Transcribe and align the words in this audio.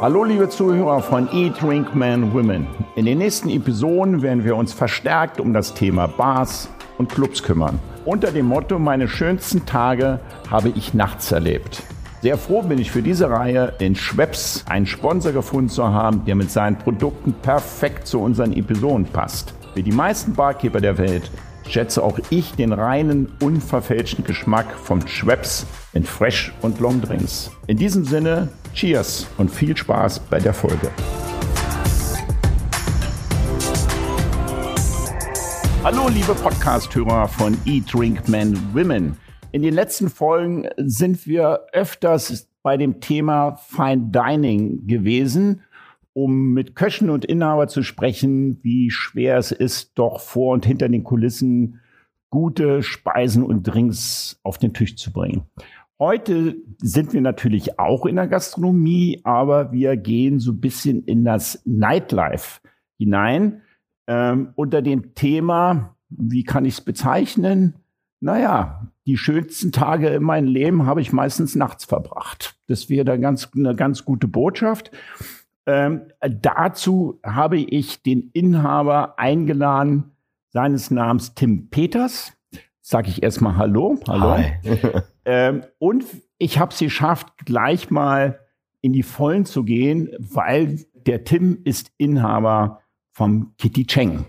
Hallo 0.00 0.24
liebe 0.24 0.48
Zuhörer 0.48 1.00
von 1.00 1.28
Eat, 1.32 1.62
Drink, 1.62 1.94
Man, 1.94 2.34
Women. 2.34 2.66
In 2.96 3.06
den 3.06 3.18
nächsten 3.18 3.48
Episoden 3.48 4.22
werden 4.22 4.44
wir 4.44 4.56
uns 4.56 4.72
verstärkt 4.72 5.40
um 5.40 5.52
das 5.52 5.72
Thema 5.72 6.08
Bars 6.08 6.68
und 6.98 7.10
Clubs 7.10 7.42
kümmern. 7.42 7.78
Unter 8.04 8.32
dem 8.32 8.46
Motto 8.46 8.78
Meine 8.80 9.06
schönsten 9.06 9.64
Tage 9.66 10.18
habe 10.50 10.70
ich 10.70 10.94
nachts 10.94 11.30
erlebt. 11.30 11.84
Sehr 12.22 12.36
froh 12.36 12.62
bin 12.62 12.78
ich 12.78 12.90
für 12.90 13.02
diese 13.02 13.30
Reihe 13.30 13.74
in 13.78 13.94
Schweppes 13.94 14.64
einen 14.68 14.86
Sponsor 14.86 15.32
gefunden 15.32 15.68
zu 15.70 15.86
haben, 15.86 16.24
der 16.24 16.34
mit 16.34 16.50
seinen 16.50 16.76
Produkten 16.76 17.32
perfekt 17.32 18.08
zu 18.08 18.20
unseren 18.20 18.52
Episoden 18.52 19.04
passt. 19.04 19.54
Wie 19.74 19.82
die 19.84 19.92
meisten 19.92 20.34
Barkeeper 20.34 20.80
der 20.80 20.98
Welt 20.98 21.30
schätze 21.68 22.02
auch 22.02 22.18
ich 22.30 22.52
den 22.52 22.72
reinen, 22.72 23.32
unverfälschten 23.40 24.24
Geschmack 24.24 24.72
von 24.74 25.06
Schweppes 25.06 25.66
in 25.92 26.04
Fresh 26.04 26.52
und 26.62 26.80
Long 26.80 27.00
Drinks. 27.00 27.50
In 27.66 27.76
diesem 27.76 28.04
Sinne, 28.04 28.48
Cheers 28.74 29.26
und 29.38 29.50
viel 29.50 29.76
Spaß 29.76 30.20
bei 30.20 30.38
der 30.38 30.54
Folge. 30.54 30.90
Hallo 35.82 36.08
liebe 36.08 36.34
Podcast-Hörer 36.34 37.28
von 37.28 37.56
Eat, 37.66 37.92
Drink, 37.92 38.28
Men, 38.28 38.58
Women. 38.72 39.16
In 39.52 39.62
den 39.62 39.74
letzten 39.74 40.08
Folgen 40.08 40.68
sind 40.78 41.26
wir 41.26 41.66
öfters 41.72 42.48
bei 42.62 42.76
dem 42.76 43.00
Thema 43.00 43.56
Fine 43.68 44.10
Dining 44.10 44.86
gewesen 44.86 45.62
um 46.14 46.52
mit 46.54 46.74
Köchen 46.74 47.10
und 47.10 47.24
Inhaber 47.24 47.68
zu 47.68 47.82
sprechen, 47.82 48.58
wie 48.62 48.90
schwer 48.90 49.36
es 49.36 49.52
ist, 49.52 49.98
doch 49.98 50.20
vor 50.20 50.54
und 50.54 50.64
hinter 50.64 50.88
den 50.88 51.04
Kulissen 51.04 51.80
gute 52.30 52.82
Speisen 52.82 53.42
und 53.42 53.64
Drinks 53.64 54.40
auf 54.42 54.58
den 54.58 54.72
Tisch 54.72 54.96
zu 54.96 55.12
bringen. 55.12 55.42
Heute 55.98 56.56
sind 56.78 57.12
wir 57.12 57.20
natürlich 57.20 57.78
auch 57.78 58.06
in 58.06 58.16
der 58.16 58.26
Gastronomie, 58.26 59.20
aber 59.24 59.70
wir 59.70 59.96
gehen 59.96 60.40
so 60.40 60.52
ein 60.52 60.60
bisschen 60.60 61.04
in 61.04 61.24
das 61.24 61.62
Nightlife 61.64 62.60
hinein 62.98 63.62
ähm, 64.06 64.52
unter 64.56 64.82
dem 64.82 65.14
Thema, 65.14 65.96
wie 66.08 66.44
kann 66.44 66.64
ich 66.64 66.74
es 66.74 66.80
bezeichnen? 66.80 67.74
Naja, 68.20 68.90
die 69.06 69.16
schönsten 69.16 69.70
Tage 69.72 70.08
in 70.08 70.22
meinem 70.22 70.48
Leben 70.48 70.86
habe 70.86 71.00
ich 71.00 71.12
meistens 71.12 71.54
nachts 71.54 71.84
verbracht. 71.84 72.56
Das 72.66 72.88
wäre 72.88 73.04
da 73.04 73.16
ganz, 73.16 73.50
eine 73.54 73.74
ganz 73.74 74.04
gute 74.04 74.28
Botschaft. 74.28 74.90
Ähm, 75.66 76.02
dazu 76.20 77.20
habe 77.24 77.58
ich 77.58 78.02
den 78.02 78.30
Inhaber 78.32 79.18
eingeladen, 79.18 80.12
seines 80.50 80.90
Namens 80.90 81.34
Tim 81.34 81.68
Peters. 81.70 82.32
Sag 82.80 83.08
ich 83.08 83.22
erstmal 83.22 83.56
Hallo. 83.56 83.98
Hallo. 84.06 84.44
ähm, 85.24 85.64
und 85.78 86.04
ich 86.38 86.58
habe 86.58 86.72
es 86.72 86.78
geschafft, 86.78 87.28
gleich 87.44 87.90
mal 87.90 88.40
in 88.82 88.92
die 88.92 89.02
Vollen 89.02 89.46
zu 89.46 89.64
gehen, 89.64 90.10
weil 90.18 90.84
der 91.06 91.24
Tim 91.24 91.58
ist 91.64 91.90
Inhaber 91.96 92.80
vom 93.12 93.54
Kitty 93.56 93.86
Cheng. 93.86 94.26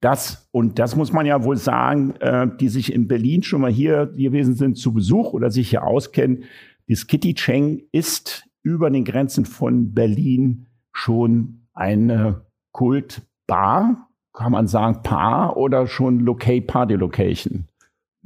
Das, 0.00 0.48
und 0.52 0.78
das 0.78 0.96
muss 0.96 1.12
man 1.12 1.26
ja 1.26 1.42
wohl 1.42 1.56
sagen, 1.56 2.14
äh, 2.20 2.46
die 2.58 2.68
sich 2.68 2.92
in 2.92 3.08
Berlin 3.08 3.42
schon 3.42 3.60
mal 3.60 3.70
hier 3.70 4.06
gewesen 4.06 4.54
sind 4.54 4.78
zu 4.78 4.94
Besuch 4.94 5.32
oder 5.32 5.50
sich 5.50 5.70
hier 5.70 5.84
auskennen. 5.84 6.44
Das 6.88 7.06
Kitty 7.06 7.34
Cheng 7.34 7.82
ist 7.92 8.46
über 8.62 8.90
den 8.90 9.04
Grenzen 9.04 9.44
von 9.44 9.92
Berlin 9.92 10.67
schon 10.98 11.68
eine 11.74 12.46
Kultbar, 12.72 14.08
kann 14.32 14.52
man 14.52 14.66
sagen, 14.66 15.02
Paar 15.02 15.56
oder 15.56 15.86
schon 15.86 16.20
Locate 16.20 16.62
Party 16.62 16.94
Location? 16.94 17.68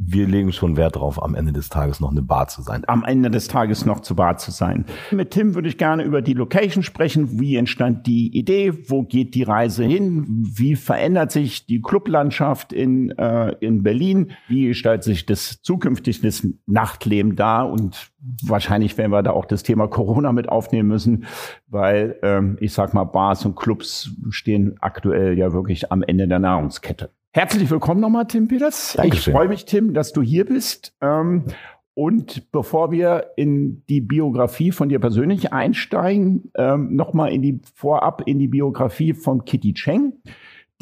Wir 0.06 0.26
legen 0.26 0.52
schon 0.52 0.76
Wert 0.76 0.96
darauf, 0.96 1.22
am 1.22 1.34
Ende 1.34 1.52
des 1.52 1.68
Tages 1.68 2.00
noch 2.00 2.10
eine 2.10 2.22
Bar 2.22 2.48
zu 2.48 2.62
sein. 2.62 2.82
Am 2.86 3.04
Ende 3.04 3.30
des 3.30 3.48
Tages 3.48 3.86
noch 3.86 4.00
zu 4.00 4.14
Bar 4.14 4.36
zu 4.36 4.50
sein. 4.50 4.84
Mit 5.10 5.30
Tim 5.30 5.54
würde 5.54 5.68
ich 5.68 5.78
gerne 5.78 6.02
über 6.02 6.22
die 6.22 6.34
Location 6.34 6.82
sprechen. 6.82 7.40
Wie 7.40 7.56
entstand 7.56 8.06
die 8.06 8.36
Idee? 8.36 8.72
Wo 8.88 9.02
geht 9.02 9.34
die 9.34 9.42
Reise 9.42 9.84
hin? 9.84 10.26
Wie 10.28 10.76
verändert 10.76 11.32
sich 11.32 11.66
die 11.66 11.80
Clublandschaft 11.80 12.72
in, 12.72 13.10
äh, 13.18 13.54
in 13.60 13.82
Berlin? 13.82 14.32
Wie 14.48 14.68
gestaltet 14.68 15.04
sich 15.04 15.26
das 15.26 15.62
zukünftig 15.62 16.20
das 16.20 16.46
Nachtleben 16.66 17.36
da? 17.36 17.62
Und 17.62 18.10
wahrscheinlich 18.42 18.96
werden 18.98 19.12
wir 19.12 19.22
da 19.22 19.30
auch 19.30 19.46
das 19.46 19.62
Thema 19.62 19.88
Corona 19.88 20.32
mit 20.32 20.48
aufnehmen 20.48 20.88
müssen, 20.88 21.24
weil 21.68 22.18
ähm, 22.22 22.56
ich 22.60 22.72
sag 22.72 22.94
mal, 22.94 23.04
Bars 23.04 23.44
und 23.44 23.56
Clubs 23.56 24.10
stehen 24.30 24.76
aktuell 24.80 25.38
ja 25.38 25.52
wirklich 25.52 25.92
am 25.92 26.02
Ende 26.02 26.28
der 26.28 26.38
Nahrungskette. 26.38 27.10
Herzlich 27.34 27.70
willkommen 27.70 28.02
nochmal, 28.02 28.26
Tim 28.26 28.46
Peters. 28.46 28.92
Dankeschön. 28.94 29.32
Ich 29.32 29.34
freue 29.34 29.48
mich, 29.48 29.64
Tim, 29.64 29.94
dass 29.94 30.12
du 30.12 30.20
hier 30.20 30.44
bist. 30.44 30.94
Ähm, 31.00 31.46
und 31.94 32.52
bevor 32.52 32.90
wir 32.90 33.30
in 33.36 33.86
die 33.86 34.02
Biografie 34.02 34.70
von 34.70 34.90
dir 34.90 34.98
persönlich 34.98 35.50
einsteigen, 35.50 36.50
ähm, 36.56 36.94
nochmal 36.94 37.32
in 37.32 37.40
die 37.40 37.62
vorab 37.74 38.22
in 38.26 38.38
die 38.38 38.48
Biografie 38.48 39.14
von 39.14 39.46
Kitty 39.46 39.72
Cheng. 39.72 40.12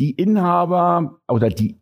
Die 0.00 0.10
Inhaber 0.10 1.20
oder 1.28 1.50
die 1.50 1.80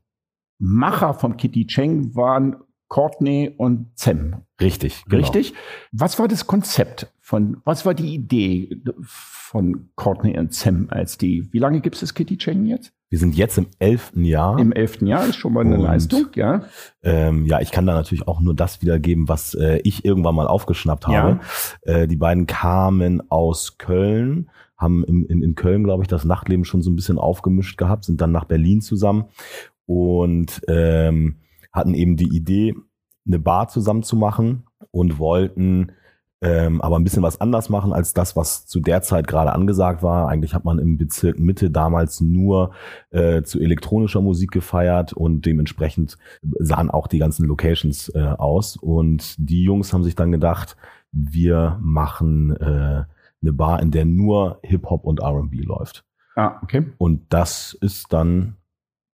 Macher 0.59 1.15
von 1.15 1.39
Kitty 1.39 1.67
Cheng 1.67 2.15
waren 2.15 2.57
Courtney 2.89 3.55
und 3.57 3.91
Zem. 3.95 4.37
Richtig, 4.61 5.05
genau. 5.05 5.23
richtig. 5.23 5.55
Was 5.93 6.19
war 6.19 6.27
das 6.27 6.47
Konzept 6.47 7.13
von, 7.21 7.59
was 7.65 7.85
war 7.85 7.95
die 7.95 8.15
Idee 8.15 8.83
von 8.99 9.91
Courtney 9.95 10.39
und 10.39 10.53
Zem 10.53 10.89
als 10.91 11.19
die, 11.19 11.53
wie 11.53 11.59
lange 11.59 11.81
gibt 11.81 11.97
es 11.97 12.01
das 12.01 12.15
Kitty 12.15 12.39
Cheng 12.39 12.65
jetzt? 12.65 12.93
Wir 13.11 13.19
sind 13.19 13.37
jetzt 13.37 13.57
im 13.57 13.69
elften 13.79 14.25
Jahr. 14.25 14.59
Im 14.59 14.73
elften 14.73 15.07
Jahr 15.07 15.27
ist 15.27 15.37
schon 15.37 15.55
mal 15.55 15.65
eine 15.65 15.77
und, 15.77 15.83
Leistung, 15.83 16.27
ja. 16.35 16.65
Ähm, 17.03 17.47
ja, 17.47 17.61
ich 17.61 17.71
kann 17.71 17.87
da 17.87 17.95
natürlich 17.95 18.29
auch 18.29 18.41
nur 18.41 18.55
das 18.55 18.83
wiedergeben, 18.83 19.29
was 19.29 19.55
äh, 19.55 19.81
ich 19.85 20.05
irgendwann 20.05 20.35
mal 20.35 20.47
aufgeschnappt 20.47 21.07
habe. 21.07 21.41
Ja. 21.87 21.95
Äh, 21.95 22.09
die 22.09 22.17
beiden 22.17 22.47
kamen 22.47 23.23
aus 23.31 23.79
Köln, 23.79 24.51
haben 24.77 25.05
im, 25.05 25.27
in, 25.27 25.43
in 25.43 25.55
Köln, 25.55 25.85
glaube 25.85 26.03
ich, 26.03 26.09
das 26.09 26.25
Nachtleben 26.25 26.67
schon 26.67 26.83
so 26.83 26.91
ein 26.91 26.97
bisschen 26.97 27.19
aufgemischt 27.19 27.79
gehabt, 27.79 28.05
sind 28.05 28.21
dann 28.21 28.33
nach 28.33 28.45
Berlin 28.45 28.83
zusammen 28.83 29.25
und 29.87 30.61
ähm, 30.69 31.37
hatten 31.79 31.95
eben 31.95 32.17
die 32.17 32.37
Idee, 32.37 32.75
eine 33.27 33.39
Bar 33.39 33.69
zusammen 33.69 34.03
zu 34.03 34.17
machen 34.17 34.65
und 34.91 35.19
wollten 35.19 35.93
ähm, 36.41 36.81
aber 36.81 36.97
ein 36.97 37.05
bisschen 37.05 37.25
was 37.25 37.41
anders 37.41 37.69
machen 37.69 37.93
als 37.93 38.15
das, 38.15 38.37
was 38.37 38.65
zu 38.67 38.79
der 38.79 39.03
Zeit 39.03 39.27
gerade 39.27 39.53
angesagt 39.53 40.03
war. 40.03 40.29
Eigentlich 40.29 40.55
hat 40.55 40.65
man 40.65 40.79
im 40.79 40.97
Bezirk 40.97 41.39
Mitte 41.39 41.71
damals 41.71 42.21
nur 42.21 42.73
äh, 43.11 43.43
zu 43.43 43.59
elektronischer 43.59 44.21
Musik 44.21 44.53
gefeiert 44.53 45.13
und 45.13 45.47
dementsprechend 45.47 46.17
sahen 46.61 46.91
auch 46.91 47.09
die 47.09 47.19
ganzen 47.19 47.47
Locations 47.47 48.11
äh, 48.15 48.21
aus. 48.21 48.77
Und 48.77 49.35
die 49.39 49.65
Jungs 49.65 49.93
haben 49.93 50.05
sich 50.05 50.15
dann 50.15 50.31
gedacht, 50.31 50.77
wir 51.11 51.79
machen 51.81 52.57
äh, 52.57 53.05
eine 53.43 53.53
Bar, 53.53 53.83
in 53.83 53.91
der 53.91 54.05
nur 54.05 54.61
Hip-Hop 54.63 55.05
und 55.05 55.21
RB 55.21 55.65
läuft. 55.65 56.05
Ah, 56.37 56.61
okay. 56.63 56.87
Und 56.99 57.23
das 57.31 57.77
ist 57.81 58.13
dann 58.13 58.57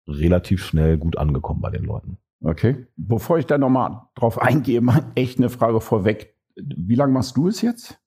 relativ 0.07 0.61
schnell 0.65 0.97
gut 0.97 1.17
angekommen 1.17 1.61
bei 1.61 1.69
den 1.69 1.85
Leuten. 1.85 2.17
Okay. 2.43 2.85
Bevor 2.97 3.39
ich 3.39 3.45
da 3.45 3.57
nochmal 3.57 4.01
drauf 4.15 4.41
eingehe, 4.41 4.81
mal 4.81 5.05
echt 5.15 5.39
eine 5.39 5.49
Frage 5.49 5.81
vorweg. 5.81 6.35
Wie 6.55 6.95
lange 6.95 7.13
machst 7.13 7.37
du 7.37 7.47
es 7.47 7.61
jetzt? 7.61 7.99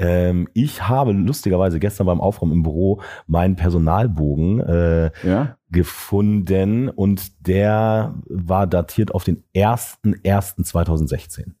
Ähm, 0.00 0.48
ich 0.54 0.88
habe 0.88 1.12
lustigerweise 1.12 1.80
gestern 1.80 2.06
beim 2.06 2.20
Aufräumen 2.20 2.52
im 2.52 2.62
Büro 2.62 3.00
meinen 3.26 3.56
Personalbogen 3.56 4.60
äh, 4.60 5.10
ja? 5.24 5.56
gefunden 5.70 6.88
und 6.88 7.48
der 7.48 8.14
war 8.28 8.68
datiert 8.68 9.12
auf 9.12 9.24
den 9.24 9.42
1.1.2016. 9.56 11.54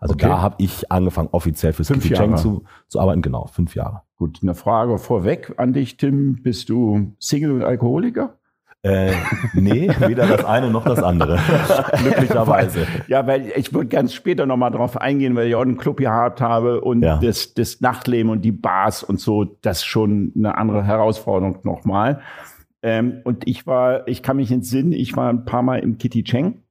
Also 0.00 0.12
okay. 0.14 0.26
da 0.26 0.42
habe 0.42 0.56
ich 0.58 0.92
angefangen, 0.92 1.30
offiziell 1.32 1.72
fürs 1.72 1.88
fünf 1.88 2.06
Jahre. 2.08 2.34
zu, 2.34 2.64
zu 2.88 3.00
arbeiten. 3.00 3.22
Genau, 3.22 3.46
fünf 3.46 3.74
Jahre. 3.74 4.02
Gut, 4.16 4.40
eine 4.42 4.54
Frage 4.54 4.98
vorweg 4.98 5.54
an 5.56 5.72
dich, 5.72 5.96
Tim. 5.96 6.42
Bist 6.42 6.68
du 6.68 7.14
Single 7.18 7.52
und 7.52 7.62
Alkoholiker? 7.64 8.38
Äh, 8.84 9.12
nee, 9.54 9.88
weder 10.00 10.26
das 10.26 10.44
eine 10.44 10.68
noch 10.68 10.84
das 10.84 11.00
andere. 11.02 11.38
Glücklicherweise. 11.98 12.86
Ja, 13.06 13.24
weil 13.28 13.52
ich 13.54 13.72
würde 13.72 13.86
ganz 13.86 14.12
später 14.12 14.44
nochmal 14.44 14.72
drauf 14.72 14.96
eingehen, 14.96 15.36
weil 15.36 15.46
ich 15.48 15.54
auch 15.54 15.62
einen 15.62 15.76
Club 15.76 15.98
gehabt 15.98 16.40
habe 16.40 16.80
und 16.80 17.02
ja. 17.02 17.18
das, 17.18 17.54
das 17.54 17.80
Nachtleben 17.80 18.30
und 18.30 18.42
die 18.42 18.50
Bars 18.50 19.04
und 19.04 19.20
so, 19.20 19.44
das 19.44 19.78
ist 19.78 19.84
schon 19.84 20.32
eine 20.36 20.58
andere 20.58 20.84
Herausforderung 20.84 21.60
nochmal. 21.62 22.22
Ähm, 22.82 23.20
und 23.22 23.46
ich 23.46 23.68
war, 23.68 24.08
ich 24.08 24.24
kann 24.24 24.36
mich 24.36 24.50
entsinnen, 24.50 24.92
ich 24.92 25.16
war 25.16 25.28
ein 25.28 25.44
paar 25.44 25.62
Mal 25.62 25.78
im 25.78 25.98
Kitty 25.98 26.24
Cheng 26.24 26.64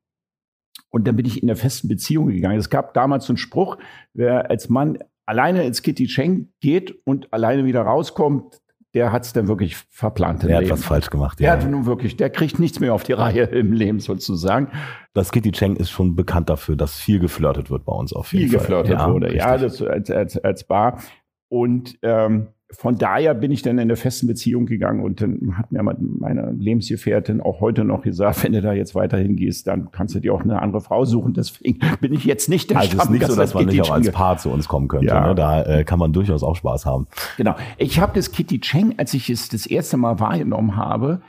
und 0.90 1.08
dann 1.08 1.16
bin 1.16 1.26
ich 1.26 1.42
in 1.42 1.48
der 1.48 1.56
festen 1.56 1.88
Beziehung 1.88 2.28
gegangen. 2.28 2.60
Es 2.60 2.70
gab 2.70 2.94
damals 2.94 3.26
so 3.26 3.32
einen 3.32 3.38
Spruch, 3.38 3.78
wer 4.14 4.50
als 4.50 4.68
Mann 4.68 5.00
alleine 5.26 5.64
ins 5.64 5.82
Kitty 5.82 6.08
Cheng 6.08 6.50
geht 6.60 6.94
und 7.06 7.32
alleine 7.32 7.64
wieder 7.64 7.84
rauskommt, 7.84 8.61
der 8.94 9.12
hat 9.12 9.24
es 9.26 9.34
dann 9.34 9.48
wirklich 9.48 9.78
verplant. 9.90 10.44
Der 10.44 10.58
hat 10.58 10.70
was 10.70 10.84
falsch 10.84 11.10
gemacht, 11.10 11.40
ja. 11.40 11.56
Der 11.56 11.64
hat 11.64 11.72
nun 11.72 11.86
wirklich, 11.86 12.18
der 12.18 12.30
kriegt 12.30 12.60
nichts 12.60 12.80
mehr 12.80 12.94
auf 12.94 13.04
die 13.04 13.14
Reihe 13.14 13.44
im 13.44 13.72
Leben 13.72 14.00
sozusagen. 14.00 14.70
Das 15.14 15.32
Kitty 15.32 15.52
Cheng 15.52 15.78
ist 15.78 15.90
schon 15.90 16.16
bekannt 16.16 16.50
dafür, 16.50 16.76
dass 16.76 17.00
viel 17.00 17.20
geflirtet 17.20 17.70
wird 17.70 17.86
bei 17.86 17.94
uns 17.94 18.14
auf 18.14 18.34
jeden 18.34 18.50
viel 18.50 18.60
Fall. 18.60 18.68
Viel 18.68 18.76
geflirtet 18.78 19.00
ja, 19.00 19.14
wurde, 19.14 19.26
richtig. 19.28 19.42
ja, 19.42 19.58
das 19.58 19.82
als, 19.82 20.12
als, 20.12 20.38
als 20.38 20.64
Bar. 20.66 21.00
Und 21.48 21.98
ähm, 22.02 22.48
von 22.74 22.98
daher 22.98 23.34
bin 23.34 23.52
ich 23.52 23.62
dann 23.62 23.74
in 23.74 23.82
eine 23.82 23.96
festen 23.96 24.28
Beziehung 24.28 24.66
gegangen 24.66 25.04
und 25.04 25.22
dann 25.22 25.58
hat 25.58 25.72
mir 25.72 25.84
meine 25.84 26.52
Lebensgefährtin 26.52 27.42
auch 27.42 27.60
heute 27.60 27.84
noch 27.84 28.02
gesagt, 28.02 28.44
wenn 28.44 28.54
du 28.54 28.62
da 28.62 28.74
jetzt 28.74 28.96
weiterhin 28.96 29.36
gehst, 29.36 29.68
dann 29.68 29.92
kannst 29.92 30.16
du 30.16 30.20
dir 30.20 30.34
auch 30.34 30.42
eine 30.42 30.62
andere 30.62 30.82
Frau 30.82 31.04
suchen. 31.06 31.34
Deswegen 31.34 31.80
bin 32.00 32.14
ich 32.14 32.24
jetzt 32.24 32.50
nicht 32.50 32.70
der 32.70 32.80
Also 32.80 32.98
es 32.98 33.04
ist 33.04 33.10
nicht 33.10 33.28
so, 33.28 33.36
dass 33.36 33.54
man 33.54 33.66
nicht 33.66 33.82
auch 33.82 33.92
als 33.92 34.12
Paar 34.12 34.38
zu 34.38 34.50
uns 34.50 34.68
kommen 34.68 34.88
könnte. 34.88 35.08
Ja. 35.08 35.28
Ne? 35.28 35.36
Da 35.36 35.64
äh, 35.64 35.84
kann 35.84 36.00
man 36.00 36.14
durchaus 36.14 36.44
auch 36.44 36.56
Spaß 36.56 36.86
haben. 36.86 37.08
Genau. 37.38 37.56
Ich 37.78 38.00
habe 38.00 38.14
das 38.16 38.32
Kitty 38.32 38.60
Cheng, 38.60 38.96
als 38.98 39.14
ich 39.14 39.30
es 39.30 39.50
das 39.50 39.66
erste 39.66 39.98
Mal 39.98 40.20
wahrgenommen 40.20 40.76
habe, 40.76 41.22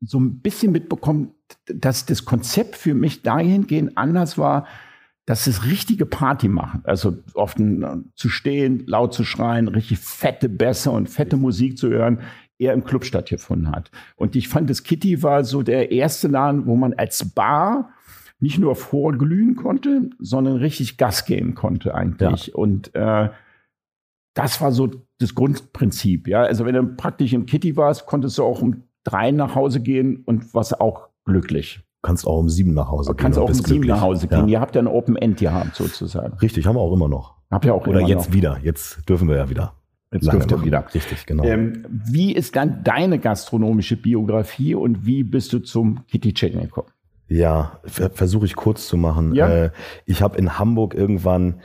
so 0.00 0.18
ein 0.18 0.40
bisschen 0.40 0.72
mitbekommen, 0.72 1.32
dass 1.66 2.06
das 2.06 2.24
Konzept 2.24 2.76
für 2.76 2.94
mich 2.94 3.22
dahingehend 3.22 3.96
anders 3.96 4.36
war, 4.36 4.66
dass 5.26 5.46
es 5.46 5.64
richtige 5.64 6.06
Party 6.06 6.48
machen. 6.48 6.80
Also 6.84 7.16
oft 7.34 7.60
äh, 7.60 7.96
zu 8.14 8.28
stehen, 8.28 8.84
laut 8.86 9.14
zu 9.14 9.24
schreien, 9.24 9.68
richtig 9.68 9.98
fette 9.98 10.48
Bässe 10.48 10.90
und 10.90 11.08
fette 11.08 11.36
Musik 11.36 11.78
zu 11.78 11.90
hören, 11.90 12.20
eher 12.58 12.72
im 12.72 12.84
Club 12.84 13.04
stattgefunden 13.04 13.70
hat. 13.70 13.90
Und 14.16 14.36
ich 14.36 14.48
fand, 14.48 14.68
das 14.68 14.82
Kitty 14.82 15.22
war 15.22 15.44
so 15.44 15.62
der 15.62 15.92
erste 15.92 16.28
Laden, 16.28 16.66
wo 16.66 16.76
man 16.76 16.94
als 16.94 17.30
Bar 17.30 17.90
nicht 18.40 18.58
nur 18.58 18.74
vorglühen 18.74 19.54
konnte, 19.54 20.10
sondern 20.18 20.56
richtig 20.56 20.96
Gas 20.96 21.24
geben 21.24 21.54
konnte 21.54 21.94
eigentlich. 21.94 22.48
Ja. 22.48 22.54
Und 22.54 22.92
äh, 22.94 23.30
das 24.34 24.60
war 24.60 24.72
so 24.72 24.90
das 25.18 25.34
Grundprinzip. 25.34 26.26
Ja, 26.26 26.42
also 26.42 26.64
wenn 26.64 26.74
du 26.74 26.84
praktisch 26.96 27.32
im 27.32 27.46
Kitty 27.46 27.76
warst, 27.76 28.06
konntest 28.06 28.38
du 28.38 28.44
auch 28.44 28.60
um 28.60 28.82
drei 29.04 29.30
nach 29.30 29.54
Hause 29.54 29.80
gehen 29.80 30.22
und 30.24 30.52
warst 30.54 30.80
auch 30.80 31.08
glücklich 31.24 31.80
kannst 32.02 32.26
auch 32.26 32.38
um 32.38 32.48
sieben 32.48 32.74
nach 32.74 32.88
Hause 32.88 33.10
gehen. 33.10 33.16
Kannst 33.16 33.38
auch 33.38 33.48
um 33.48 33.54
sieben 33.54 33.86
nach 33.86 34.00
Hause 34.00 34.26
gehen. 34.26 34.48
Ja. 34.48 34.54
Ihr 34.54 34.60
habt 34.60 34.74
ja 34.74 34.82
ein 34.82 34.88
Open 34.88 35.16
End 35.16 35.38
gehabt 35.38 35.76
sozusagen. 35.76 36.36
Richtig, 36.38 36.66
haben 36.66 36.76
wir 36.76 36.80
auch 36.80 36.92
immer 36.92 37.08
noch. 37.08 37.36
Habt 37.50 37.64
ihr 37.64 37.74
auch 37.74 37.86
Oder 37.86 38.00
jetzt 38.00 38.28
noch. 38.28 38.34
wieder. 38.34 38.58
Jetzt 38.62 39.08
dürfen 39.08 39.28
wir 39.28 39.36
ja 39.36 39.48
wieder. 39.48 39.74
Jetzt 40.12 40.30
dürft 40.30 40.50
ihr 40.50 40.64
wieder. 40.64 40.84
Richtig, 40.92 41.24
genau. 41.26 41.44
Ähm, 41.44 41.86
wie 41.88 42.32
ist 42.32 42.56
dann 42.56 42.84
deine 42.84 43.18
gastronomische 43.18 43.96
Biografie 43.96 44.74
und 44.74 45.06
wie 45.06 45.22
bist 45.22 45.52
du 45.52 45.60
zum 45.60 46.06
Kitty 46.06 46.34
Cheng 46.34 46.60
gekommen? 46.60 46.88
Ja, 47.28 47.80
versuche 47.84 48.44
ich 48.44 48.56
kurz 48.56 48.88
zu 48.88 48.98
machen. 48.98 49.34
Ja? 49.34 49.48
Äh, 49.48 49.70
ich 50.04 50.20
habe 50.20 50.36
in 50.36 50.58
Hamburg 50.58 50.94
irgendwann 50.94 51.60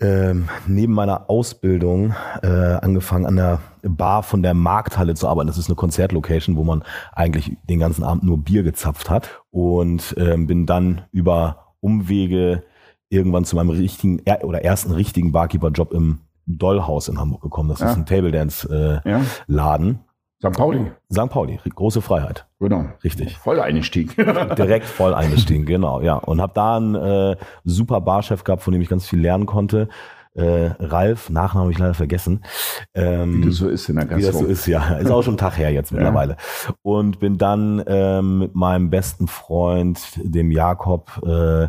ähm, 0.00 0.48
neben 0.66 0.92
meiner 0.92 1.30
Ausbildung 1.30 2.14
äh, 2.42 2.46
angefangen 2.48 3.26
an 3.26 3.36
der 3.36 3.60
Bar 3.82 4.22
von 4.22 4.42
der 4.42 4.54
Markthalle 4.54 5.14
zu 5.14 5.28
arbeiten. 5.28 5.46
Das 5.46 5.58
ist 5.58 5.68
eine 5.68 5.76
Konzertlocation, 5.76 6.56
wo 6.56 6.64
man 6.64 6.82
eigentlich 7.12 7.56
den 7.68 7.78
ganzen 7.78 8.02
Abend 8.02 8.24
nur 8.24 8.38
Bier 8.38 8.62
gezapft 8.62 9.10
hat 9.10 9.42
und 9.50 10.14
ähm, 10.18 10.46
bin 10.46 10.66
dann 10.66 11.02
über 11.12 11.74
Umwege 11.80 12.64
irgendwann 13.08 13.44
zu 13.44 13.56
meinem 13.56 13.70
richtigen 13.70 14.20
oder 14.42 14.64
ersten 14.64 14.90
richtigen 14.90 15.32
Barkeeper-Job 15.32 15.92
im 15.92 16.20
Dollhaus 16.46 17.08
in 17.08 17.18
Hamburg 17.18 17.42
gekommen. 17.42 17.68
Das 17.68 17.80
ja. 17.80 17.90
ist 17.90 17.96
ein 17.96 18.06
Table 18.06 18.32
Dance 18.32 19.02
äh, 19.04 19.08
ja. 19.08 19.20
Laden. 19.46 20.00
St. 20.44 20.52
Pauli. 20.52 20.90
St. 21.10 21.30
Pauli, 21.30 21.58
große 21.74 22.02
Freiheit. 22.02 22.46
Genau. 22.64 22.86
Richtig. 23.02 23.36
Voll 23.36 23.60
eingestiegen. 23.60 24.12
Direkt 24.56 24.86
voll 24.86 25.14
eingestiegen, 25.14 25.66
genau, 25.66 26.00
ja. 26.00 26.14
Und 26.16 26.40
habe 26.40 26.52
da 26.54 26.76
einen 26.76 26.94
äh, 26.94 27.36
super 27.64 28.00
Barchef 28.00 28.44
gehabt, 28.44 28.62
von 28.62 28.72
dem 28.72 28.80
ich 28.80 28.88
ganz 28.88 29.06
viel 29.06 29.20
lernen 29.20 29.46
konnte. 29.46 29.88
Äh, 30.34 30.70
Ralf, 30.80 31.30
Nachnamen 31.30 31.64
habe 31.64 31.72
ich 31.72 31.78
leider 31.78 31.94
vergessen. 31.94 32.42
Ähm, 32.94 33.42
wie 33.42 33.46
das 33.46 33.56
so 33.56 33.68
ist 33.68 33.88
in 33.88 33.96
der 33.96 34.06
Gastro. 34.06 34.18
Wie 34.18 34.26
das 34.26 34.38
so 34.38 34.46
ist, 34.46 34.66
ja. 34.66 34.96
Ist 34.96 35.10
auch 35.10 35.22
schon 35.22 35.34
ein 35.34 35.38
Tag 35.38 35.58
her 35.58 35.70
jetzt 35.72 35.92
mittlerweile. 35.92 36.32
Ja. 36.66 36.74
Und 36.82 37.20
bin 37.20 37.38
dann 37.38 37.84
ähm, 37.86 38.38
mit 38.38 38.54
meinem 38.54 38.90
besten 38.90 39.28
Freund, 39.28 40.00
dem 40.16 40.50
Jakob, 40.50 41.22
äh, 41.24 41.68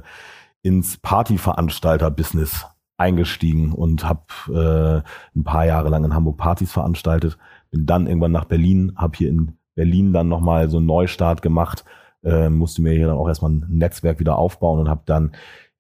ins 0.62 0.98
Partyveranstalter-Business 0.98 2.66
eingestiegen 2.98 3.74
und 3.74 4.06
habe 4.08 5.04
äh, 5.04 5.38
ein 5.38 5.44
paar 5.44 5.66
Jahre 5.66 5.90
lang 5.90 6.06
in 6.06 6.16
Hamburg 6.16 6.38
Partys 6.38 6.72
veranstaltet 6.72 7.38
bin 7.76 7.86
dann 7.86 8.08
irgendwann 8.08 8.32
nach 8.32 8.46
Berlin, 8.46 8.94
habe 8.96 9.18
hier 9.18 9.30
in 9.30 9.58
Berlin 9.76 10.14
dann 10.14 10.28
nochmal 10.28 10.70
so 10.70 10.78
einen 10.78 10.86
Neustart 10.86 11.42
gemacht, 11.42 11.86
äh, 12.24 12.50
musste 12.50 12.82
mir 12.82 12.94
hier 12.94 13.08
dann 13.08 13.18
auch 13.18 13.28
erstmal 13.28 13.52
ein 13.52 13.66
Netzwerk 13.70 14.20
wieder 14.20 14.38
aufbauen 14.38 14.80
und 14.80 14.90
habe 14.90 15.04
dann 15.06 15.34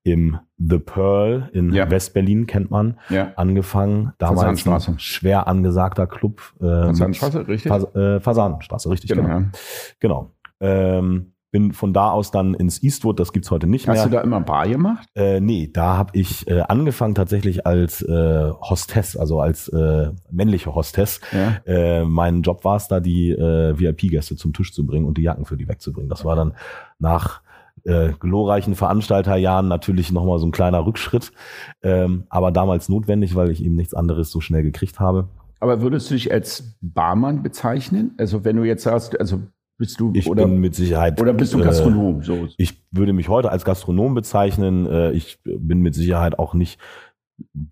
im 0.03 0.37
The 0.57 0.77
Pearl 0.77 1.49
in 1.51 1.73
ja. 1.73 1.89
West-Berlin, 1.89 2.45
kennt 2.45 2.69
man, 2.69 2.99
ja. 3.09 3.33
angefangen. 3.35 4.13
Damals 4.19 4.67
ein 4.67 4.99
schwer 4.99 5.47
angesagter 5.47 6.05
Club. 6.05 6.41
Ähm, 6.61 6.89
Fasanstraße, 6.89 7.47
richtig? 7.47 7.69
Fas 7.69 7.95
äh, 7.95 8.19
Fasanstraße, 8.19 8.89
richtig, 8.89 9.09
genau. 9.09 9.23
Genau. 9.23 9.39
Ja. 9.39 9.51
genau. 9.99 10.31
Ähm, 10.59 11.33
bin 11.55 11.71
von 11.71 11.93
da 11.93 12.11
aus 12.11 12.31
dann 12.31 12.53
ins 12.53 12.83
Eastwood, 12.83 13.17
das 13.17 13.31
gibt's 13.31 13.49
heute 13.49 13.65
nicht 13.65 13.87
Hast 13.87 13.93
mehr. 13.93 14.03
Hast 14.03 14.11
du 14.11 14.17
da 14.17 14.21
immer 14.23 14.41
Bar 14.41 14.67
gemacht? 14.67 15.07
Äh, 15.15 15.39
nee, 15.39 15.69
da 15.71 15.95
habe 15.95 16.09
ich 16.11 16.45
äh, 16.49 16.59
angefangen 16.59 17.15
tatsächlich 17.15 17.65
als 17.65 18.01
äh, 18.01 18.51
Hostess, 18.59 19.15
also 19.15 19.39
als 19.39 19.69
äh, 19.69 20.11
männliche 20.29 20.75
Hostess. 20.75 21.21
Ja. 21.31 21.61
Äh, 21.65 22.03
mein 22.03 22.41
Job 22.41 22.65
war 22.65 22.75
es 22.75 22.89
da, 22.89 22.99
die 22.99 23.31
äh, 23.31 23.79
VIP-Gäste 23.79 24.35
zum 24.35 24.51
Tisch 24.51 24.73
zu 24.73 24.85
bringen 24.85 25.05
und 25.05 25.17
die 25.17 25.21
Jacken 25.21 25.45
für 25.45 25.55
die 25.55 25.65
wegzubringen. 25.69 26.09
Das 26.09 26.25
war 26.25 26.35
dann 26.35 26.55
nach 26.99 27.39
äh, 27.85 28.09
glorreichen 28.19 28.75
Veranstalterjahren 28.75 29.69
natürlich 29.69 30.11
nochmal 30.11 30.39
so 30.39 30.47
ein 30.47 30.51
kleiner 30.51 30.85
Rückschritt, 30.85 31.31
ähm, 31.83 32.25
aber 32.27 32.51
damals 32.51 32.89
notwendig, 32.89 33.33
weil 33.33 33.49
ich 33.49 33.63
eben 33.63 33.77
nichts 33.77 33.93
anderes 33.93 34.29
so 34.29 34.41
schnell 34.41 34.63
gekriegt 34.63 34.99
habe. 34.99 35.29
Aber 35.61 35.79
würdest 35.79 36.09
du 36.09 36.15
dich 36.15 36.33
als 36.33 36.75
Barmann 36.81 37.43
bezeichnen? 37.43 38.13
Also 38.17 38.43
wenn 38.43 38.57
du 38.57 38.65
jetzt 38.65 38.83
sagst, 38.83 39.17
also 39.17 39.39
bist 39.77 39.99
du 39.99 40.11
ich 40.13 40.27
oder, 40.27 40.45
bin 40.45 40.59
mit 40.59 40.75
Sicherheit 40.75 41.19
oder 41.19 41.33
bist 41.33 41.53
du 41.53 41.59
Gastronom? 41.59 42.21
Äh, 42.21 42.23
so. 42.23 42.47
Ich 42.57 42.83
würde 42.91 43.13
mich 43.13 43.29
heute 43.29 43.51
als 43.51 43.65
Gastronom 43.65 44.13
bezeichnen. 44.13 44.85
Äh, 44.85 45.11
ich 45.11 45.39
bin 45.43 45.81
mit 45.81 45.95
Sicherheit 45.95 46.39
auch 46.39 46.53
nicht 46.53 46.79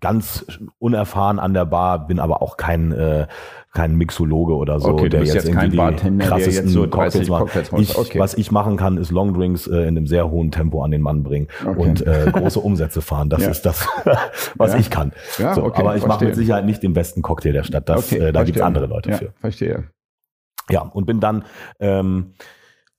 ganz 0.00 0.44
unerfahren 0.78 1.38
an 1.38 1.54
der 1.54 1.64
Bar, 1.64 2.06
bin 2.06 2.18
aber 2.18 2.42
auch 2.42 2.56
kein 2.58 2.92
äh, 2.92 3.26
kein 3.72 3.96
Mixologe 3.96 4.54
oder 4.54 4.78
so, 4.78 4.90
okay, 4.90 5.08
der 5.08 5.24
jetzt, 5.24 5.34
jetzt 5.34 5.48
irgendwie 5.48 5.76
Bartender, 5.76 6.26
krassesten 6.26 6.68
so 6.68 6.86
Cocktails 6.86 7.28
macht. 7.28 7.72
Ich, 7.78 7.96
okay. 7.96 8.20
Was 8.20 8.34
ich 8.34 8.52
machen 8.52 8.76
kann, 8.76 8.98
ist 8.98 9.10
Longdrinks 9.10 9.66
äh, 9.66 9.78
in 9.78 9.96
einem 9.96 10.06
sehr 10.06 10.30
hohen 10.30 10.52
Tempo 10.52 10.82
an 10.82 10.92
den 10.92 11.02
Mann 11.02 11.22
bringen 11.24 11.48
okay. 11.66 11.80
und 11.80 12.06
äh, 12.06 12.30
große 12.30 12.60
Umsätze 12.60 13.02
fahren. 13.02 13.30
Das 13.30 13.42
ja. 13.42 13.50
ist 13.50 13.62
das, 13.62 13.88
was 14.56 14.74
ja. 14.74 14.78
ich 14.78 14.90
kann. 14.90 15.12
Ja, 15.38 15.54
so, 15.54 15.74
aber 15.74 15.96
ich 15.96 16.06
mache 16.06 16.24
mit 16.26 16.36
Sicherheit 16.36 16.66
nicht 16.66 16.82
den 16.82 16.92
besten 16.92 17.22
Cocktail 17.22 17.52
der 17.52 17.64
Stadt. 17.64 17.88
Das, 17.88 18.12
äh, 18.12 18.32
da 18.32 18.44
gibt's 18.44 18.60
andere 18.60 18.86
Leute 18.86 19.12
für. 19.14 19.32
Verstehe. 19.40 19.84
Ja, 20.70 20.82
und 20.82 21.06
bin 21.06 21.20
dann, 21.20 21.44
ähm, 21.80 22.34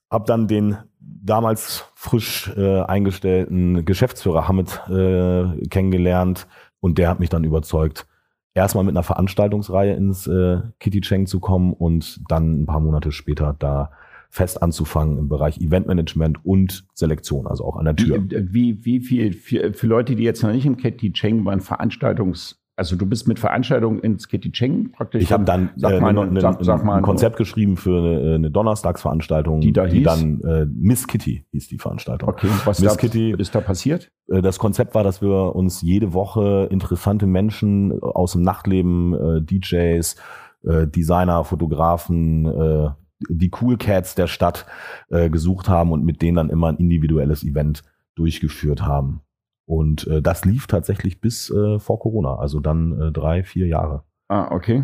hab 0.09 0.25
dann 0.25 0.47
den 0.47 0.77
damals 0.99 1.85
frisch 1.95 2.51
äh, 2.55 2.81
eingestellten 2.81 3.85
Geschäftsführer 3.85 4.47
Hamid 4.47 4.81
äh, 4.89 5.67
kennengelernt 5.67 6.47
und 6.79 6.97
der 6.97 7.09
hat 7.09 7.19
mich 7.19 7.29
dann 7.29 7.43
überzeugt, 7.43 8.05
erstmal 8.53 8.83
mit 8.83 8.93
einer 8.93 9.03
Veranstaltungsreihe 9.03 9.93
ins 9.93 10.27
äh, 10.27 10.61
Kitty 10.79 11.01
Cheng 11.01 11.25
zu 11.25 11.39
kommen 11.39 11.73
und 11.73 12.21
dann 12.29 12.61
ein 12.61 12.65
paar 12.65 12.79
Monate 12.79 13.11
später 13.11 13.55
da 13.57 13.91
fest 14.29 14.61
anzufangen 14.61 15.17
im 15.17 15.29
Bereich 15.29 15.59
Eventmanagement 15.59 16.43
und 16.43 16.85
Selektion, 16.93 17.47
also 17.47 17.63
auch 17.65 17.77
an 17.77 17.85
der 17.85 17.95
Tür. 17.95 18.21
Wie, 18.21 18.53
wie, 18.53 18.85
wie 18.85 18.99
viel 18.99 19.33
für, 19.33 19.73
für 19.73 19.87
Leute, 19.87 20.15
die 20.15 20.23
jetzt 20.23 20.43
noch 20.43 20.51
nicht 20.51 20.65
im 20.65 20.77
Kitty 20.77 21.13
Cheng 21.13 21.45
waren, 21.45 21.61
Veranstaltungs 21.61 22.61
also 22.77 22.95
du 22.95 23.05
bist 23.05 23.27
mit 23.27 23.39
Veranstaltungen 23.39 23.99
ins 23.99 24.27
Kitty 24.27 24.51
Cheng 24.51 24.91
praktisch. 24.91 25.23
Ich 25.23 25.31
habe 25.31 25.45
dann 25.45 25.69
sag 25.75 25.93
äh, 25.93 25.99
mal, 26.01 26.13
ne, 26.13 26.41
sag, 26.41 26.57
sag 26.63 26.83
mal, 26.83 26.97
ein 26.97 27.03
Konzept 27.03 27.37
geschrieben 27.37 27.77
für 27.77 27.99
eine, 27.99 28.35
eine 28.35 28.51
Donnerstagsveranstaltung, 28.51 29.61
die, 29.61 29.71
da 29.71 29.85
die 29.85 30.03
dann 30.03 30.41
äh, 30.41 30.65
Miss 30.65 31.07
Kitty 31.07 31.45
hieß 31.51 31.69
die 31.69 31.77
Veranstaltung. 31.77 32.27
Okay, 32.29 32.49
was 32.65 32.79
Miss 32.79 32.91
da, 32.91 32.97
Kitty, 32.97 33.33
ist 33.37 33.55
da 33.55 33.61
passiert? 33.61 34.11
Äh, 34.27 34.41
das 34.41 34.59
Konzept 34.59 34.93
war, 34.93 35.03
dass 35.03 35.21
wir 35.21 35.55
uns 35.55 35.81
jede 35.81 36.13
Woche 36.13 36.67
interessante 36.69 37.27
Menschen 37.27 38.01
aus 38.01 38.33
dem 38.33 38.41
Nachtleben, 38.41 39.13
äh, 39.13 39.41
DJs, 39.41 40.15
äh, 40.63 40.87
Designer, 40.87 41.45
Fotografen, 41.45 42.45
äh, 42.45 42.89
die 43.29 43.51
Cool 43.61 43.77
Cats 43.77 44.15
der 44.15 44.27
Stadt 44.27 44.65
äh, 45.09 45.29
gesucht 45.29 45.69
haben 45.69 45.93
und 45.93 46.03
mit 46.03 46.21
denen 46.21 46.35
dann 46.35 46.49
immer 46.49 46.67
ein 46.67 46.77
individuelles 46.77 47.43
Event 47.43 47.83
durchgeführt 48.15 48.81
haben. 48.81 49.21
Und 49.65 50.07
äh, 50.07 50.21
das 50.21 50.45
lief 50.45 50.67
tatsächlich 50.67 51.21
bis 51.21 51.49
äh, 51.49 51.79
vor 51.79 51.99
Corona, 51.99 52.35
also 52.35 52.59
dann 52.59 52.99
äh, 52.99 53.11
drei, 53.11 53.43
vier 53.43 53.67
Jahre. 53.67 54.03
Ah, 54.27 54.51
okay. 54.51 54.83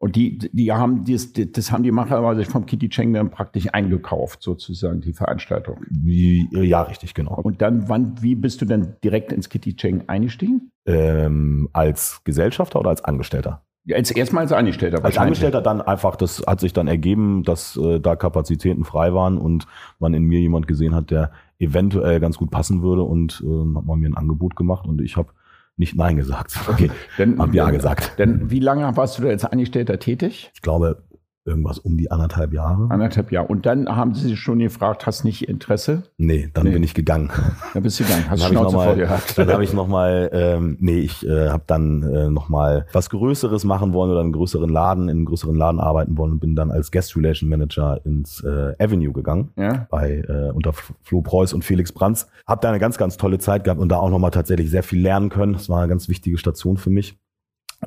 Und 0.00 0.14
die, 0.14 0.38
die 0.38 0.72
haben 0.72 1.04
das, 1.04 1.32
das 1.32 1.72
haben 1.72 1.82
die 1.82 1.90
Macher 1.90 2.18
aber 2.18 2.36
sich 2.36 2.46
vom 2.46 2.66
Kitty 2.66 2.88
Cheng 2.88 3.12
dann 3.12 3.30
praktisch 3.30 3.66
eingekauft, 3.72 4.42
sozusagen, 4.42 5.00
die 5.00 5.12
Veranstaltung. 5.12 5.78
Wie, 5.90 6.48
ja, 6.52 6.82
richtig, 6.82 7.14
genau. 7.14 7.34
Und 7.34 7.60
dann, 7.62 7.88
wann, 7.88 8.14
wie 8.22 8.36
bist 8.36 8.60
du 8.60 8.64
denn 8.64 8.94
direkt 9.02 9.32
ins 9.32 9.48
Kitty 9.48 9.74
Cheng 9.74 10.04
eingestiegen? 10.06 10.70
Ähm, 10.86 11.68
als 11.72 12.22
Gesellschafter 12.22 12.78
oder 12.78 12.90
als 12.90 13.02
Angestellter? 13.02 13.62
Als 13.92 14.10
erstmal 14.12 14.42
als 14.42 14.52
Angestellter. 14.52 15.04
Als 15.04 15.18
Angestellter 15.18 15.62
dann 15.62 15.80
einfach, 15.80 16.14
das 16.14 16.44
hat 16.46 16.60
sich 16.60 16.72
dann 16.72 16.86
ergeben, 16.86 17.42
dass 17.42 17.76
äh, 17.76 17.98
da 17.98 18.14
Kapazitäten 18.14 18.84
frei 18.84 19.14
waren 19.14 19.36
und 19.38 19.66
man 19.98 20.14
in 20.14 20.22
mir 20.24 20.40
jemand 20.40 20.68
gesehen 20.68 20.94
hat, 20.94 21.10
der 21.10 21.32
eventuell 21.58 22.20
ganz 22.20 22.36
gut 22.36 22.50
passen 22.50 22.82
würde 22.82 23.02
und 23.02 23.42
äh, 23.44 23.76
hat 23.76 23.84
man 23.84 23.98
mir 23.98 24.08
ein 24.08 24.16
Angebot 24.16 24.56
gemacht 24.56 24.86
und 24.86 25.00
ich 25.00 25.16
habe 25.16 25.32
nicht 25.76 25.96
Nein 25.96 26.16
gesagt. 26.16 26.58
Okay, 26.68 26.90
dann 27.18 27.38
hab 27.38 27.54
Ja 27.54 27.70
gesagt. 27.70 28.18
Denn 28.18 28.50
wie 28.50 28.60
lange 28.60 28.96
warst 28.96 29.18
du 29.18 29.22
da 29.22 29.28
als 29.28 29.44
Angestellter 29.44 29.98
tätig? 29.98 30.50
Ich 30.54 30.62
glaube 30.62 31.02
irgendwas 31.48 31.78
um 31.78 31.96
die 31.96 32.10
anderthalb 32.10 32.52
Jahre. 32.52 32.86
Anderthalb 32.90 33.32
Jahre. 33.32 33.48
Und 33.48 33.66
dann 33.66 33.88
haben 33.88 34.14
sie 34.14 34.28
sich 34.28 34.38
schon 34.38 34.58
gefragt, 34.58 35.06
hast 35.06 35.24
nicht 35.24 35.48
Interesse? 35.48 36.04
Nee, 36.16 36.50
dann 36.52 36.64
nee. 36.64 36.72
bin 36.72 36.82
ich 36.82 36.94
gegangen. 36.94 37.30
Dann 37.74 37.82
bist 37.82 37.98
du 37.98 38.04
gegangen. 38.04 38.30
Hast 38.30 38.42
dann 38.42 38.52
Schnauze 38.52 38.74
vor 38.74 38.94
dir 38.94 39.08
Dann 39.36 39.52
habe 39.52 39.64
ich 39.64 39.72
nochmal, 39.72 40.30
ähm, 40.32 40.76
nee, 40.80 41.00
ich 41.00 41.26
äh, 41.26 41.48
habe 41.48 41.64
dann 41.66 42.02
äh, 42.02 42.30
nochmal 42.30 42.86
was 42.92 43.10
Größeres 43.10 43.64
machen 43.64 43.92
wollen 43.92 44.10
oder 44.10 44.20
einen 44.20 44.32
größeren 44.32 44.68
Laden, 44.68 45.04
in 45.04 45.18
einem 45.18 45.24
größeren 45.24 45.56
Laden 45.56 45.80
arbeiten 45.80 46.16
wollen 46.16 46.32
und 46.32 46.40
bin 46.40 46.54
dann 46.54 46.70
als 46.70 46.90
Guest 46.90 47.16
Relation 47.16 47.48
Manager 47.48 48.00
ins 48.04 48.42
äh, 48.44 48.74
Avenue 48.78 49.12
gegangen. 49.12 49.50
Ja. 49.56 49.86
Bei 49.90 50.24
äh, 50.28 50.50
unter 50.52 50.72
Flo 50.72 51.22
Preuß 51.22 51.54
und 51.54 51.64
Felix 51.64 51.92
Brands. 51.92 52.28
Hab 52.46 52.60
da 52.60 52.68
eine 52.68 52.78
ganz, 52.78 52.98
ganz 52.98 53.16
tolle 53.16 53.38
Zeit 53.38 53.64
gehabt 53.64 53.80
und 53.80 53.88
da 53.88 53.96
auch 53.96 54.10
nochmal 54.10 54.30
tatsächlich 54.30 54.70
sehr 54.70 54.82
viel 54.82 55.00
lernen 55.00 55.28
können. 55.28 55.54
Das 55.54 55.68
war 55.68 55.78
eine 55.78 55.88
ganz 55.88 56.08
wichtige 56.08 56.38
Station 56.38 56.76
für 56.76 56.90
mich. 56.90 57.18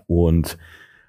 Und 0.08 0.58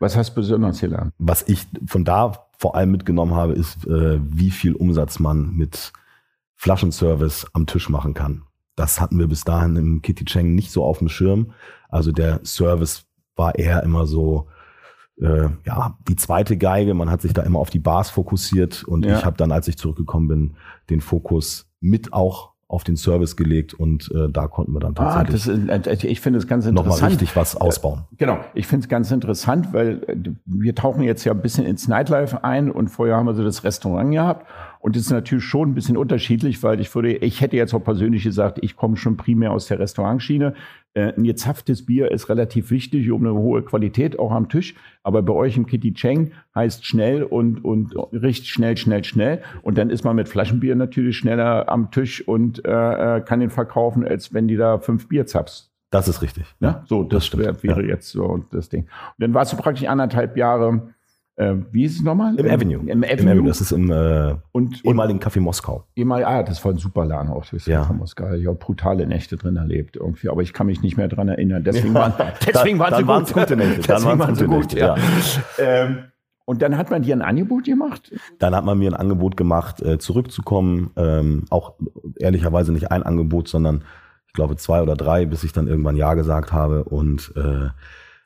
was 0.02 0.16
hast 0.16 0.30
du 0.30 0.34
besonders 0.34 0.80
gelernt? 0.80 1.14
Was 1.18 1.42
ich 1.48 1.66
von 1.86 2.04
da 2.04 2.46
vor 2.58 2.74
allem 2.74 2.90
mitgenommen 2.90 3.34
habe, 3.34 3.54
ist, 3.54 3.86
äh, 3.86 4.18
wie 4.22 4.50
viel 4.50 4.74
Umsatz 4.74 5.18
man 5.18 5.54
mit 5.56 5.92
Flaschenservice 6.56 7.46
am 7.54 7.66
Tisch 7.66 7.88
machen 7.88 8.12
kann. 8.12 8.42
Das 8.76 9.00
hatten 9.00 9.18
wir 9.18 9.28
bis 9.28 9.44
dahin 9.44 9.76
im 9.76 10.02
Kitty 10.02 10.24
Cheng 10.24 10.54
nicht 10.54 10.70
so 10.70 10.84
auf 10.84 10.98
dem 10.98 11.08
Schirm. 11.08 11.52
Also 11.88 12.12
der 12.12 12.40
Service 12.44 13.04
war 13.36 13.54
eher 13.54 13.82
immer 13.82 14.06
so, 14.06 14.48
äh, 15.20 15.48
ja, 15.64 15.98
die 16.08 16.16
zweite 16.16 16.56
Geige. 16.56 16.94
Man 16.94 17.10
hat 17.10 17.22
sich 17.22 17.32
da 17.32 17.42
immer 17.42 17.58
auf 17.58 17.70
die 17.70 17.78
Bars 17.78 18.10
fokussiert 18.10 18.84
und 18.84 19.04
ja. 19.04 19.18
ich 19.18 19.24
habe 19.24 19.36
dann, 19.36 19.52
als 19.52 19.68
ich 19.68 19.78
zurückgekommen 19.78 20.28
bin, 20.28 20.56
den 20.90 21.00
Fokus 21.00 21.68
mit 21.80 22.12
auch 22.12 22.51
auf 22.72 22.84
den 22.84 22.96
Service 22.96 23.36
gelegt 23.36 23.74
und 23.74 24.10
äh, 24.14 24.30
da 24.30 24.48
konnten 24.48 24.72
wir 24.72 24.80
dann 24.80 24.94
ah, 24.96 25.22
tatsächlich. 25.24 25.70
Ah, 25.70 25.78
das 25.78 26.02
ist, 26.02 26.04
ich 26.04 26.20
finde 26.20 26.38
es 26.38 26.46
ganz 26.46 26.64
interessant. 26.64 26.90
Nochmal 26.90 27.10
richtig 27.10 27.36
was 27.36 27.54
ausbauen. 27.54 28.04
Äh, 28.12 28.16
genau, 28.16 28.38
ich 28.54 28.66
finde 28.66 28.84
es 28.84 28.88
ganz 28.88 29.10
interessant, 29.10 29.74
weil 29.74 30.02
äh, 30.06 30.16
wir 30.46 30.74
tauchen 30.74 31.02
jetzt 31.02 31.24
ja 31.24 31.32
ein 31.32 31.42
bisschen 31.42 31.66
ins 31.66 31.86
Nightlife 31.86 32.44
ein 32.44 32.70
und 32.70 32.88
vorher 32.88 33.16
haben 33.16 33.26
wir 33.26 33.34
so 33.34 33.44
das 33.44 33.62
Restaurant 33.62 34.10
gehabt 34.12 34.46
und 34.82 34.96
das 34.96 35.04
ist 35.04 35.12
natürlich 35.12 35.44
schon 35.44 35.70
ein 35.70 35.74
bisschen 35.74 35.96
unterschiedlich, 35.96 36.60
weil 36.64 36.80
ich 36.80 36.92
würde, 36.92 37.12
ich 37.12 37.40
hätte 37.40 37.56
jetzt 37.56 37.72
auch 37.72 37.84
persönlich 37.84 38.24
gesagt, 38.24 38.58
ich 38.62 38.74
komme 38.74 38.96
schon 38.96 39.16
primär 39.16 39.52
aus 39.52 39.66
der 39.66 39.78
Restaurantschiene. 39.78 40.54
Äh, 40.94 41.12
ein 41.16 41.22
gezapftes 41.22 41.86
Bier 41.86 42.10
ist 42.10 42.28
relativ 42.28 42.72
wichtig, 42.72 43.08
um 43.12 43.24
eine 43.24 43.32
hohe 43.32 43.62
Qualität 43.62 44.18
auch 44.18 44.32
am 44.32 44.48
Tisch. 44.48 44.74
Aber 45.04 45.22
bei 45.22 45.32
euch 45.32 45.56
im 45.56 45.66
Kitty 45.66 45.94
Cheng 45.94 46.32
heißt 46.56 46.84
schnell 46.84 47.22
und, 47.22 47.64
und 47.64 47.94
richtig 48.12 48.50
schnell, 48.50 48.76
schnell, 48.76 49.04
schnell. 49.04 49.40
Und 49.62 49.78
dann 49.78 49.88
ist 49.88 50.02
man 50.02 50.16
mit 50.16 50.28
Flaschenbier 50.28 50.74
natürlich 50.74 51.16
schneller 51.16 51.68
am 51.68 51.92
Tisch 51.92 52.26
und 52.26 52.64
äh, 52.64 53.18
äh 53.18 53.20
kann 53.20 53.38
den 53.38 53.50
verkaufen, 53.50 54.04
als 54.04 54.34
wenn 54.34 54.48
die 54.48 54.56
da 54.56 54.80
fünf 54.80 55.06
Bier 55.06 55.26
zapfst. 55.26 55.70
Das 55.90 56.08
ist 56.08 56.22
richtig. 56.22 56.46
Ja, 56.58 56.82
so, 56.88 57.04
das, 57.04 57.30
das 57.30 57.38
wär, 57.38 57.62
wäre 57.62 57.86
jetzt 57.86 58.08
so 58.08 58.44
das 58.50 58.68
Ding. 58.68 58.82
Und 58.82 58.88
dann 59.18 59.32
warst 59.32 59.52
du 59.52 59.56
praktisch 59.56 59.86
anderthalb 59.86 60.36
Jahre 60.36 60.92
äh, 61.36 61.54
wie 61.70 61.84
ist 61.84 61.96
es 61.96 62.02
nochmal? 62.02 62.34
Im, 62.38 62.44
Im 62.44 62.52
Avenue. 62.52 62.80
Im 62.86 63.02
Avenue. 63.04 63.20
Im 63.20 63.28
Avenue. 63.28 63.48
Das 63.48 63.60
ist 63.60 63.72
im 63.72 63.90
äh, 63.90 64.34
und, 64.52 64.84
ehemaligen 64.84 65.18
Café 65.18 65.40
Moskau. 65.40 65.84
Ehemal, 65.96 66.24
ah, 66.24 66.42
das 66.42 66.62
war 66.64 66.72
ein 66.72 66.78
super 66.78 67.06
Laden 67.06 67.30
auch. 67.30 67.44
Das 67.46 67.66
ja. 67.66 67.82
Café 67.82 67.94
Moskau. 67.94 68.32
Ich 68.32 68.46
habe 68.46 68.56
brutale 68.56 69.06
Nächte 69.06 69.36
drin 69.36 69.56
erlebt 69.56 69.96
irgendwie, 69.96 70.28
aber 70.28 70.42
ich 70.42 70.52
kann 70.52 70.66
mich 70.66 70.82
nicht 70.82 70.96
mehr 70.96 71.08
dran 71.08 71.28
erinnern. 71.28 71.64
Deswegen 71.64 71.94
waren, 71.94 72.12
deswegen 72.46 72.78
da, 72.78 72.84
waren 73.06 73.24
sie 73.24 73.32
gut. 73.32 73.42
gute 73.42 73.56
Nächte. 73.56 73.88
Dann 73.88 73.96
deswegen 74.02 74.18
waren 74.18 74.34
sie 74.34 74.46
gut, 74.46 74.58
Nächte, 74.58 74.78
ja. 74.78 74.96
ja. 74.96 75.02
Ähm, 75.58 75.98
und 76.44 76.60
dann 76.60 76.76
hat 76.76 76.90
man 76.90 77.02
dir 77.02 77.16
ein 77.16 77.22
Angebot 77.22 77.64
gemacht? 77.64 78.12
Dann 78.38 78.54
hat 78.54 78.64
man 78.64 78.78
mir 78.78 78.90
ein 78.90 78.96
Angebot 78.96 79.36
gemacht, 79.36 79.80
äh, 79.80 79.98
zurückzukommen. 79.98 80.90
Ähm, 80.96 81.44
auch 81.50 81.74
ehrlicherweise 82.18 82.72
nicht 82.72 82.90
ein 82.90 83.02
Angebot, 83.02 83.48
sondern 83.48 83.84
ich 84.26 84.32
glaube 84.34 84.56
zwei 84.56 84.82
oder 84.82 84.96
drei, 84.96 85.24
bis 85.24 85.44
ich 85.44 85.52
dann 85.52 85.68
irgendwann 85.68 85.96
Ja 85.96 86.14
gesagt 86.14 86.52
habe 86.52 86.84
und 86.84 87.32
äh, 87.36 87.68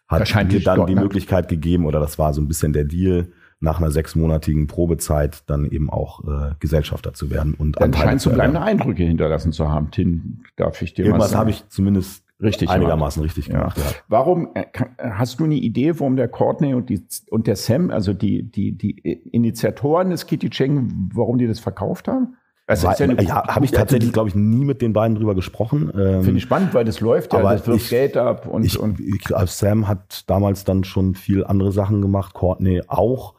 hat 0.08 0.52
mir 0.52 0.60
dann 0.60 0.86
die 0.86 0.94
Möglichkeit 0.94 1.48
gegeben, 1.48 1.86
oder 1.86 2.00
das 2.00 2.18
war 2.18 2.32
so 2.32 2.40
ein 2.40 2.48
bisschen 2.48 2.72
der 2.72 2.84
Deal, 2.84 3.28
nach 3.58 3.78
einer 3.78 3.90
sechsmonatigen 3.90 4.66
Probezeit 4.66 5.42
dann 5.46 5.64
eben 5.64 5.88
auch 5.88 6.22
äh, 6.24 6.54
Gesellschafter 6.60 7.14
zu 7.14 7.30
werden 7.30 7.54
und 7.54 7.80
dann 7.80 7.92
scheint 7.92 8.20
zu 8.20 8.30
bleibende 8.30 8.60
Eindrücke 8.60 9.02
hinterlassen 9.02 9.52
zu 9.52 9.70
haben. 9.70 9.90
Tim, 9.90 10.40
darf 10.56 10.82
ich 10.82 10.92
dir 10.92 11.06
Irgendwas 11.06 11.34
habe 11.34 11.50
ich 11.50 11.66
zumindest 11.68 12.22
richtig 12.40 12.68
einigermaßen 12.68 13.22
gemacht. 13.22 13.36
richtig 13.36 13.52
gemacht. 13.52 13.78
Ja. 13.78 13.84
Ja. 13.84 13.90
Warum 14.08 14.50
äh, 14.54 14.66
hast 14.98 15.40
du 15.40 15.44
eine 15.44 15.54
Idee, 15.54 15.98
warum 15.98 16.16
der 16.16 16.28
Courtney 16.28 16.74
und, 16.74 16.90
die, 16.90 17.02
und 17.30 17.46
der 17.46 17.56
Sam, 17.56 17.90
also 17.90 18.12
die, 18.12 18.42
die, 18.42 18.76
die 18.76 18.90
Initiatoren 19.32 20.10
des 20.10 20.26
Kitty 20.26 20.50
Cheng, 20.50 21.10
warum 21.14 21.38
die 21.38 21.46
das 21.46 21.58
verkauft 21.58 22.08
haben? 22.08 22.36
Also 22.68 22.88
ja, 22.88 23.12
ja 23.20 23.46
habe 23.46 23.64
ich 23.64 23.70
tatsächlich, 23.70 24.12
glaube 24.12 24.28
ich, 24.28 24.34
nie 24.34 24.64
mit 24.64 24.82
den 24.82 24.92
beiden 24.92 25.16
drüber 25.16 25.36
gesprochen. 25.36 25.92
Ähm, 25.96 26.22
Finde 26.22 26.38
ich 26.38 26.42
spannend, 26.42 26.74
weil 26.74 26.84
das 26.84 27.00
läuft 27.00 27.32
ja, 27.32 27.40
das 27.42 27.66
wirft 27.66 27.84
ich, 27.84 27.90
Geld 27.90 28.16
ab. 28.16 28.46
Und, 28.46 28.64
ich, 28.64 28.78
und 28.78 28.98
ich, 28.98 29.22
Sam 29.46 29.86
hat 29.86 30.28
damals 30.28 30.64
dann 30.64 30.82
schon 30.82 31.14
viel 31.14 31.44
andere 31.44 31.70
Sachen 31.70 32.02
gemacht, 32.02 32.34
Courtney 32.34 32.82
auch. 32.88 33.34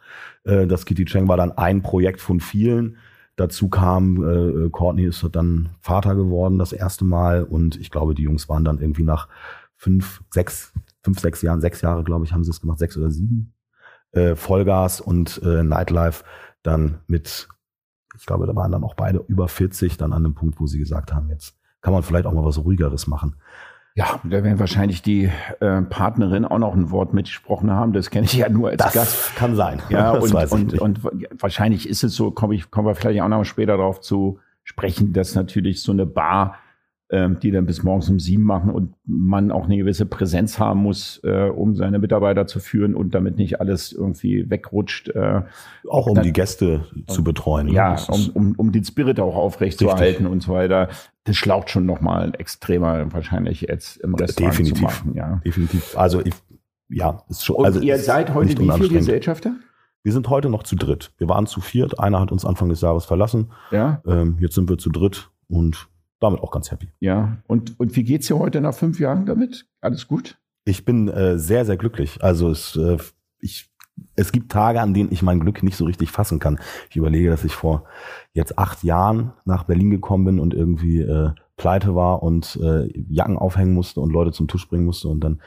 Äh, 0.45 0.65
das 0.65 0.85
Kitty 0.85 1.03
Cheng 1.03 1.27
war 1.27 1.35
dann 1.35 1.51
ein 1.51 1.81
Projekt 1.81 2.21
von 2.21 2.39
vielen. 2.39 2.97
Dazu 3.35 3.67
kam, 3.67 4.65
äh, 4.65 4.69
Courtney 4.69 5.05
ist 5.05 5.27
dann 5.33 5.69
Vater 5.81 6.15
geworden 6.15 6.57
das 6.57 6.71
erste 6.71 7.03
Mal 7.03 7.43
und 7.43 7.79
ich 7.79 7.91
glaube, 7.91 8.15
die 8.15 8.23
Jungs 8.23 8.47
waren 8.47 8.63
dann 8.63 8.79
irgendwie 8.79 9.03
nach 9.03 9.27
fünf, 9.75 10.23
sechs, 10.31 10.73
fünf, 11.03 11.19
sechs 11.19 11.41
Jahren, 11.41 11.61
sechs 11.61 11.81
Jahre, 11.81 12.03
glaube 12.03 12.25
ich, 12.25 12.31
haben 12.31 12.43
sie 12.43 12.49
es 12.49 12.61
gemacht, 12.61 12.79
sechs 12.79 12.97
oder 12.97 13.11
sieben. 13.11 13.53
Äh, 14.13 14.35
Vollgas 14.35 15.01
und 15.01 15.41
äh, 15.43 15.63
Nightlife 15.63 16.23
dann 16.63 16.99
mit 17.07 17.47
ich 18.17 18.25
glaube, 18.25 18.47
da 18.47 18.55
waren 18.55 18.71
dann 18.71 18.83
auch 18.83 18.95
beide 18.95 19.23
über 19.27 19.47
40 19.47 19.97
dann 19.97 20.13
an 20.13 20.23
dem 20.23 20.33
Punkt, 20.33 20.59
wo 20.59 20.67
sie 20.67 20.79
gesagt 20.79 21.13
haben, 21.13 21.29
jetzt 21.29 21.55
kann 21.81 21.93
man 21.93 22.03
vielleicht 22.03 22.25
auch 22.25 22.33
mal 22.33 22.43
was 22.43 22.57
ruhigeres 22.57 23.07
machen. 23.07 23.35
Ja, 23.95 24.19
da 24.23 24.43
werden 24.43 24.59
wahrscheinlich 24.59 25.01
die 25.01 25.31
äh, 25.59 25.81
Partnerin 25.81 26.45
auch 26.45 26.59
noch 26.59 26.75
ein 26.75 26.91
Wort 26.91 27.15
mitgesprochen 27.15 27.71
haben. 27.71 27.93
Das 27.93 28.11
kenne 28.11 28.25
ich 28.25 28.33
ja 28.33 28.47
nur 28.47 28.69
als 28.69 28.77
das 28.77 28.93
Gast. 28.93 29.35
Kann 29.35 29.55
sein. 29.55 29.81
Ja, 29.89 30.13
das 30.19 30.51
und, 30.51 30.79
und, 30.79 31.03
und, 31.03 31.27
wahrscheinlich 31.41 31.89
ist 31.89 32.03
es 32.03 32.15
so, 32.15 32.29
komme 32.29 32.53
ich, 32.53 32.69
kommen 32.69 32.87
wir 32.87 32.93
vielleicht 32.93 33.19
auch 33.21 33.27
noch 33.27 33.43
später 33.43 33.77
darauf 33.77 33.99
zu 33.99 34.39
sprechen, 34.63 35.13
dass 35.13 35.33
natürlich 35.33 35.81
so 35.81 35.91
eine 35.91 36.05
Bar 36.05 36.57
ähm, 37.09 37.39
die 37.39 37.51
dann 37.51 37.65
bis 37.65 37.83
morgens 37.83 38.09
um 38.09 38.19
sieben 38.19 38.43
machen 38.43 38.69
und 38.69 38.93
man 39.05 39.51
auch 39.51 39.65
eine 39.65 39.77
gewisse 39.77 40.05
Präsenz 40.05 40.59
haben 40.59 40.81
muss, 40.81 41.21
äh, 41.23 41.49
um 41.49 41.75
seine 41.75 41.99
Mitarbeiter 41.99 42.47
zu 42.47 42.59
führen 42.59 42.95
und 42.95 43.15
damit 43.15 43.37
nicht 43.37 43.61
alles 43.61 43.93
irgendwie 43.93 44.49
wegrutscht. 44.49 45.09
Äh, 45.09 45.43
auch 45.89 46.07
um 46.07 46.15
dann, 46.15 46.25
die 46.25 46.33
Gäste 46.33 46.85
zu 47.07 47.23
betreuen. 47.23 47.67
Ne? 47.67 47.73
Ja, 47.73 47.95
um, 48.09 48.29
um, 48.33 48.55
um 48.57 48.71
den 48.73 48.83
Spirit 48.83 49.19
auch 49.19 49.35
aufrecht 49.35 49.79
zu 49.79 49.87
erhalten 49.87 50.27
und 50.27 50.41
so 50.41 50.53
weiter. 50.53 50.89
Das 51.23 51.37
schlaucht 51.37 51.69
schon 51.69 51.85
nochmal 51.85 52.33
extremer 52.37 53.11
wahrscheinlich 53.13 53.61
jetzt 53.61 53.97
im 53.97 54.15
Restaurant 54.15 54.53
Definitiv. 54.53 54.77
zu 54.77 54.83
machen. 54.83 55.13
Ja. 55.15 55.41
Definitiv. 55.45 55.97
Also 55.97 56.21
ich, 56.25 56.33
ja, 56.89 57.23
ist 57.29 57.45
schon. 57.45 57.55
Und 57.55 57.65
also 57.65 57.79
ihr 57.79 57.97
seid 57.99 58.33
heute 58.33 58.57
wie 58.59 58.69
viele 58.69 58.89
Gesellschafter? 58.89 59.55
Wir 60.03 60.13
sind 60.13 60.29
heute 60.29 60.49
noch 60.49 60.63
zu 60.63 60.75
dritt. 60.75 61.11
Wir 61.17 61.27
waren 61.27 61.47
zu 61.47 61.59
viert. 61.59 61.99
Einer 61.99 62.19
hat 62.19 62.31
uns 62.31 62.45
Anfang 62.45 62.69
des 62.69 62.81
Jahres 62.81 63.05
verlassen. 63.05 63.51
Ja. 63.71 64.01
Ähm, 64.05 64.37
jetzt 64.39 64.55
sind 64.55 64.69
wir 64.69 64.77
zu 64.77 64.89
dritt 64.89 65.29
und 65.49 65.89
damit 66.19 66.41
auch 66.41 66.51
ganz 66.51 66.71
happy. 66.71 66.87
Ja, 66.99 67.37
und, 67.47 67.79
und 67.79 67.95
wie 67.95 68.03
geht's 68.03 68.27
dir 68.27 68.39
heute 68.39 68.61
nach 68.61 68.73
fünf 68.73 68.99
Jahren 68.99 69.25
damit? 69.25 69.67
Alles 69.81 70.07
gut? 70.07 70.37
Ich 70.65 70.85
bin 70.85 71.07
äh, 71.07 71.37
sehr, 71.37 71.65
sehr 71.65 71.77
glücklich. 71.77 72.21
Also 72.21 72.49
es, 72.49 72.75
äh, 72.75 72.97
ich, 73.39 73.69
es 74.15 74.31
gibt 74.31 74.51
Tage, 74.51 74.81
an 74.81 74.93
denen 74.93 75.11
ich 75.11 75.21
mein 75.21 75.39
Glück 75.39 75.63
nicht 75.63 75.77
so 75.77 75.85
richtig 75.85 76.11
fassen 76.11 76.39
kann. 76.39 76.59
Ich 76.89 76.95
überlege, 76.95 77.29
dass 77.29 77.43
ich 77.43 77.53
vor 77.53 77.85
jetzt 78.33 78.57
acht 78.57 78.83
Jahren 78.83 79.33
nach 79.45 79.63
Berlin 79.63 79.89
gekommen 79.89 80.25
bin 80.25 80.39
und 80.39 80.53
irgendwie 80.53 81.01
äh, 81.01 81.31
pleite 81.55 81.95
war 81.95 82.21
und 82.23 82.59
äh, 82.61 82.87
Jacken 83.09 83.37
aufhängen 83.37 83.73
musste 83.73 83.99
und 83.99 84.11
Leute 84.11 84.31
zum 84.31 84.47
Tisch 84.47 84.67
bringen 84.67 84.85
musste 84.85 85.07
und 85.07 85.21
dann 85.21 85.41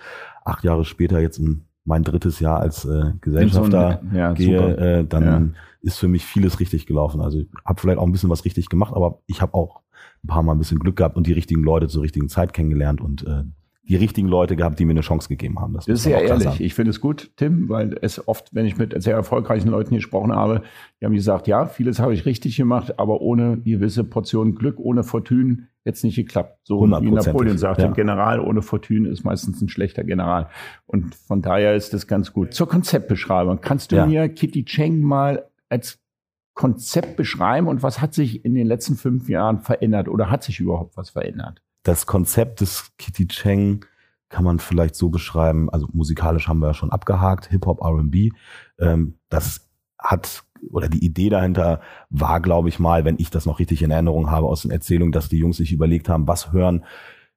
acht 0.44 0.64
Jahre 0.64 0.84
später 0.84 1.20
jetzt 1.20 1.38
in 1.38 1.64
mein 1.84 2.02
drittes 2.02 2.40
Jahr 2.40 2.60
als 2.60 2.84
äh, 2.84 3.12
Gesellschafter 3.20 4.00
so 4.10 4.16
ja, 4.16 4.32
gehe, 4.32 4.76
äh, 4.76 5.04
dann 5.04 5.24
ja. 5.24 5.42
ist 5.82 5.98
für 5.98 6.08
mich 6.08 6.24
vieles 6.24 6.60
richtig 6.60 6.86
gelaufen. 6.86 7.20
Also 7.20 7.38
ich 7.38 7.48
habe 7.64 7.80
vielleicht 7.80 7.98
auch 7.98 8.06
ein 8.06 8.12
bisschen 8.12 8.30
was 8.30 8.44
richtig 8.44 8.68
gemacht, 8.68 8.94
aber 8.94 9.20
ich 9.26 9.40
habe 9.40 9.54
auch 9.54 9.80
ein 10.24 10.28
paar 10.28 10.42
Mal 10.42 10.52
ein 10.52 10.58
bisschen 10.58 10.78
Glück 10.78 10.96
gehabt 10.96 11.16
und 11.16 11.26
die 11.26 11.32
richtigen 11.32 11.62
Leute 11.62 11.88
zur 11.88 12.02
richtigen 12.02 12.28
Zeit 12.28 12.52
kennengelernt 12.52 13.00
und 13.00 13.26
äh, 13.26 13.44
die 13.90 13.96
richtigen 13.96 14.28
Leute 14.28 14.54
gehabt, 14.54 14.78
die 14.78 14.84
mir 14.84 14.92
eine 14.92 15.00
Chance 15.00 15.28
gegeben 15.28 15.58
haben. 15.58 15.74
Das, 15.74 15.86
das 15.86 15.98
ist 15.98 16.02
sehr 16.04 16.22
ehrlich. 16.22 16.60
Ich 16.60 16.74
finde 16.74 16.90
es 16.90 17.00
gut, 17.00 17.32
Tim, 17.36 17.68
weil 17.68 17.98
es 18.02 18.28
oft, 18.28 18.54
wenn 18.54 18.64
ich 18.64 18.78
mit 18.78 18.94
sehr 19.02 19.16
erfolgreichen 19.16 19.68
Leuten 19.68 19.96
gesprochen 19.96 20.32
habe, 20.32 20.62
die 21.00 21.06
haben 21.06 21.14
gesagt, 21.14 21.48
ja, 21.48 21.66
vieles 21.66 21.98
habe 21.98 22.14
ich 22.14 22.24
richtig 22.24 22.56
gemacht, 22.56 23.00
aber 23.00 23.20
ohne 23.20 23.58
gewisse 23.58 24.04
Portion 24.04 24.54
Glück, 24.54 24.78
ohne 24.78 25.02
Fortune, 25.02 25.66
jetzt 25.84 26.04
nicht 26.04 26.14
geklappt. 26.14 26.60
So 26.62 26.82
wie 26.82 27.10
Napoleon 27.10 27.58
sagt, 27.58 27.80
ja. 27.80 27.86
ein 27.86 27.94
General 27.94 28.38
ohne 28.38 28.62
Fortune 28.62 29.08
ist 29.08 29.24
meistens 29.24 29.60
ein 29.60 29.68
schlechter 29.68 30.04
General. 30.04 30.48
Und 30.86 31.16
von 31.16 31.42
daher 31.42 31.74
ist 31.74 31.92
das 31.92 32.06
ganz 32.06 32.32
gut. 32.32 32.54
Zur 32.54 32.68
Konzeptbeschreibung. 32.68 33.60
Kannst 33.60 33.90
du 33.90 33.96
ja. 33.96 34.06
mir 34.06 34.28
Kitty 34.28 34.64
Cheng 34.66 35.00
mal 35.00 35.46
als 35.68 35.98
Konzept 36.54 37.16
beschreiben 37.16 37.68
und 37.68 37.82
was 37.82 38.00
hat 38.00 38.14
sich 38.14 38.44
in 38.44 38.54
den 38.54 38.66
letzten 38.66 38.96
fünf 38.96 39.28
Jahren 39.28 39.60
verändert 39.60 40.08
oder 40.08 40.30
hat 40.30 40.42
sich 40.42 40.60
überhaupt 40.60 40.96
was 40.96 41.10
verändert? 41.10 41.62
Das 41.82 42.06
Konzept 42.06 42.60
des 42.60 42.92
Kitty 42.98 43.28
Cheng 43.28 43.84
kann 44.28 44.44
man 44.44 44.58
vielleicht 44.58 44.94
so 44.94 45.08
beschreiben, 45.08 45.70
also 45.70 45.88
musikalisch 45.92 46.48
haben 46.48 46.60
wir 46.60 46.68
ja 46.68 46.74
schon 46.74 46.92
abgehakt, 46.92 47.46
Hip-Hop, 47.46 47.80
R&B. 47.82 48.30
Ähm, 48.78 49.18
das 49.28 49.68
hat, 49.98 50.44
oder 50.70 50.88
die 50.88 51.04
Idee 51.04 51.30
dahinter 51.30 51.80
war, 52.10 52.40
glaube 52.40 52.68
ich 52.68 52.78
mal, 52.78 53.04
wenn 53.04 53.16
ich 53.18 53.30
das 53.30 53.46
noch 53.46 53.58
richtig 53.58 53.82
in 53.82 53.90
Erinnerung 53.90 54.30
habe 54.30 54.46
aus 54.46 54.62
den 54.62 54.70
Erzählungen, 54.70 55.12
dass 55.12 55.28
die 55.28 55.38
Jungs 55.38 55.56
sich 55.56 55.72
überlegt 55.72 56.08
haben, 56.08 56.28
was 56.28 56.52
hören 56.52 56.84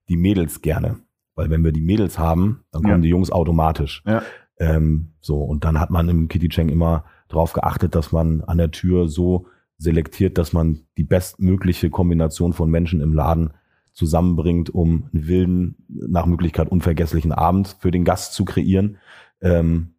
die 0.10 0.17
Mädels 0.17 0.62
gerne? 0.62 1.00
Weil 1.36 1.50
wenn 1.50 1.63
wir 1.63 1.72
die 1.72 1.82
Mädels 1.82 2.20
haben, 2.20 2.63
dann 2.72 2.84
kommen 2.84 2.96
ja. 2.96 3.01
die 3.01 3.10
Jungs 3.10 3.32
automatisch. 3.32 4.03
Ja. 4.05 4.22
Ähm, 4.60 5.13
so, 5.20 5.41
und 5.41 5.63
dann 5.63 5.79
hat 5.79 5.89
man 5.89 6.08
im 6.10 6.27
Kitty 6.27 6.50
Cheng 6.50 6.70
immer 6.70 7.05
darauf 7.34 7.54
geachtet, 7.54 7.96
dass 7.96 8.12
man 8.12 8.42
an 8.42 8.58
der 8.58 8.72
Tür 8.72 9.08
so 9.08 9.48
selektiert, 9.78 10.38
dass 10.38 10.54
man 10.54 10.86
die 10.98 11.04
bestmögliche 11.04 11.90
Kombination 11.90 12.54
von 12.54 12.70
Menschen 12.70 13.02
im 13.02 13.13
Laden 13.13 13.54
zusammenbringt, 13.94 14.70
um 14.70 15.10
einen 15.13 15.28
wilden, 15.28 15.75
nach 15.88 16.25
Möglichkeit 16.25 16.70
unvergesslichen 16.70 17.32
Abend 17.32 17.75
für 17.80 17.92
den 17.92 18.06
Gast 18.06 18.34
zu 18.34 18.46
kreieren. 18.46 18.98
Ähm, 19.42 19.96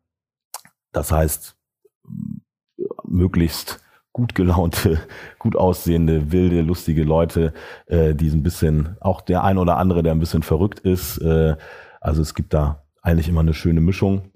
das 0.93 1.13
heißt, 1.13 1.57
möglichst 3.05 3.81
gut 4.13 4.35
gelaunte, 4.35 4.99
gut 5.39 5.57
aussehende, 5.57 6.33
wilde, 6.33 6.63
lustige 6.63 7.05
Leute, 7.05 7.53
äh, 7.87 8.15
die 8.15 8.29
ein 8.31 8.43
bisschen, 8.43 8.97
auch 9.01 9.21
der 9.21 9.45
ein 9.45 9.59
oder 9.59 9.77
andere, 9.77 10.03
der 10.03 10.13
ein 10.13 10.21
bisschen 10.21 10.43
verrückt 10.43 10.81
ist. 10.81 11.19
Äh, 11.19 11.57
also 12.01 12.23
es 12.23 12.35
gibt 12.35 12.55
da 12.55 12.85
eigentlich 13.03 13.29
immer 13.29 13.41
eine 13.41 13.55
schöne 13.55 13.81
Mischung. 13.81 14.31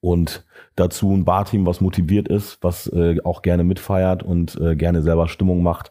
Und 0.00 0.44
dazu 0.76 1.12
ein 1.12 1.24
Barteam, 1.24 1.66
was 1.66 1.80
motiviert 1.80 2.28
ist, 2.28 2.58
was 2.62 2.86
äh, 2.88 3.20
auch 3.24 3.42
gerne 3.42 3.64
mitfeiert 3.64 4.22
und 4.22 4.58
äh, 4.60 4.76
gerne 4.76 5.02
selber 5.02 5.28
Stimmung 5.28 5.62
macht. 5.62 5.90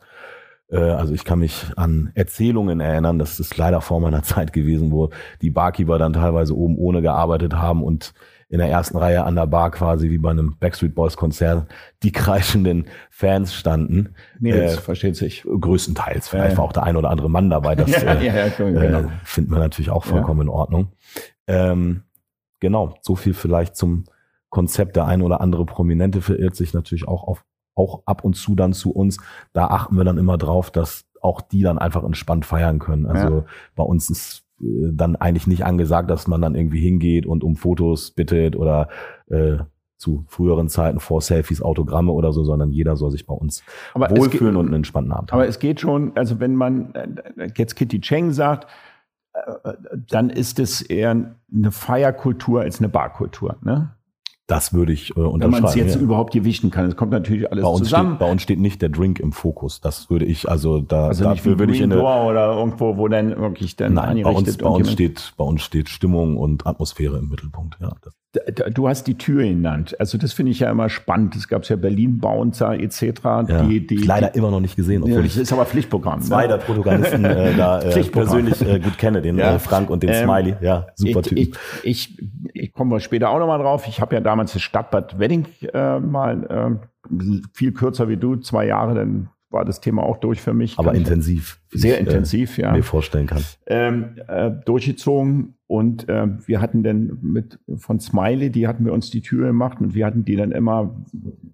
Äh, 0.70 0.78
also 0.78 1.14
ich 1.14 1.24
kann 1.24 1.40
mich 1.40 1.66
an 1.76 2.12
Erzählungen 2.16 2.80
erinnern, 2.80 3.20
das 3.20 3.40
ist 3.40 3.58
leider 3.58 3.82
vor 3.82 4.00
meiner 4.00 4.24
Zeit 4.24 4.54
gewesen, 4.54 4.92
wo 4.92 5.10
die 5.42 5.52
Barkeeper 5.52 5.98
dann 5.98 6.14
teilweise 6.14 6.56
oben 6.56 6.78
ohne 6.78 7.02
gearbeitet 7.02 7.54
haben 7.54 7.84
und 7.84 8.14
in 8.50 8.60
der 8.60 8.70
ersten 8.70 8.98
Reihe 8.98 9.24
an 9.24 9.36
der 9.36 9.48
Bar 9.48 9.72
quasi 9.72 10.12
wie 10.12 10.20
bei 10.20 10.30
einem 10.30 10.58
Backstreet 10.60 10.94
Boys 10.94 11.18
Konzert 11.18 11.68
die 12.04 12.12
kreischenden 12.12 12.86
Fans 13.10 13.56
standen. 13.56 14.14
Mädels, 14.40 14.78
äh, 14.78 14.80
versteht 14.80 15.16
sich. 15.16 15.44
Größtenteils. 15.44 16.28
Vielleicht 16.28 16.52
ja, 16.52 16.58
war 16.60 16.66
auch 16.66 16.74
der 16.74 16.84
ein 16.84 16.96
oder 16.96 17.10
andere 17.10 17.32
Mann 17.32 17.50
dabei. 17.50 17.74
Das 17.74 17.90
ja, 18.04 18.14
äh, 18.14 18.26
ja, 18.28 18.50
genau. 18.50 19.00
äh, 19.00 19.08
finden 19.24 19.52
wir 19.52 19.58
natürlich 19.58 19.90
auch 19.90 20.04
vollkommen 20.04 20.42
in 20.42 20.50
Ordnung. 20.50 20.90
Ähm, 21.48 22.04
genau, 22.64 22.96
so 23.02 23.16
viel 23.16 23.34
vielleicht 23.34 23.76
zum 23.76 24.06
Konzept. 24.50 24.96
Der 24.96 25.06
ein 25.06 25.22
oder 25.22 25.42
andere 25.42 25.66
Prominente 25.66 26.22
verirrt 26.22 26.56
sich 26.56 26.74
natürlich 26.74 27.08
auch 27.08 27.24
auf, 27.24 27.44
auch 27.76 28.04
ab 28.06 28.24
und 28.24 28.36
zu 28.36 28.56
dann 28.56 28.74
zu 28.74 28.92
uns. 28.92 29.18
Da 29.52 29.68
achten 29.68 29.98
wir 29.98 30.06
dann 30.06 30.18
immer 30.18 30.38
drauf, 30.38 30.72
dass 30.72 31.06
auch 31.22 31.42
die 31.42 31.62
dann 31.62 31.78
einfach 31.78 32.04
entspannt 32.04 32.46
feiern 32.46 32.80
können. 32.80 33.06
Also 33.06 33.46
bei 33.76 33.84
uns 33.84 34.10
ist 34.10 34.46
dann 34.60 35.18
eigentlich 35.18 35.46
nicht 35.48 35.66
angesagt, 35.66 36.10
dass 36.10 36.28
man 36.28 36.42
dann 36.42 36.56
irgendwie 36.56 36.80
hingeht 36.80 37.26
und 37.26 37.44
um 37.44 37.58
Fotos 37.58 38.12
bittet 38.12 38.56
oder 38.56 38.88
äh, 39.28 39.58
zu 39.98 40.26
früheren 40.28 40.70
Zeiten 40.70 41.00
vor 41.00 41.22
Selfies 41.22 41.62
Autogramme 41.62 42.12
oder 42.12 42.32
so, 42.32 42.44
sondern 42.44 42.72
jeder 42.72 42.96
soll 42.96 43.12
sich 43.12 43.26
bei 43.26 43.34
uns 43.34 43.64
aber 43.94 44.10
wohlfühlen 44.10 44.54
geht, 44.54 44.60
und 44.60 44.66
einen 44.68 44.76
entspannten 44.76 45.12
Abend 45.12 45.32
haben. 45.32 45.40
Aber 45.40 45.48
es 45.48 45.60
geht 45.60 45.80
schon, 45.80 46.14
also 46.16 46.40
wenn 46.40 46.56
man 46.56 46.94
äh, 46.96 47.50
jetzt 47.56 47.76
Kitty 47.76 48.00
Cheng 48.00 48.32
sagt, 48.32 48.66
äh, 48.66 48.68
dann 50.10 50.30
ist 50.30 50.60
es 50.60 50.82
eher 50.82 51.12
eine 51.12 51.72
Feierkultur 51.72 52.62
als 52.62 52.80
eine 52.80 52.90
Barkultur. 52.90 53.58
Ne? 53.62 53.96
Das 54.48 54.74
würde 54.74 54.92
ich 54.92 55.12
äh, 55.12 55.22
unterschreiben. 55.22 55.42
Wenn 55.42 55.62
man 55.62 55.70
es 55.70 55.76
jetzt 55.76 55.96
ja. 55.96 56.02
überhaupt 56.02 56.34
gewichten 56.34 56.70
kann. 56.70 56.86
Es 56.86 56.98
kommt 56.98 57.12
natürlich 57.12 57.50
alles 57.50 57.64
bei 57.64 57.70
uns 57.70 57.80
zusammen. 57.80 58.10
Steht, 58.12 58.20
bei 58.20 58.32
uns 58.32 58.42
steht 58.42 58.60
nicht 58.60 58.82
der 58.82 58.90
Drink 58.90 59.20
im 59.22 59.32
Fokus. 59.32 59.80
Das 59.80 60.10
würde 60.10 60.26
ich, 60.26 60.50
also 60.50 60.82
da 60.82 61.08
also 61.08 61.24
dafür 61.24 61.60
würde 61.60 61.72
ich 61.72 61.80
in 61.80 61.94
eine, 61.94 62.02
oder 62.02 62.54
irgendwo, 62.58 62.98
wo 62.98 63.08
dann 63.08 63.38
wirklich 63.38 63.78
dann 63.78 63.94
nein, 63.94 64.22
bei 64.22 64.30
uns, 64.30 64.58
bei 64.58 64.68
uns 64.68 64.92
steht, 64.92 65.34
bei 65.38 65.46
uns 65.46 65.62
steht 65.62 65.88
Stimmung 65.88 66.36
und 66.36 66.68
Atmosphäre 66.68 67.18
im 67.20 67.30
Mittelpunkt. 67.30 67.78
Ja. 67.80 67.94
Du 68.72 68.88
hast 68.88 69.06
die 69.06 69.16
Tür 69.16 69.44
genannt. 69.44 69.96
Also 70.00 70.18
das 70.18 70.34
finde 70.34 70.52
ich 70.54 70.60
ja 70.60 70.72
immer 70.72 70.90
spannend. 70.90 71.36
Es 71.36 71.48
gab 71.48 71.70
ja 71.70 71.76
Berlin 71.76 72.18
Bouncer 72.18 72.74
etc. 72.74 73.04
Ja, 73.24 73.44
die, 73.64 73.86
die, 73.86 73.98
leider 73.98 74.32
die, 74.32 74.40
immer 74.40 74.50
noch 74.50 74.60
nicht 74.60 74.76
gesehen. 74.76 75.04
Obwohl 75.04 75.18
ja, 75.18 75.22
das 75.22 75.38
ist 75.38 75.54
aber 75.54 75.68
Pflichtprogramm. 75.68 76.18
Ne? 76.20 76.26
Zwei 76.26 76.48
der 76.48 76.58
Protagonisten 76.58 77.24
äh, 77.26 77.56
da 77.56 77.80
äh, 77.80 78.04
persönlich 78.12 78.60
äh, 78.68 78.80
gut 78.80 78.98
kenne, 78.98 79.22
den 79.22 79.38
ja. 79.38 79.54
äh, 79.54 79.60
Frank 79.60 79.92
und 79.92 80.02
den 80.02 80.10
ähm, 80.10 80.24
Smiley. 80.24 80.56
Ja, 80.62 80.88
super 80.96 81.20
ich, 81.20 81.28
Typ. 81.28 81.38
Ich, 81.38 81.54
ich, 81.84 82.24
ich 82.54 82.74
komme 82.74 83.00
später 83.00 83.30
auch 83.30 83.40
nochmal 83.40 83.60
drauf. 83.60 83.88
Ich 83.88 84.02
habe 84.02 84.16
ja 84.16 84.22
damals 84.22 84.54
das 84.54 84.62
Stadtbad 84.62 85.20
Wedding 85.20 85.46
äh, 85.74 86.00
mal 86.00 86.80
äh, 87.12 87.48
viel 87.54 87.74
kürzer 87.74 88.08
wie 88.10 88.18
du, 88.18 88.38
zwei 88.38 88.68
Jahre, 88.68 88.96
dann 88.96 89.30
war 89.54 89.64
das 89.64 89.80
Thema 89.80 90.04
auch 90.04 90.18
durch 90.18 90.42
für 90.42 90.54
mich. 90.54 90.80
Aber 90.80 90.94
intensiv. 90.96 91.62
Sehr 91.72 91.94
ich, 91.94 92.08
äh, 92.08 92.10
intensiv, 92.10 92.58
äh, 92.58 92.64
ja. 92.64 92.72
Mir 92.72 92.84
vorstellen 92.84 93.28
kann. 93.28 93.44
Ähm, 93.68 94.16
äh, 94.28 94.52
durchgezogen 94.66 95.56
und 95.68 96.10
äh, 96.10 96.28
wir 96.46 96.60
hatten 96.60 96.84
dann 96.84 97.20
mit 97.22 97.60
von 97.78 98.00
Smiley, 98.00 98.50
die 98.50 98.68
hatten 98.68 98.84
wir 98.84 98.94
uns 98.94 99.12
die 99.12 99.22
Tür 99.22 99.48
gemacht 99.48 99.80
und 99.80 99.94
wir 99.94 100.06
hatten 100.06 100.26
die 100.26 100.36
dann 100.36 100.52
immer 100.52 101.04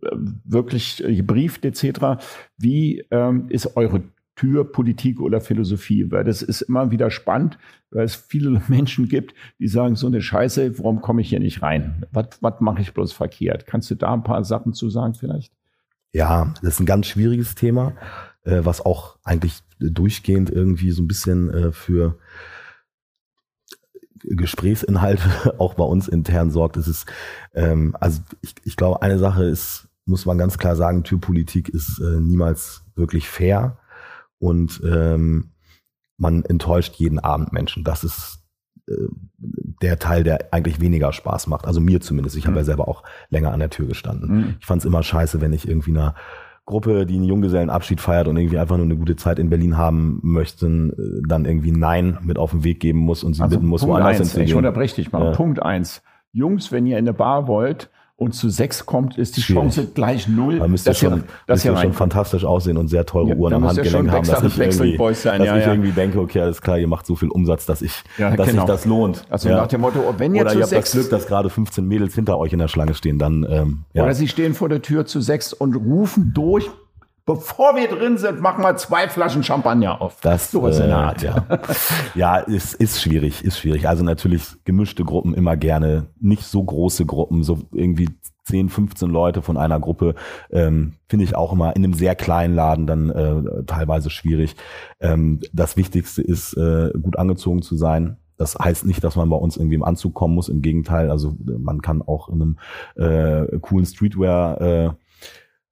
äh, 0.02 0.08
wirklich 0.46 1.04
gebrieft 1.06 1.66
etc. 1.66 2.22
Wie 2.58 3.06
ähm, 3.12 3.46
ist 3.50 3.76
eure 3.76 4.02
Tür 4.40 4.72
Politik 4.72 5.20
oder 5.20 5.42
Philosophie? 5.42 6.10
Weil 6.12 6.24
das 6.24 6.42
ist 6.42 6.62
immer 6.62 6.92
wieder 6.92 7.12
spannend, 7.12 7.58
weil 7.92 8.06
es 8.06 8.16
viele 8.16 8.62
Menschen 8.70 9.10
gibt, 9.10 9.34
die 9.60 9.68
sagen, 9.68 9.96
so 9.96 10.08
eine 10.08 10.22
Scheiße, 10.22 10.80
warum 10.80 11.02
komme 11.02 11.22
ich 11.22 11.30
hier 11.30 11.42
nicht 11.42 11.62
rein? 11.62 12.06
Was, 12.12 12.28
was 12.40 12.62
mache 12.62 12.82
ich 12.82 12.94
bloß 12.94 13.12
verkehrt? 13.12 13.68
Kannst 13.68 13.92
du 13.92 13.96
da 13.96 14.14
ein 14.14 14.24
paar 14.24 14.46
Sachen 14.46 14.74
zu 14.74 14.90
sagen 14.90 15.14
vielleicht? 15.14 15.52
Ja, 16.14 16.54
das 16.62 16.76
ist 16.76 16.80
ein 16.80 16.86
ganz 16.86 17.08
schwieriges 17.08 17.56
Thema, 17.56 17.94
äh, 18.44 18.62
was 18.64 18.80
auch 18.80 19.18
eigentlich 19.24 19.60
durchgehend 19.80 20.50
irgendwie 20.50 20.92
so 20.92 21.04
ein 21.04 21.08
bisschen 21.08 21.50
äh, 21.54 21.72
für 21.74 22.18
Gesprächsinhalte 24.24 25.56
auch 25.60 25.74
bei 25.74 25.84
uns 25.84 26.08
intern 26.08 26.50
sorgt. 26.50 26.78
Es 26.78 26.88
ist, 26.88 27.08
ähm, 27.54 27.96
also 28.00 28.22
ich, 28.42 28.56
ich 28.64 28.78
glaube, 28.78 29.02
eine 29.02 29.20
Sache 29.20 29.44
ist, 29.44 29.90
muss 30.06 30.26
man 30.26 30.38
ganz 30.38 30.58
klar 30.58 30.78
sagen, 30.78 31.04
Türpolitik 31.04 31.68
ist 31.68 32.00
äh, 32.00 32.22
niemals 32.22 32.86
wirklich 32.96 33.28
fair 33.28 33.78
und 34.40 34.82
ähm, 34.84 35.52
man 36.18 36.44
enttäuscht 36.44 36.96
jeden 36.96 37.20
Abend 37.20 37.54
Menschen. 37.54 37.84
Das 37.84 38.04
ist 38.04 38.44
äh, 38.88 38.94
der 39.82 40.00
Teil, 40.00 40.24
der 40.24 40.54
eigentlich 40.54 40.82
weniger 40.82 41.14
Spaß 41.14 41.48
macht. 41.48 41.66
Also 41.66 41.80
mir 41.80 42.02
zumindest. 42.02 42.36
Ich 42.36 42.44
mhm. 42.44 42.50
habe 42.50 42.60
ja 42.60 42.66
selber 42.66 42.88
auch 42.88 43.04
länger 43.30 43.52
an 43.54 43.60
der 43.60 43.70
Tür 43.70 43.88
gestanden. 43.88 44.36
Mhm. 44.36 44.56
Ich 44.60 44.66
fand 44.66 44.82
es 44.82 44.86
immer 44.86 45.04
scheiße, 45.04 45.40
wenn 45.42 45.54
ich 45.54 45.68
irgendwie 45.68 45.92
einer 45.92 46.16
Gruppe, 46.66 47.06
die 47.06 47.16
einen 47.16 47.24
Junggesellenabschied 47.24 48.00
feiert 48.00 48.28
und 48.28 48.38
irgendwie 48.38 48.60
einfach 48.60 48.78
nur 48.78 48.86
eine 48.86 48.96
gute 48.96 49.16
Zeit 49.16 49.40
in 49.40 49.50
Berlin 49.50 49.78
haben 49.78 50.20
möchten, 50.22 50.92
äh, 50.92 51.28
dann 51.28 51.46
irgendwie 51.46 51.72
Nein 51.72 52.20
mit 52.22 52.38
auf 52.38 52.52
den 52.52 52.64
Weg 52.64 52.80
geben 52.80 53.00
muss 53.00 53.24
und 53.24 53.34
sie 53.34 53.42
also 53.42 53.56
bitten 53.56 53.68
muss, 53.68 53.82
Punkt 53.82 53.96
woanders 53.96 54.18
hinzugehen. 54.18 54.48
Ich 54.48 54.56
unterbreche 54.56 54.96
dich 54.96 55.12
mal. 55.12 55.24
Ja. 55.24 55.32
Punkt 55.32 55.64
eins. 55.64 56.04
Jungs, 56.32 56.72
wenn 56.72 56.86
ihr 56.86 57.00
in 57.00 57.08
eine 57.08 57.14
Bar 57.14 57.48
wollt, 57.48 57.90
und 58.20 58.34
zu 58.34 58.50
sechs 58.50 58.86
kommt, 58.86 59.18
ist 59.18 59.38
die 59.38 59.42
Schwierig. 59.42 59.74
Chance 59.74 59.88
gleich 59.94 60.28
null. 60.28 60.60
Da 60.60 60.68
müsst 60.68 60.86
ihr 60.86 60.94
schon, 60.94 61.24
das 61.48 61.64
müsst 61.64 61.82
schon 61.82 61.94
fantastisch 61.94 62.44
aussehen 62.44 62.78
und 62.78 62.90
sehr 62.90 63.06
teure 63.06 63.30
ja, 63.30 63.36
Uhren 63.36 63.54
am 63.54 63.66
Handgelenk 63.66 64.12
haben, 64.12 64.28
dass 64.28 64.44
ich, 64.44 64.60
irgendwie, 64.60 65.14
sein, 65.14 65.40
dass 65.40 65.48
ja, 65.48 65.58
ich 65.58 65.66
ja. 65.66 65.72
irgendwie 65.72 65.92
denke, 65.92 66.20
okay, 66.20 66.42
alles 66.42 66.62
klar, 66.62 66.78
ihr 66.78 66.88
macht 66.88 67.06
so 67.06 67.16
viel 67.16 67.30
Umsatz, 67.30 67.66
dass 67.66 67.82
ich, 67.82 67.94
dass 68.18 68.36
genau. 68.36 68.46
sich 68.46 68.64
das 68.66 68.86
lohnt. 68.86 69.26
Also 69.30 69.50
nach 69.50 69.68
dem 69.68 69.82
Motto, 69.82 70.14
wenn 70.18 70.36
ihr 70.36 70.42
Oder 70.42 70.52
zu 70.52 70.58
ihr 70.58 70.64
habt 70.64 70.70
sechs, 70.70 70.92
das 70.92 71.00
Glück, 71.00 71.10
dass 71.12 71.28
gerade 71.28 71.50
15 71.50 71.88
Mädels 71.88 72.14
hinter 72.14 72.38
euch 72.38 72.52
in 72.52 72.60
der 72.60 72.68
Schlange 72.68 72.94
stehen, 72.94 73.20
dann, 73.20 73.48
ähm, 73.50 73.84
ja. 73.94 74.04
Oder 74.04 74.14
sie 74.14 74.28
stehen 74.28 74.54
vor 74.54 74.68
der 74.68 74.82
Tür 74.82 75.06
zu 75.06 75.22
sechs 75.22 75.54
und 75.54 75.76
rufen 75.76 76.34
durch, 76.34 76.70
bevor 77.26 77.76
wir 77.76 77.88
drin 77.88 78.18
sind, 78.18 78.42
machen 78.42 78.64
wir 78.64 78.76
zwei 78.78 79.08
Flaschen 79.08 79.44
Champagner 79.44 80.02
auf. 80.02 80.20
Das 80.22 80.52
so 80.52 80.64
was 80.64 80.80
äh, 80.80 80.84
in 80.84 80.90
der 80.90 80.98
Art, 80.98 81.22
ja. 81.22 81.46
ja, 82.16 82.38
ist, 82.38 82.74
ist 82.76 83.02
schwierig, 83.02 83.44
ist 83.44 83.60
schwierig. 83.60 83.88
Also 83.88 84.04
natürlich 84.04 84.48
gemischte 84.66 85.04
Gruppen 85.04 85.34
immer 85.34 85.58
gerne, 85.58 86.08
nicht 86.20 86.44
so 86.44 86.64
große 86.64 87.06
Gruppen, 87.06 87.44
so 87.44 87.60
irgendwie 87.72 88.10
10, 88.46 88.70
15 88.70 89.10
Leute 89.10 89.42
von 89.42 89.58
einer 89.58 89.80
Gruppe, 89.80 90.16
ähm, 90.52 90.94
finde 91.08 91.26
ich 91.26 91.36
auch 91.36 91.54
immer 91.54 91.76
in 91.76 91.84
einem 91.84 91.94
sehr 91.94 92.16
kleinen 92.16 92.56
Laden 92.56 92.88
dann 92.88 93.10
äh, 93.10 93.64
teilweise 93.66 94.10
schwierig. 94.10 94.56
Ähm, 95.00 95.40
das 95.54 95.78
Wichtigste 95.78 96.22
ist, 96.22 96.54
äh, 96.56 96.92
gut 97.00 97.18
angezogen 97.20 97.62
zu 97.62 97.78
sein. 97.78 98.18
Das 98.38 98.58
heißt 98.58 98.86
nicht, 98.86 99.04
dass 99.04 99.18
man 99.18 99.30
bei 99.30 99.36
uns 99.36 99.58
irgendwie 99.58 99.76
im 99.76 99.84
Anzug 99.84 100.14
kommen 100.14 100.34
muss. 100.34 100.50
Im 100.50 100.62
Gegenteil, 100.62 101.12
also 101.12 101.36
man 101.46 101.82
kann 101.82 102.02
auch 102.02 102.30
in 102.30 102.42
einem 102.42 102.58
äh, 102.96 103.60
coolen 103.60 103.86
Streetwear 103.86 104.62
äh, 104.62 104.90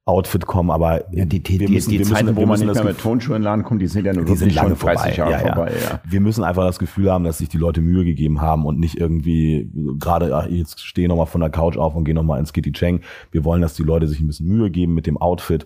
Outfit 0.07 0.45
kommen, 0.45 0.71
aber 0.71 1.13
ja, 1.13 1.25
die, 1.25 1.41
die, 1.41 1.57
die, 1.57 1.67
müssen, 1.67 1.89
die 1.89 2.01
Zeiten, 2.01 2.35
wo 2.35 2.45
man 2.45 2.59
nicht 2.59 2.73
mehr 2.73 2.83
mit 2.83 2.97
Tonschuhen 2.97 3.41
Laden 3.41 3.63
kommt, 3.63 3.81
die 3.81 3.87
sind 3.87 4.05
ja 4.05 4.13
nur 4.13 4.27
wirklich 4.27 4.55
lange 4.55 4.75
schon 4.75 4.89
30 4.89 5.17
Jahre 5.17 5.31
ja, 5.31 5.39
vorbei. 5.39 5.73
Ja. 5.83 5.99
Wir 6.05 6.21
müssen 6.21 6.43
einfach 6.43 6.65
das 6.65 6.79
Gefühl 6.79 7.11
haben, 7.11 7.23
dass 7.23 7.39
sich 7.39 7.49
die 7.49 7.57
Leute 7.57 7.81
Mühe 7.81 8.05
gegeben 8.05 8.41
haben 8.41 8.65
und 8.65 8.79
nicht 8.79 8.97
irgendwie 8.97 9.69
gerade, 9.99 10.47
jetzt 10.49 10.85
stehe 10.85 11.07
nochmal 11.07 11.25
von 11.25 11.41
der 11.41 11.49
Couch 11.49 11.77
auf 11.77 11.95
und 11.95 12.05
gehe 12.05 12.15
nochmal 12.15 12.39
ins 12.39 12.53
Kitty 12.53 12.71
Cheng. 12.71 13.01
Wir 13.31 13.43
wollen, 13.43 13.61
dass 13.61 13.73
die 13.73 13.83
Leute 13.83 14.07
sich 14.07 14.21
ein 14.21 14.27
bisschen 14.27 14.47
Mühe 14.47 14.71
geben 14.71 14.93
mit 14.93 15.07
dem 15.07 15.17
Outfit, 15.17 15.65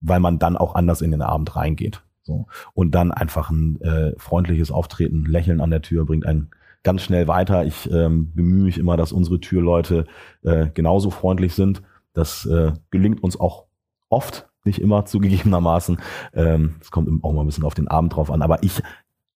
weil 0.00 0.20
man 0.20 0.38
dann 0.38 0.56
auch 0.56 0.74
anders 0.74 1.02
in 1.02 1.10
den 1.10 1.22
Abend 1.22 1.56
reingeht. 1.56 2.02
So. 2.22 2.46
Und 2.74 2.94
dann 2.94 3.10
einfach 3.10 3.50
ein 3.50 3.80
äh, 3.80 4.12
freundliches 4.18 4.70
Auftreten, 4.70 5.24
Lächeln 5.24 5.60
an 5.60 5.70
der 5.70 5.82
Tür 5.82 6.06
bringt 6.06 6.26
einen 6.26 6.50
ganz 6.82 7.02
schnell 7.02 7.28
weiter. 7.28 7.64
Ich 7.64 7.90
ähm, 7.90 8.32
bemühe 8.34 8.64
mich 8.64 8.78
immer, 8.78 8.96
dass 8.96 9.12
unsere 9.12 9.40
Türleute 9.40 10.06
äh, 10.42 10.66
genauso 10.72 11.10
freundlich 11.10 11.54
sind. 11.54 11.82
Das 12.12 12.46
äh, 12.46 12.72
gelingt 12.90 13.22
uns 13.22 13.38
auch 13.38 13.66
oft, 14.10 14.48
nicht 14.64 14.80
immer 14.80 15.06
zugegebenermaßen. 15.06 16.00
Ähm, 16.34 16.76
es 16.80 16.90
kommt 16.90 17.08
auch 17.24 17.32
mal 17.32 17.40
ein 17.40 17.46
bisschen 17.46 17.64
auf 17.64 17.74
den 17.74 17.88
Abend 17.88 18.14
drauf 18.14 18.30
an. 18.30 18.42
Aber 18.42 18.62
ich 18.62 18.82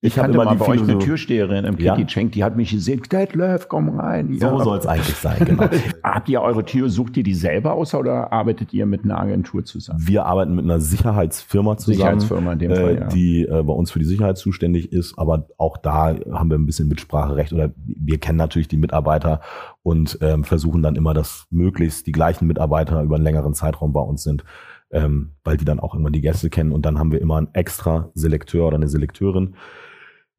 Ich, 0.04 0.18
ich 0.18 0.22
hatte 0.22 0.36
mal 0.36 0.54
bei 0.54 0.68
euch 0.68 0.82
eine 0.82 0.98
Türsteherin 0.98 1.64
im? 1.64 1.78
Kitty 1.78 2.28
die 2.28 2.44
hat 2.44 2.56
mich 2.56 2.70
gesehen, 2.70 3.00
Detlef, 3.10 3.68
komm 3.68 3.98
rein. 3.98 4.36
So 4.38 4.58
soll 4.58 4.76
es 4.76 4.86
eigentlich 4.86 5.16
sein, 5.16 5.42
genau. 5.42 5.64
Habt 6.02 6.28
ihr 6.28 6.42
eure 6.42 6.62
Tür, 6.62 6.90
sucht 6.90 7.16
ihr 7.16 7.22
die 7.22 7.32
selber 7.32 7.72
aus 7.72 7.94
oder 7.94 8.30
arbeitet 8.30 8.74
ihr 8.74 8.84
mit 8.84 9.04
einer 9.04 9.18
Agentur 9.18 9.64
zusammen? 9.64 10.06
Wir 10.06 10.26
arbeiten 10.26 10.54
mit 10.54 10.64
einer 10.66 10.78
Sicherheitsfirma 10.78 11.78
zusammen, 11.78 11.96
Sicherheitsfirma 11.96 12.52
in 12.52 12.58
dem 12.58 12.70
äh, 12.72 12.76
Fall, 12.76 12.94
ja. 12.96 13.06
die 13.06 13.44
äh, 13.44 13.62
bei 13.62 13.72
uns 13.72 13.90
für 13.92 13.98
die 13.98 14.04
Sicherheit 14.04 14.36
zuständig 14.36 14.92
ist, 14.92 15.18
aber 15.18 15.46
auch 15.56 15.78
da 15.78 16.14
haben 16.32 16.50
wir 16.50 16.58
ein 16.58 16.66
bisschen 16.66 16.88
Mitspracherecht 16.88 17.54
oder 17.54 17.70
wir 17.86 18.18
kennen 18.18 18.36
natürlich 18.36 18.68
die 18.68 18.76
Mitarbeiter 18.76 19.40
und 19.82 20.18
ähm, 20.20 20.44
versuchen 20.44 20.82
dann 20.82 20.96
immer, 20.96 21.14
dass 21.14 21.46
möglichst 21.48 22.06
die 22.06 22.12
gleichen 22.12 22.46
Mitarbeiter 22.46 23.02
über 23.02 23.14
einen 23.14 23.24
längeren 23.24 23.54
Zeitraum 23.54 23.94
bei 23.94 24.02
uns 24.02 24.22
sind 24.22 24.44
ähm, 24.90 25.32
weil 25.42 25.56
die 25.56 25.64
dann 25.64 25.80
auch 25.80 25.94
immer 25.94 26.10
die 26.10 26.20
Gäste 26.20 26.48
kennen. 26.50 26.72
Und 26.72 26.86
dann 26.86 26.98
haben 26.98 27.10
wir 27.10 27.20
immer 27.20 27.36
einen 27.36 27.48
extra 27.52 28.10
Selekteur 28.14 28.68
oder 28.68 28.76
eine 28.76 28.88
Selekteurin, 28.88 29.56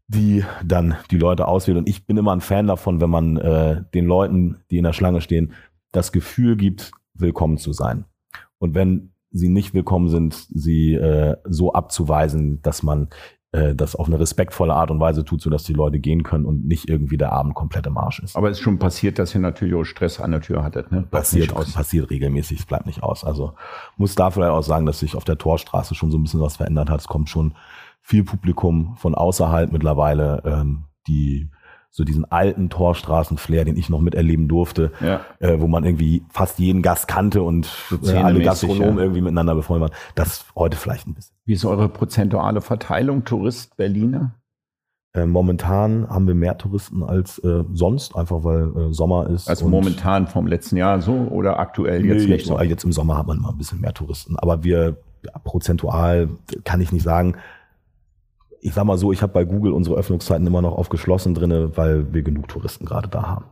die 0.08 0.44
dann 0.64 0.96
die 1.12 1.18
Leute 1.18 1.48
auswählt. 1.48 1.78
Und 1.78 1.90
ich 1.90 2.06
bin 2.06 2.18
immer 2.18 2.34
ein 2.34 2.42
Fan 2.42 2.68
davon, 2.68 3.02
wenn 3.02 3.10
man 3.10 3.38
äh, 3.38 3.84
den 3.94 4.06
Leuten, 4.06 4.58
die 4.70 4.78
in 4.78 4.84
der 4.84 4.94
Schlange 4.94 5.22
stehen, 5.22 5.54
das 5.92 6.12
Gefühl 6.12 6.56
gibt, 6.56 6.92
willkommen 7.14 7.58
zu 7.58 7.74
sein. 7.74 8.06
Und 8.60 8.76
wenn 8.76 9.12
sie 9.32 9.50
nicht 9.50 9.74
willkommen 9.74 10.10
sind, 10.10 10.34
sie 10.34 10.94
äh, 10.94 11.38
so 11.46 11.74
abzuweisen, 11.74 12.62
dass 12.62 12.84
man 12.84 13.10
äh, 13.52 13.74
das 13.76 13.96
auf 13.96 14.08
eine 14.08 14.20
respektvolle 14.20 14.74
Art 14.74 14.92
und 14.92 15.00
Weise 15.00 15.24
tut, 15.24 15.42
sodass 15.42 15.64
die 15.64 15.74
Leute 15.74 16.00
gehen 16.00 16.24
können 16.24 16.46
und 16.46 16.66
nicht 16.66 16.90
irgendwie 16.90 17.18
der 17.18 17.32
Abend 17.32 17.56
komplett 17.56 17.88
im 17.88 17.98
Arsch 17.98 18.20
ist. 18.20 18.36
Aber 18.36 18.50
es 18.50 18.58
ist 18.58 18.64
schon 18.64 18.80
passiert, 18.80 19.18
dass 19.18 19.34
ihr 19.34 19.42
natürlich 19.42 19.74
auch 19.76 19.84
Stress 19.84 20.20
an 20.20 20.32
der 20.32 20.42
Tür 20.42 20.64
hattet, 20.64 20.92
ne? 20.92 21.04
Passiert, 21.04 21.54
passiert 21.54 22.10
regelmäßig, 22.10 22.60
es 22.60 22.66
bleibt 22.66 22.86
nicht 22.86 23.02
aus. 23.02 23.24
Also 23.24 23.54
muss 23.98 24.16
da 24.16 24.30
vielleicht 24.30 24.52
auch 24.52 24.62
sagen, 24.62 24.86
dass 24.86 25.00
sich 25.00 25.16
auf 25.16 25.24
der 25.24 25.38
Torstraße 25.38 25.96
schon 25.96 26.12
so 26.12 26.18
ein 26.18 26.24
bisschen 26.24 26.42
was 26.42 26.58
verändert 26.58 26.90
hat. 26.90 27.02
Es 27.02 27.08
kommt 27.08 27.30
schon 27.30 27.56
viel 28.06 28.24
Publikum 28.24 28.96
von 28.98 29.16
außerhalb 29.16 29.72
mittlerweile, 29.72 30.44
ähm, 30.46 30.84
die 31.08 31.50
so 31.90 32.04
diesen 32.04 32.30
alten 32.32 32.70
Torstraßen-Flair, 32.70 33.66
den 33.66 33.78
ich 33.78 33.90
noch 33.90 34.00
miterleben 34.00 34.48
durfte, 34.48 34.92
ja. 35.02 35.22
äh, 35.40 35.60
wo 35.60 35.66
man 35.66 35.84
irgendwie 35.84 36.24
fast 36.30 36.60
jeden 36.60 36.84
Gast 36.84 37.08
kannte 37.08 37.42
und 37.42 37.68
äh, 38.06 38.12
alle 38.18 38.44
Gastronomen 38.44 38.98
ja. 38.98 39.04
irgendwie 39.04 39.22
miteinander 39.22 39.56
befreundet 39.56 39.90
waren. 39.90 39.98
Das 40.14 40.46
heute 40.56 40.78
vielleicht 40.78 41.08
ein 41.08 41.16
bisschen. 41.16 41.36
Wie 41.46 41.54
ist 41.54 41.66
eure 41.66 41.90
prozentuale 41.90 42.62
Verteilung 42.62 43.24
Tourist 43.24 43.76
Berliner? 43.76 44.36
Äh, 45.14 45.26
momentan 45.26 46.08
haben 46.08 46.28
wir 46.28 46.36
mehr 46.36 46.60
Touristen 46.60 47.02
als 47.02 47.40
äh, 47.40 47.64
sonst, 47.74 48.16
einfach 48.16 48.44
weil 48.44 48.90
äh, 48.90 48.94
Sommer 48.94 49.30
ist. 49.32 49.50
Also 49.50 49.68
momentan 49.68 50.28
vom 50.28 50.46
letzten 50.46 50.78
Jahr 50.78 51.02
so 51.02 51.14
oder 51.14 51.58
aktuell 51.58 52.06
jetzt 52.06 52.26
nee, 52.26 52.34
nicht 52.34 52.46
so? 52.46 52.60
Jetzt 52.62 52.84
im 52.84 52.92
Sommer 52.92 53.18
hat 53.18 53.26
man 53.26 53.40
mal 53.40 53.50
ein 53.50 53.58
bisschen 53.58 53.82
mehr 53.82 53.94
Touristen. 53.94 54.38
Aber 54.38 54.64
wir 54.64 54.98
prozentual 55.44 56.30
kann 56.66 56.82
ich 56.82 56.92
nicht 56.92 57.04
sagen 57.04 57.36
ich 58.66 58.74
sag 58.74 58.84
mal 58.84 58.98
so, 58.98 59.12
ich 59.12 59.22
habe 59.22 59.32
bei 59.32 59.46
Google 59.46 59.74
unsere 59.74 59.96
Öffnungszeiten 59.96 60.46
immer 60.48 60.62
noch 60.62 60.76
aufgeschlossen 60.76 61.36
drinne, 61.36 61.78
weil 61.78 62.12
wir 62.14 62.24
genug 62.24 62.48
Touristen 62.48 62.86
gerade 62.86 63.08
da 63.08 63.22
haben. 63.22 63.46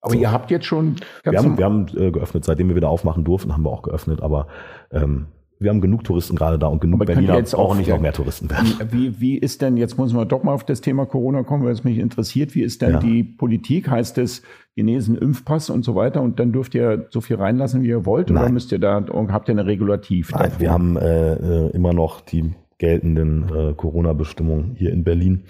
Aber 0.00 0.14
so. 0.14 0.18
ihr 0.18 0.32
habt 0.32 0.50
jetzt 0.50 0.64
schon. 0.64 0.96
Wir 1.22 1.38
haben, 1.38 1.58
wir 1.58 1.64
haben 1.66 1.86
äh, 1.94 2.10
geöffnet, 2.10 2.46
seitdem 2.46 2.68
wir 2.68 2.76
wieder 2.76 2.88
aufmachen 2.88 3.24
durften, 3.24 3.52
haben 3.52 3.62
wir 3.62 3.70
auch 3.70 3.82
geöffnet. 3.82 4.22
Aber 4.22 4.46
ähm, 4.90 5.26
wir 5.58 5.68
haben 5.68 5.82
genug 5.82 6.04
Touristen 6.04 6.34
gerade 6.34 6.58
da 6.58 6.68
und 6.68 6.80
genug 6.80 7.02
aber 7.02 7.12
Berliner 7.12 7.36
jetzt 7.36 7.54
auch 7.54 7.76
nicht 7.76 7.88
noch 7.90 8.00
mehr 8.00 8.14
Touristen 8.14 8.48
werden. 8.50 8.72
Wie, 8.90 9.20
wie 9.20 9.36
ist 9.36 9.60
denn, 9.60 9.76
jetzt 9.76 9.98
muss 9.98 10.14
man 10.14 10.26
doch 10.26 10.42
mal 10.42 10.52
auf 10.52 10.64
das 10.64 10.80
Thema 10.80 11.04
Corona 11.04 11.42
kommen, 11.42 11.64
weil 11.64 11.72
es 11.72 11.84
mich 11.84 11.98
interessiert, 11.98 12.54
wie 12.54 12.62
ist 12.62 12.80
denn 12.80 12.92
ja. 12.92 12.98
die 13.00 13.22
Politik? 13.22 13.90
Heißt 13.90 14.16
es 14.16 14.42
Genesen, 14.76 15.16
Impfpass 15.16 15.68
und 15.68 15.84
so 15.84 15.94
weiter 15.94 16.22
und 16.22 16.40
dann 16.40 16.52
dürft 16.52 16.74
ihr 16.74 17.06
so 17.10 17.20
viel 17.20 17.36
reinlassen, 17.36 17.82
wie 17.82 17.88
ihr 17.88 18.06
wollt? 18.06 18.30
Nein. 18.30 18.44
Oder 18.44 18.52
müsst 18.52 18.72
ihr 18.72 18.78
da, 18.78 19.04
habt 19.28 19.48
ihr 19.48 19.52
eine 19.52 19.66
Regulativ? 19.66 20.32
Nein, 20.32 20.52
wir 20.58 20.72
haben 20.72 20.96
äh, 20.96 21.34
äh 21.34 21.70
immer 21.70 21.92
noch 21.92 22.22
die 22.22 22.54
geltenden 22.78 23.48
äh, 23.54 23.74
Corona-Bestimmungen 23.74 24.74
hier 24.76 24.92
in 24.92 25.04
Berlin, 25.04 25.44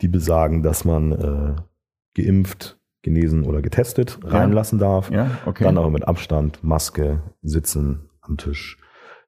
die 0.00 0.08
besagen, 0.08 0.62
dass 0.62 0.84
man 0.84 1.12
äh, 1.12 2.20
geimpft, 2.20 2.78
genesen 3.02 3.44
oder 3.44 3.62
getestet 3.62 4.18
reinlassen 4.24 4.78
darf. 4.78 5.10
Ja, 5.10 5.30
okay. 5.46 5.64
Dann 5.64 5.78
aber 5.78 5.90
mit 5.90 6.06
Abstand, 6.06 6.62
Maske, 6.62 7.22
Sitzen 7.42 8.10
am 8.20 8.36
Tisch. 8.36 8.78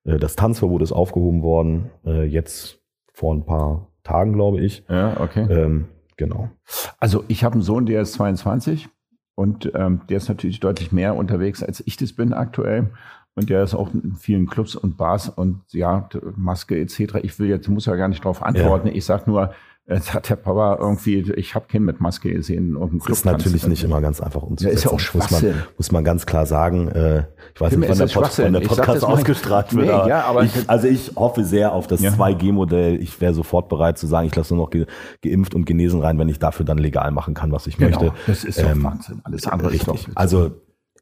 Äh, 0.04 0.18
das 0.18 0.36
Tanzverbot 0.36 0.82
ist 0.82 0.92
aufgehoben 0.92 1.42
worden, 1.42 1.90
äh, 2.04 2.24
jetzt 2.24 2.80
vor 3.12 3.34
ein 3.34 3.44
paar 3.44 3.88
Tagen, 4.02 4.32
glaube 4.32 4.60
ich. 4.60 4.84
Ja, 4.88 5.20
okay. 5.20 5.46
Ähm, 5.48 5.88
genau. 6.16 6.50
Also 6.98 7.24
ich 7.28 7.44
habe 7.44 7.54
einen 7.54 7.62
Sohn, 7.62 7.86
der 7.86 8.02
ist 8.02 8.14
22 8.14 8.88
und 9.34 9.70
ähm, 9.74 10.02
der 10.08 10.18
ist 10.18 10.28
natürlich 10.28 10.60
deutlich 10.60 10.92
mehr 10.92 11.16
unterwegs, 11.16 11.62
als 11.62 11.82
ich 11.86 11.96
das 11.96 12.12
bin 12.12 12.32
aktuell. 12.32 12.90
Und 13.34 13.48
der 13.48 13.62
ist 13.62 13.74
auch 13.74 13.92
in 13.94 14.14
vielen 14.14 14.46
Clubs 14.46 14.76
und 14.76 14.96
Bars 14.96 15.28
und 15.28 15.62
ja, 15.70 16.08
Maske 16.36 16.78
etc. 16.78 17.16
Ich 17.22 17.38
will 17.38 17.48
jetzt, 17.48 17.68
muss 17.68 17.86
ja 17.86 17.96
gar 17.96 18.08
nicht 18.08 18.24
darauf 18.24 18.42
antworten. 18.42 18.88
Ja. 18.88 18.94
Ich 18.94 19.04
sag 19.04 19.26
nur, 19.26 19.52
Jetzt 19.88 20.14
hat 20.14 20.30
der 20.30 20.36
Papa 20.36 20.78
irgendwie, 20.80 21.32
ich 21.32 21.56
habe 21.56 21.66
keinen 21.66 21.84
mit 21.84 22.00
Maske 22.00 22.32
gesehen. 22.32 22.76
Und 22.76 23.00
Club 23.00 23.16
ist 23.16 23.24
natürlich 23.24 23.66
nicht 23.66 23.82
immer 23.82 24.00
ganz 24.00 24.20
einfach 24.20 24.42
umzusetzen. 24.42 24.72
Ja, 24.72 24.78
ist 24.78 24.84
ja 24.84 24.90
auch 24.92 25.00
Schwachsinn. 25.00 25.48
Muss 25.48 25.56
man, 25.56 25.66
muss 25.76 25.92
man 25.92 26.04
ganz 26.04 26.24
klar 26.24 26.46
sagen. 26.46 26.86
Äh, 26.86 27.24
ich 27.52 27.60
weiß 27.60 27.76
nicht, 27.76 27.88
wann 27.88 27.98
der, 27.98 28.06
Pod, 28.06 28.38
wann 28.38 28.52
der, 28.52 28.60
Podcast 28.60 29.04
ausgestrahlt 29.04 29.74
wird. 29.74 29.86
Nee, 29.86 30.08
ja, 30.08 30.24
aber 30.24 30.44
ich, 30.44 30.52
also 30.70 30.86
ich 30.86 31.16
hoffe 31.16 31.44
sehr 31.44 31.72
auf 31.72 31.88
das 31.88 32.00
ja. 32.00 32.10
2G-Modell. 32.12 33.02
Ich 33.02 33.20
wäre 33.20 33.34
sofort 33.34 33.68
bereit 33.68 33.98
zu 33.98 34.06
sagen, 34.06 34.28
ich 34.28 34.36
lasse 34.36 34.54
nur 34.54 34.66
noch 34.66 34.70
ge, 34.70 34.86
geimpft 35.20 35.52
und 35.56 35.64
genesen 35.64 36.00
rein, 36.00 36.16
wenn 36.16 36.28
ich 36.28 36.38
dafür 36.38 36.64
dann 36.64 36.78
legal 36.78 37.10
machen 37.10 37.34
kann, 37.34 37.50
was 37.50 37.66
ich 37.66 37.76
genau, 37.76 38.00
möchte. 38.00 38.16
Das 38.28 38.44
ist 38.44 38.58
ähm, 38.58 38.84
Wahnsinn. 38.84 39.20
Alles 39.24 39.48
andere 39.48 39.72
richtig. 39.72 39.94
ist 39.94 40.06
doch. 40.06 40.12
Also 40.14 40.52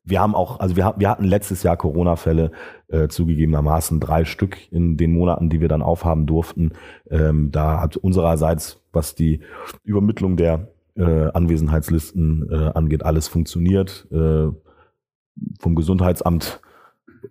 wir 0.05 0.21
haben 0.21 0.35
auch, 0.35 0.61
also 0.61 0.77
wir, 0.77 0.95
wir 0.97 1.11
hatten 1.11 1.25
letztes 1.25 1.63
Jahr 1.63 1.77
Corona-Fälle 1.77 2.53
äh, 2.89 3.09
zugegebenermaßen 3.09 4.01
drei 4.01 4.25
Stück 4.25 4.57
in 4.73 4.97
den 4.97 5.13
Monaten, 5.13 5.51
die 5.51 5.61
wir 5.61 5.69
dann 5.69 5.83
aufhaben 5.83 6.27
durften. 6.27 6.73
Ähm, 7.11 7.51
da 7.51 7.81
hat 7.81 7.97
unsererseits, 7.97 8.83
was 8.93 9.15
die 9.15 9.41
Übermittlung 9.85 10.37
der 10.37 10.69
äh, 10.97 11.29
Anwesenheitslisten 11.33 12.49
äh, 12.51 12.71
angeht, 12.75 13.05
alles 13.05 13.29
funktioniert. 13.29 14.09
Äh, 14.11 14.49
vom 15.59 15.75
Gesundheitsamt 15.75 16.61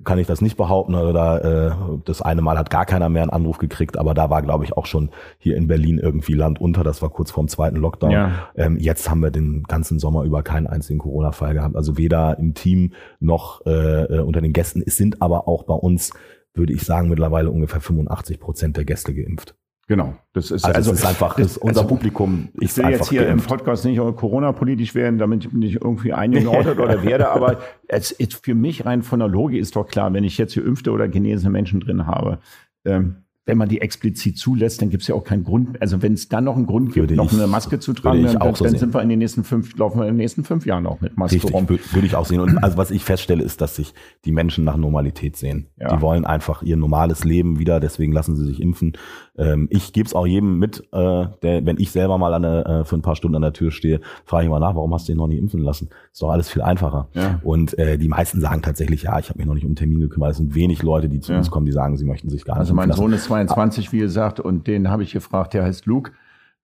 kann 0.03 0.19
ich 0.19 0.27
das 0.27 0.41
nicht 0.41 0.57
behaupten. 0.57 0.95
Oder 0.95 1.43
äh, 1.43 1.99
das 2.05 2.21
eine 2.21 2.41
Mal 2.41 2.57
hat 2.57 2.69
gar 2.69 2.85
keiner 2.85 3.09
mehr 3.09 3.23
einen 3.23 3.31
Anruf 3.31 3.57
gekriegt, 3.57 3.97
aber 3.97 4.13
da 4.13 4.29
war, 4.29 4.41
glaube 4.41 4.63
ich, 4.63 4.73
auch 4.73 4.85
schon 4.85 5.09
hier 5.37 5.55
in 5.55 5.67
Berlin 5.67 5.97
irgendwie 5.97 6.33
Land 6.33 6.61
unter. 6.61 6.83
Das 6.83 7.01
war 7.01 7.09
kurz 7.09 7.31
vorm 7.31 7.47
zweiten 7.47 7.77
Lockdown. 7.77 8.11
Ja. 8.11 8.49
Ähm, 8.55 8.77
jetzt 8.77 9.09
haben 9.09 9.21
wir 9.21 9.31
den 9.31 9.63
ganzen 9.63 9.99
Sommer 9.99 10.23
über 10.23 10.43
keinen 10.43 10.67
einzigen 10.67 10.99
Corona-Fall 10.99 11.53
gehabt. 11.53 11.75
Also 11.75 11.97
weder 11.97 12.37
im 12.39 12.53
Team 12.53 12.93
noch 13.19 13.65
äh, 13.65 14.03
äh 14.03 14.19
unter 14.19 14.41
den 14.41 14.53
Gästen. 14.53 14.83
Es 14.85 14.97
sind 14.97 15.21
aber 15.21 15.47
auch 15.47 15.63
bei 15.63 15.75
uns, 15.75 16.11
würde 16.53 16.73
ich 16.73 16.83
sagen, 16.83 17.09
mittlerweile 17.09 17.49
ungefähr 17.49 17.81
85 17.81 18.39
Prozent 18.39 18.77
der 18.77 18.85
Gäste 18.85 19.13
geimpft. 19.13 19.55
Genau, 19.89 20.13
das 20.33 20.51
ist 20.51 20.65
also, 20.65 20.77
also 20.77 20.91
ist 20.91 21.03
einfach 21.03 21.35
das, 21.35 21.57
unser 21.57 21.81
also, 21.81 21.95
Publikum. 21.95 22.49
Ich 22.59 22.77
will 22.77 22.91
jetzt 22.91 23.09
hier 23.09 23.23
geimpft. 23.23 23.49
im 23.49 23.57
Podcast 23.57 23.85
nicht 23.85 23.97
Corona-politisch 23.97 24.93
werden, 24.93 25.17
damit 25.17 25.45
ich 25.45 25.51
nicht 25.51 25.81
irgendwie 25.83 26.13
eingenordet 26.13 26.77
oder 26.79 27.01
werde, 27.01 27.29
aber 27.29 27.57
es 27.87 28.11
ist 28.11 28.45
für 28.45 28.53
mich 28.53 28.85
rein 28.85 29.01
von 29.01 29.17
der 29.17 29.27
Logik 29.27 29.59
ist 29.59 29.75
doch 29.75 29.87
klar, 29.87 30.13
wenn 30.13 30.23
ich 30.23 30.37
jetzt 30.37 30.53
hier 30.53 30.63
impfte 30.63 30.91
oder 30.91 31.07
genesene 31.07 31.49
Menschen 31.49 31.79
drin 31.79 32.05
habe, 32.05 32.37
ähm, 32.85 33.23
wenn 33.49 33.57
man 33.57 33.67
die 33.67 33.81
explizit 33.81 34.37
zulässt, 34.37 34.79
dann 34.79 34.91
gibt 34.91 35.01
es 35.01 35.07
ja 35.07 35.15
auch 35.15 35.23
keinen 35.23 35.43
Grund. 35.43 35.81
Also 35.81 36.03
wenn 36.03 36.13
es 36.13 36.29
dann 36.29 36.43
noch 36.43 36.55
einen 36.55 36.67
Grund 36.67 36.93
gibt, 36.93 37.09
noch 37.09 37.33
eine 37.33 37.47
Maske 37.47 37.79
zu 37.79 37.93
tragen, 37.93 38.23
dann, 38.23 38.37
dann, 38.37 38.53
so 38.53 38.67
sind 38.67 38.93
wir 38.93 39.01
in 39.01 39.09
den 39.09 39.17
nächsten 39.17 39.43
fünf, 39.43 39.75
laufen 39.75 39.97
wir 39.97 40.03
in 40.03 40.13
den 40.13 40.17
nächsten 40.17 40.43
fünf 40.43 40.67
Jahren 40.67 40.85
auch 40.85 41.01
mit 41.01 41.17
Maske 41.17 41.37
Richtig, 41.37 41.51
rum. 41.51 41.67
Würde 41.67 42.05
ich 42.05 42.15
auch 42.15 42.27
sehen. 42.27 42.41
Und 42.41 42.59
also 42.59 42.77
was 42.77 42.91
ich 42.91 43.03
feststelle, 43.03 43.43
ist, 43.43 43.59
dass 43.59 43.75
sich 43.75 43.95
die 44.23 44.31
Menschen 44.31 44.65
nach 44.65 44.77
Normalität 44.77 45.35
sehen. 45.35 45.65
Ja. 45.79 45.95
Die 45.95 46.01
wollen 46.01 46.25
einfach 46.25 46.61
ihr 46.61 46.77
normales 46.77 47.23
Leben 47.23 47.57
wieder, 47.57 47.79
deswegen 47.79 48.13
lassen 48.13 48.35
sie 48.35 48.45
sich 48.45 48.61
impfen. 48.61 48.93
Ähm, 49.35 49.67
ich 49.71 49.93
gebe 49.93 50.05
es 50.05 50.13
auch 50.13 50.27
jedem 50.27 50.59
mit, 50.59 50.83
äh, 50.91 51.25
der, 51.41 51.65
wenn 51.65 51.79
ich 51.79 51.89
selber 51.89 52.19
mal 52.19 52.39
der, 52.39 52.65
äh, 52.67 52.85
für 52.85 52.97
ein 52.97 53.01
paar 53.01 53.15
Stunden 53.15 53.35
an 53.35 53.41
der 53.41 53.53
Tür 53.53 53.71
stehe, 53.71 53.99
frage 54.25 54.43
ich 54.43 54.49
mal 54.51 54.59
nach, 54.59 54.75
warum 54.75 54.93
hast 54.93 55.07
du 55.07 55.13
ihn 55.13 55.17
noch 55.17 55.27
nicht 55.27 55.39
impfen 55.39 55.61
lassen? 55.61 55.89
Ist 56.11 56.21
doch 56.21 56.29
alles 56.29 56.49
viel 56.49 56.61
einfacher. 56.61 57.07
Ja. 57.13 57.39
Und 57.41 57.77
äh, 57.79 57.97
die 57.97 58.09
meisten 58.09 58.41
sagen 58.41 58.61
tatsächlich, 58.61 59.03
ja, 59.03 59.17
ich 59.17 59.29
habe 59.29 59.39
mich 59.39 59.47
noch 59.47 59.55
nicht 59.55 59.65
um 59.65 59.75
Termin 59.75 59.99
gekümmert. 59.99 60.31
Es 60.31 60.37
sind 60.37 60.53
wenig 60.53 60.83
Leute, 60.83 61.09
die 61.09 61.19
zu 61.19 61.31
ja. 61.31 61.39
uns 61.39 61.49
kommen, 61.49 61.65
die 61.65 61.71
sagen, 61.71 61.97
sie 61.97 62.05
möchten 62.05 62.29
sich 62.29 62.45
gar 62.45 62.55
nicht 62.55 62.59
Also 62.59 62.73
mein 62.73 62.91
Sohn 62.91 63.13
ist 63.13 63.29
22, 63.47 63.91
wie 63.91 63.99
gesagt, 63.99 64.39
und 64.39 64.67
den 64.67 64.89
habe 64.89 65.03
ich 65.03 65.13
gefragt, 65.13 65.53
der 65.53 65.63
heißt 65.63 65.85
Luke. 65.85 66.11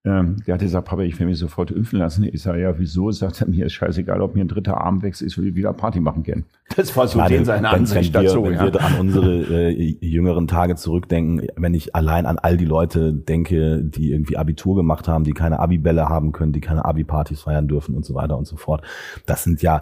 Ähm, 0.06 0.38
der 0.46 0.54
hat 0.54 0.62
gesagt, 0.62 0.88
Papa, 0.88 1.02
ich 1.02 1.20
will 1.20 1.26
mich 1.26 1.40
sofort 1.40 1.72
impfen 1.72 1.98
lassen. 1.98 2.24
Ich 2.26 2.44
sage, 2.44 2.62
ja, 2.62 2.78
wieso? 2.78 3.10
Sagt 3.10 3.42
er, 3.42 3.48
mir 3.48 3.66
ist 3.66 3.74
scheißegal, 3.74 4.22
ob 4.22 4.36
mir 4.36 4.42
ein 4.42 4.48
dritter 4.48 4.80
Arm 4.80 5.02
wächst, 5.02 5.24
ich 5.24 5.36
will 5.40 5.56
wieder 5.56 5.74
Party 5.74 6.00
machen 6.00 6.22
gern. 6.22 6.46
Das 6.76 6.96
war 6.96 7.08
so 7.08 7.18
ja, 7.18 7.28
den 7.28 7.44
seine 7.44 7.70
Ansicht 7.70 8.14
wenn 8.14 8.22
wir, 8.22 8.30
dazu. 8.30 8.44
Wenn 8.44 8.54
ja. 8.54 8.72
wir 8.72 8.82
an 8.82 9.00
unsere 9.00 9.72
äh, 9.72 9.98
jüngeren 10.02 10.48
Tage 10.48 10.76
zurückdenken, 10.76 11.48
wenn 11.56 11.74
ich 11.74 11.96
allein 11.96 12.28
an 12.28 12.38
all 12.38 12.56
die 12.56 12.66
Leute 12.66 13.14
denke, 13.14 13.84
die 13.84 14.12
irgendwie 14.12 14.38
Abitur 14.38 14.76
gemacht 14.76 15.08
haben, 15.08 15.24
die 15.24 15.34
keine 15.34 15.60
Abibälle 15.60 16.08
haben 16.08 16.34
können, 16.34 16.54
die 16.54 16.62
keine 16.62 16.86
Abi-Partys 16.86 17.42
feiern 17.42 17.68
dürfen 17.68 17.96
und 17.96 18.06
so 18.06 18.14
weiter 18.14 18.38
und 18.38 18.46
so 18.46 18.58
fort. 18.58 18.84
Das 19.26 19.44
sind 19.44 19.64
ja 19.64 19.82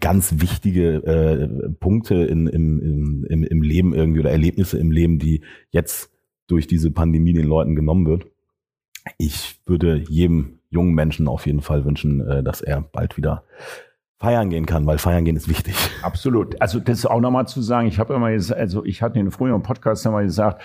ganz 0.00 0.40
wichtige 0.40 0.94
äh, 1.04 1.68
Punkte 1.80 2.14
in, 2.14 2.46
im, 2.46 3.24
im, 3.28 3.44
im 3.44 3.62
Leben 3.62 3.94
irgendwie 3.94 4.20
oder 4.20 4.30
Erlebnisse 4.30 4.78
im 4.78 4.90
Leben, 4.90 5.18
die 5.18 5.42
jetzt 5.70 6.10
durch 6.46 6.66
diese 6.66 6.90
Pandemie 6.90 7.32
den 7.32 7.46
Leuten 7.46 7.74
genommen 7.76 8.06
wird 8.06 8.26
ich 9.18 9.60
würde 9.66 9.96
jedem 10.08 10.60
jungen 10.70 10.94
Menschen 10.94 11.28
auf 11.28 11.46
jeden 11.46 11.60
Fall 11.60 11.84
wünschen, 11.84 12.26
äh, 12.26 12.42
dass 12.42 12.60
er 12.60 12.80
bald 12.80 13.16
wieder 13.16 13.44
feiern 14.18 14.50
gehen 14.50 14.66
kann, 14.66 14.86
weil 14.86 14.98
feiern 14.98 15.24
gehen 15.24 15.36
ist 15.36 15.48
wichtig. 15.48 15.74
Absolut. 16.02 16.60
Also 16.60 16.80
das 16.80 17.04
auch 17.04 17.20
nochmal 17.20 17.46
zu 17.46 17.60
sagen, 17.60 17.86
ich 17.88 17.98
habe 17.98 18.14
immer 18.14 18.30
gesagt, 18.30 18.60
also 18.60 18.84
ich 18.84 19.02
hatte 19.02 19.18
in 19.18 19.30
früheren 19.30 19.62
Podcast 19.62 20.06
einmal 20.06 20.24
gesagt, 20.24 20.62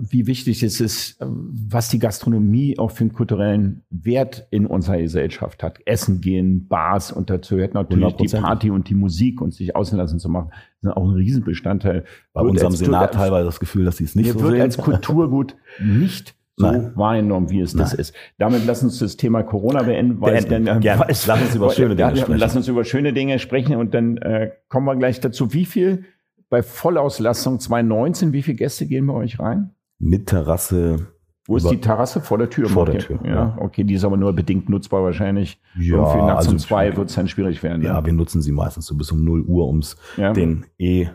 wie 0.00 0.26
wichtig 0.26 0.62
es 0.62 0.80
ist, 0.80 1.16
was 1.18 1.88
die 1.88 1.98
Gastronomie 1.98 2.78
auch 2.78 2.90
für 2.90 3.04
einen 3.04 3.12
kulturellen 3.14 3.82
Wert 3.88 4.46
in 4.50 4.66
unserer 4.66 4.98
Gesellschaft 4.98 5.62
hat. 5.62 5.78
Essen 5.86 6.20
gehen, 6.20 6.68
Bars 6.68 7.10
und 7.10 7.30
dazu 7.30 7.56
gehört 7.56 7.72
natürlich 7.72 8.16
die 8.16 8.28
Party 8.28 8.70
und 8.70 8.90
die 8.90 8.94
Musik 8.94 9.40
und 9.40 9.54
sich 9.54 9.74
auslassen 9.74 10.18
zu 10.18 10.28
machen, 10.28 10.50
das 10.82 10.90
ist 10.90 10.96
auch 10.96 11.08
ein 11.08 11.14
Riesenbestandteil. 11.14 12.04
Bei 12.34 12.42
wird 12.42 12.52
unserem 12.52 12.72
Senat 12.72 13.14
teilweise 13.14 13.46
das 13.46 13.60
Gefühl, 13.60 13.84
dass 13.84 13.96
sie 13.96 14.04
es 14.04 14.14
nicht 14.14 14.32
so 14.32 14.40
wird 14.40 14.52
sehen. 14.52 14.60
als 14.60 14.76
Kulturgut 14.76 15.56
nicht 15.82 16.34
so 16.56 16.66
Nein. 16.66 16.92
wahrgenommen, 16.94 17.50
wie 17.50 17.60
es 17.60 17.74
Nein. 17.74 17.84
das 17.84 17.94
ist. 17.94 18.14
Damit 18.36 18.66
lass 18.66 18.82
uns 18.82 18.98
das 18.98 19.16
Thema 19.16 19.42
Corona 19.42 19.82
beenden. 19.82 20.20
Weil 20.20 20.42
beenden. 20.42 20.66
Dann, 20.66 20.82
äh, 20.82 20.96
lass 21.08 21.28
uns 21.28 21.54
über 21.54 21.70
schöne 21.74 21.96
Dinge 21.96 22.16
sprechen. 22.16 22.38
Lass 22.38 22.56
uns 22.56 22.68
über 22.68 22.84
schöne 22.84 23.14
Dinge 23.14 23.38
sprechen 23.38 23.76
und 23.76 23.94
dann 23.94 24.18
äh, 24.18 24.50
kommen 24.68 24.86
wir 24.86 24.96
gleich 24.96 25.20
dazu. 25.20 25.54
Wie 25.54 25.64
viel 25.64 26.04
bei 26.50 26.62
Vollauslastung 26.62 27.58
2019, 27.58 28.32
wie 28.32 28.42
viele 28.42 28.56
Gäste 28.56 28.86
gehen 28.86 29.06
bei 29.06 29.14
euch 29.14 29.38
rein? 29.38 29.70
Mit 29.98 30.26
Terrasse. 30.26 31.06
Wo 31.46 31.56
ist 31.56 31.70
die 31.70 31.80
Terrasse? 31.80 32.20
Vor 32.20 32.38
der 32.38 32.50
Tür? 32.50 32.68
Vor 32.68 32.86
der 32.86 32.98
Tür. 32.98 33.18
Ja, 33.24 33.30
ja, 33.30 33.58
okay, 33.58 33.84
die 33.84 33.94
ist 33.94 34.04
aber 34.04 34.16
nur 34.16 34.32
bedingt 34.32 34.68
nutzbar 34.68 35.02
wahrscheinlich. 35.02 35.60
Ja, 35.76 35.96
Irgendwie 35.96 36.18
nachts 36.18 36.38
also 36.38 36.50
um 36.52 36.58
zwei 36.58 36.96
wird 36.96 37.08
es 37.08 37.14
dann 37.14 37.28
schwierig 37.28 37.62
werden. 37.62 37.82
Ja, 37.82 38.00
ne? 38.00 38.06
wir 38.06 38.12
nutzen 38.12 38.42
sie 38.42 38.52
meistens 38.52 38.86
so 38.86 38.94
bis 38.94 39.10
um 39.10 39.24
0 39.24 39.42
Uhr, 39.42 39.66
um 39.66 39.78
es 39.78 39.96
ja. 40.16 40.32
den 40.32 40.66
eh 40.78 41.08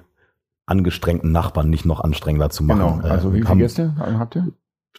angestrengten 0.65 1.31
Nachbarn 1.31 1.69
nicht 1.69 1.85
noch 1.85 2.01
anstrengender 2.03 2.49
zu 2.49 2.63
machen. 2.63 3.01
Genau. 3.01 3.13
Also 3.13 3.33
wie 3.33 3.43
viele 3.43 3.57
Gäste 3.57 3.93
habt 3.97 4.35
ihr? 4.35 4.51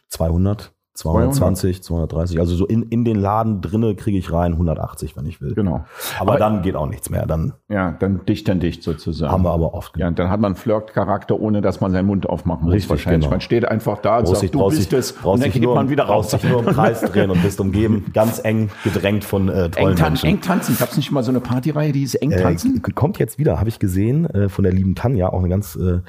200. 0.09 0.72
220, 0.97 1.83
230. 1.83 2.41
Also 2.41 2.57
so 2.57 2.67
in, 2.67 2.85
in 2.85 3.05
den 3.05 3.17
Laden 3.17 3.61
drinne 3.61 3.95
kriege 3.95 4.19
ich 4.19 4.33
rein 4.33 4.53
180, 4.53 5.17
wenn 5.17 5.27
ich 5.27 5.41
will. 5.41 5.55
Genau. 5.55 5.85
Aber, 6.19 6.33
aber, 6.33 6.39
dann 6.39 6.63
geht 6.63 6.75
auch 6.75 6.87
nichts 6.87 7.11
mehr. 7.11 7.27
Dann 7.27 7.53
ja, 7.69 7.93
dann 7.93 8.25
dicht 8.25 8.49
an 8.49 8.61
dicht 8.61 8.83
sozusagen. 8.83 9.31
Haben 9.31 9.45
wir 9.45 9.53
aber 9.53 9.75
oft. 9.75 9.97
Ja, 9.97 10.09
und 10.09 10.19
dann 10.19 10.31
hat 10.31 10.41
man 10.41 10.55
Flirt-Charakter, 10.55 11.39
ohne 11.39 11.61
dass 11.61 11.81
man 11.81 11.93
seinen 11.93 12.07
Mund 12.07 12.29
aufmachen 12.29 12.65
muss. 12.65 12.75
Richtig, 12.75 12.91
wahrscheinlich. 12.91 13.21
Genau. 13.23 13.31
Man 13.31 13.41
steht 13.41 13.67
einfach 13.67 13.99
da 13.99 14.19
und 14.19 14.29
sagt, 14.29 14.55
du 14.55 14.69
bist 14.69 14.93
es. 14.93 15.13
Und 15.13 15.43
dann 15.43 15.53
geht 15.53 15.63
nur, 15.63 15.75
man 15.75 15.91
wieder 15.91 16.05
raus. 16.05 16.31
Sich 16.31 16.45
nur 16.45 16.61
im 16.61 16.67
Kreis 16.67 17.03
drehen 17.03 17.31
und 17.31 17.43
bist 17.43 17.61
umgeben, 17.61 18.07
ganz 18.15 18.41
eng 18.43 18.71
gedrängt 18.83 19.25
von 19.25 19.49
äh, 19.49 19.71
tollen 19.71 19.91
eng, 19.91 19.97
tan 19.97 20.13
Menschen. 20.13 20.29
Eng 20.29 20.41
tanzen. 20.41 20.77
Gab 20.79 20.91
es 20.91 20.97
nicht 20.97 21.11
mal 21.13 21.23
so 21.23 21.31
eine 21.31 21.41
Partyreihe, 21.41 21.93
die 21.93 22.03
ist 22.03 22.15
eng 22.17 22.33
äh, 22.33 22.41
tanzen? 22.41 22.83
Äh, 22.85 22.93
kommt 22.93 23.19
jetzt 23.19 23.39
wieder, 23.39 23.59
habe 23.59 23.69
ich 23.69 23.79
gesehen, 23.79 24.27
äh, 24.31 24.49
von 24.49 24.65
der 24.65 24.73
lieben 24.73 24.95
Tanja, 24.95 25.29
auch 25.29 25.41
eine 25.41 25.49
ganz 25.49 25.77
äh, 25.77 26.01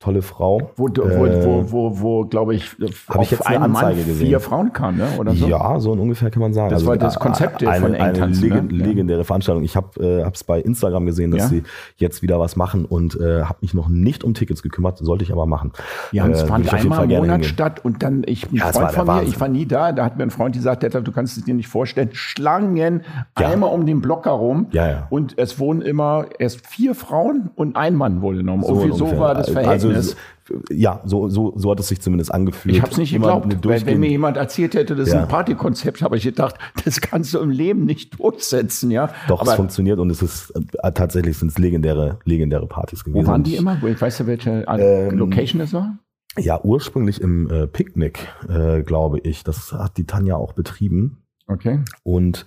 tolle 0.00 0.22
Frau. 0.22 0.70
Wo, 0.76 0.88
wo, 0.88 1.26
äh, 1.26 1.44
wo, 1.44 1.72
wo, 1.72 2.00
wo 2.00 2.24
glaube 2.24 2.54
ich, 2.54 2.76
habe 3.08 3.24
ich 3.24 3.32
jetzt 3.32 3.46
eine 3.46 3.64
Anzeige 3.64 3.96
Mann 3.96 4.06
gesehen. 4.06 4.26
vier 4.28 4.38
Frauen 4.38 4.72
kamen, 4.72 4.98
ne? 4.98 5.08
oder 5.18 5.34
so? 5.34 5.48
Ja, 5.48 5.80
so 5.80 5.90
ungefähr 5.90 6.30
kann 6.30 6.40
man 6.40 6.52
sagen. 6.52 6.70
Das 6.70 6.82
also, 6.82 6.90
war 6.90 6.96
das 6.96 7.18
Konzept 7.18 7.64
eine, 7.64 7.80
von 7.80 7.94
Engtanzen. 7.94 8.52
Eine 8.52 8.62
ne? 8.62 8.72
legendäre 8.72 9.24
Veranstaltung. 9.24 9.64
Ich 9.64 9.74
habe 9.74 9.88
es 10.00 10.40
äh, 10.40 10.44
bei 10.46 10.60
Instagram 10.60 11.06
gesehen, 11.06 11.32
dass 11.32 11.42
ja? 11.42 11.48
sie 11.48 11.62
jetzt 11.96 12.22
wieder 12.22 12.38
was 12.38 12.54
machen 12.54 12.84
und 12.84 13.20
äh, 13.20 13.42
habe 13.42 13.58
mich 13.60 13.74
noch 13.74 13.88
nicht 13.88 14.22
um 14.22 14.34
Tickets 14.34 14.62
gekümmert, 14.62 14.98
sollte 14.98 15.24
ich 15.24 15.32
aber 15.32 15.46
machen. 15.46 15.72
Ja, 16.12 16.28
es 16.28 16.42
äh, 16.42 16.46
fand 16.46 16.72
einmal 16.72 17.10
im 17.10 17.18
Monat 17.18 17.44
statt 17.44 17.84
und 17.84 18.00
dann, 18.04 18.22
ich, 18.24 18.48
ein 18.52 18.56
ja, 18.56 18.66
Freund 18.66 18.92
von 18.92 19.06
mir, 19.06 19.22
ich 19.24 19.40
war 19.40 19.48
nie 19.48 19.66
da, 19.66 19.90
da 19.90 20.04
hat 20.04 20.16
mir 20.16 20.22
ein 20.22 20.30
Freund 20.30 20.54
gesagt, 20.54 20.84
der, 20.84 20.90
du 20.90 21.10
kannst 21.10 21.36
es 21.36 21.44
dir 21.44 21.54
nicht 21.54 21.68
vorstellen, 21.68 22.10
Schlangen 22.12 23.02
ja. 23.38 23.48
einmal 23.48 23.72
um 23.72 23.84
den 23.84 24.00
Block 24.00 24.26
herum 24.26 24.68
ja, 24.70 25.08
und 25.10 25.36
es 25.38 25.58
wohnen 25.58 25.82
immer 25.82 26.26
erst 26.38 26.64
vier 26.66 26.94
Frauen 26.94 27.50
und 27.56 27.74
ein 27.74 27.96
Mann 27.96 28.22
wurde 28.22 28.38
genommen. 28.38 28.62
So, 28.62 28.74
und 28.74 28.92
so 28.94 29.18
war 29.18 29.34
das 29.34 29.54
also 29.56 29.87
Verhältnis. 29.88 30.16
Also, 30.48 30.62
ja, 30.70 31.02
so, 31.04 31.28
so, 31.28 31.52
so 31.56 31.70
hat 31.70 31.80
es 31.80 31.88
sich 31.88 32.00
zumindest 32.00 32.32
angefühlt. 32.32 32.74
Ich 32.74 32.82
habe 32.82 32.90
es 32.90 32.98
nicht 32.98 33.12
geglaubt. 33.12 33.64
Weil, 33.64 33.84
wenn 33.86 34.00
mir 34.00 34.08
jemand 34.08 34.36
erzählt 34.36 34.74
hätte, 34.74 34.96
das 34.96 35.08
ist 35.08 35.14
ja. 35.14 35.22
ein 35.22 35.28
Partykonzept, 35.28 36.02
habe 36.02 36.16
ich 36.16 36.24
gedacht, 36.24 36.56
das 36.84 37.00
kannst 37.00 37.34
du 37.34 37.38
im 37.38 37.50
Leben 37.50 37.84
nicht 37.84 38.18
durchsetzen, 38.18 38.90
ja. 38.90 39.10
Doch, 39.28 39.40
Aber 39.40 39.50
es 39.50 39.56
funktioniert 39.56 39.98
und 39.98 40.10
es 40.10 40.22
ist 40.22 40.52
äh, 40.82 40.92
tatsächlich 40.92 41.36
sind 41.36 41.48
es 41.48 41.58
legendäre, 41.58 42.18
legendäre 42.24 42.66
Partys 42.66 43.04
gewesen. 43.04 43.26
Wo 43.26 43.30
waren 43.30 43.42
die 43.42 43.56
immer? 43.56 43.82
Ich 43.84 44.00
weiß 44.00 44.20
ja, 44.20 44.26
welche 44.26 44.66
äh, 44.66 45.08
ähm, 45.08 45.18
Location 45.18 45.60
das 45.60 45.72
war? 45.72 45.98
Ja, 46.38 46.62
ursprünglich 46.62 47.20
im 47.20 47.50
äh, 47.50 47.66
Picknick, 47.66 48.28
äh, 48.48 48.82
glaube 48.82 49.18
ich. 49.20 49.44
Das 49.44 49.72
hat 49.72 49.96
die 49.96 50.06
Tanja 50.06 50.36
auch 50.36 50.52
betrieben. 50.52 51.18
Okay. 51.46 51.80
Und 52.04 52.46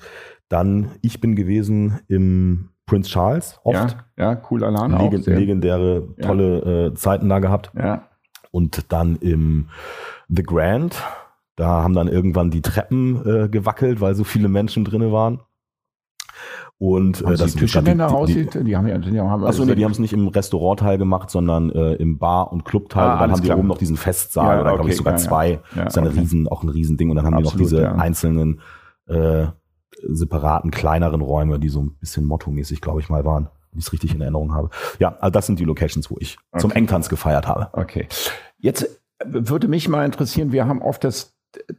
dann, 0.49 0.91
ich 1.01 1.21
bin 1.21 1.35
gewesen 1.35 1.99
im 2.07 2.69
Prince 2.85 3.09
Charles 3.09 3.59
oft. 3.63 3.97
Ja, 4.17 4.31
ja 4.33 4.41
cool 4.49 4.63
Alarm. 4.63 4.97
Leg 4.97 5.25
legendäre, 5.25 6.07
tolle 6.21 6.65
ja. 6.65 6.87
äh, 6.87 6.93
Zeiten 6.93 7.29
da 7.29 7.39
gehabt. 7.39 7.71
Ja. 7.77 8.07
Und 8.51 8.91
dann 8.91 9.15
im 9.17 9.69
The 10.27 10.43
Grand, 10.43 11.01
da 11.55 11.83
haben 11.83 11.93
dann 11.93 12.07
irgendwann 12.07 12.51
die 12.51 12.61
Treppen 12.61 13.25
äh, 13.25 13.49
gewackelt, 13.49 14.01
weil 14.01 14.15
so 14.15 14.23
viele 14.23 14.49
Menschen 14.49 14.83
drinne 14.83 15.11
waren. 15.11 15.39
Und 16.81 17.21
äh, 17.21 17.35
das 17.35 17.53
die 17.53 17.59
Tische 17.59 17.83
denn 17.83 17.99
da 17.99 18.07
aussieht, 18.07 18.55
die, 18.55 18.63
die 18.63 18.75
haben 18.75 18.87
ja, 18.87 18.97
die 18.97 19.19
haben 19.19 19.43
Achso, 19.43 19.63
nee, 19.63 19.75
die 19.75 19.85
haben 19.85 19.91
es 19.91 19.99
nicht 19.99 20.13
im 20.13 20.27
Restaurantteil 20.27 20.97
gemacht, 20.97 21.29
sondern 21.29 21.69
äh, 21.69 21.93
im 21.93 22.17
Bar- 22.17 22.51
und 22.51 22.65
Clubteil. 22.65 23.03
Ah, 23.03 23.13
und 23.13 23.19
dann 23.19 23.31
haben 23.31 23.41
klar. 23.41 23.55
die 23.55 23.59
oben 23.59 23.67
noch 23.67 23.77
diesen 23.77 23.97
Festsaal, 23.97 24.55
ja, 24.55 24.61
oder 24.61 24.69
okay, 24.71 24.75
glaube 24.77 24.89
ich 24.89 24.97
sogar 24.97 25.13
ja, 25.13 25.17
zwei. 25.17 25.49
Ja. 25.75 25.83
das 25.83 25.93
ist 25.93 25.97
eine 25.99 26.09
okay. 26.09 26.19
riesen, 26.19 26.47
auch 26.47 26.63
ein 26.63 26.69
Riesending. 26.69 27.11
Und 27.11 27.17
dann 27.17 27.25
haben 27.25 27.35
Absolut, 27.35 27.53
die 27.53 27.75
noch 27.75 27.81
diese 27.83 27.99
einzelnen 27.99 28.61
äh, 29.07 29.45
separaten, 30.07 30.71
kleineren 30.71 31.21
Räume, 31.21 31.59
die 31.59 31.69
so 31.69 31.81
ein 31.81 31.95
bisschen 31.99 32.25
mottomäßig, 32.25 32.81
glaube 32.81 32.99
ich, 33.01 33.09
mal 33.09 33.25
waren, 33.25 33.49
wenn 33.71 33.79
ich 33.79 33.85
es 33.85 33.93
richtig 33.93 34.13
in 34.13 34.21
Erinnerung 34.21 34.53
habe. 34.53 34.69
Ja, 34.99 35.17
also 35.19 35.31
das 35.31 35.45
sind 35.45 35.59
die 35.59 35.65
Locations, 35.65 36.09
wo 36.09 36.17
ich 36.19 36.37
okay. 36.51 36.61
zum 36.61 36.71
Engtanz 36.71 37.09
gefeiert 37.09 37.47
habe. 37.47 37.69
Okay. 37.73 38.07
Jetzt 38.59 39.01
würde 39.25 39.67
mich 39.67 39.87
mal 39.87 40.05
interessieren, 40.05 40.51
wir 40.51 40.67
haben 40.67 40.81
oft 40.81 41.03
das, 41.03 41.35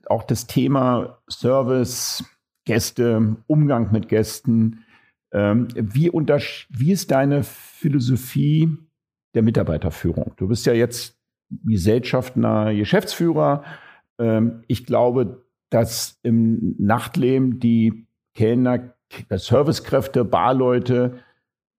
auch 0.07 0.23
das 0.23 0.47
Thema 0.47 1.19
Service, 1.29 2.25
Gäste, 2.65 3.37
Umgang 3.47 3.91
mit 3.93 4.09
Gästen. 4.09 4.85
Ähm, 5.33 5.69
wie, 5.75 6.11
wie 6.11 6.93
ist 6.93 7.11
deine 7.11 7.43
Philosophie 7.43 8.77
der 9.35 9.43
Mitarbeiterführung? 9.43 10.33
Du 10.37 10.49
bist 10.49 10.67
ja 10.67 10.73
jetzt 10.73 11.19
gesellschaftner 11.65 12.75
Geschäftsführer. 12.75 13.65
Ähm, 14.19 14.63
ich 14.69 14.87
glaube, 14.87 15.45
dass 15.71 16.19
im 16.23 16.77
Nachtleben 16.79 17.59
die 17.59 18.07
Kellner, 18.35 18.95
Servicekräfte, 19.31 20.25
Barleute, 20.25 21.19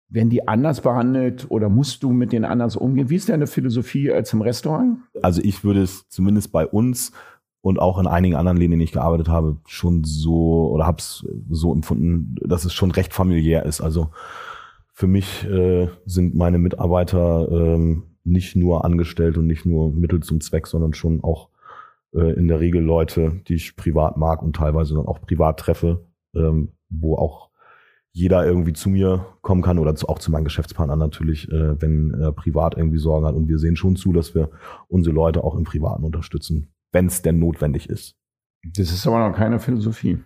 werden 0.09 0.29
die 0.29 0.47
anders 0.47 0.81
behandelt 0.81 1.47
oder 1.49 1.69
musst 1.69 2.03
du 2.03 2.11
mit 2.11 2.31
denen 2.31 2.45
anders 2.45 2.75
umgehen? 2.75 3.09
Wie 3.09 3.15
ist 3.15 3.29
deine 3.29 3.47
Philosophie 3.47 4.11
als 4.11 4.31
im 4.33 4.41
Restaurant? 4.41 4.99
Also 5.23 5.41
ich 5.43 5.63
würde 5.63 5.81
es 5.81 6.07
zumindest 6.07 6.51
bei 6.51 6.67
uns 6.67 7.11
und 7.61 7.79
auch 7.79 7.97
in 7.97 8.05
einigen 8.05 8.35
anderen 8.35 8.57
Läden, 8.57 8.73
in 8.73 8.79
denen 8.79 8.85
ich 8.85 8.91
gearbeitet 8.91 9.29
habe, 9.29 9.57
schon 9.65 10.03
so 10.03 10.69
oder 10.69 10.85
habe 10.85 10.99
es 10.99 11.25
so 11.49 11.73
empfunden, 11.73 12.35
dass 12.41 12.65
es 12.65 12.73
schon 12.73 12.91
recht 12.91 13.13
familiär 13.13 13.65
ist. 13.65 13.81
Also 13.81 14.09
für 14.91 15.07
mich 15.07 15.45
äh, 15.45 15.87
sind 16.05 16.35
meine 16.35 16.59
Mitarbeiter 16.59 17.49
ähm, 17.51 18.03
nicht 18.23 18.55
nur 18.55 18.85
angestellt 18.85 19.37
und 19.37 19.47
nicht 19.47 19.65
nur 19.65 19.91
Mittel 19.91 20.21
zum 20.21 20.41
Zweck, 20.41 20.67
sondern 20.67 20.93
schon 20.93 21.23
auch 21.23 21.49
äh, 22.13 22.33
in 22.33 22.47
der 22.47 22.59
Regel 22.59 22.83
Leute, 22.83 23.41
die 23.47 23.55
ich 23.55 23.75
privat 23.75 24.17
mag 24.17 24.43
und 24.43 24.55
teilweise 24.55 24.93
dann 24.93 25.07
auch 25.07 25.21
privat 25.21 25.59
treffe, 25.59 26.05
ähm, 26.35 26.73
wo 26.89 27.15
auch 27.15 27.49
jeder 28.11 28.45
irgendwie 28.45 28.73
zu 28.73 28.89
mir 28.89 29.25
kommen 29.41 29.63
kann 29.63 29.79
oder 29.79 29.95
zu, 29.95 30.07
auch 30.07 30.19
zu 30.19 30.31
meinen 30.31 30.43
Geschäftspartnern 30.43 30.99
natürlich, 30.99 31.51
äh, 31.51 31.81
wenn 31.81 32.13
er 32.13 32.31
privat 32.31 32.77
irgendwie 32.77 32.99
Sorgen 32.99 33.25
hat. 33.25 33.33
Und 33.33 33.47
wir 33.47 33.57
sehen 33.57 33.75
schon 33.75 33.95
zu, 33.95 34.13
dass 34.13 34.35
wir 34.35 34.51
unsere 34.87 35.15
Leute 35.15 35.43
auch 35.43 35.55
im 35.55 35.63
Privaten 35.63 36.03
unterstützen, 36.03 36.73
wenn 36.91 37.07
es 37.07 37.23
denn 37.23 37.39
notwendig 37.39 37.89
ist. 37.89 38.15
Das 38.63 38.91
ist 38.91 39.07
aber 39.07 39.27
noch 39.27 39.35
keine 39.35 39.59
Philosophie. 39.59 40.19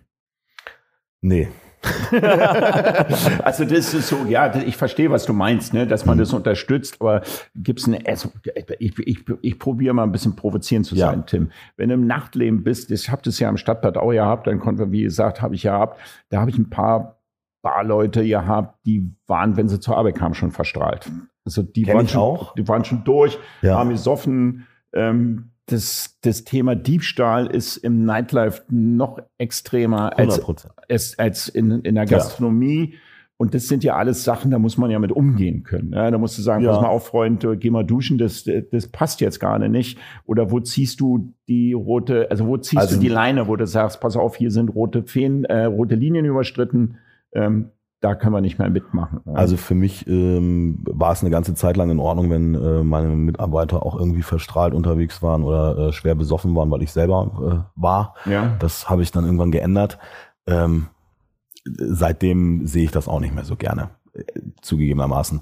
Nee, 1.20 1.48
also 3.44 3.64
das 3.64 3.94
ist 3.94 4.08
so, 4.08 4.24
ja, 4.28 4.54
ich 4.56 4.76
verstehe, 4.76 5.10
was 5.10 5.26
du 5.26 5.32
meinst, 5.32 5.74
ne, 5.74 5.86
dass 5.86 6.04
man 6.06 6.16
mhm. 6.16 6.20
das 6.20 6.32
unterstützt, 6.32 6.96
aber 7.00 7.22
gibt's 7.54 7.86
eine, 7.86 8.04
also 8.06 8.30
ich, 8.78 8.98
ich, 8.98 9.24
ich 9.42 9.58
probiere 9.58 9.94
mal 9.94 10.02
ein 10.02 10.12
bisschen 10.12 10.36
provozierend 10.36 10.86
zu 10.86 10.96
sein, 10.96 11.20
ja. 11.20 11.24
Tim. 11.24 11.50
Wenn 11.76 11.88
du 11.88 11.94
im 11.94 12.06
Nachtleben 12.06 12.64
bist, 12.64 12.90
ich 12.90 13.10
habe 13.10 13.22
das 13.22 13.38
ja 13.38 13.48
am 13.48 13.56
Stadtbad 13.56 13.96
auch 13.96 14.10
gehabt, 14.10 14.46
dann 14.46 14.58
konnten 14.60 14.80
wir, 14.80 14.92
wie 14.92 15.02
gesagt, 15.02 15.40
habe 15.42 15.54
ich 15.54 15.62
gehabt, 15.62 16.00
da 16.30 16.40
habe 16.40 16.50
ich 16.50 16.58
ein 16.58 16.70
paar 16.70 17.18
Barleute 17.62 18.26
gehabt, 18.26 18.78
die 18.86 19.10
waren, 19.26 19.56
wenn 19.56 19.68
sie 19.68 19.80
zur 19.80 19.96
Arbeit 19.96 20.16
kamen, 20.16 20.34
schon 20.34 20.50
verstrahlt. 20.50 21.10
Also 21.44 21.62
die 21.62 21.82
Kenn 21.82 21.96
waren 21.96 22.08
schon, 22.08 22.20
auch. 22.20 22.54
die 22.54 22.66
waren 22.68 22.84
schon 22.84 23.04
durch, 23.04 23.38
ja. 23.62 23.78
haben 23.78 23.90
gesoffen, 23.90 24.66
ähm, 24.92 25.50
das, 25.68 26.18
das 26.22 26.44
Thema 26.44 26.74
Diebstahl 26.74 27.46
ist 27.46 27.76
im 27.76 28.04
Nightlife 28.04 28.62
noch 28.70 29.20
extremer 29.36 30.18
als, 30.18 30.40
als, 30.88 31.18
als 31.18 31.48
in, 31.48 31.80
in 31.82 31.94
der 31.94 32.06
Gastronomie. 32.06 32.92
Ja. 32.92 32.98
Und 33.36 33.54
das 33.54 33.68
sind 33.68 33.84
ja 33.84 33.94
alles 33.94 34.24
Sachen, 34.24 34.50
da 34.50 34.58
muss 34.58 34.78
man 34.78 34.90
ja 34.90 34.98
mit 34.98 35.12
umgehen 35.12 35.62
können. 35.62 35.92
Ja, 35.92 36.10
da 36.10 36.18
musst 36.18 36.36
du 36.38 36.42
sagen, 36.42 36.64
ja. 36.64 36.72
pass 36.72 36.82
mal 36.82 36.88
auf, 36.88 37.06
Freund, 37.06 37.46
geh 37.60 37.70
mal 37.70 37.84
duschen, 37.84 38.18
das, 38.18 38.44
das 38.72 38.88
passt 38.88 39.20
jetzt 39.20 39.38
gerade 39.38 39.68
nicht. 39.68 39.96
Oder 40.24 40.50
wo 40.50 40.58
ziehst 40.58 41.00
du 41.00 41.32
die 41.46 41.72
rote, 41.72 42.28
also 42.32 42.48
wo 42.48 42.56
ziehst 42.56 42.82
also, 42.82 42.96
du 42.96 43.00
die 43.00 43.08
Leine, 43.08 43.46
wo 43.46 43.54
du 43.54 43.64
sagst, 43.64 44.00
pass 44.00 44.16
auf, 44.16 44.34
hier 44.34 44.50
sind 44.50 44.70
rote 44.70 45.04
Feen, 45.04 45.44
äh, 45.44 45.66
rote 45.66 45.94
Linien 45.94 46.24
überstritten. 46.24 46.98
Ähm, 47.32 47.70
da 48.00 48.14
können 48.14 48.32
wir 48.32 48.40
nicht 48.40 48.58
mehr 48.58 48.70
mitmachen. 48.70 49.20
Also 49.34 49.56
für 49.56 49.74
mich 49.74 50.06
ähm, 50.06 50.78
war 50.84 51.12
es 51.12 51.22
eine 51.22 51.30
ganze 51.30 51.54
Zeit 51.54 51.76
lang 51.76 51.90
in 51.90 51.98
Ordnung, 51.98 52.30
wenn 52.30 52.54
äh, 52.54 52.84
meine 52.84 53.08
Mitarbeiter 53.08 53.84
auch 53.84 53.98
irgendwie 53.98 54.22
verstrahlt 54.22 54.72
unterwegs 54.72 55.20
waren 55.22 55.42
oder 55.42 55.88
äh, 55.88 55.92
schwer 55.92 56.14
besoffen 56.14 56.54
waren, 56.54 56.70
weil 56.70 56.82
ich 56.82 56.92
selber 56.92 57.66
äh, 57.74 57.80
war. 57.80 58.14
Ja. 58.24 58.56
Das 58.60 58.88
habe 58.88 59.02
ich 59.02 59.10
dann 59.10 59.24
irgendwann 59.24 59.50
geändert. 59.50 59.98
Ähm, 60.46 60.86
seitdem 61.64 62.66
sehe 62.66 62.84
ich 62.84 62.92
das 62.92 63.08
auch 63.08 63.20
nicht 63.20 63.34
mehr 63.34 63.44
so 63.44 63.56
gerne, 63.56 63.90
äh, 64.12 64.22
zugegebenermaßen. 64.62 65.40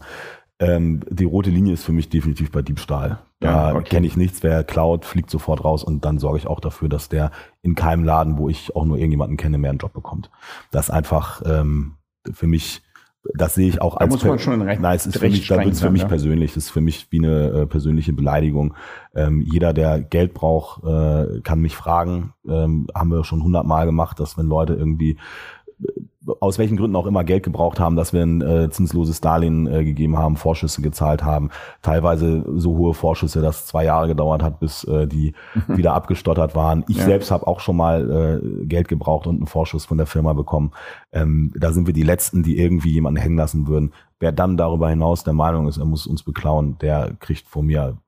Ähm, 0.59 1.03
die 1.11 1.25
rote 1.25 1.51
Linie 1.51 1.75
ist 1.75 1.85
für 1.85 1.93
mich 1.93 2.09
definitiv 2.09 2.51
bei 2.51 2.63
Diebstahl. 2.63 3.19
Da 3.41 3.73
ja, 3.73 3.77
okay. 3.77 3.85
kenne 3.85 4.07
ich 4.07 4.17
nichts. 4.17 4.43
Wer 4.43 4.65
klaut, 4.65 5.05
fliegt 5.05 5.29
sofort 5.29 5.63
raus 5.63 5.85
und 5.85 6.07
dann 6.07 6.19
sorge 6.19 6.39
ich 6.39 6.47
auch 6.47 6.61
dafür, 6.61 6.89
dass 6.89 7.11
der 7.11 7.31
in 7.61 7.75
keinem 7.75 8.05
Laden, 8.05 8.39
wo 8.39 8.49
ich 8.49 8.75
auch 8.75 8.87
nur 8.87 8.97
irgendjemanden 8.97 9.37
kenne, 9.37 9.59
mehr 9.59 9.69
einen 9.69 9.79
Job 9.79 9.93
bekommt. 9.93 10.31
Das 10.71 10.87
ist 10.87 10.91
einfach 10.91 11.43
ähm, 11.45 11.96
für 12.33 12.47
mich 12.47 12.83
das 13.35 13.55
sehe 13.55 13.69
ich 13.69 13.83
auch 13.83 13.97
da 13.97 14.05
als 14.05 14.15
muss 14.15 14.25
man 14.25 14.39
schon 14.39 14.63
recht, 14.63 14.81
nein, 14.81 14.97
es 14.97 15.07
ist 15.07 15.19
für 15.19 15.29
mich, 15.29 15.47
da 15.49 15.59
wird 15.59 15.75
es 15.75 15.81
für 15.81 15.91
mich 15.91 16.03
ja. 16.03 16.09
persönlich, 16.09 16.55
das 16.55 16.65
ist 16.65 16.71
für 16.71 16.81
mich 16.81 17.09
wie 17.11 17.19
eine 17.19 17.49
äh, 17.49 17.67
persönliche 17.67 18.13
Beleidigung. 18.13 18.75
Ähm, 19.15 19.41
jeder, 19.41 19.73
der 19.73 20.01
Geld 20.01 20.35
braucht, 20.35 20.85
äh, 20.85 21.41
kann 21.41 21.61
mich 21.61 21.75
fragen. 21.75 22.35
Ähm, 22.49 22.87
haben 22.95 23.11
wir 23.11 23.25
schon 23.25 23.43
hundertmal 23.43 23.87
gemacht, 23.87 24.21
dass 24.21 24.39
wenn 24.39 24.47
Leute 24.47 24.75
irgendwie 24.75 25.19
aus 26.41 26.59
welchen 26.59 26.77
Gründen 26.77 26.97
auch 26.97 27.07
immer 27.07 27.25
Geld 27.25 27.43
gebraucht 27.43 27.81
haben, 27.81 27.97
dass 27.97 28.13
wir 28.13 28.23
ein 28.23 28.43
äh, 28.43 28.71
zinsloses 28.71 29.21
Darlehen 29.21 29.67
äh, 29.67 29.85
gegeben 29.85 30.19
haben, 30.19 30.37
Vorschüsse 30.37 30.83
gezahlt 30.83 31.23
haben, 31.23 31.51
teilweise 31.83 32.45
so 32.57 32.77
hohe 32.77 32.95
Vorschüsse, 32.95 33.43
dass 33.43 33.67
zwei 33.67 33.85
Jahre 33.85 34.09
gedauert 34.09 34.43
hat, 34.43 34.61
bis 34.61 34.85
äh, 34.85 35.07
die 35.07 35.35
mhm. 35.55 35.77
wieder 35.77 35.95
abgestottert 35.95 36.55
waren. 36.55 36.85
Ich 36.89 36.99
ja. 36.99 37.05
selbst 37.05 37.31
habe 37.31 37.47
auch 37.47 37.61
schon 37.61 37.77
mal 37.77 38.41
äh, 38.43 38.67
Geld 38.67 38.89
gebraucht 38.89 39.27
und 39.27 39.37
einen 39.37 39.47
Vorschuss 39.47 39.85
von 39.85 39.99
der 39.99 40.07
Firma 40.07 40.33
bekommen. 40.33 40.73
Ähm, 41.13 41.53
da 41.55 41.73
sind 41.73 41.87
wir 41.87 41.95
die 41.95 42.03
Letzten, 42.03 42.43
die 42.43 42.59
irgendwie 42.59 42.93
jemanden 42.93 43.21
hängen 43.21 43.37
lassen 43.37 43.67
würden. 43.67 43.93
Wer 44.19 44.33
dann 44.33 44.57
darüber 44.57 44.89
hinaus 44.89 45.25
der 45.25 45.35
Meinung 45.35 45.69
ist, 45.69 45.77
er 45.77 45.85
muss 45.85 46.07
uns 46.07 46.23
beklauen, 46.23 46.79
der 46.79 47.13
kriegt 47.21 47.49
von 47.49 47.67
mir 47.67 47.99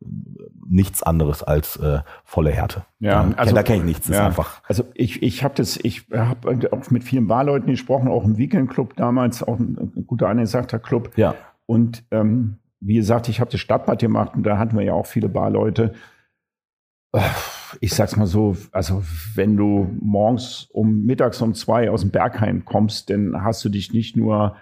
nichts 0.66 1.02
anderes 1.02 1.42
als 1.42 1.76
äh, 1.76 2.00
volle 2.24 2.50
Härte. 2.50 2.86
Ja, 2.98 3.30
also, 3.36 3.54
da 3.54 3.62
kenne 3.62 3.80
ich 3.80 3.84
nichts. 3.84 4.08
Ja, 4.08 4.14
ist 4.14 4.20
einfach. 4.20 4.62
Also 4.66 4.84
ich, 4.94 5.22
ich 5.22 5.44
habe 5.44 5.54
das, 5.54 5.78
ich 5.82 6.06
habe 6.10 6.72
auch 6.72 6.90
mit 6.90 7.04
vielen 7.04 7.26
Barleuten 7.26 7.70
gesprochen, 7.70 8.08
auch 8.08 8.24
im 8.24 8.38
Weekendclub 8.38 8.96
damals, 8.96 9.42
auch 9.42 9.58
ein 9.58 10.04
guter 10.06 10.28
angesagter 10.28 10.78
Club. 10.78 11.12
Ja. 11.16 11.34
Und 11.66 12.04
ähm, 12.10 12.56
wie 12.80 12.94
gesagt, 12.94 13.28
ich 13.28 13.40
habe 13.40 13.50
das 13.50 13.60
Stadtbad 13.60 14.00
gemacht 14.00 14.34
und 14.34 14.44
da 14.44 14.56
hatten 14.56 14.78
wir 14.78 14.84
ja 14.84 14.94
auch 14.94 15.06
viele 15.06 15.28
Barleute. 15.28 15.92
Ich 17.80 17.94
sag's 17.94 18.16
mal 18.16 18.26
so, 18.26 18.56
also 18.72 19.02
wenn 19.34 19.56
du 19.56 19.90
morgens 20.00 20.68
um 20.72 21.04
mittags 21.04 21.42
um 21.42 21.52
zwei 21.54 21.90
aus 21.90 22.00
dem 22.00 22.10
Bergheim 22.10 22.64
kommst, 22.64 23.10
dann 23.10 23.42
hast 23.42 23.62
du 23.64 23.68
dich 23.68 23.92
nicht 23.92 24.16
nur 24.16 24.56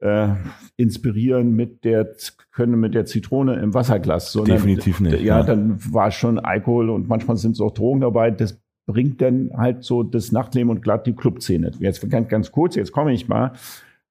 äh, 0.00 0.28
inspirieren 0.76 1.54
mit 1.54 1.84
der 1.84 2.14
können 2.52 2.80
mit 2.80 2.94
der 2.94 3.06
Zitrone 3.06 3.60
im 3.60 3.74
Wasserglas. 3.74 4.32
Sondern, 4.32 4.56
Definitiv 4.56 5.00
nicht. 5.00 5.20
Ja, 5.20 5.38
ja, 5.38 5.42
dann 5.42 5.78
war 5.92 6.10
schon 6.10 6.38
Alkohol 6.38 6.90
und 6.90 7.08
manchmal 7.08 7.36
sind 7.36 7.52
es 7.52 7.60
auch 7.60 7.72
Drogen 7.72 8.00
dabei. 8.00 8.30
Das 8.30 8.60
bringt 8.86 9.20
dann 9.20 9.50
halt 9.56 9.84
so 9.84 10.02
das 10.02 10.32
Nachtleben 10.32 10.70
und 10.70 10.82
glatt 10.82 11.06
die 11.06 11.14
Clubszene. 11.14 11.70
Jetzt 11.78 12.08
ganz, 12.10 12.28
ganz 12.28 12.50
kurz, 12.50 12.74
jetzt 12.74 12.92
komme 12.92 13.12
ich 13.12 13.28
mal. 13.28 13.52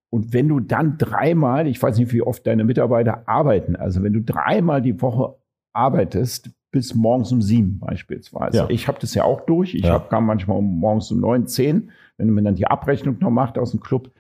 Und 0.10 0.34
wenn 0.34 0.48
du 0.48 0.60
dann 0.60 0.98
dreimal, 0.98 1.68
ich 1.68 1.82
weiß 1.82 1.98
nicht, 1.98 2.14
wie 2.14 2.22
oft 2.22 2.46
deine 2.48 2.64
Mitarbeiter 2.64 3.28
arbeiten, 3.28 3.76
also 3.76 4.02
wenn 4.02 4.14
du 4.14 4.22
dreimal 4.22 4.82
die 4.82 5.00
Woche 5.02 5.36
arbeitest, 5.74 6.50
bis 6.72 6.96
morgens 6.96 7.32
um 7.32 7.42
sieben 7.42 7.80
beispielsweise. 7.80 8.58
Ja. 8.58 8.70
Ich 8.70 8.88
habe 8.88 9.00
das 9.00 9.14
ja 9.16 9.24
auch 9.24 9.42
durch. 9.42 9.74
Ich 9.74 9.86
ja. 9.86 9.94
hab, 9.94 10.10
kam 10.10 10.26
manchmal 10.26 10.58
um 10.58 10.80
morgens 10.80 11.12
um 11.12 11.20
neun, 11.20 11.48
zehn, 11.48 11.92
wenn 12.18 12.30
man 12.30 12.44
dann 12.44 12.56
die 12.56 12.68
Abrechnung 12.68 13.18
noch 13.20 13.32
macht 13.32 13.58
aus 13.58 13.72
dem 13.72 13.80
Club 13.80 14.12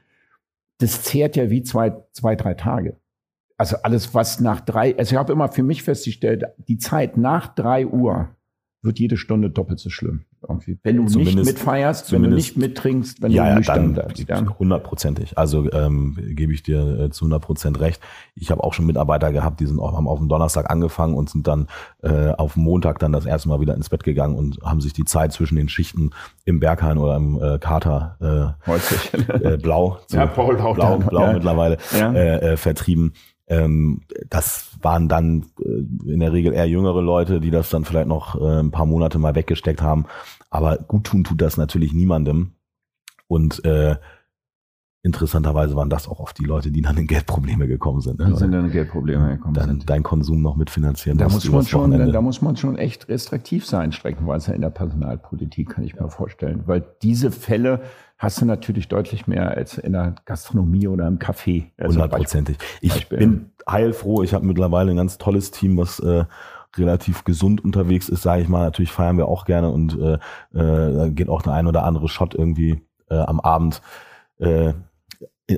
das 0.79 1.03
zehrt 1.03 1.35
ja 1.35 1.49
wie 1.49 1.61
zwei, 1.63 1.93
zwei, 2.11 2.35
drei 2.35 2.55
Tage. 2.55 2.99
Also 3.57 3.77
alles, 3.83 4.13
was 4.13 4.39
nach 4.39 4.61
drei, 4.61 4.97
also 4.97 5.13
ich 5.13 5.19
habe 5.19 5.33
immer 5.33 5.49
für 5.49 5.63
mich 5.63 5.83
festgestellt, 5.83 6.45
die 6.57 6.77
Zeit 6.77 7.17
nach 7.17 7.53
drei 7.53 7.85
Uhr 7.85 8.35
wird 8.81 8.99
jede 8.99 9.17
Stunde 9.17 9.49
doppelt 9.49 9.79
so 9.79 9.89
schlimm. 9.89 10.25
Irgendwie. 10.49 10.79
Wenn 10.83 10.97
du 10.97 11.05
zumindest, 11.05 11.37
nicht 11.37 11.45
mitfeierst, 11.45 12.11
wenn 12.11 12.23
du 12.23 12.29
nicht 12.29 12.57
mittrinkst, 12.57 13.21
wenn 13.21 13.31
ja, 13.31 13.49
du 13.49 13.55
nüchtern. 13.55 14.01
Ja. 14.27 14.59
Hundertprozentig. 14.59 15.37
Also 15.37 15.71
ähm, 15.71 16.17
gebe 16.31 16.53
ich 16.53 16.63
dir 16.63 16.99
äh, 16.99 17.09
zu 17.11 17.25
hundert 17.25 17.43
Prozent 17.43 17.79
recht. 17.79 18.01
Ich 18.35 18.51
habe 18.51 18.63
auch 18.63 18.73
schon 18.73 18.85
Mitarbeiter 18.85 19.31
gehabt, 19.31 19.59
die 19.59 19.65
sind 19.65 19.79
auch, 19.79 19.95
haben 19.95 20.07
auf 20.07 20.19
dem 20.19 20.27
Donnerstag 20.27 20.69
angefangen 20.69 21.13
und 21.13 21.29
sind 21.29 21.47
dann 21.47 21.67
äh, 22.01 22.31
auf 22.31 22.55
Montag 22.55 22.99
dann 22.99 23.11
das 23.11 23.25
erste 23.25 23.49
Mal 23.49 23.61
wieder 23.61 23.75
ins 23.75 23.89
Bett 23.89 24.03
gegangen 24.03 24.35
und 24.35 24.59
haben 24.63 24.81
sich 24.81 24.93
die 24.93 25.05
Zeit 25.05 25.33
zwischen 25.33 25.55
den 25.55 25.69
Schichten 25.69 26.11
im 26.45 26.59
Berghain 26.59 26.97
oder 26.97 27.15
im 27.15 27.41
äh, 27.41 27.59
Kater 27.59 28.55
äh, 28.65 28.73
äh, 29.53 29.57
blau, 29.57 29.99
zu, 30.07 30.17
ja, 30.17 30.25
Paul 30.25 30.55
blau, 30.55 30.73
blau 30.73 31.21
ja. 31.21 31.33
mittlerweile 31.33 31.77
ja. 31.97 32.11
Äh, 32.13 32.53
äh, 32.53 32.57
vertrieben. 32.57 33.13
Ähm, 33.49 34.01
das 34.29 34.69
waren 34.81 35.09
dann 35.09 35.45
äh, 35.59 36.11
in 36.11 36.19
der 36.19 36.31
Regel 36.31 36.53
eher 36.53 36.67
jüngere 36.67 37.01
Leute, 37.01 37.41
die 37.41 37.49
das 37.49 37.69
dann 37.69 37.83
vielleicht 37.83 38.07
noch 38.07 38.39
äh, 38.39 38.59
ein 38.59 38.71
paar 38.71 38.85
Monate 38.85 39.17
mal 39.17 39.35
weggesteckt 39.35 39.81
haben. 39.81 40.05
Aber 40.49 40.77
gut 40.77 41.05
tun 41.05 41.23
tut 41.23 41.41
das 41.41 41.57
natürlich 41.57 41.93
niemandem. 41.93 42.53
Und 43.27 43.63
äh, 43.65 43.97
interessanterweise 45.01 45.75
waren 45.75 45.89
das 45.89 46.07
auch 46.07 46.19
oft 46.19 46.37
die 46.39 46.43
Leute, 46.43 46.71
die 46.71 46.81
dann 46.81 46.97
in 46.97 47.07
Geldprobleme 47.07 47.67
gekommen 47.67 48.01
sind. 48.01 48.19
Ne? 48.19 48.35
sind 48.35 48.51
dann 48.51 48.65
in 48.65 48.71
Geldprobleme 48.71 49.37
gekommen 49.37 49.53
dann 49.53 49.69
sind. 49.69 49.89
Dein 49.89 50.03
Konsum 50.03 50.41
noch 50.41 50.57
mitfinanzieren. 50.57 51.17
Da 51.17 51.29
muss 51.29 51.49
man 51.49 51.65
schon, 51.65 51.91
Wochenende. 51.91 52.11
da 52.11 52.21
muss 52.21 52.41
man 52.41 52.57
schon 52.57 52.77
echt 52.77 53.07
restriktiv 53.07 53.65
sein, 53.65 53.91
streckenweise 53.91 54.53
in 54.53 54.61
der 54.61 54.71
Personalpolitik, 54.71 55.69
kann 55.69 55.85
ich 55.85 55.97
mir 55.97 56.09
vorstellen. 56.09 56.63
Weil 56.65 56.83
diese 57.01 57.31
Fälle 57.31 57.81
hast 58.17 58.41
du 58.41 58.45
natürlich 58.45 58.89
deutlich 58.89 59.25
mehr 59.25 59.51
als 59.51 59.77
in 59.77 59.93
der 59.93 60.15
Gastronomie 60.25 60.87
oder 60.87 61.07
im 61.07 61.17
Café. 61.17 61.67
Also 61.77 62.01
Hundertprozentig. 62.01 62.57
Ich 62.81 62.93
Beispiel. 62.93 63.17
bin 63.17 63.51
heilfroh. 63.69 64.23
Ich 64.23 64.33
habe 64.33 64.45
mittlerweile 64.45 64.91
ein 64.91 64.97
ganz 64.97 65.17
tolles 65.17 65.51
Team, 65.51 65.77
was 65.77 65.99
äh, 66.01 66.25
relativ 66.75 67.23
gesund 67.23 67.63
unterwegs 67.63 68.09
ist, 68.09 68.21
sage 68.21 68.41
ich 68.41 68.49
mal. 68.49 68.63
Natürlich 68.63 68.91
feiern 68.91 69.17
wir 69.17 69.27
auch 69.27 69.45
gerne 69.45 69.69
und 69.69 69.97
äh, 69.97 70.13
äh, 70.13 70.19
da 70.53 71.09
geht 71.09 71.29
auch 71.29 71.41
der 71.41 71.53
ein 71.53 71.67
oder 71.67 71.83
andere 71.83 72.07
Shot 72.07 72.35
irgendwie 72.35 72.81
äh, 73.09 73.17
am 73.17 73.39
Abend 73.39 73.81
äh, 74.37 74.73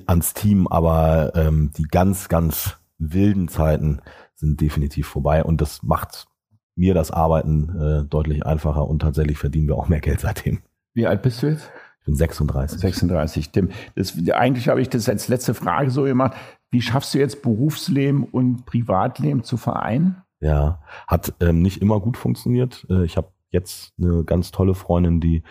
ans 0.08 0.34
Team, 0.34 0.67
aber 0.67 1.34
ähm, 1.36 1.71
die 1.78 1.84
ganz, 1.84 2.30
ganz 2.30 2.78
wilden 2.97 3.47
Zeiten 3.47 4.02
sind 4.36 4.62
definitiv 4.62 5.08
vorbei 5.08 5.43
und 5.43 5.62
das 5.62 5.84
macht 5.84 6.28
mir 6.76 6.93
das 6.93 7.12
Arbeiten 7.12 7.69
äh, 7.80 8.06
deutlich 8.06 8.45
einfacher 8.45 8.88
und 8.88 9.00
tatsächlich 9.00 9.38
verdienen 9.38 9.67
wir 9.67 9.76
auch 9.76 9.89
mehr 9.89 10.00
Geld 10.00 10.21
seitdem. 10.21 10.60
Wie 10.93 11.08
alt 11.08 11.21
bist 11.21 11.43
du 11.43 11.47
jetzt? 11.47 11.69
Ich 12.00 12.06
bin 12.06 12.15
36. 12.15 12.80
36. 12.80 13.52
Tim, 13.52 13.69
das, 13.95 14.17
eigentlich 14.34 14.69
habe 14.69 14.82
ich 14.82 14.89
das 14.89 15.08
als 15.08 15.28
letzte 15.28 15.54
Frage 15.54 15.91
so 15.91 16.04
gemacht. 16.04 16.34
Wie 16.71 16.82
schaffst 16.82 17.13
du 17.13 17.19
jetzt 17.19 17.41
Berufsleben 17.43 18.24
und 18.24 18.65
Privatleben 18.65 19.43
zu 19.43 19.58
vereinen? 19.58 20.24
Ja, 20.41 20.80
hat 21.08 21.34
ähm, 21.39 21.62
nicht 21.62 21.82
immer 21.82 21.99
gut 21.99 22.17
funktioniert. 22.17 22.86
Äh, 22.89 23.06
ich 23.06 23.15
habe 23.15 23.30
jetzt 23.51 23.93
eine 24.01 24.23
ganz 24.23 24.51
tolle 24.51 24.73
Freundin, 24.73 25.21
die 25.21 25.43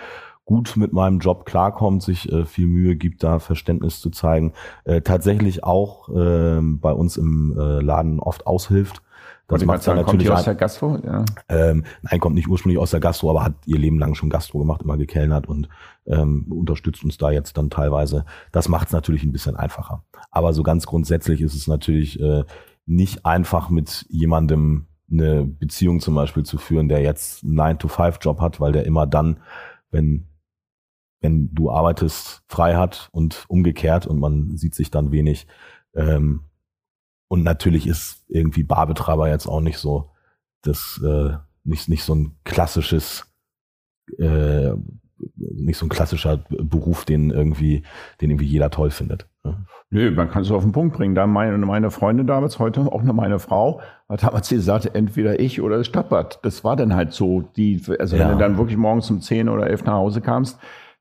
gut 0.44 0.76
mit 0.76 0.92
meinem 0.92 1.20
Job 1.20 1.46
klarkommt, 1.46 2.02
sich 2.02 2.30
äh, 2.32 2.44
viel 2.44 2.66
Mühe 2.66 2.96
gibt, 2.96 3.22
da 3.22 3.38
Verständnis 3.38 4.00
zu 4.00 4.10
zeigen, 4.10 4.52
äh, 4.84 5.00
tatsächlich 5.00 5.62
auch 5.62 6.08
äh, 6.08 6.60
bei 6.60 6.92
uns 6.92 7.16
im 7.16 7.56
äh, 7.56 7.80
Laden 7.80 8.18
oft 8.18 8.48
aushilft. 8.48 9.00
Das 9.46 9.64
macht 9.64 9.82
sagen, 9.82 10.00
natürlich 10.00 10.26
kommt 10.26 10.38
aus 10.38 10.44
der 10.44 10.54
Gastro? 10.54 10.98
Ja. 11.04 11.24
Ähm, 11.48 11.84
nein, 12.02 12.20
kommt 12.20 12.36
nicht 12.36 12.48
ursprünglich 12.48 12.80
aus 12.80 12.92
der 12.92 13.00
Gastro, 13.00 13.30
aber 13.30 13.44
hat 13.44 13.54
ihr 13.66 13.78
Leben 13.78 13.98
lang 13.98 14.14
schon 14.14 14.30
Gastro 14.30 14.58
gemacht, 14.58 14.82
immer 14.82 14.96
gekellnert 14.96 15.48
und 15.48 15.68
ähm, 16.06 16.46
unterstützt 16.50 17.04
uns 17.04 17.18
da 17.18 17.30
jetzt 17.30 17.56
dann 17.56 17.70
teilweise. 17.70 18.24
Das 18.52 18.68
macht 18.68 18.88
es 18.88 18.92
natürlich 18.92 19.24
ein 19.24 19.32
bisschen 19.32 19.56
einfacher. 19.56 20.04
Aber 20.30 20.52
so 20.52 20.62
ganz 20.62 20.86
grundsätzlich 20.86 21.40
ist 21.40 21.54
es 21.54 21.66
natürlich 21.66 22.20
äh, 22.20 22.44
nicht 22.86 23.24
einfach 23.24 23.70
mit 23.70 24.06
jemandem 24.08 24.86
eine 25.10 25.44
Beziehung 25.44 26.00
zum 26.00 26.14
Beispiel 26.14 26.44
zu 26.44 26.58
führen, 26.58 26.88
der 26.88 27.00
jetzt 27.00 27.44
einen 27.44 27.58
9-to-5-Job 27.58 28.40
hat, 28.40 28.60
weil 28.60 28.72
der 28.72 28.86
immer 28.86 29.06
dann, 29.06 29.40
wenn 29.90 30.26
wenn 31.20 31.54
du 31.54 31.70
arbeitest, 31.70 32.42
frei 32.48 32.76
hat 32.76 33.08
und 33.12 33.44
umgekehrt 33.48 34.06
und 34.06 34.18
man 34.18 34.56
sieht 34.56 34.74
sich 34.74 34.90
dann 34.90 35.12
wenig. 35.12 35.46
Ähm, 35.94 36.44
und 37.28 37.42
natürlich 37.44 37.86
ist 37.86 38.24
irgendwie 38.28 38.64
Barbetreiber 38.64 39.28
jetzt 39.28 39.46
auch 39.46 39.60
nicht 39.60 39.78
so 39.78 40.10
das 40.62 41.00
äh, 41.04 41.36
nicht 41.64 41.88
nicht 41.88 42.04
so 42.04 42.14
ein 42.14 42.36
klassisches 42.44 43.26
äh, 44.18 44.72
nicht 45.36 45.76
so 45.76 45.86
ein 45.86 45.90
klassischer 45.90 46.38
Beruf, 46.38 47.04
den 47.04 47.30
irgendwie 47.30 47.82
den 48.20 48.30
irgendwie 48.30 48.46
jeder 48.46 48.70
toll 48.70 48.90
findet. 48.90 49.28
Ne? 49.44 49.56
Nö, 49.90 50.10
man 50.12 50.30
kann 50.30 50.42
es 50.42 50.50
auf 50.50 50.62
den 50.62 50.72
Punkt 50.72 50.96
bringen. 50.96 51.14
Da 51.14 51.26
meine, 51.26 51.58
meine 51.58 51.90
Freundin 51.90 52.26
damals, 52.26 52.58
heute 52.58 52.80
auch 52.80 53.02
noch 53.02 53.14
meine 53.14 53.38
Frau, 53.38 53.80
hat 54.08 54.22
damals 54.22 54.48
gesagt, 54.48 54.94
entweder 54.94 55.40
ich 55.40 55.60
oder 55.60 55.78
das 55.78 55.86
Stadtbad. 55.86 56.38
Das 56.42 56.62
war 56.62 56.76
dann 56.76 56.94
halt 56.94 57.12
so. 57.12 57.42
Die, 57.56 57.82
also 57.98 58.16
ja. 58.16 58.24
wenn 58.24 58.32
du 58.32 58.38
dann 58.38 58.58
wirklich 58.58 58.76
morgens 58.76 59.10
um 59.10 59.20
10 59.20 59.48
oder 59.48 59.66
11 59.66 59.84
nach 59.84 59.94
Hause 59.94 60.20
kamst, 60.20 60.58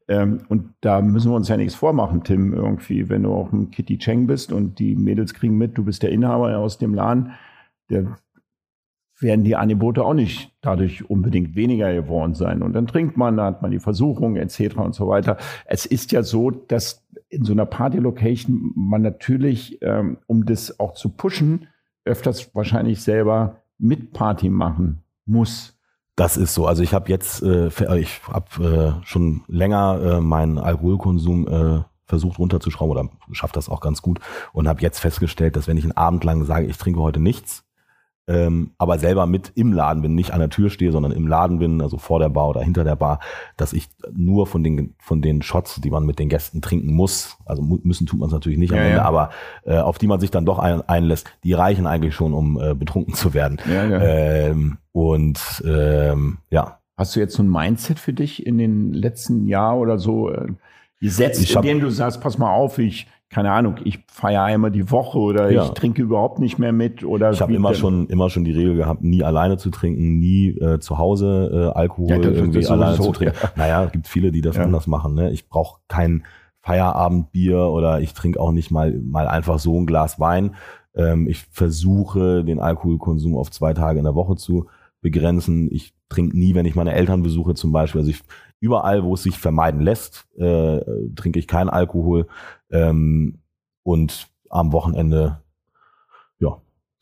ähm, 0.08 0.40
und 0.50 0.74
da 0.82 1.02
müssen 1.02 1.32
wir 1.32 1.36
uns 1.36 1.50
ja 1.50 1.58
nichts 1.58 1.76
vormachen, 1.76 2.24
Tim, 2.24 2.52
irgendwie, 2.52 3.10
wenn 3.10 3.24
du 3.24 3.32
auch 3.32 3.52
ein 3.52 3.70
Kitty 3.70 4.00
Cheng 4.00 4.26
bist 4.26 4.52
und 4.52 4.80
die 4.80 4.96
Mädels 4.96 5.36
kriegen 5.36 5.56
mit, 5.56 5.78
du 5.78 5.84
bist 5.84 6.02
der 6.02 6.10
Inhaber 6.10 6.58
aus 6.58 6.80
dem 6.80 6.96
Laden, 6.96 7.34
der 7.92 8.18
werden 9.22 9.44
die 9.44 9.56
Angebote 9.56 10.04
auch 10.04 10.14
nicht 10.14 10.52
dadurch 10.62 11.10
unbedingt 11.10 11.56
weniger 11.56 11.94
geworden 11.94 12.36
sein. 12.36 12.62
Und 12.62 12.74
dann 12.74 12.88
trinkt 12.88 13.18
man, 13.18 13.38
da 13.38 13.46
hat 13.46 13.62
man 13.62 13.72
die 13.72 13.80
Versuchung 13.80 14.36
etc. 14.36 14.78
und 14.78 14.96
so 14.96 15.08
weiter. 15.08 15.38
Es 15.66 15.86
ist 15.86 16.12
ja 16.12 16.24
so, 16.24 16.52
dass 16.52 17.06
in 17.30 17.44
so 17.44 17.54
einer 17.54 17.66
Party-Location 17.66 18.72
man 18.76 19.02
natürlich, 19.02 19.82
ähm, 19.82 20.18
um 20.28 20.46
das 20.46 20.80
auch 20.80 20.94
zu 20.94 21.10
pushen, 21.10 21.68
öfters 22.06 22.54
wahrscheinlich 22.56 23.02
selber 23.02 23.58
mit 23.78 24.14
Party 24.14 24.50
machen 24.50 25.04
muss. 25.26 25.76
Das 26.16 26.36
ist 26.36 26.54
so. 26.54 26.66
Also 26.66 26.84
ich 26.84 26.94
habe 26.94 27.10
jetzt, 27.10 27.42
äh, 27.44 27.68
ich 27.98 28.22
habe 28.28 28.98
äh, 29.02 29.06
schon 29.06 29.42
länger 29.48 30.18
äh, 30.18 30.22
meinen 30.22 30.58
Alkoholkonsum 30.58 31.48
äh, 31.48 31.84
versucht 32.06 32.40
runterzuschrauben 32.40 32.92
oder 32.92 33.10
schafft 33.32 33.56
das 33.56 33.70
auch 33.70 33.80
ganz 33.80 34.02
gut 34.02 34.20
und 34.52 34.68
habe 34.68 34.82
jetzt 34.82 35.00
festgestellt, 35.00 35.56
dass 35.56 35.68
wenn 35.68 35.78
ich 35.78 35.84
einen 35.84 35.96
Abend 35.96 36.24
lang 36.24 36.44
sage, 36.44 36.66
ich 36.66 36.78
trinke 36.78 37.00
heute 37.00 37.20
nichts, 37.20 37.64
ähm, 38.30 38.72
aber 38.78 39.00
selber 39.00 39.26
mit 39.26 39.52
im 39.56 39.74
Laden 39.74 40.04
bin, 40.04 40.14
nicht 40.14 40.32
an 40.32 40.40
der 40.40 40.52
Tür 40.52 40.70
stehe, 40.70 40.92
sondern 40.92 41.12
im 41.12 41.28
Laden 41.28 41.58
bin, 41.58 41.82
also 41.82 41.98
vor 41.98 42.20
der 42.20 42.30
Bar 42.30 42.50
oder 42.50 42.62
hinter 42.62 42.84
der 42.84 42.96
Bar, 42.96 43.20
dass 43.58 43.74
ich 43.74 43.90
nur 44.14 44.46
von 44.46 44.64
den 44.64 44.94
von 45.00 45.24
den 45.24 45.42
Shots, 45.42 45.82
die 45.82 45.90
man 45.90 46.06
mit 46.06 46.20
den 46.20 46.30
Gästen 46.30 46.62
trinken 46.62 46.94
muss, 46.94 47.38
also 47.46 47.64
müssen 47.64 48.06
tut 48.06 48.20
man 48.20 48.28
es 48.28 48.34
natürlich 48.34 48.60
nicht 48.60 48.72
am 48.72 48.78
ja, 48.78 48.84
Ende, 48.84 48.98
ja. 48.98 49.06
aber 49.06 49.32
äh, 49.66 49.80
auf 49.80 49.98
die 49.98 50.06
man 50.06 50.20
sich 50.20 50.30
dann 50.30 50.46
doch 50.46 50.60
ein, 50.60 50.88
einlässt, 50.88 51.28
die 51.44 51.54
reichen 51.54 51.88
eigentlich 51.88 52.14
schon, 52.14 52.34
um 52.34 52.62
äh, 52.62 52.76
betrunken 52.76 53.16
zu 53.16 53.34
werden. 53.34 53.58
Ja, 53.68 54.00
ähm, 54.00 54.78
und 54.92 55.64
ähm, 55.66 56.38
ja. 56.52 56.80
Hast 56.98 57.16
du 57.16 57.20
jetzt 57.20 57.36
so 57.36 57.42
ein 57.42 57.50
Mindset 57.50 57.98
für 57.98 58.14
dich 58.14 58.46
in 58.46 58.60
den 58.60 58.94
letzten 58.94 59.48
Jahr 59.48 59.78
oder 59.80 59.98
so 59.98 60.30
äh, 60.30 60.50
gesetzt, 61.02 61.42
ich 61.42 61.56
indem 61.56 61.80
du 61.80 61.90
sagst, 61.90 62.22
pass 62.22 62.38
mal 62.38 62.52
auf, 62.52 62.78
ich 62.78 63.08
keine 63.30 63.52
Ahnung, 63.52 63.76
ich 63.84 64.00
feiere 64.08 64.44
einmal 64.44 64.72
die 64.72 64.90
Woche 64.90 65.20
oder 65.20 65.52
ja. 65.52 65.66
ich 65.66 65.70
trinke 65.72 66.02
überhaupt 66.02 66.40
nicht 66.40 66.58
mehr 66.58 66.72
mit 66.72 67.04
oder 67.04 67.32
ich 67.32 67.42
habe 67.42 67.54
immer 67.54 67.76
schon 67.76 68.08
immer 68.08 68.30
schon 68.32 68.44
die 68.44 68.52
Regel 68.52 68.76
gehabt, 68.76 69.04
nie 69.04 69.24
alleine 69.24 69.58
zu 69.58 69.70
trinken, 69.70 70.18
nie 70.18 70.50
äh, 70.58 70.80
zu 70.80 70.98
Hause 70.98 71.72
äh, 71.76 71.78
Alkohol 71.78 72.10
ja, 72.10 72.18
irgendwie 72.18 72.66
alleine 72.66 72.96
so, 72.96 73.04
zu 73.04 73.12
trinken. 73.12 73.36
Ja. 73.42 73.52
Naja, 73.56 73.86
gibt 73.86 74.08
viele, 74.08 74.32
die 74.32 74.42
das 74.42 74.56
ja. 74.56 74.64
anders 74.64 74.88
machen. 74.88 75.14
Ne? 75.14 75.32
Ich 75.32 75.48
brauche 75.48 75.80
kein 75.88 76.24
Feierabendbier 76.62 77.60
oder 77.60 78.02
ich 78.02 78.14
trinke 78.14 78.40
auch 78.40 78.52
nicht 78.52 78.72
mal 78.72 79.00
mal 79.00 79.28
einfach 79.28 79.60
so 79.60 79.80
ein 79.80 79.86
Glas 79.86 80.20
Wein. 80.20 80.56
Ähm, 80.96 81.28
ich 81.28 81.46
versuche 81.52 82.44
den 82.44 82.60
Alkoholkonsum 82.60 83.38
auf 83.38 83.52
zwei 83.52 83.76
Tage 83.76 84.00
in 84.00 84.06
der 84.06 84.16
Woche 84.16 84.38
zu 84.38 84.66
begrenzen. 85.02 85.70
Ich 85.72 85.94
trinke 86.10 86.38
nie, 86.38 86.56
wenn 86.56 86.66
ich 86.66 86.76
meine 86.76 86.94
Eltern 86.94 87.22
besuche 87.22 87.54
zum 87.54 87.72
Beispiel. 87.72 88.02
Also 88.02 88.10
ich 88.10 88.24
überall, 88.60 89.04
wo 89.04 89.14
es 89.14 89.24
sich 89.24 89.38
vermeiden 89.38 89.82
lässt, 89.82 90.28
äh, 90.38 90.80
trinke 91.16 91.40
ich 91.40 91.48
keinen 91.48 91.70
Alkohol. 91.70 92.28
Ähm, 92.72 93.40
und 93.84 94.28
am 94.50 94.72
Wochenende, 94.74 95.42
ja, 96.40 96.58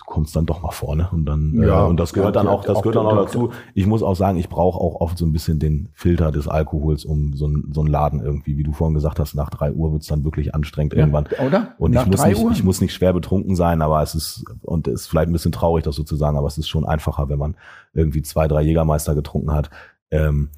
kommt 0.07 0.27
es 0.27 0.33
dann 0.33 0.45
doch 0.45 0.61
mal 0.61 0.71
vorne 0.71 1.09
und 1.11 1.25
dann 1.25 1.61
äh, 1.61 1.67
ja, 1.67 1.83
äh, 1.83 1.89
und 1.89 1.99
das 1.99 2.13
gehört 2.13 2.37
dann 2.37 2.47
auch 2.47 2.63
das 2.63 2.81
gehört 2.81 2.95
dann 2.95 3.05
auch 3.05 3.25
dazu. 3.25 3.51
Ich 3.73 3.85
muss 3.85 4.01
auch 4.01 4.15
sagen, 4.15 4.37
ich 4.37 4.47
brauche 4.47 4.79
auch 4.79 5.01
oft 5.01 5.17
so 5.17 5.25
ein 5.25 5.33
bisschen 5.33 5.59
den 5.59 5.89
Filter 5.93 6.31
des 6.31 6.47
Alkohols, 6.47 7.03
um 7.03 7.33
so 7.33 7.47
ein 7.47 7.71
so 7.73 7.81
ein 7.81 7.87
Laden 7.87 8.21
irgendwie, 8.21 8.57
wie 8.57 8.63
du 8.63 8.71
vorhin 8.71 8.93
gesagt 8.93 9.19
hast, 9.19 9.35
nach 9.35 9.49
drei 9.49 9.73
Uhr 9.73 9.91
wird's 9.91 10.07
dann 10.07 10.23
wirklich 10.23 10.55
anstrengend 10.55 10.93
ja, 10.93 10.99
irgendwann. 10.99 11.27
Oder? 11.45 11.75
Und 11.77 11.91
nach 11.91 12.05
ich 12.05 12.11
muss 12.11 12.25
nicht 12.25 12.41
Uhr? 12.41 12.51
ich 12.51 12.63
muss 12.63 12.79
nicht 12.79 12.93
schwer 12.93 13.11
betrunken 13.11 13.57
sein, 13.57 13.81
aber 13.81 14.01
es 14.01 14.15
ist 14.15 14.45
und 14.61 14.87
es 14.87 15.01
ist 15.01 15.07
vielleicht 15.07 15.29
ein 15.29 15.33
bisschen 15.33 15.51
traurig, 15.51 15.83
das 15.83 15.95
so 15.95 16.03
zu 16.03 16.15
sagen, 16.15 16.37
aber 16.37 16.47
es 16.47 16.57
ist 16.57 16.69
schon 16.69 16.85
einfacher, 16.85 17.27
wenn 17.27 17.39
man 17.39 17.57
irgendwie 17.93 18.21
zwei 18.21 18.47
drei 18.47 18.61
Jägermeister 18.61 19.13
getrunken 19.13 19.51
hat. 19.51 19.69
Ähm, 20.09 20.51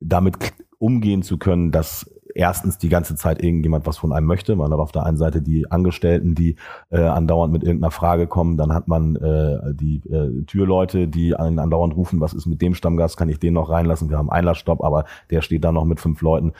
damit 0.00 0.36
umgehen 0.78 1.22
zu 1.22 1.38
können, 1.38 1.70
dass 1.70 2.10
erstens 2.34 2.78
die 2.78 2.88
ganze 2.88 3.16
Zeit 3.16 3.42
irgendjemand 3.42 3.86
was 3.86 3.98
von 3.98 4.12
einem 4.12 4.26
möchte. 4.26 4.56
Man 4.56 4.72
hat 4.72 4.78
auf 4.78 4.92
der 4.92 5.04
einen 5.04 5.16
Seite 5.16 5.42
die 5.42 5.70
Angestellten, 5.70 6.34
die 6.34 6.56
äh, 6.90 7.00
andauernd 7.00 7.52
mit 7.52 7.62
irgendeiner 7.62 7.90
Frage 7.90 8.26
kommen. 8.26 8.56
Dann 8.56 8.72
hat 8.72 8.88
man 8.88 9.16
äh, 9.16 9.74
die 9.74 9.96
äh, 10.08 10.44
Türleute, 10.44 11.08
die 11.08 11.34
einen 11.34 11.58
andauernd 11.58 11.94
rufen, 11.96 12.20
was 12.20 12.32
ist 12.32 12.46
mit 12.46 12.62
dem 12.62 12.74
Stammgast, 12.74 13.16
kann 13.16 13.28
ich 13.28 13.38
den 13.38 13.54
noch 13.54 13.70
reinlassen? 13.70 14.10
Wir 14.10 14.18
haben 14.18 14.30
Einlassstopp, 14.30 14.82
aber 14.82 15.04
der 15.30 15.42
steht 15.42 15.64
da 15.64 15.72
noch 15.72 15.84
mit 15.84 16.00
fünf 16.00 16.20
Leuten. 16.22 16.52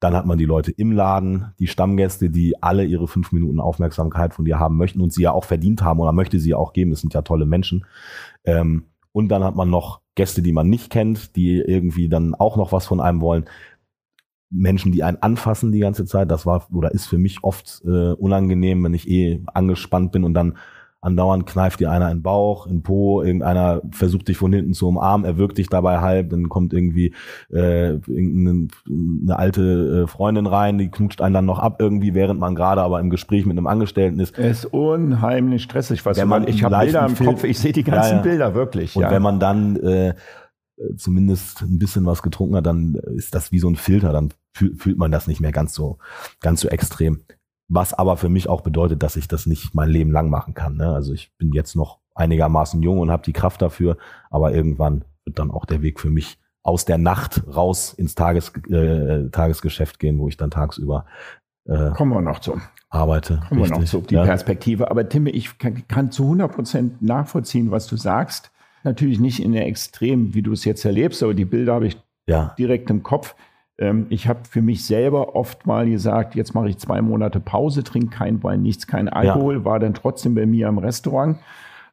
Dann 0.00 0.14
hat 0.14 0.26
man 0.26 0.36
die 0.36 0.44
Leute 0.44 0.70
im 0.70 0.92
Laden, 0.92 1.54
die 1.58 1.66
Stammgäste, 1.66 2.28
die 2.28 2.62
alle 2.62 2.84
ihre 2.84 3.08
fünf 3.08 3.32
Minuten 3.32 3.60
Aufmerksamkeit 3.60 4.34
von 4.34 4.44
dir 4.44 4.58
haben 4.58 4.76
möchten 4.76 5.00
und 5.00 5.12
sie 5.12 5.22
ja 5.22 5.32
auch 5.32 5.44
verdient 5.44 5.82
haben 5.82 6.00
oder 6.00 6.12
möchte 6.12 6.38
sie 6.38 6.54
auch 6.54 6.74
geben. 6.74 6.90
Das 6.90 7.00
sind 7.00 7.14
ja 7.14 7.22
tolle 7.22 7.46
Menschen. 7.46 7.86
Ähm, 8.44 8.84
und 9.14 9.28
dann 9.28 9.44
hat 9.44 9.54
man 9.54 9.70
noch 9.70 10.00
Gäste, 10.16 10.42
die 10.42 10.52
man 10.52 10.68
nicht 10.68 10.90
kennt, 10.90 11.36
die 11.36 11.58
irgendwie 11.58 12.08
dann 12.08 12.34
auch 12.34 12.56
noch 12.56 12.72
was 12.72 12.84
von 12.86 13.00
einem 13.00 13.20
wollen. 13.20 13.44
Menschen, 14.50 14.92
die 14.92 15.04
einen 15.04 15.22
anfassen 15.22 15.72
die 15.72 15.78
ganze 15.78 16.04
Zeit, 16.04 16.30
das 16.30 16.46
war 16.46 16.66
oder 16.72 16.90
ist 16.90 17.06
für 17.06 17.18
mich 17.18 17.44
oft 17.44 17.82
äh, 17.84 18.12
unangenehm, 18.12 18.82
wenn 18.82 18.92
ich 18.94 19.08
eh 19.08 19.40
angespannt 19.46 20.10
bin 20.12 20.24
und 20.24 20.34
dann 20.34 20.58
andauernd 21.04 21.46
kneift 21.46 21.80
dir 21.80 21.90
einer 21.90 22.10
in 22.10 22.18
den 22.18 22.22
Bauch, 22.22 22.66
in 22.66 22.76
den 22.76 22.82
Po, 22.82 23.22
irgendeiner 23.22 23.82
versucht 23.90 24.28
dich 24.28 24.38
von 24.38 24.52
hinten 24.52 24.72
zu 24.72 24.88
umarmen, 24.88 25.26
er 25.26 25.36
wirkt 25.36 25.58
dich 25.58 25.68
dabei 25.68 26.00
halb, 26.00 26.30
dann 26.30 26.48
kommt 26.48 26.72
irgendwie 26.72 27.14
äh, 27.52 27.94
irgendeine 27.94 28.68
eine 28.88 29.38
alte 29.38 30.04
äh, 30.04 30.06
Freundin 30.06 30.46
rein, 30.46 30.78
die 30.78 30.90
knutscht 30.90 31.20
einen 31.20 31.34
dann 31.34 31.44
noch 31.44 31.58
ab 31.58 31.76
irgendwie, 31.78 32.14
während 32.14 32.40
man 32.40 32.54
gerade 32.54 32.82
aber 32.82 33.00
im 33.00 33.10
Gespräch 33.10 33.44
mit 33.44 33.56
einem 33.56 33.66
Angestellten 33.66 34.18
ist. 34.18 34.38
Es 34.38 34.60
ist 34.60 34.72
unheimlich 34.72 35.62
stressig, 35.62 36.04
was 36.06 36.22
man, 36.24 36.48
ich 36.48 36.64
habe 36.64 36.78
Bilder 36.78 37.06
im 37.06 37.16
Kopf, 37.16 37.44
ich 37.44 37.58
sehe 37.58 37.72
die 37.72 37.84
ganzen 37.84 38.10
ja, 38.10 38.16
ja. 38.16 38.22
Bilder 38.22 38.54
wirklich. 38.54 38.96
Und 38.96 39.02
ja. 39.02 39.10
wenn 39.10 39.22
man 39.22 39.38
dann 39.38 39.76
äh, 39.76 40.14
zumindest 40.96 41.62
ein 41.62 41.78
bisschen 41.78 42.06
was 42.06 42.22
getrunken 42.22 42.56
hat, 42.56 42.66
dann 42.66 42.94
ist 43.14 43.34
das 43.34 43.52
wie 43.52 43.58
so 43.58 43.68
ein 43.68 43.76
Filter, 43.76 44.12
dann 44.12 44.30
fühlt 44.52 44.98
man 44.98 45.10
das 45.10 45.26
nicht 45.26 45.40
mehr 45.40 45.52
ganz 45.52 45.74
so, 45.74 45.98
ganz 46.40 46.60
so 46.60 46.68
extrem. 46.68 47.20
Was 47.68 47.94
aber 47.94 48.16
für 48.16 48.28
mich 48.28 48.48
auch 48.48 48.60
bedeutet, 48.60 49.02
dass 49.02 49.16
ich 49.16 49.28
das 49.28 49.46
nicht 49.46 49.74
mein 49.74 49.88
Leben 49.88 50.10
lang 50.10 50.30
machen 50.30 50.54
kann. 50.54 50.76
Ne? 50.76 50.92
Also 50.92 51.12
ich 51.12 51.32
bin 51.38 51.52
jetzt 51.52 51.76
noch 51.76 51.98
einigermaßen 52.14 52.82
jung 52.82 53.00
und 53.00 53.10
habe 53.10 53.22
die 53.24 53.32
Kraft 53.32 53.62
dafür, 53.62 53.96
aber 54.30 54.52
irgendwann 54.52 55.04
wird 55.24 55.38
dann 55.38 55.50
auch 55.50 55.64
der 55.64 55.82
Weg 55.82 55.98
für 55.98 56.10
mich 56.10 56.38
aus 56.62 56.84
der 56.84 56.98
Nacht 56.98 57.42
raus 57.54 57.92
ins 57.92 58.14
Tages, 58.14 58.52
äh, 58.70 59.28
Tagesgeschäft 59.30 59.98
gehen, 59.98 60.18
wo 60.18 60.28
ich 60.28 60.36
dann 60.36 60.50
tagsüber 60.50 61.06
äh, 61.66 61.90
kommen 61.92 62.12
wir 62.12 62.20
noch 62.20 62.40
zu 62.40 62.60
arbeite. 62.90 63.40
Kommen 63.48 63.62
richtig. 63.62 63.76
wir 63.76 63.80
noch 63.80 63.88
zu 63.88 64.00
die 64.02 64.14
ja. 64.14 64.24
Perspektive. 64.24 64.90
Aber 64.90 65.08
Tim, 65.08 65.26
ich 65.26 65.58
kann, 65.58 65.86
kann 65.88 66.10
zu 66.10 66.24
100 66.24 66.52
Prozent 66.52 67.02
nachvollziehen, 67.02 67.70
was 67.70 67.86
du 67.86 67.96
sagst. 67.96 68.50
Natürlich 68.82 69.18
nicht 69.18 69.42
in 69.42 69.52
der 69.52 69.66
Extrem, 69.66 70.34
wie 70.34 70.42
du 70.42 70.52
es 70.52 70.64
jetzt 70.64 70.84
erlebst, 70.84 71.22
aber 71.22 71.34
die 71.34 71.46
Bilder 71.46 71.74
habe 71.74 71.86
ich 71.86 71.96
ja. 72.26 72.54
direkt 72.58 72.90
im 72.90 73.02
Kopf. 73.02 73.34
Ähm, 73.78 74.06
ich 74.08 74.28
habe 74.28 74.40
für 74.48 74.62
mich 74.62 74.84
selber 74.84 75.34
oft 75.34 75.66
mal 75.66 75.88
gesagt, 75.88 76.34
jetzt 76.34 76.54
mache 76.54 76.68
ich 76.68 76.78
zwei 76.78 77.02
Monate 77.02 77.40
Pause, 77.40 77.82
trinke 77.82 78.16
kein 78.16 78.42
Wein, 78.42 78.62
nichts, 78.62 78.86
kein 78.86 79.08
Alkohol, 79.08 79.58
ja. 79.58 79.64
war 79.64 79.80
dann 79.80 79.94
trotzdem 79.94 80.34
bei 80.34 80.46
mir 80.46 80.68
im 80.68 80.78
Restaurant, 80.78 81.38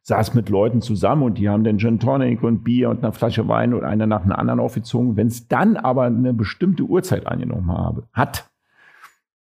saß 0.02 0.34
mit 0.34 0.48
Leuten 0.48 0.80
zusammen 0.80 1.22
und 1.22 1.38
die 1.38 1.48
haben 1.48 1.64
dann 1.64 1.78
Gin 1.78 1.98
Tonic 1.98 2.42
und 2.42 2.64
Bier 2.64 2.90
und 2.90 3.02
eine 3.02 3.12
Flasche 3.12 3.48
Wein 3.48 3.74
und 3.74 3.84
einer 3.84 4.06
nach 4.06 4.24
einer 4.24 4.38
anderen 4.38 4.60
aufgezogen. 4.60 5.16
Wenn 5.16 5.28
es 5.28 5.48
dann 5.48 5.76
aber 5.76 6.04
eine 6.04 6.32
bestimmte 6.34 6.84
Uhrzeit 6.84 7.26
angenommen 7.26 7.70
habe, 7.70 8.04
hat 8.12 8.50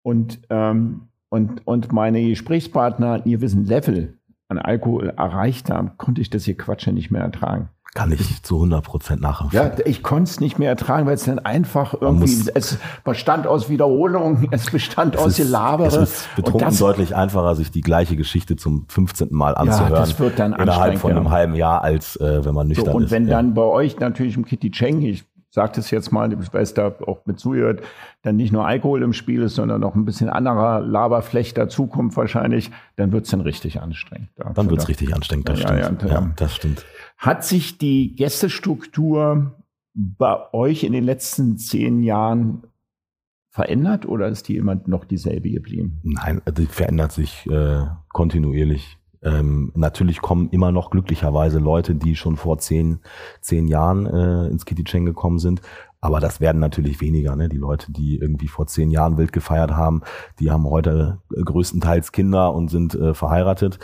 und, 0.01 0.39
ähm, 0.49 1.09
und, 1.29 1.65
und 1.67 1.91
meine 1.91 2.21
Gesprächspartner 2.27 3.13
einen 3.13 3.31
gewissen 3.31 3.65
Level 3.65 4.17
an 4.47 4.57
Alkohol 4.57 5.09
erreicht 5.09 5.69
haben, 5.69 5.91
konnte 5.97 6.21
ich 6.21 6.29
das 6.29 6.45
hier 6.45 6.57
Quatsche 6.57 6.91
nicht 6.91 7.11
mehr 7.11 7.21
ertragen. 7.21 7.69
Kann 7.95 8.11
ich 8.11 8.43
zu 8.43 8.55
100 8.55 8.83
Prozent 8.83 9.21
nachempfinden. 9.21 9.79
Ja, 9.79 9.85
ich 9.85 10.03
konnte 10.03 10.29
es 10.29 10.39
nicht 10.39 10.59
mehr 10.59 10.69
ertragen, 10.69 11.07
weil 11.07 11.15
es 11.15 11.23
dann 11.23 11.39
einfach 11.39 11.95
irgendwie, 11.99 12.49
es 12.53 12.77
bestand 13.03 13.47
aus 13.47 13.67
Wiederholung, 13.67 14.47
es 14.51 14.69
bestand 14.69 15.15
es 15.15 15.21
aus 15.21 15.37
Gelabere. 15.37 15.87
Es 15.87 15.95
ist 15.95 16.35
betrunken 16.35 16.77
deutlich 16.77 17.15
einfacher, 17.15 17.55
sich 17.55 17.71
die 17.71 17.81
gleiche 17.81 18.15
Geschichte 18.15 18.55
zum 18.57 18.85
15. 18.89 19.29
Mal 19.31 19.55
anzuhören. 19.55 19.91
Ja, 19.91 19.99
das 19.99 20.19
wird 20.19 20.37
dann 20.37 20.53
Innerhalb 20.53 20.99
von 20.99 21.11
einem 21.11 21.31
halben 21.31 21.55
Jahr, 21.55 21.81
als 21.81 22.15
äh, 22.17 22.45
wenn 22.45 22.53
man 22.53 22.67
nüchtern 22.67 22.85
so, 22.85 22.91
und 22.91 23.03
ist. 23.03 23.11
Und 23.11 23.11
wenn 23.11 23.27
ja. 23.27 23.37
dann 23.37 23.55
bei 23.55 23.63
euch 23.63 23.99
natürlich 23.99 24.37
im 24.37 24.45
Kitty 24.45 24.69
Cheng, 24.69 25.01
ich 25.01 25.25
sage 25.49 25.79
es 25.79 25.89
jetzt 25.89 26.11
mal, 26.11 26.31
ich 26.31 26.53
weiß 26.53 26.75
da 26.75 26.93
auch 27.07 27.25
mit 27.25 27.39
zuhört, 27.39 27.81
dann 28.21 28.35
nicht 28.35 28.51
nur 28.51 28.67
Alkohol 28.67 29.01
im 29.01 29.13
Spiel 29.13 29.41
ist, 29.41 29.55
sondern 29.55 29.81
noch 29.81 29.95
ein 29.95 30.05
bisschen 30.05 30.29
anderer 30.29 30.81
Laberflecht 30.81 31.57
dazukommt 31.57 32.15
wahrscheinlich, 32.15 32.69
dann 32.97 33.11
wird 33.11 33.25
es 33.25 33.31
dann 33.31 33.41
richtig 33.41 33.81
anstrengend. 33.81 34.29
Dann 34.37 34.69
wird 34.69 34.81
es 34.81 34.87
richtig 34.87 35.15
anstrengend, 35.15 35.49
das 35.49 35.59
stimmt. 35.59 36.03
Ja, 36.03 36.09
ja, 36.09 36.29
das 36.35 36.55
stimmt. 36.55 36.85
Hat 37.19 37.43
sich 37.43 37.77
die 37.77 38.15
Gästestruktur 38.15 39.61
bei 39.93 40.53
euch 40.53 40.85
in 40.85 40.93
den 40.93 41.03
letzten 41.03 41.57
zehn 41.57 42.01
Jahren 42.01 42.63
verändert 43.49 44.05
oder 44.07 44.29
ist 44.29 44.47
die 44.47 44.55
immer 44.55 44.79
noch 44.85 45.03
dieselbe 45.03 45.49
geblieben? 45.49 45.99
Nein, 46.03 46.41
die 46.57 46.65
verändert 46.65 47.11
sich 47.11 47.45
äh, 47.47 47.81
kontinuierlich. 48.07 48.97
Ähm, 49.21 49.73
natürlich 49.75 50.21
kommen 50.21 50.47
immer 50.51 50.71
noch 50.71 50.91
glücklicherweise 50.91 51.59
Leute, 51.59 51.93
die 51.93 52.15
schon 52.15 52.37
vor 52.37 52.57
zehn, 52.57 52.99
zehn 53.41 53.67
Jahren 53.67 54.05
äh, 54.05 54.47
ins 54.47 54.63
Kitty 54.63 54.85
Cheng 54.85 55.05
gekommen 55.05 55.39
sind. 55.39 55.61
Aber 55.99 56.21
das 56.21 56.39
werden 56.39 56.61
natürlich 56.61 57.01
weniger. 57.01 57.35
Ne? 57.35 57.49
Die 57.49 57.57
Leute, 57.57 57.91
die 57.91 58.17
irgendwie 58.17 58.47
vor 58.47 58.67
zehn 58.67 58.91
Jahren 58.91 59.17
wild 59.17 59.33
gefeiert 59.33 59.71
haben, 59.71 60.03
die 60.39 60.51
haben 60.51 60.63
heute 60.63 61.21
größtenteils 61.31 62.13
Kinder 62.13 62.53
und 62.53 62.69
sind 62.69 62.95
äh, 62.95 63.13
verheiratet 63.13 63.79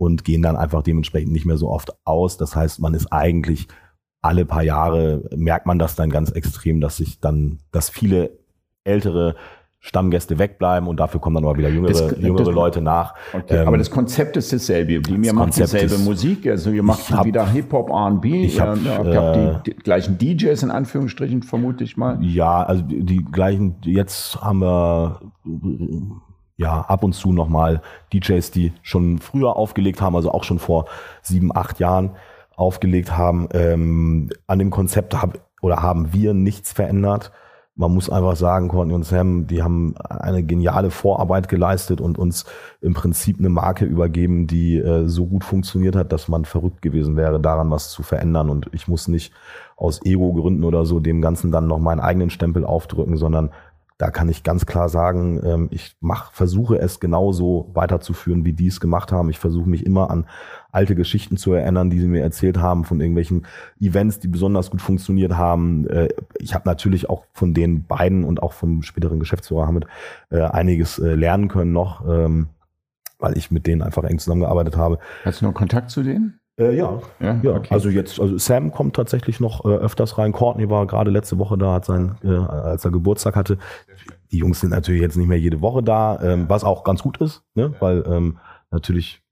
und 0.00 0.24
gehen 0.24 0.40
dann 0.40 0.56
einfach 0.56 0.82
dementsprechend 0.82 1.30
nicht 1.30 1.44
mehr 1.44 1.58
so 1.58 1.68
oft 1.68 1.92
aus. 2.06 2.38
Das 2.38 2.56
heißt, 2.56 2.80
man 2.80 2.94
ist 2.94 3.12
eigentlich 3.12 3.68
alle 4.22 4.46
paar 4.46 4.62
Jahre 4.62 5.28
merkt 5.36 5.66
man 5.66 5.78
das 5.78 5.94
dann 5.94 6.08
ganz 6.08 6.30
extrem, 6.30 6.80
dass 6.80 6.96
sich 6.96 7.20
dann, 7.20 7.58
dass 7.70 7.90
viele 7.90 8.38
ältere 8.82 9.36
Stammgäste 9.78 10.38
wegbleiben 10.38 10.88
und 10.88 11.00
dafür 11.00 11.20
kommen 11.20 11.36
dann 11.36 11.44
aber 11.44 11.58
wieder 11.58 11.68
jüngere, 11.68 11.92
das, 11.92 12.18
jüngere 12.18 12.44
das, 12.44 12.54
Leute 12.54 12.80
nach. 12.80 13.14
Okay, 13.34 13.56
ähm, 13.56 13.68
aber 13.68 13.76
das 13.76 13.90
Konzept 13.90 14.38
ist 14.38 14.54
dasselbe. 14.54 14.92
Ihr 14.92 15.32
macht 15.34 15.56
dieselbe 15.56 15.94
ist, 15.94 16.04
Musik, 16.04 16.46
also 16.46 16.70
ihr 16.70 16.82
macht 16.82 17.10
hab, 17.10 17.26
wieder 17.26 17.46
Hip-Hop, 17.46 17.90
R&B, 17.90 18.44
ich 18.44 18.58
hab, 18.58 18.76
ja, 18.82 19.02
ihr 19.02 19.22
habt 19.22 19.36
äh, 19.36 19.62
die, 19.66 19.70
die, 19.70 19.82
gleichen 19.82 20.16
DJs 20.16 20.62
in 20.62 20.70
Anführungsstrichen, 20.70 21.42
vermute 21.42 21.84
ich 21.84 21.98
mal. 21.98 22.18
Ja, 22.22 22.62
also 22.62 22.82
die, 22.82 23.04
die 23.04 23.24
gleichen, 23.24 23.76
jetzt 23.82 24.40
haben 24.40 24.60
wir 24.60 25.20
ja, 26.60 26.82
ab 26.82 27.02
und 27.04 27.14
zu 27.14 27.32
nochmal 27.32 27.80
DJs, 28.12 28.50
die 28.50 28.74
schon 28.82 29.18
früher 29.18 29.56
aufgelegt 29.56 30.02
haben, 30.02 30.14
also 30.14 30.30
auch 30.30 30.44
schon 30.44 30.58
vor 30.58 30.84
sieben, 31.22 31.56
acht 31.56 31.80
Jahren 31.80 32.10
aufgelegt 32.54 33.16
haben. 33.16 33.48
Ähm, 33.54 34.28
an 34.46 34.58
dem 34.58 34.68
Konzept 34.68 35.14
hab, 35.20 35.38
oder 35.62 35.80
haben 35.80 36.12
wir 36.12 36.34
nichts 36.34 36.72
verändert. 36.72 37.32
man 37.76 37.94
muss 37.94 38.10
einfach 38.10 38.36
sagen, 38.36 38.68
Courtney 38.68 38.92
und 38.92 39.04
Sam, 39.04 39.46
die 39.46 39.62
haben 39.62 39.94
eine 39.96 40.42
geniale 40.42 40.90
Vorarbeit 40.90 41.48
geleistet 41.48 42.02
und 42.02 42.18
uns 42.18 42.44
im 42.82 42.92
Prinzip 42.92 43.38
eine 43.38 43.48
Marke 43.48 43.86
übergeben, 43.86 44.46
die 44.46 44.76
äh, 44.76 45.08
so 45.08 45.26
gut 45.26 45.44
funktioniert 45.44 45.96
hat, 45.96 46.12
dass 46.12 46.28
man 46.28 46.44
verrückt 46.44 46.82
gewesen 46.82 47.16
wäre, 47.16 47.40
daran 47.40 47.70
was 47.70 47.90
zu 47.90 48.02
verändern. 48.02 48.50
Und 48.50 48.68
ich 48.72 48.86
muss 48.86 49.08
nicht 49.08 49.32
aus 49.76 50.04
Ego-Gründen 50.04 50.64
oder 50.64 50.84
so 50.84 51.00
dem 51.00 51.22
Ganzen 51.22 51.52
dann 51.52 51.66
noch 51.66 51.78
meinen 51.78 52.00
eigenen 52.00 52.28
Stempel 52.28 52.66
aufdrücken, 52.66 53.16
sondern 53.16 53.50
da 54.00 54.10
kann 54.10 54.30
ich 54.30 54.42
ganz 54.42 54.64
klar 54.64 54.88
sagen, 54.88 55.42
ähm, 55.44 55.68
ich 55.70 55.94
mach, 56.00 56.32
versuche 56.32 56.78
es 56.78 57.00
genauso 57.00 57.68
weiterzuführen, 57.74 58.46
wie 58.46 58.54
die 58.54 58.68
es 58.68 58.80
gemacht 58.80 59.12
haben. 59.12 59.28
Ich 59.28 59.38
versuche 59.38 59.68
mich 59.68 59.84
immer 59.84 60.10
an 60.10 60.26
alte 60.72 60.94
Geschichten 60.94 61.36
zu 61.36 61.52
erinnern, 61.52 61.90
die 61.90 62.00
sie 62.00 62.08
mir 62.08 62.22
erzählt 62.22 62.56
haben, 62.56 62.86
von 62.86 62.98
irgendwelchen 62.98 63.46
Events, 63.78 64.18
die 64.18 64.28
besonders 64.28 64.70
gut 64.70 64.80
funktioniert 64.80 65.36
haben. 65.36 65.86
Äh, 65.86 66.08
ich 66.38 66.54
habe 66.54 66.66
natürlich 66.66 67.10
auch 67.10 67.26
von 67.34 67.52
den 67.52 67.84
beiden 67.84 68.24
und 68.24 68.42
auch 68.42 68.54
vom 68.54 68.82
späteren 68.82 69.20
Geschäftsführer 69.20 69.66
Hamid 69.66 69.86
äh, 70.30 70.40
einiges 70.40 70.98
äh, 70.98 71.14
lernen 71.14 71.48
können 71.48 71.74
noch, 71.74 72.08
ähm, 72.08 72.48
weil 73.18 73.36
ich 73.36 73.50
mit 73.50 73.66
denen 73.66 73.82
einfach 73.82 74.04
eng 74.04 74.18
zusammengearbeitet 74.18 74.78
habe. 74.78 74.98
Hast 75.26 75.42
du 75.42 75.44
noch 75.44 75.52
Kontakt 75.52 75.90
zu 75.90 76.02
denen? 76.02 76.39
Äh, 76.60 76.76
ja, 76.76 77.00
ja, 77.20 77.40
ja. 77.42 77.54
Okay. 77.54 77.72
also 77.72 77.88
jetzt, 77.88 78.20
also 78.20 78.36
Sam 78.36 78.70
kommt 78.70 78.94
tatsächlich 78.94 79.40
noch 79.40 79.64
äh, 79.64 79.68
öfters 79.68 80.18
rein. 80.18 80.32
Courtney 80.32 80.68
war 80.68 80.86
gerade 80.86 81.10
letzte 81.10 81.38
Woche 81.38 81.56
da, 81.56 81.72
hat 81.72 81.86
sein, 81.86 82.16
äh, 82.22 82.28
als 82.28 82.84
er 82.84 82.90
Geburtstag 82.90 83.34
hatte. 83.34 83.56
Die 84.30 84.38
Jungs 84.38 84.60
sind 84.60 84.70
natürlich 84.70 85.00
jetzt 85.00 85.16
nicht 85.16 85.26
mehr 85.28 85.40
jede 85.40 85.62
Woche 85.62 85.82
da, 85.82 86.20
ähm, 86.22 86.44
was 86.48 86.62
auch 86.62 86.84
ganz 86.84 87.02
gut 87.02 87.16
ist, 87.18 87.42
ne? 87.54 87.74
weil 87.80 88.04
ähm, 88.06 88.38
natürlich 88.70 89.22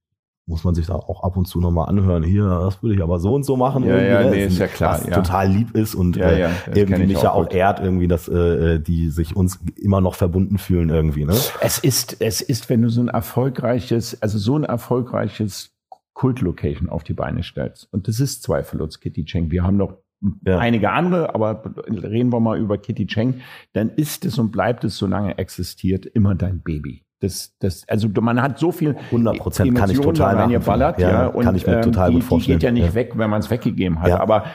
muss 0.47 0.65
man 0.65 0.75
sich 0.75 0.87
da 0.87 0.95
auch 0.95 1.23
ab 1.23 1.37
und 1.37 1.47
zu 1.47 1.61
nochmal 1.61 1.91
anhören. 1.91 2.23
Hier, 2.23 2.49
das 2.49 2.83
würde 2.83 2.95
ich 2.95 3.03
aber 3.03 3.19
so 3.19 3.35
und 3.35 3.45
so 3.45 3.57
machen. 3.59 3.85
Ja, 3.85 4.01
ja, 4.01 4.23
ne? 4.23 4.31
nee, 4.31 4.47
ist 4.47 4.59
ja 4.59 4.67
klar. 4.67 4.95
Was 4.95 5.07
ja. 5.07 5.15
total 5.15 5.51
lieb 5.51 5.77
ist 5.77 5.95
und 5.95 6.17
ja, 6.17 6.33
ja, 6.33 6.49
äh, 6.49 6.81
irgendwie 6.81 7.07
mich 7.07 7.23
ja 7.23 7.33
auch 7.33 7.51
ehrt, 7.51 7.81
irgendwie, 7.81 8.09
dass 8.09 8.29
äh, 8.29 8.81
die 8.81 9.11
sich 9.11 9.37
uns 9.37 9.61
immer 9.77 10.01
noch 10.01 10.15
verbunden 10.15 10.57
fühlen 10.57 10.89
irgendwie. 10.89 11.27
Ne? 11.27 11.35
Es 11.61 11.79
ist, 11.79 12.23
es 12.23 12.41
ist, 12.41 12.71
wenn 12.71 12.81
du 12.81 12.89
so 12.89 13.03
ein 13.03 13.09
erfolgreiches, 13.09 14.23
also 14.23 14.39
so 14.39 14.57
ein 14.57 14.65
erfolgreiches 14.65 15.78
Kultlocation 16.19 16.89
auf 16.89 17.05
die 17.05 17.15
Beine 17.15 17.45
stellst. 17.45 17.89
Und 17.93 18.09
das 18.09 18.19
ist 18.19 18.43
zweifellos 18.43 18.99
Kitty 18.99 19.25
Cheng. 19.25 19.53
Wir 19.53 19.63
haben 19.63 19.77
noch 19.77 19.99
ja. 20.45 20.59
einige 20.59 20.91
andere, 20.91 21.33
aber 21.33 21.63
reden 21.87 22.33
wir 22.33 22.41
mal 22.41 22.59
über 22.59 22.77
Kitty 22.77 23.07
Cheng. 23.07 23.35
Dann 23.73 23.91
ist 23.91 24.25
es 24.25 24.37
und 24.37 24.51
bleibt 24.51 24.83
es, 24.83 24.99
solange 24.99 25.39
existiert, 25.39 26.07
immer 26.07 26.35
dein 26.35 26.61
Baby. 26.61 27.05
Das, 27.21 27.57
das, 27.61 27.89
also 27.89 28.09
man 28.21 28.43
hat 28.43 28.59
so 28.59 28.73
viel 28.73 28.97
100 28.97 29.39
Prozent 29.39 29.77
kann 29.77 29.91
ich 29.91 30.01
total 30.01 30.37
reingeballert, 30.37 31.01
ja, 31.01 31.11
ja, 31.11 31.27
und 31.29 31.45
kann 31.45 31.55
ich 31.55 31.67
mir 31.67 31.81
total 31.83 32.09
ähm, 32.09 32.15
gut 32.17 32.25
vorstellen. 32.25 32.59
Die 32.59 32.67
geht 32.67 32.69
ja 32.69 32.73
nicht 32.73 32.87
ja. 32.89 32.95
weg, 32.95 33.13
wenn 33.15 33.31
man 33.31 33.39
es 33.39 33.49
weggegeben 33.49 34.01
hat. 34.01 34.09
Ja. 34.09 34.21
Aber 34.21 34.47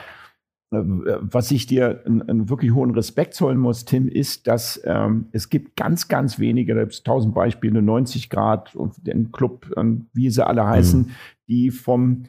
äh, 0.70 0.76
was 1.20 1.50
ich 1.50 1.66
dir 1.66 2.02
einen, 2.04 2.50
wirklich 2.50 2.72
hohen 2.72 2.90
Respekt 2.90 3.32
zollen 3.32 3.58
muss, 3.58 3.86
Tim, 3.86 4.06
ist, 4.06 4.46
dass 4.48 4.82
ähm, 4.84 5.28
es 5.32 5.48
gibt 5.48 5.76
ganz, 5.76 6.08
ganz 6.08 6.38
wenige, 6.38 6.74
da 6.74 6.80
gibt 6.82 6.92
es 6.92 7.02
tausend 7.02 7.34
Beispiele, 7.34 7.80
90 7.80 8.28
Grad 8.28 8.74
und 8.74 9.06
den 9.06 9.32
Club, 9.32 9.66
wie 10.12 10.28
sie 10.28 10.46
alle 10.46 10.66
heißen, 10.66 11.00
mhm 11.00 11.10
die 11.48 11.70
vom 11.70 12.24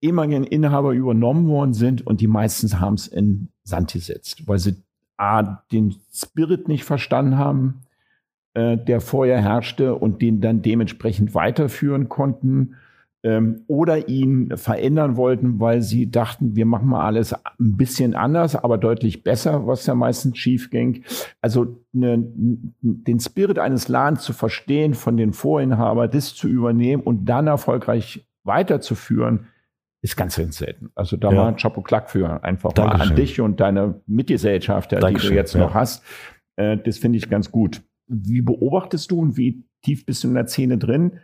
ehemaligen 0.00 0.44
Inhaber 0.44 0.92
übernommen 0.92 1.48
worden 1.48 1.74
sind 1.74 2.06
und 2.06 2.20
die 2.20 2.26
meisten 2.26 2.80
haben 2.80 2.94
es 2.94 3.08
in 3.08 3.48
Sand 3.64 3.92
gesetzt, 3.92 4.46
weil 4.46 4.58
sie 4.58 4.76
A, 5.16 5.62
den 5.72 5.94
Spirit 6.12 6.68
nicht 6.68 6.84
verstanden 6.84 7.38
haben, 7.38 7.82
äh, 8.54 8.76
der 8.76 9.00
vorher 9.00 9.40
herrschte 9.40 9.94
und 9.94 10.20
den 10.20 10.40
dann 10.40 10.62
dementsprechend 10.62 11.34
weiterführen 11.34 12.08
konnten 12.08 12.76
ähm, 13.22 13.62
oder 13.66 14.08
ihn 14.08 14.56
verändern 14.56 15.16
wollten, 15.16 15.58
weil 15.58 15.82
sie 15.82 16.10
dachten, 16.10 16.54
wir 16.54 16.66
machen 16.66 16.88
mal 16.88 17.04
alles 17.04 17.32
ein 17.32 17.76
bisschen 17.76 18.14
anders, 18.14 18.54
aber 18.54 18.76
deutlich 18.78 19.24
besser, 19.24 19.66
was 19.66 19.86
ja 19.86 19.94
meistens 19.94 20.36
schief 20.36 20.70
ging. 20.70 21.02
Also 21.40 21.82
ne, 21.92 22.22
den 22.82 23.18
Spirit 23.18 23.58
eines 23.58 23.88
Ladens 23.88 24.22
zu 24.22 24.34
verstehen, 24.34 24.94
von 24.94 25.16
den 25.16 25.32
Vorinhaber, 25.32 26.08
das 26.08 26.34
zu 26.34 26.46
übernehmen 26.46 27.02
und 27.02 27.24
dann 27.24 27.46
erfolgreich 27.46 28.25
weiterzuführen, 28.46 29.48
ist 30.02 30.16
ganz, 30.16 30.36
ganz 30.36 30.58
selten. 30.58 30.90
Also 30.94 31.16
da 31.16 31.30
ja. 31.30 31.34
mal 31.34 31.48
ein 31.48 31.56
Chapeau 31.56 31.82
Klack 31.82 32.10
für 32.10 32.42
einfach 32.44 32.72
Dankeschön. 32.72 32.98
mal 32.98 33.10
an 33.10 33.16
dich 33.16 33.40
und 33.40 33.60
deine 33.60 34.00
Mitgesellschafter, 34.06 35.00
die 35.00 35.14
du 35.14 35.34
jetzt 35.34 35.54
ja. 35.54 35.60
noch 35.60 35.74
hast. 35.74 36.04
Äh, 36.56 36.76
das 36.78 36.98
finde 36.98 37.18
ich 37.18 37.28
ganz 37.28 37.50
gut. 37.50 37.82
Wie 38.06 38.40
beobachtest 38.40 39.10
du 39.10 39.20
und 39.20 39.36
wie 39.36 39.64
tief 39.82 40.06
bist 40.06 40.22
du 40.22 40.28
in 40.28 40.34
der 40.34 40.46
Szene 40.46 40.78
drin? 40.78 41.20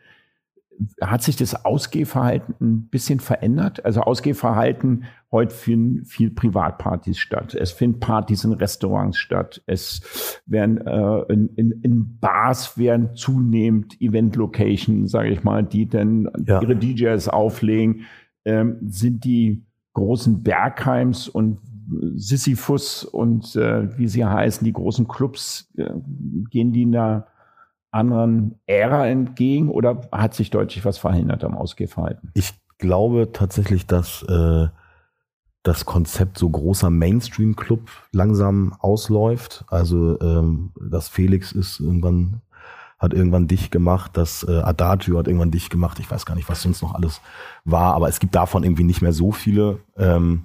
Hat 1.01 1.23
sich 1.23 1.37
das 1.37 1.65
Ausgehverhalten 1.65 2.55
ein 2.61 2.89
bisschen 2.89 3.21
verändert? 3.21 3.85
Also 3.85 4.01
Ausgehverhalten, 4.01 5.05
heute 5.31 5.55
finden 5.55 6.05
viel 6.05 6.31
Privatpartys 6.31 7.19
statt. 7.19 7.55
Es 7.55 7.73
finden 7.73 8.01
Partys 8.01 8.45
in 8.45 8.53
Restaurants 8.53 9.19
statt. 9.19 9.63
Es 9.67 10.41
werden 10.47 10.79
äh, 10.79 11.33
in, 11.33 11.49
in, 11.57 11.71
in, 11.83 12.19
Bars 12.19 12.79
werden 12.79 13.15
zunehmend 13.15 14.01
Event-Locations, 14.01 15.11
sage 15.11 15.31
ich 15.31 15.45
mal, 15.45 15.63
die 15.63 15.87
dann 15.89 16.29
ja. 16.47 16.61
ihre 16.61 16.77
DJs 16.77 17.29
auflegen. 17.29 18.07
Ähm, 18.45 18.79
sind 18.83 19.25
die 19.25 19.65
großen 19.95 20.43
Bergheims 20.43 21.29
und 21.29 21.59
Sisyphus 22.15 23.05
und 23.05 23.57
äh, 23.57 23.97
wie 23.99 24.09
sie 24.09 24.25
heißen, 24.25 24.65
die 24.65 24.73
großen 24.73 25.09
Clubs, 25.09 25.71
äh, 25.77 25.91
gehen 26.51 26.73
die 26.73 26.83
in 26.83 26.97
einer 26.97 27.27
anderen 27.93 28.59
Ära 28.67 29.07
entgegen 29.07 29.69
oder 29.69 30.09
hat 30.11 30.35
sich 30.35 30.51
deutlich 30.51 30.85
was 30.85 30.99
verhindert 30.99 31.45
am 31.45 31.57
Ausgehverhalten? 31.57 32.31
Ich 32.35 32.53
glaube 32.79 33.31
tatsächlich, 33.33 33.87
dass 33.87 34.23
äh, 34.25 34.69
das 35.63 35.85
Konzept 35.85 36.39
so 36.39 36.51
großer 36.51 36.91
Mainstream-Club 36.91 37.89
langsam 38.11 38.75
ausläuft. 38.81 39.65
Also 39.69 40.21
ähm, 40.21 40.73
das 40.81 41.09
Felix 41.09 41.53
ist 41.53 41.79
irgendwann 41.79 42.43
hat 42.99 43.15
irgendwann 43.15 43.49
dicht 43.49 43.73
gemacht, 43.73 44.13
das 44.15 44.47
äh, 44.49 44.61
Adagio 44.61 45.19
hat 45.19 45.27
irgendwann 45.27 45.51
dicht 45.51 45.71
gemacht. 45.71 45.99
Ich 45.99 46.09
weiß 46.09 46.25
gar 46.25 46.37
nicht, 46.37 46.49
was 46.49 46.63
sonst 46.63 46.83
noch 46.83 46.95
alles 46.95 47.21
war, 47.65 47.95
aber 47.95 48.09
es 48.09 48.21
gibt 48.21 48.37
davon 48.37 48.63
irgendwie 48.63 48.85
nicht 48.85 49.03
mehr 49.03 49.13
so 49.13 49.33
viele. 49.33 49.81
Ähm, 49.97 50.45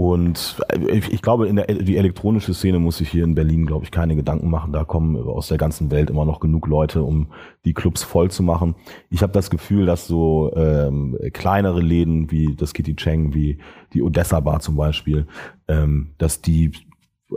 und 0.00 0.56
äh, 0.70 0.96
ich 0.96 1.20
glaube, 1.20 1.46
in 1.46 1.56
der 1.56 1.66
die 1.66 1.98
elektronische 1.98 2.54
Szene 2.54 2.78
muss 2.78 2.96
sich 2.96 3.10
hier 3.10 3.22
in 3.22 3.34
Berlin, 3.34 3.66
glaube 3.66 3.84
ich, 3.84 3.90
keine 3.90 4.16
Gedanken 4.16 4.48
machen. 4.48 4.72
Da 4.72 4.84
kommen 4.84 5.14
aus 5.14 5.48
der 5.48 5.58
ganzen 5.58 5.90
Welt 5.90 6.08
immer 6.08 6.24
noch 6.24 6.40
genug 6.40 6.66
Leute, 6.68 7.02
um 7.02 7.26
die 7.66 7.74
Clubs 7.74 8.02
voll 8.02 8.30
zu 8.30 8.42
machen. 8.42 8.76
Ich 9.10 9.22
habe 9.22 9.34
das 9.34 9.50
Gefühl, 9.50 9.84
dass 9.84 10.06
so 10.06 10.54
ähm, 10.56 11.18
kleinere 11.34 11.82
Läden 11.82 12.30
wie 12.30 12.56
das 12.56 12.72
Kitty 12.72 12.96
Cheng, 12.96 13.34
wie 13.34 13.58
die 13.92 14.00
Odessa 14.00 14.40
Bar 14.40 14.60
zum 14.60 14.74
Beispiel, 14.74 15.26
ähm, 15.68 16.14
dass 16.16 16.40
die 16.40 16.72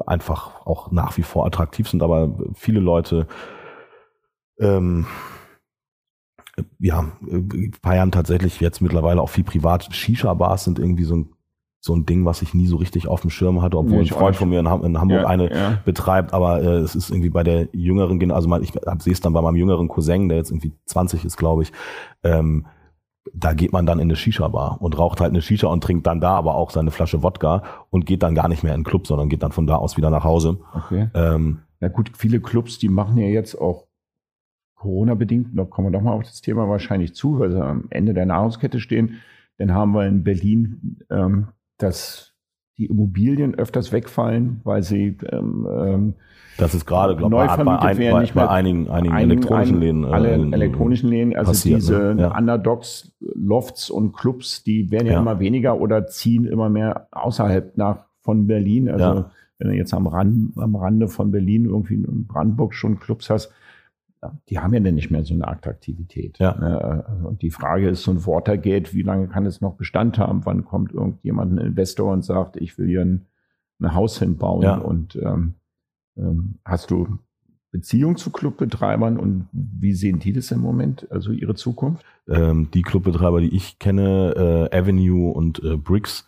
einfach 0.05 0.65
auch 0.65 0.89
nach 0.89 1.17
wie 1.17 1.23
vor 1.23 1.45
attraktiv 1.45 1.89
sind, 1.89 2.01
aber 2.01 2.33
viele 2.53 2.79
Leute 2.79 3.27
ähm, 4.57 5.05
ja, 6.79 7.11
feiern 7.81 8.13
tatsächlich 8.13 8.61
jetzt 8.61 8.79
mittlerweile 8.79 9.21
auch 9.21 9.29
viel 9.29 9.43
privat. 9.43 9.93
Shisha-Bars 9.93 10.63
sind 10.63 10.79
irgendwie 10.79 11.03
so 11.03 11.17
ein 11.17 11.33
so 11.85 11.93
ein 11.93 12.05
Ding, 12.05 12.23
was 12.23 12.41
ich 12.41 12.53
nie 12.53 12.67
so 12.67 12.77
richtig 12.77 13.09
auf 13.09 13.19
dem 13.21 13.29
Schirm 13.29 13.61
hatte, 13.61 13.77
obwohl 13.77 13.99
ein 13.99 14.05
Freund 14.05 14.37
von 14.37 14.47
mir 14.47 14.61
in, 14.61 14.65
in 14.65 15.01
Hamburg 15.01 15.23
ja, 15.23 15.27
eine 15.27 15.53
ja. 15.53 15.79
betreibt, 15.83 16.33
aber 16.33 16.61
äh, 16.63 16.77
es 16.77 16.95
ist 16.95 17.09
irgendwie 17.09 17.29
bei 17.29 17.43
der 17.43 17.67
jüngeren, 17.73 18.31
also 18.31 18.47
mal, 18.47 18.63
ich 18.63 18.71
sehe 18.99 19.11
es 19.11 19.19
dann 19.19 19.33
bei 19.33 19.41
meinem 19.41 19.57
jüngeren 19.57 19.89
Cousin, 19.89 20.29
der 20.29 20.37
jetzt 20.37 20.51
irgendwie 20.51 20.71
20 20.85 21.25
ist, 21.25 21.35
glaube 21.35 21.63
ich, 21.63 21.73
ähm, 22.23 22.67
da 23.33 23.53
geht 23.53 23.73
man 23.73 23.85
dann 23.85 23.99
in 23.99 24.05
eine 24.05 24.15
Shisha-Bar 24.15 24.81
und 24.81 24.97
raucht 24.97 25.19
halt 25.19 25.31
eine 25.31 25.41
Shisha 25.41 25.67
und 25.67 25.83
trinkt 25.83 26.07
dann 26.07 26.21
da 26.21 26.31
aber 26.37 26.55
auch 26.55 26.71
seine 26.71 26.89
Flasche 26.89 27.21
Wodka 27.21 27.63
und 27.89 28.05
geht 28.05 28.23
dann 28.23 28.33
gar 28.33 28.47
nicht 28.47 28.63
mehr 28.63 28.73
in 28.73 28.79
den 28.79 28.85
Club, 28.85 29.05
sondern 29.05 29.27
geht 29.27 29.43
dann 29.43 29.51
von 29.51 29.67
da 29.67 29.75
aus 29.75 29.97
wieder 29.97 30.09
nach 30.09 30.23
Hause. 30.23 30.59
Okay. 30.73 31.09
Ähm, 31.13 31.59
Na 31.81 31.89
gut, 31.89 32.11
viele 32.15 32.39
Clubs, 32.39 32.79
die 32.79 32.89
machen 32.89 33.17
ja 33.17 33.27
jetzt 33.27 33.59
auch 33.59 33.87
Corona-bedingt, 34.75 35.49
da 35.53 35.65
kommen 35.65 35.91
wir 35.91 35.99
doch 35.99 36.03
mal 36.03 36.13
auf 36.13 36.23
das 36.23 36.39
Thema 36.39 36.69
wahrscheinlich 36.69 37.13
zu, 37.13 37.39
weil 37.39 37.51
sie 37.51 37.61
am 37.61 37.87
Ende 37.89 38.13
der 38.13 38.25
Nahrungskette 38.25 38.79
stehen. 38.79 39.17
Dann 39.57 39.73
haben 39.73 39.91
wir 39.91 40.05
in 40.07 40.23
Berlin 40.23 40.99
ähm, 41.09 41.47
dass 41.83 42.33
die 42.77 42.87
Immobilien 42.87 43.55
öfters 43.55 43.91
wegfallen, 43.91 44.61
weil 44.63 44.83
sie 44.83 45.17
ähm, 45.31 45.67
ähm 45.69 46.13
das 46.57 46.75
ist 46.75 46.85
gerade, 46.85 47.15
glaube 47.15 47.35
ich, 47.35 47.51
bei, 47.51 47.79
ein, 47.79 47.97
bei, 47.97 48.19
nicht 48.21 48.35
bei 48.35 48.47
einigen, 48.47 48.87
einigen 48.89 49.15
ein, 49.15 49.31
elektronischen 49.31 49.79
Läden. 49.79 50.05
Alle 50.05 50.35
äh, 50.35 50.51
elektronischen 50.51 51.09
Läden, 51.09 51.35
also 51.35 51.51
passiert, 51.51 51.81
diese 51.81 52.13
ne? 52.13 52.21
ja. 52.21 52.37
Underdogs, 52.37 53.11
Lofts 53.19 53.89
und 53.89 54.13
Clubs, 54.13 54.63
die 54.63 54.91
werden 54.91 55.07
ja, 55.07 55.13
ja, 55.13 55.19
immer 55.19 55.39
weniger 55.39 55.79
oder 55.79 56.05
ziehen 56.05 56.45
immer 56.45 56.69
mehr 56.69 57.07
außerhalb 57.11 57.75
nach 57.77 58.05
von 58.21 58.45
Berlin. 58.45 58.89
Also 58.89 59.05
ja. 59.05 59.31
wenn 59.57 59.69
du 59.69 59.75
jetzt 59.75 59.93
am, 59.93 60.05
Rand, 60.05 60.51
am 60.57 60.75
Rande 60.75 61.07
von 61.07 61.31
Berlin 61.31 61.65
irgendwie 61.65 61.95
in 61.95 62.27
Brandenburg 62.27 62.75
schon 62.75 62.99
Clubs 62.99 63.29
hast, 63.29 63.51
die 64.49 64.59
haben 64.59 64.73
ja 64.73 64.79
dann 64.79 64.95
nicht 64.95 65.11
mehr 65.11 65.23
so 65.23 65.33
eine 65.33 65.47
Attraktivität. 65.47 66.37
Ja. 66.39 66.55
Ne? 66.57 67.05
Also, 67.07 67.27
und 67.27 67.41
die 67.41 67.51
Frage 67.51 67.89
ist, 67.89 68.03
so 68.03 68.11
ein 68.11 68.25
Watergate, 68.25 68.93
wie 68.93 69.01
lange 69.01 69.27
kann 69.27 69.45
es 69.45 69.61
noch 69.61 69.75
Bestand 69.75 70.17
haben? 70.17 70.45
Wann 70.45 70.65
kommt 70.65 70.93
irgendjemand, 70.93 71.53
ein 71.53 71.57
Investor 71.57 72.11
und 72.11 72.23
sagt, 72.23 72.57
ich 72.57 72.77
will 72.77 72.87
hier 72.87 73.01
ein, 73.01 73.25
ein 73.79 73.93
Haus 73.93 74.19
hinbauen? 74.19 74.63
Ja. 74.63 74.77
Und 74.77 75.15
ähm, 75.15 75.55
ähm, 76.17 76.55
hast 76.65 76.91
du 76.91 77.19
Beziehung 77.71 78.17
zu 78.17 78.31
Clubbetreibern 78.31 79.17
und 79.17 79.47
wie 79.51 79.93
sehen 79.93 80.19
die 80.19 80.31
das 80.31 80.51
im 80.51 80.61
Moment, 80.61 81.11
also 81.11 81.31
ihre 81.31 81.55
Zukunft? 81.55 82.05
Ähm, 82.29 82.69
die 82.71 82.83
Clubbetreiber, 82.83 83.41
die 83.41 83.55
ich 83.55 83.79
kenne, 83.79 84.69
äh, 84.71 84.77
Avenue 84.77 85.33
und 85.33 85.63
äh, 85.63 85.75
Bricks, 85.75 86.27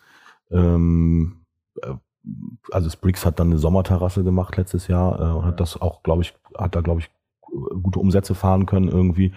ähm, 0.50 1.36
äh, 1.82 1.94
also 2.72 2.90
Spriggs 2.90 3.24
hat 3.24 3.38
dann 3.38 3.48
eine 3.48 3.58
Sommerterrasse 3.58 4.24
gemacht 4.24 4.56
letztes 4.56 4.88
Jahr 4.88 5.20
äh, 5.20 5.36
und 5.36 5.44
hat 5.44 5.60
das 5.60 5.80
auch, 5.80 6.02
glaube 6.02 6.22
ich, 6.22 6.34
hat 6.58 6.74
da, 6.74 6.80
glaube 6.80 7.00
ich, 7.00 7.10
gute 7.82 7.98
Umsätze 7.98 8.34
fahren 8.34 8.66
können 8.66 8.88
irgendwie. 8.88 9.32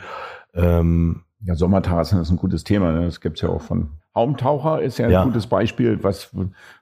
Ähm, 0.53 1.23
ja, 1.41 1.55
Sommerterrassen 1.55 2.19
ist 2.19 2.29
ein 2.29 2.37
gutes 2.37 2.63
Thema. 2.63 2.91
Ne? 2.91 3.05
Das 3.05 3.21
gibt's 3.21 3.41
ja 3.41 3.49
auch 3.49 3.61
von 3.61 3.89
Haumtaucher, 4.13 4.81
ist 4.81 4.97
ja 4.97 5.05
ein 5.05 5.11
ja. 5.11 5.23
gutes 5.23 5.47
Beispiel, 5.47 6.03
was, 6.03 6.31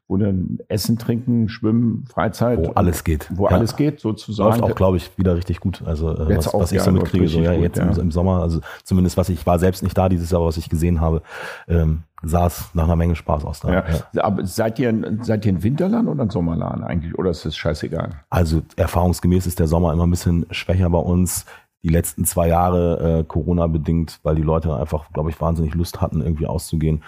wo 0.08 0.18
dann 0.18 0.60
Essen, 0.70 0.98
Trinken, 0.98 1.50
Schwimmen, 1.50 2.06
Freizeit. 2.08 2.58
Wo 2.58 2.72
alles 2.72 3.04
geht. 3.04 3.28
Wo 3.30 3.46
ja. 3.46 3.52
alles 3.52 3.76
geht, 3.76 4.00
sozusagen. 4.00 4.62
Läuft 4.62 4.64
auch, 4.64 4.76
glaube 4.76 4.98
ich, 4.98 5.16
wieder 5.18 5.36
richtig 5.36 5.60
gut. 5.60 5.84
Also, 5.86 6.10
äh, 6.10 6.34
jetzt 6.34 6.48
was, 6.48 6.54
auch, 6.54 6.62
was 6.62 6.72
ich 6.72 6.78
ja, 6.78 6.84
so 6.84 6.92
mitkriege, 6.92 7.28
so, 7.28 7.40
ja, 7.40 7.54
gut, 7.54 7.64
jetzt 7.64 7.78
im, 7.78 7.92
im, 8.00 8.12
Sommer, 8.12 8.42
also 8.42 8.62
zumindest 8.84 9.18
was 9.18 9.30
ich 9.30 9.46
war 9.46 9.60
selbst 9.60 9.84
nicht 9.84 9.98
da 9.98 10.10
dieses 10.10 10.32
Jahr, 10.32 10.40
aber 10.40 10.48
was 10.48 10.58
ich 10.58 10.70
gesehen 10.70 11.02
habe, 11.02 11.22
ähm, 11.68 12.04
sah 12.24 12.48
es 12.48 12.74
nach 12.74 12.86
einer 12.86 12.96
Menge 12.96 13.16
Spaß 13.16 13.46
aus 13.46 13.60
da. 13.60 13.84
Aber 14.16 14.46
seid 14.46 14.80
ihr, 14.80 15.20
seid 15.22 15.46
ihr 15.46 15.54
ein 15.54 15.62
Winterland 15.62 16.08
oder 16.08 16.24
ein 16.24 16.30
Sommerland 16.32 16.84
eigentlich? 16.84 17.16
Oder 17.20 17.30
ist 17.30 17.46
das 17.46 17.56
scheißegal? 17.56 18.22
Also 18.30 18.62
erfahrungsgemäß 18.76 19.46
ist 19.46 19.60
der 19.60 19.68
Sommer 19.68 19.94
immer 19.94 20.08
ein 20.08 20.12
bisschen 20.12 20.48
schwächer 20.50 20.90
bei 20.90 20.98
uns 20.98 21.46
die 21.88 21.94
letzten 21.94 22.26
zwei 22.26 22.50
Jahre 22.50 23.20
äh, 23.20 23.24
Corona 23.24 23.68
bedingt, 23.68 24.20
weil 24.24 24.36
die 24.36 24.42
Leute 24.42 24.76
einfach, 24.76 25.10
glaube 25.14 25.30
ich, 25.30 25.40
wahnsinnig 25.40 25.74
Lust 25.74 26.02
hatten, 26.02 26.22
irgendwie 26.22 26.46
auszugehen, 26.46 27.04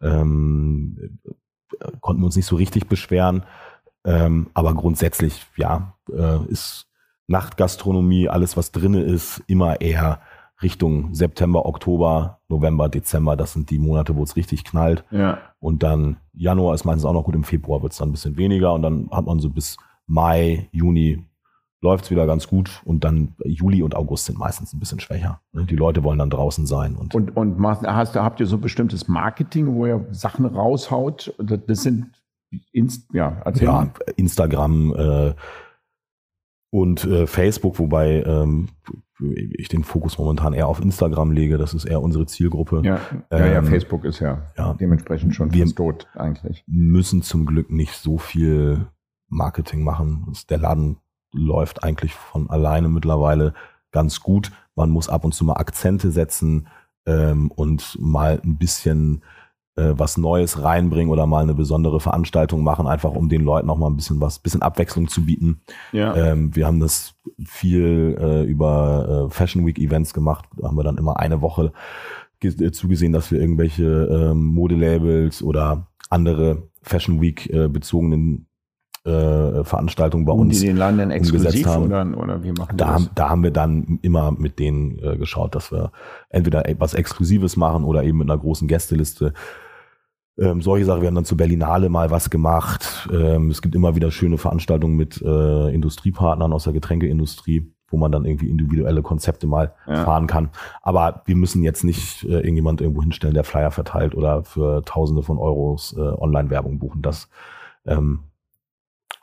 ähm, 0.00 1.18
äh, 1.78 1.92
konnten 2.00 2.22
wir 2.22 2.26
uns 2.26 2.36
nicht 2.36 2.46
so 2.46 2.56
richtig 2.56 2.88
beschweren. 2.88 3.44
Ähm, 4.06 4.48
aber 4.54 4.74
grundsätzlich, 4.74 5.46
ja, 5.56 5.94
äh, 6.10 6.42
ist 6.46 6.86
Nachtgastronomie, 7.26 8.28
alles 8.28 8.56
was 8.56 8.72
drinne 8.72 9.02
ist, 9.02 9.42
immer 9.46 9.80
eher 9.80 10.20
Richtung 10.62 11.12
September, 11.14 11.66
Oktober, 11.66 12.40
November, 12.48 12.88
Dezember. 12.88 13.36
Das 13.36 13.52
sind 13.52 13.68
die 13.68 13.78
Monate, 13.78 14.16
wo 14.16 14.22
es 14.22 14.36
richtig 14.36 14.64
knallt. 14.64 15.04
Ja. 15.10 15.38
Und 15.58 15.82
dann 15.82 16.16
Januar 16.32 16.74
ist 16.74 16.84
meistens 16.84 17.04
auch 17.04 17.12
noch 17.12 17.24
gut, 17.24 17.34
im 17.34 17.44
Februar 17.44 17.82
wird 17.82 17.92
es 17.92 17.98
dann 17.98 18.08
ein 18.08 18.12
bisschen 18.12 18.38
weniger 18.38 18.72
und 18.72 18.82
dann 18.82 19.10
hat 19.10 19.26
man 19.26 19.40
so 19.40 19.50
bis 19.50 19.76
Mai, 20.06 20.68
Juni 20.72 21.24
läuft 21.84 22.06
es 22.06 22.10
wieder 22.10 22.26
ganz 22.26 22.48
gut 22.48 22.82
und 22.84 23.04
dann 23.04 23.34
Juli 23.44 23.82
und 23.82 23.94
August 23.94 24.24
sind 24.24 24.38
meistens 24.38 24.72
ein 24.72 24.80
bisschen 24.80 25.00
schwächer. 25.00 25.40
Ne? 25.52 25.66
Die 25.66 25.76
Leute 25.76 26.02
wollen 26.02 26.18
dann 26.18 26.30
draußen 26.30 26.66
sein. 26.66 26.96
Und, 26.96 27.14
und, 27.14 27.36
und 27.36 27.62
hast, 27.62 28.16
habt 28.16 28.40
ihr 28.40 28.46
so 28.46 28.58
bestimmtes 28.58 29.06
Marketing, 29.06 29.74
wo 29.74 29.86
ihr 29.86 30.06
Sachen 30.10 30.46
raushaut? 30.46 31.34
Das 31.38 31.82
sind 31.82 32.06
Inst 32.72 33.12
ja, 33.12 33.42
ja, 33.56 33.90
Instagram 34.16 34.94
äh, 34.94 35.34
und 36.70 37.04
äh, 37.04 37.26
Facebook, 37.26 37.78
wobei 37.78 38.22
ähm, 38.22 38.68
ich 39.58 39.68
den 39.68 39.84
Fokus 39.84 40.18
momentan 40.18 40.54
eher 40.54 40.68
auf 40.68 40.80
Instagram 40.80 41.32
lege. 41.32 41.58
Das 41.58 41.74
ist 41.74 41.84
eher 41.84 42.00
unsere 42.00 42.26
Zielgruppe. 42.26 42.80
Ja, 42.84 43.00
ja, 43.30 43.38
ja 43.46 43.58
ähm, 43.58 43.66
Facebook 43.66 44.04
ist 44.04 44.20
ja, 44.20 44.42
ja, 44.56 44.72
dementsprechend 44.74 45.34
schon 45.34 45.52
wir 45.52 45.66
tot 45.66 46.06
eigentlich. 46.14 46.64
Müssen 46.66 47.22
zum 47.22 47.44
Glück 47.44 47.70
nicht 47.70 47.94
so 47.94 48.18
viel 48.18 48.86
Marketing 49.28 49.82
machen. 49.82 50.32
Der 50.48 50.58
Laden 50.58 50.96
läuft 51.34 51.84
eigentlich 51.84 52.14
von 52.14 52.48
alleine 52.48 52.88
mittlerweile 52.88 53.54
ganz 53.90 54.20
gut. 54.20 54.50
Man 54.74 54.90
muss 54.90 55.08
ab 55.08 55.24
und 55.24 55.34
zu 55.34 55.44
mal 55.44 55.54
Akzente 55.54 56.10
setzen 56.10 56.68
ähm, 57.06 57.50
und 57.50 57.96
mal 58.00 58.40
ein 58.44 58.56
bisschen 58.58 59.22
äh, 59.76 59.92
was 59.96 60.16
Neues 60.16 60.62
reinbringen 60.62 61.12
oder 61.12 61.26
mal 61.26 61.42
eine 61.42 61.54
besondere 61.54 62.00
Veranstaltung 62.00 62.62
machen, 62.62 62.86
einfach 62.86 63.12
um 63.12 63.28
den 63.28 63.42
Leuten 63.42 63.70
auch 63.70 63.76
mal 63.76 63.88
ein 63.88 63.96
bisschen 63.96 64.20
was, 64.20 64.38
bisschen 64.38 64.62
Abwechslung 64.62 65.08
zu 65.08 65.24
bieten. 65.24 65.62
Ja. 65.92 66.14
Ähm, 66.14 66.54
wir 66.54 66.66
haben 66.66 66.80
das 66.80 67.14
viel 67.44 68.16
äh, 68.20 68.44
über 68.44 69.26
äh, 69.28 69.34
Fashion 69.34 69.66
Week 69.66 69.78
Events 69.78 70.14
gemacht. 70.14 70.44
Da 70.56 70.68
haben 70.68 70.76
wir 70.76 70.84
dann 70.84 70.98
immer 70.98 71.18
eine 71.18 71.40
Woche 71.40 71.72
äh, 72.42 72.70
zugesehen, 72.70 73.12
dass 73.12 73.30
wir 73.30 73.40
irgendwelche 73.40 73.84
ähm, 73.84 74.44
Modelabels 74.44 75.42
oder 75.42 75.88
andere 76.10 76.68
Fashion 76.82 77.20
Week 77.20 77.50
äh, 77.50 77.68
bezogenen 77.68 78.46
äh, 79.04 79.64
Veranstaltungen 79.64 80.24
bei 80.24 80.32
Und 80.32 80.48
uns 80.48 80.60
die 80.60 80.66
den 80.66 80.76
Laden 80.76 80.98
dann 80.98 81.10
exklusiv 81.10 81.66
haben. 81.66 81.84
Oder, 81.84 82.06
oder 82.16 82.42
wie 82.42 82.52
machen 82.52 82.76
da, 82.76 82.94
das? 82.94 83.10
da 83.14 83.28
haben 83.28 83.42
wir 83.42 83.50
dann 83.50 83.98
immer 84.02 84.32
mit 84.32 84.58
denen 84.58 84.98
äh, 84.98 85.16
geschaut, 85.16 85.54
dass 85.54 85.70
wir 85.70 85.92
entweder 86.30 86.68
etwas 86.68 86.94
Exklusives 86.94 87.56
machen 87.56 87.84
oder 87.84 88.02
eben 88.02 88.18
mit 88.18 88.30
einer 88.30 88.38
großen 88.38 88.66
Gästeliste. 88.66 89.34
Ähm, 90.36 90.62
solche 90.62 90.86
Sachen, 90.86 91.02
wir 91.02 91.08
haben 91.08 91.14
dann 91.14 91.24
zu 91.24 91.36
Berlinale 91.36 91.88
mal 91.88 92.10
was 92.10 92.30
gemacht. 92.30 93.08
Ähm, 93.12 93.50
es 93.50 93.62
gibt 93.62 93.74
immer 93.74 93.94
wieder 93.94 94.10
schöne 94.10 94.38
Veranstaltungen 94.38 94.96
mit 94.96 95.20
äh, 95.22 95.68
Industriepartnern 95.72 96.52
aus 96.52 96.64
der 96.64 96.72
Getränkeindustrie, 96.72 97.70
wo 97.88 97.98
man 97.98 98.10
dann 98.10 98.24
irgendwie 98.24 98.48
individuelle 98.48 99.02
Konzepte 99.02 99.46
mal 99.46 99.74
ja. 99.86 100.02
fahren 100.04 100.26
kann. 100.26 100.48
Aber 100.82 101.22
wir 101.26 101.36
müssen 101.36 101.62
jetzt 101.62 101.84
nicht 101.84 102.24
äh, 102.24 102.38
irgendjemand 102.38 102.80
irgendwo 102.80 103.02
hinstellen, 103.02 103.34
der 103.34 103.44
Flyer 103.44 103.70
verteilt 103.70 104.14
oder 104.16 104.42
für 104.42 104.82
Tausende 104.84 105.22
von 105.22 105.38
Euros 105.38 105.94
äh, 105.96 106.00
Online-Werbung 106.00 106.80
buchen. 106.80 107.02
Das 107.02 107.28
ähm, 107.86 108.20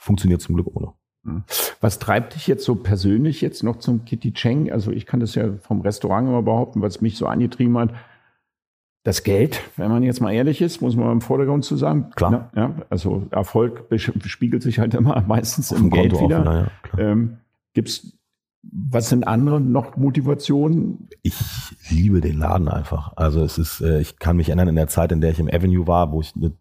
funktioniert 0.02 0.42
zum 0.42 0.56
Glück 0.56 0.68
ohne. 0.76 0.94
Hm. 1.24 1.44
Was 1.80 2.00
treibt 2.00 2.34
dich 2.34 2.48
jetzt 2.48 2.66
so 2.66 2.76
persönlich 2.76 3.42
jetzt 3.42 3.64
noch 3.64 3.78
zum 3.78 4.04
Kitty 4.06 4.34
Cheng? 4.34 4.72
Also 4.72 4.92
ich 4.92 5.06
kann 5.06 5.20
das 5.20 5.36
ja 5.36 5.54
vom 5.62 5.82
Restaurant 5.82 6.28
immer 6.28 6.42
behaupten, 6.42 6.82
was 6.82 7.02
mich 7.02 7.18
so 7.18 7.28
angetrieben 7.28 7.78
hat. 7.78 7.94
Das 9.04 9.24
Geld, 9.24 9.62
wenn 9.78 9.90
man 9.90 10.04
jetzt 10.04 10.22
mal 10.22 10.32
ehrlich 10.32 10.62
ist, 10.62 10.82
muss 10.82 10.96
man 10.96 11.12
im 11.12 11.22
Vordergrund 11.22 11.66
zu 11.66 11.76
sagen. 11.76 12.12
Klar. 12.16 12.52
Ja, 12.56 12.76
also 12.90 13.28
Erfolg 13.32 13.86
spiegelt 13.98 14.62
sich 14.62 14.80
halt 14.80 14.94
immer 14.94 15.22
meistens 15.28 15.72
Auf 15.72 15.80
im 15.80 15.90
Geld 15.90 16.14
Konto 16.14 16.26
wieder. 16.26 16.72
Ja, 16.98 17.00
ähm, 17.00 17.38
gibt's, 17.74 18.18
was 18.64 19.10
sind 19.10 19.28
andere 19.28 19.60
noch 19.60 19.98
Motivationen? 19.98 21.10
Ich 21.24 21.36
liebe 21.90 22.22
den 22.22 22.38
Laden 22.38 22.68
einfach. 22.68 23.14
Also 23.16 23.44
es 23.44 23.58
ist, 23.58 23.82
äh, 23.82 24.02
ich 24.02 24.20
kann 24.20 24.38
mich 24.38 24.50
erinnern 24.50 24.68
in 24.68 24.76
der 24.76 24.88
Zeit, 24.88 25.12
in 25.12 25.22
der 25.22 25.32
ich 25.32 25.40
im 25.40 25.48
Avenue 25.48 25.88
war, 25.88 26.12
wo 26.12 26.22
ich 26.22 26.34
eine 26.36 26.52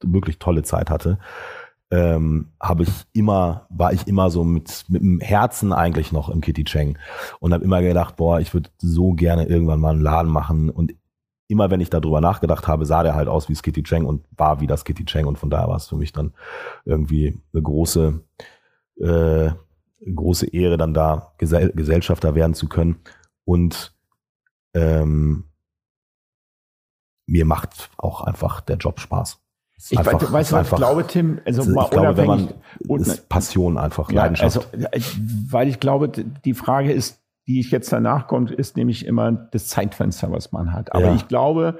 wirklich 0.00 0.38
tolle 0.38 0.62
Zeit 0.62 0.90
hatte 0.90 1.18
ähm, 1.90 2.52
habe 2.60 2.82
ich 2.82 2.90
immer, 3.12 3.66
war 3.70 3.92
ich 3.92 4.06
immer 4.06 4.30
so 4.30 4.44
mit, 4.44 4.84
mit 4.88 5.02
dem 5.02 5.20
Herzen 5.20 5.72
eigentlich 5.72 6.12
noch 6.12 6.28
im 6.28 6.40
Kitty 6.40 6.64
Cheng 6.64 6.98
und 7.40 7.54
habe 7.54 7.64
immer 7.64 7.80
gedacht, 7.80 8.16
boah, 8.16 8.40
ich 8.40 8.52
würde 8.52 8.70
so 8.78 9.12
gerne 9.12 9.46
irgendwann 9.46 9.80
mal 9.80 9.90
einen 9.90 10.02
Laden 10.02 10.30
machen. 10.30 10.68
Und 10.70 10.94
immer 11.48 11.70
wenn 11.70 11.80
ich 11.80 11.88
darüber 11.88 12.20
nachgedacht 12.20 12.68
habe, 12.68 12.84
sah 12.84 13.02
der 13.02 13.14
halt 13.14 13.28
aus 13.28 13.48
wie 13.48 13.54
das 13.54 13.62
Kitty 13.62 13.82
Cheng 13.82 14.04
und 14.04 14.26
war 14.36 14.60
wie 14.60 14.66
das 14.66 14.84
Kitty 14.84 15.04
Cheng. 15.06 15.26
Und 15.26 15.38
von 15.38 15.48
daher 15.48 15.68
war 15.68 15.76
es 15.76 15.88
für 15.88 15.96
mich 15.96 16.12
dann 16.12 16.34
irgendwie 16.84 17.40
eine 17.52 17.62
große, 17.62 18.20
äh, 19.00 19.50
große 20.14 20.46
Ehre, 20.52 20.76
dann 20.76 20.92
da 20.92 21.32
Gesell 21.38 21.72
Gesellschafter 21.74 22.34
werden 22.34 22.54
zu 22.54 22.68
können. 22.68 22.96
Und 23.44 23.94
ähm, 24.74 25.44
mir 27.26 27.46
macht 27.46 27.90
auch 27.96 28.22
einfach 28.22 28.60
der 28.60 28.76
Job 28.76 29.00
Spaß. 29.00 29.40
Ich 29.90 29.98
einfach, 29.98 30.20
weiß, 30.20 30.32
weißt, 30.32 30.52
was 30.52 30.72
ich 30.72 30.76
glaube, 30.76 31.06
Tim, 31.06 31.40
also, 31.44 31.64
mal 31.70 31.84
ich 31.84 31.90
glaube, 31.90 32.16
wenn 32.16 32.26
man 32.26 32.48
ist 33.00 33.28
Passion 33.28 33.78
einfach, 33.78 34.10
ja, 34.10 34.22
Leidenschaft. 34.22 34.68
Also, 34.72 34.88
weil 35.50 35.68
ich 35.68 35.78
glaube, 35.78 36.08
die 36.08 36.54
Frage 36.54 36.92
ist, 36.92 37.20
die 37.46 37.60
ich 37.60 37.70
jetzt 37.70 37.92
danach 37.92 38.26
kommt, 38.26 38.50
ist 38.50 38.76
nämlich 38.76 39.06
immer 39.06 39.32
das 39.32 39.68
Zeitfenster, 39.68 40.32
was 40.32 40.52
man 40.52 40.72
hat. 40.72 40.92
Aber 40.94 41.06
ja. 41.06 41.14
ich 41.14 41.28
glaube, 41.28 41.78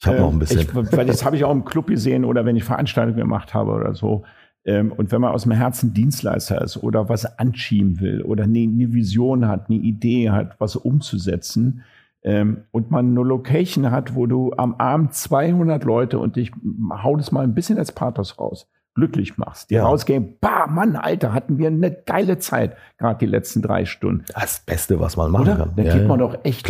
ich 0.00 0.06
habe 0.06 0.18
äh, 0.18 0.20
noch 0.20 0.32
ein 0.32 0.38
bisschen, 0.38 0.60
ich, 0.60 0.74
weil 0.74 1.06
das 1.06 1.24
habe 1.24 1.36
ich 1.36 1.44
auch 1.44 1.52
im 1.52 1.64
Club 1.64 1.86
gesehen 1.86 2.24
oder 2.24 2.44
wenn 2.44 2.56
ich 2.56 2.64
Veranstaltungen 2.64 3.18
gemacht 3.18 3.54
habe 3.54 3.70
oder 3.72 3.94
so. 3.94 4.24
Ähm, 4.64 4.92
und 4.92 5.12
wenn 5.12 5.20
man 5.20 5.32
aus 5.32 5.44
dem 5.44 5.52
Herzen 5.52 5.94
Dienstleister 5.94 6.60
ist 6.60 6.76
oder 6.76 7.08
was 7.08 7.38
anschieben 7.38 8.00
will 8.00 8.22
oder 8.22 8.44
eine, 8.44 8.60
eine 8.60 8.92
Vision 8.92 9.48
hat, 9.48 9.70
eine 9.70 9.78
Idee 9.78 10.30
hat, 10.30 10.60
was 10.60 10.76
umzusetzen, 10.76 11.84
ähm, 12.22 12.64
und 12.70 12.90
man 12.90 13.10
eine 13.10 13.22
Location 13.22 13.90
hat, 13.90 14.14
wo 14.14 14.26
du 14.26 14.52
am 14.56 14.74
Abend 14.76 15.14
200 15.14 15.84
Leute 15.84 16.18
und 16.18 16.36
ich 16.36 16.52
hau 16.90 17.16
das 17.16 17.32
mal 17.32 17.44
ein 17.44 17.54
bisschen 17.54 17.78
als 17.78 17.92
Pathos 17.92 18.38
raus, 18.38 18.68
glücklich 18.94 19.38
machst. 19.38 19.70
Die 19.70 19.74
ja. 19.74 19.84
rausgehen, 19.84 20.36
bah, 20.40 20.66
Mann, 20.66 20.96
Alter, 20.96 21.32
hatten 21.32 21.58
wir 21.58 21.68
eine 21.68 21.92
geile 21.92 22.38
Zeit, 22.38 22.76
gerade 22.98 23.18
die 23.18 23.26
letzten 23.26 23.62
drei 23.62 23.84
Stunden. 23.84 24.24
Das 24.34 24.60
Beste, 24.60 24.98
was 25.00 25.16
man 25.16 25.30
machen 25.30 25.42
Oder? 25.42 25.56
kann. 25.56 25.72
Da 25.76 25.82
ja, 25.82 25.96
geht 25.96 26.08
man 26.08 26.18
doch 26.18 26.38
echt 26.44 26.66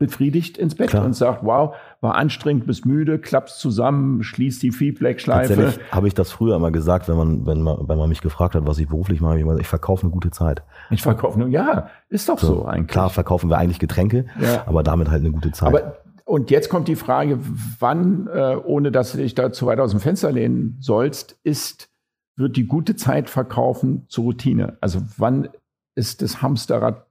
befriedigt 0.00 0.56
ins 0.56 0.74
Bett 0.74 0.90
Klar. 0.90 1.04
und 1.04 1.12
sagt, 1.12 1.44
wow, 1.44 1.76
war 2.00 2.14
anstrengend, 2.14 2.66
bist 2.66 2.86
müde, 2.86 3.18
klappst 3.18 3.60
zusammen, 3.60 4.22
schließt 4.22 4.62
die 4.62 4.72
Feedback-Schleife. 4.72 5.54
Tatsächlich 5.54 5.92
habe 5.92 6.08
ich 6.08 6.14
das 6.14 6.32
früher 6.32 6.56
immer 6.56 6.70
gesagt, 6.70 7.06
wenn 7.08 7.16
man, 7.16 7.46
wenn 7.46 7.60
man, 7.60 7.86
wenn 7.86 7.98
man 7.98 8.08
mich 8.08 8.22
gefragt 8.22 8.54
hat, 8.54 8.66
was 8.66 8.78
ich 8.78 8.88
beruflich 8.88 9.20
mache, 9.20 9.36
ich, 9.36 9.42
immer, 9.42 9.60
ich 9.60 9.68
verkaufe 9.68 10.04
eine 10.04 10.10
gute 10.10 10.30
Zeit. 10.30 10.62
Ich 10.88 11.02
verkaufe 11.02 11.38
nur, 11.38 11.48
ja, 11.48 11.90
ist 12.08 12.30
doch 12.30 12.38
so, 12.38 12.46
so 12.46 12.64
eigentlich. 12.64 12.88
Klar 12.88 13.10
verkaufen 13.10 13.50
wir 13.50 13.58
eigentlich 13.58 13.78
Getränke, 13.78 14.24
ja. 14.40 14.64
aber 14.66 14.82
damit 14.82 15.10
halt 15.10 15.20
eine 15.20 15.32
gute 15.32 15.52
Zeit. 15.52 15.68
Aber 15.68 15.98
und 16.24 16.50
jetzt 16.50 16.70
kommt 16.70 16.88
die 16.88 16.96
Frage, 16.96 17.38
wann, 17.78 18.26
äh, 18.28 18.56
ohne 18.56 18.90
dass 18.90 19.12
du 19.12 19.18
dich 19.18 19.34
da 19.34 19.52
zu 19.52 19.66
weit 19.66 19.80
aus 19.80 19.90
dem 19.90 20.00
Fenster 20.00 20.32
lehnen 20.32 20.78
sollst, 20.80 21.38
ist, 21.42 21.90
wird 22.36 22.56
die 22.56 22.66
gute 22.66 22.96
Zeit 22.96 23.28
verkaufen 23.28 24.06
zur 24.08 24.24
Routine? 24.24 24.78
Also 24.80 25.02
wann 25.18 25.50
ist 25.94 26.22
das 26.22 26.40
Hamsterrad 26.40 27.04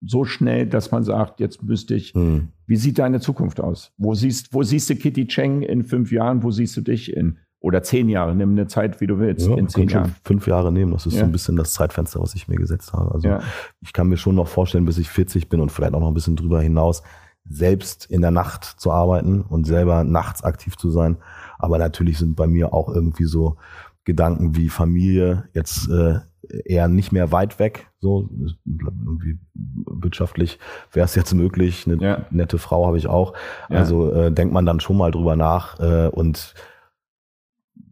so 0.00 0.24
schnell, 0.24 0.66
dass 0.66 0.90
man 0.90 1.02
sagt, 1.02 1.40
jetzt 1.40 1.62
müsste 1.62 1.94
ich, 1.94 2.14
hm. 2.14 2.48
wie 2.66 2.76
sieht 2.76 2.98
deine 2.98 3.20
Zukunft 3.20 3.60
aus? 3.60 3.92
Wo 3.96 4.14
siehst, 4.14 4.54
wo 4.54 4.62
siehst 4.62 4.88
du 4.90 4.96
Kitty 4.96 5.26
Cheng 5.26 5.62
in 5.62 5.84
fünf 5.84 6.12
Jahren? 6.12 6.42
Wo 6.42 6.50
siehst 6.50 6.76
du 6.76 6.80
dich 6.80 7.12
in 7.12 7.38
oder 7.60 7.82
zehn 7.82 8.08
Jahre? 8.08 8.34
Nimm 8.34 8.52
eine 8.52 8.68
Zeit, 8.68 9.00
wie 9.00 9.06
du 9.06 9.18
willst. 9.18 9.46
Ja, 9.46 9.56
in 9.56 9.68
zehn 9.68 9.88
Jahren. 9.88 10.14
fünf 10.22 10.46
Jahre 10.46 10.72
nehmen. 10.72 10.92
Das 10.92 11.06
ist 11.06 11.14
ja. 11.14 11.20
so 11.20 11.24
ein 11.24 11.32
bisschen 11.32 11.56
das 11.56 11.72
Zeitfenster, 11.72 12.20
was 12.20 12.34
ich 12.34 12.46
mir 12.46 12.56
gesetzt 12.56 12.92
habe. 12.92 13.12
Also 13.12 13.28
ja. 13.28 13.40
ich 13.80 13.92
kann 13.92 14.08
mir 14.08 14.16
schon 14.16 14.36
noch 14.36 14.48
vorstellen, 14.48 14.84
bis 14.84 14.98
ich 14.98 15.08
40 15.08 15.48
bin 15.48 15.60
und 15.60 15.72
vielleicht 15.72 15.94
auch 15.94 16.00
noch 16.00 16.08
ein 16.08 16.14
bisschen 16.14 16.36
drüber 16.36 16.60
hinaus, 16.60 17.02
selbst 17.48 18.06
in 18.06 18.20
der 18.20 18.30
Nacht 18.30 18.64
zu 18.64 18.92
arbeiten 18.92 19.40
und 19.40 19.66
selber 19.66 20.04
nachts 20.04 20.44
aktiv 20.44 20.76
zu 20.76 20.90
sein. 20.90 21.16
Aber 21.58 21.78
natürlich 21.78 22.18
sind 22.18 22.36
bei 22.36 22.46
mir 22.46 22.72
auch 22.72 22.88
irgendwie 22.88 23.24
so 23.24 23.56
Gedanken 24.04 24.56
wie 24.56 24.68
Familie 24.68 25.48
jetzt 25.52 25.88
äh, 25.90 26.20
eher 26.64 26.88
nicht 26.88 27.12
mehr 27.12 27.32
weit 27.32 27.58
weg. 27.58 27.88
So 28.00 28.28
irgendwie 28.64 29.38
wirtschaftlich 29.54 30.58
wäre 30.92 31.04
es 31.04 31.14
jetzt 31.14 31.34
möglich. 31.34 31.86
Eine 31.86 32.02
ja. 32.02 32.26
nette 32.30 32.58
Frau 32.58 32.86
habe 32.86 32.98
ich 32.98 33.06
auch. 33.06 33.34
Ja. 33.68 33.78
Also 33.78 34.12
äh, 34.12 34.32
denkt 34.32 34.52
man 34.52 34.66
dann 34.66 34.80
schon 34.80 34.96
mal 34.96 35.10
drüber 35.10 35.36
nach 35.36 35.78
äh, 35.80 36.08
und 36.08 36.54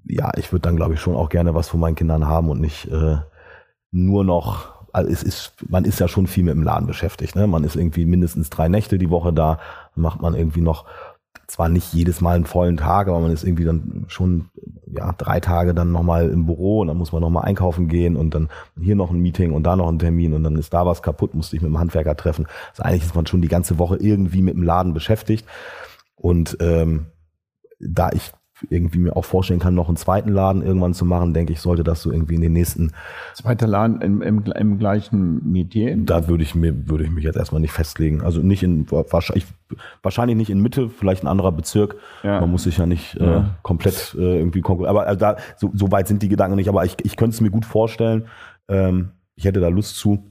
ja, 0.05 0.33
ich 0.37 0.53
würde 0.53 0.63
dann 0.63 0.77
glaube 0.77 0.95
ich 0.95 1.01
schon 1.01 1.17
auch 1.17 1.29
gerne 1.29 1.55
was 1.55 1.69
von 1.69 1.81
meinen 1.81 1.97
Kindern 1.97 2.27
haben 2.27 2.49
und 2.49 2.61
nicht 2.61 2.91
äh, 2.91 3.17
nur 3.91 4.25
noch 4.25 4.77
also 4.93 5.11
es 5.11 5.23
ist, 5.23 5.53
man 5.69 5.85
ist 5.85 6.01
ja 6.01 6.09
schon 6.09 6.27
viel 6.27 6.43
mit 6.43 6.55
dem 6.55 6.63
Laden 6.63 6.87
beschäftigt. 6.87 7.37
Ne? 7.37 7.47
Man 7.47 7.65
ist 7.65 7.77
irgendwie 7.77 8.07
mindestens 8.07 8.49
drei 8.49 8.69
Nächte 8.69 8.97
die 8.97 9.11
Woche 9.11 9.31
da, 9.31 9.59
macht 9.95 10.23
man 10.23 10.35
irgendwie 10.35 10.63
noch 10.63 10.87
zwar 11.47 11.69
nicht 11.69 11.93
jedes 11.93 12.23
Mal 12.23 12.37
einen 12.37 12.47
vollen 12.47 12.79
Tag, 12.79 13.09
aber 13.09 13.21
man 13.21 13.31
ist 13.31 13.45
irgendwie 13.45 13.67
dann 13.67 14.07
schon 14.09 14.49
ja 14.87 15.13
drei 15.13 15.41
Tage 15.41 15.75
dann 15.75 15.93
nochmal 15.93 16.31
im 16.31 16.47
Büro 16.47 16.81
und 16.81 16.89
dann 16.89 16.97
muss 16.97 17.13
man 17.13 17.21
nochmal 17.21 17.45
einkaufen 17.45 17.89
gehen 17.89 18.17
und 18.17 18.35
dann 18.35 18.49
hier 18.81 18.97
noch 18.97 19.11
ein 19.11 19.21
Meeting 19.21 19.53
und 19.53 19.65
da 19.65 19.77
noch 19.77 19.89
ein 19.89 19.99
Termin 19.99 20.33
und 20.33 20.45
dann 20.45 20.57
ist 20.57 20.73
da 20.73 20.87
was 20.87 21.03
kaputt, 21.03 21.35
musste 21.35 21.57
ich 21.57 21.63
mit 21.63 21.71
dem 21.71 21.79
Handwerker 21.79 22.17
treffen. 22.17 22.47
Also 22.71 22.83
eigentlich 22.83 23.05
ist 23.05 23.15
man 23.15 23.27
schon 23.27 23.43
die 23.43 23.49
ganze 23.49 23.79
Woche 23.79 23.97
irgendwie 23.97 24.43
mit 24.43 24.55
dem 24.55 24.63
Laden 24.63 24.95
beschäftigt. 24.95 25.47
Und 26.15 26.57
ähm, 26.61 27.07
da 27.79 28.11
ich 28.13 28.33
irgendwie 28.71 28.99
mir 28.99 29.17
auch 29.17 29.25
vorstellen 29.25 29.61
kann, 29.61 29.75
noch 29.75 29.89
einen 29.89 29.97
zweiten 29.97 30.31
Laden 30.31 30.63
irgendwann 30.63 30.95
zu 30.95 31.05
machen, 31.05 31.35
denke 31.35 31.53
ich, 31.53 31.61
sollte 31.61 31.85
das 31.85 32.03
so 32.03 32.11
irgendwie 32.11 32.37
in 32.37 32.41
den 32.41 32.53
nächsten. 32.53 32.93
Zweiter 33.35 33.67
Laden 33.67 34.01
im, 34.01 34.23
im, 34.23 34.45
im 34.45 34.79
gleichen 34.79 35.51
Metier? 35.51 35.97
Da 35.97 36.27
würde 36.27 36.43
ich 36.43 36.55
mir, 36.55 36.89
würde 36.89 37.05
ich 37.05 37.11
mich 37.11 37.25
jetzt 37.25 37.37
erstmal 37.37 37.61
nicht 37.61 37.73
festlegen. 37.73 38.23
Also 38.23 38.41
nicht 38.41 38.63
in, 38.63 38.91
wahrscheinlich, 38.91 39.47
wahrscheinlich 40.03 40.37
nicht 40.37 40.51
in 40.51 40.63
Mitte, 40.63 40.89
vielleicht 40.89 41.23
ein 41.23 41.29
anderer 41.29 41.53
Bezirk. 41.53 41.97
Ja. 42.23 42.41
Man 42.41 42.51
muss 42.51 42.63
sich 42.63 42.79
ja 42.79 42.87
nicht 42.87 43.15
ja. 43.15 43.41
Äh, 43.41 43.45
komplett 43.63 44.17
äh, 44.19 44.39
irgendwie 44.39 44.63
konkurrieren. 44.63 44.97
Aber 44.97 45.07
also 45.07 45.19
da, 45.19 45.37
so, 45.57 45.71
so 45.75 45.93
weit 45.93 46.09
sind 46.09 46.23
die 46.23 46.29
Gedanken 46.29 46.57
nicht. 46.57 46.69
Aber 46.69 46.85
ich, 46.85 46.97
ich 47.03 47.17
könnte 47.17 47.35
es 47.35 47.41
mir 47.41 47.51
gut 47.51 47.67
vorstellen. 47.67 48.27
Ähm, 48.69 49.11
ich 49.35 49.45
hätte 49.45 49.61
da 49.61 49.69
Lust 49.69 49.97
zu. 49.97 50.25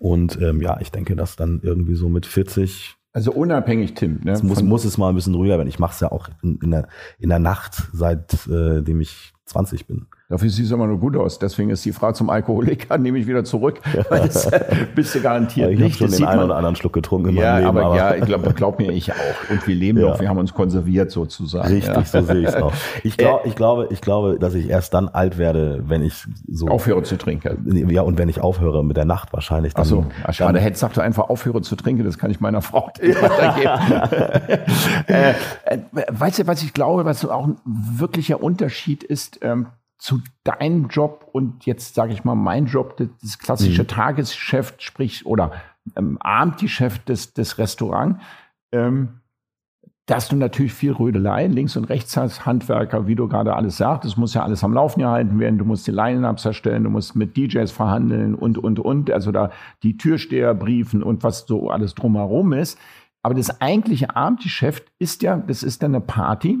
Und 0.00 0.38
ähm, 0.42 0.60
ja, 0.60 0.78
ich 0.80 0.92
denke, 0.92 1.16
dass 1.16 1.36
dann 1.36 1.60
irgendwie 1.62 1.94
so 1.94 2.10
mit 2.10 2.26
40, 2.26 2.97
also 3.12 3.32
unabhängig, 3.32 3.94
Tim. 3.94 4.20
Ne? 4.22 4.32
Es 4.32 4.42
muss, 4.42 4.62
muss 4.62 4.84
es 4.84 4.98
mal 4.98 5.08
ein 5.08 5.14
bisschen 5.14 5.34
ruhiger 5.34 5.56
werden. 5.56 5.68
Ich 5.68 5.78
mache 5.78 5.92
es 5.94 6.00
ja 6.00 6.12
auch 6.12 6.28
in, 6.42 6.58
in, 6.62 6.70
der, 6.70 6.88
in 7.18 7.30
der 7.30 7.38
Nacht, 7.38 7.88
seitdem 7.92 9.00
äh, 9.00 9.02
ich 9.02 9.32
20 9.46 9.86
bin. 9.86 10.06
Dafür 10.30 10.50
sieht 10.50 10.66
es 10.66 10.70
immer 10.72 10.86
nur 10.86 10.98
gut 10.98 11.16
aus. 11.16 11.38
Deswegen 11.38 11.70
ist 11.70 11.86
die 11.86 11.92
Frage 11.92 12.12
zum 12.12 12.28
Alkoholiker, 12.28 12.98
nehme 12.98 13.16
ich 13.16 13.26
wieder 13.26 13.44
zurück. 13.44 13.80
Weil 14.10 14.26
das 14.26 14.50
bist 14.94 15.14
du 15.14 15.22
garantiert 15.22 15.70
ich 15.70 15.78
nicht. 15.78 15.96
Ich 15.96 16.02
habe 16.02 16.10
schon 16.10 16.18
den 16.18 16.28
einen 16.28 16.42
oder 16.42 16.56
anderen 16.56 16.76
Schluck 16.76 16.92
getrunken 16.92 17.30
in 17.30 17.36
ja, 17.36 17.52
meinem 17.52 17.64
Leben. 17.64 17.78
Aber, 17.78 17.86
aber 17.86 17.96
ja, 17.96 18.14
ich 18.14 18.24
glaube, 18.26 18.52
glaub 18.52 18.78
mir, 18.78 18.92
ich 18.92 19.10
auch. 19.10 19.16
Und 19.50 19.66
wir 19.66 19.74
leben 19.74 19.98
ja. 19.98 20.10
noch, 20.10 20.20
wir 20.20 20.28
haben 20.28 20.36
uns 20.36 20.52
konserviert 20.52 21.10
sozusagen. 21.10 21.72
Richtig, 21.72 21.94
ja. 21.94 22.04
so 22.04 22.20
sehe 22.20 22.40
ich 22.40 22.48
es 22.48 22.56
auch. 22.56 22.74
Ich, 23.04 23.16
glaub, 23.16 23.46
äh, 23.46 23.48
ich, 23.48 23.54
glaube, 23.54 23.88
ich 23.90 24.02
glaube, 24.02 24.38
dass 24.38 24.52
ich 24.52 24.68
erst 24.68 24.92
dann 24.92 25.08
alt 25.08 25.38
werde, 25.38 25.84
wenn 25.86 26.02
ich 26.02 26.26
so... 26.46 26.68
Aufhöre 26.68 27.02
zu 27.04 27.16
trinken. 27.16 27.88
Ja, 27.88 28.02
und 28.02 28.18
wenn 28.18 28.28
ich 28.28 28.42
aufhöre 28.42 28.84
mit 28.84 28.98
der 28.98 29.06
Nacht 29.06 29.32
wahrscheinlich. 29.32 29.72
Dann, 29.72 29.84
Ach 29.84 29.88
so, 29.88 30.06
Ach, 30.24 30.34
schade. 30.34 30.60
Hättest 30.60 30.82
du 30.94 31.00
einfach 31.00 31.30
aufhöre 31.30 31.62
zu 31.62 31.74
trinken, 31.74 32.04
das 32.04 32.18
kann 32.18 32.30
ich 32.30 32.38
meiner 32.38 32.60
Frau 32.60 32.90
weitergeben. 32.98 34.58
äh, 35.06 35.30
äh, 35.30 35.78
weißt 36.10 36.40
du, 36.40 36.46
was 36.46 36.62
ich 36.62 36.74
glaube, 36.74 37.06
was 37.06 37.24
auch 37.24 37.46
ein 37.46 37.56
wirklicher 37.64 38.42
Unterschied 38.42 39.02
ist, 39.02 39.38
ähm, 39.40 39.68
zu 39.98 40.22
deinem 40.44 40.88
Job 40.88 41.28
und 41.32 41.66
jetzt 41.66 41.94
sage 41.94 42.12
ich 42.12 42.24
mal 42.24 42.36
mein 42.36 42.66
Job, 42.66 42.96
das 43.20 43.38
klassische 43.38 43.82
mhm. 43.82 43.88
Tagesgeschäft, 43.88 44.82
sprich 44.82 45.26
oder 45.26 45.52
ähm, 45.96 46.18
Abendgeschäft 46.18 47.08
des, 47.08 47.34
des 47.34 47.58
Restaurants, 47.58 48.22
ähm, 48.72 49.20
dass 50.06 50.28
du 50.28 50.36
natürlich 50.36 50.72
viel 50.72 50.92
Rödelei 50.92 51.48
links 51.48 51.76
und 51.76 51.84
rechts 51.84 52.16
hast, 52.16 52.46
Handwerker, 52.46 53.06
wie 53.06 53.14
du 53.14 53.28
gerade 53.28 53.54
alles 53.54 53.76
sagst, 53.76 54.06
es 54.06 54.16
muss 54.16 54.32
ja 54.32 54.42
alles 54.42 54.64
am 54.64 54.72
Laufen 54.72 55.00
gehalten 55.00 55.38
werden, 55.38 55.58
du 55.58 55.66
musst 55.66 55.86
die 55.86 55.90
Line-Ups 55.90 56.46
erstellen, 56.46 56.84
du 56.84 56.90
musst 56.90 57.14
mit 57.14 57.36
DJs 57.36 57.70
verhandeln 57.70 58.34
und, 58.34 58.56
und, 58.56 58.78
und, 58.78 59.10
also 59.10 59.32
da 59.32 59.50
die 59.82 59.98
Türsteher 59.98 60.54
briefen 60.54 61.02
und 61.02 61.24
was 61.24 61.46
so 61.46 61.70
alles 61.70 61.94
drumherum 61.94 62.54
ist. 62.54 62.78
Aber 63.22 63.34
das 63.34 63.60
eigentliche 63.60 64.16
Abendgeschäft 64.16 64.90
ist 64.98 65.22
ja, 65.22 65.36
das 65.36 65.62
ist 65.62 65.82
dann 65.82 65.94
eine 65.94 66.04
Party, 66.04 66.58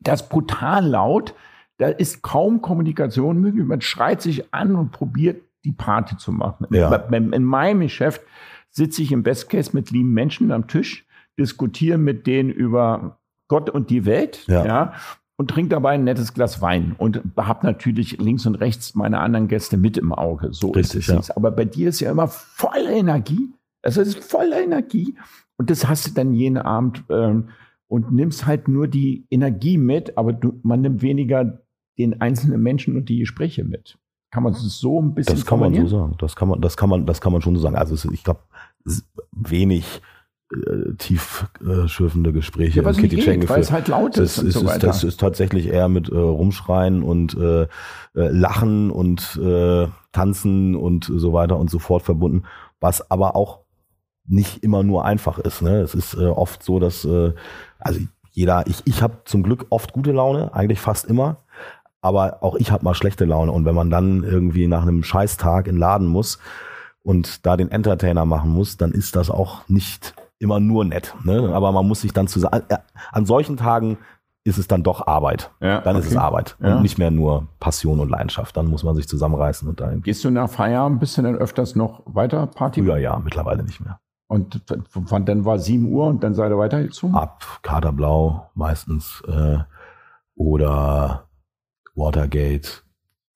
das 0.00 0.28
brutal 0.28 0.84
laut, 0.84 1.34
da 1.78 1.88
ist 1.88 2.22
kaum 2.22 2.60
Kommunikation 2.60 3.40
möglich. 3.40 3.64
Man 3.64 3.80
schreit 3.80 4.20
sich 4.20 4.52
an 4.52 4.76
und 4.76 4.92
probiert, 4.92 5.42
die 5.64 5.72
Party 5.72 6.16
zu 6.16 6.32
machen. 6.32 6.66
Ja. 6.70 6.94
In 6.94 7.44
meinem 7.44 7.80
Geschäft 7.80 8.22
sitze 8.70 9.02
ich 9.02 9.12
im 9.12 9.22
Best 9.22 9.48
Case 9.48 9.70
mit 9.72 9.90
lieben 9.90 10.12
Menschen 10.12 10.52
am 10.52 10.66
Tisch, 10.66 11.06
diskutiere 11.38 11.98
mit 11.98 12.26
denen 12.26 12.50
über 12.50 13.18
Gott 13.48 13.70
und 13.70 13.90
die 13.90 14.04
Welt, 14.04 14.44
ja, 14.46 14.64
ja 14.66 14.92
und 15.38 15.50
trinke 15.50 15.70
dabei 15.70 15.92
ein 15.92 16.04
nettes 16.04 16.34
Glas 16.34 16.60
Wein 16.60 16.96
und 16.98 17.22
habe 17.36 17.64
natürlich 17.64 18.18
links 18.18 18.44
und 18.44 18.56
rechts 18.56 18.96
meine 18.96 19.20
anderen 19.20 19.46
Gäste 19.46 19.76
mit 19.76 19.96
im 19.96 20.12
Auge. 20.12 20.48
So 20.52 20.72
Richtig, 20.72 21.08
ist 21.08 21.08
es. 21.08 21.28
Ja. 21.28 21.36
Aber 21.36 21.52
bei 21.52 21.64
dir 21.64 21.90
ist 21.90 22.00
ja 22.00 22.10
immer 22.10 22.26
voller 22.26 22.90
Energie. 22.90 23.52
Also 23.80 24.00
es 24.00 24.08
ist 24.08 24.24
voller 24.24 24.60
Energie 24.60 25.16
und 25.56 25.70
das 25.70 25.88
hast 25.88 26.08
du 26.08 26.10
dann 26.10 26.34
jeden 26.34 26.58
Abend 26.58 27.04
ähm, 27.08 27.50
und 27.86 28.10
nimmst 28.12 28.46
halt 28.46 28.66
nur 28.66 28.88
die 28.88 29.26
Energie 29.30 29.78
mit, 29.78 30.18
aber 30.18 30.32
du, 30.32 30.58
man 30.64 30.80
nimmt 30.80 31.02
weniger 31.02 31.60
den 31.98 32.20
einzelnen 32.20 32.62
Menschen 32.62 32.96
und 32.96 33.08
die 33.08 33.18
Gespräche 33.18 33.64
mit. 33.64 33.98
Kann 34.30 34.42
man 34.42 34.52
es 34.52 34.60
so 34.78 35.00
ein 35.00 35.14
bisschen 35.14 35.34
Das 35.34 35.46
kann 35.46 35.58
man 35.58 35.74
so 35.74 35.86
sagen. 35.86 36.14
Das 36.18 36.36
kann 36.36 36.48
man, 36.48 36.60
das 36.60 36.76
kann 36.76 36.88
man, 36.88 37.06
das 37.06 37.20
kann 37.20 37.32
man 37.32 37.42
schon 37.42 37.56
so 37.56 37.62
sagen. 37.62 37.76
Also 37.76 37.94
es, 37.94 38.04
ich 38.04 38.24
glaube, 38.24 38.40
wenig 39.32 40.02
äh, 40.52 40.94
tiefschürfende 40.96 42.32
Gespräche 42.32 42.82
ja, 42.82 42.88
im 42.88 42.96
Kitty 42.96 43.18
Cheng 43.18 43.48
Weil 43.48 43.60
es 43.60 43.72
halt 43.72 43.88
laut 43.88 44.16
ist. 44.16 44.38
Das, 44.38 44.44
ist, 44.44 44.54
so 44.54 44.68
ist, 44.68 44.82
das 44.82 45.04
ist 45.04 45.20
tatsächlich 45.20 45.68
eher 45.68 45.88
mit 45.88 46.08
äh, 46.08 46.16
Rumschreien 46.16 47.02
und 47.02 47.36
äh, 47.36 47.62
äh, 47.62 47.66
Lachen 48.14 48.90
und 48.90 49.38
äh, 49.42 49.88
Tanzen 50.12 50.74
und 50.74 51.04
so 51.04 51.32
weiter 51.32 51.58
und 51.58 51.70
so 51.70 51.78
fort 51.78 52.02
verbunden, 52.02 52.44
was 52.80 53.10
aber 53.10 53.36
auch 53.36 53.60
nicht 54.26 54.62
immer 54.62 54.82
nur 54.82 55.04
einfach 55.04 55.38
ist. 55.38 55.62
Ne? 55.62 55.80
Es 55.80 55.94
ist 55.94 56.14
äh, 56.14 56.26
oft 56.26 56.62
so, 56.62 56.80
dass 56.80 57.04
äh, 57.04 57.32
also 57.78 58.00
jeder, 58.30 58.66
ich, 58.66 58.82
ich 58.84 59.02
habe 59.02 59.22
zum 59.24 59.42
Glück 59.42 59.66
oft 59.70 59.92
gute 59.92 60.12
Laune, 60.12 60.54
eigentlich 60.54 60.80
fast 60.80 61.06
immer. 61.06 61.38
Aber 62.00 62.42
auch 62.42 62.56
ich 62.56 62.70
habe 62.70 62.84
mal 62.84 62.94
schlechte 62.94 63.24
Laune. 63.24 63.52
Und 63.52 63.64
wenn 63.64 63.74
man 63.74 63.90
dann 63.90 64.22
irgendwie 64.22 64.66
nach 64.66 64.82
einem 64.82 65.02
Scheißtag 65.02 65.66
in 65.66 65.76
den 65.76 65.80
Laden 65.80 66.06
muss 66.06 66.38
und 67.02 67.44
da 67.46 67.56
den 67.56 67.70
Entertainer 67.70 68.24
machen 68.24 68.50
muss, 68.50 68.76
dann 68.76 68.92
ist 68.92 69.16
das 69.16 69.30
auch 69.30 69.68
nicht 69.68 70.14
immer 70.38 70.60
nur 70.60 70.84
nett. 70.84 71.14
Ne? 71.24 71.50
Aber 71.52 71.72
man 71.72 71.86
muss 71.86 72.00
sich 72.00 72.12
dann 72.12 72.28
zusammen. 72.28 72.62
Äh, 72.68 72.76
an 73.10 73.26
solchen 73.26 73.56
Tagen 73.56 73.98
ist 74.44 74.58
es 74.58 74.68
dann 74.68 74.82
doch 74.82 75.06
Arbeit. 75.06 75.50
Ja, 75.60 75.80
dann 75.80 75.96
okay. 75.96 76.06
ist 76.06 76.12
es 76.12 76.16
Arbeit 76.16 76.56
ja. 76.60 76.76
und 76.76 76.82
nicht 76.82 76.98
mehr 76.98 77.10
nur 77.10 77.48
Passion 77.60 78.00
und 78.00 78.08
Leidenschaft. 78.08 78.56
Dann 78.56 78.66
muss 78.66 78.82
man 78.82 78.96
sich 78.96 79.08
zusammenreißen 79.08 79.68
und 79.68 79.80
dahin. 79.80 80.02
Gehst 80.02 80.24
du 80.24 80.30
nach 80.30 80.48
Feierabend, 80.48 81.00
bist 81.00 81.18
du 81.18 81.22
denn 81.22 81.36
öfters 81.36 81.76
noch 81.76 82.02
weiter 82.06 82.46
Party? 82.46 82.82
Früher 82.82 82.98
ja, 82.98 83.20
mittlerweile 83.22 83.62
nicht 83.62 83.80
mehr. 83.80 84.00
Und 84.26 84.60
wann 84.94 85.24
dann 85.24 85.44
war 85.44 85.58
7 85.58 85.90
Uhr 85.90 86.06
und 86.06 86.22
dann 86.22 86.34
seid 86.34 86.50
ihr 86.50 86.58
weitergezogen? 86.58 87.14
Ab 87.14 87.60
Katerblau 87.62 88.50
meistens 88.54 89.22
äh, 89.26 89.58
oder 90.34 91.27
Watergate, 91.98 92.82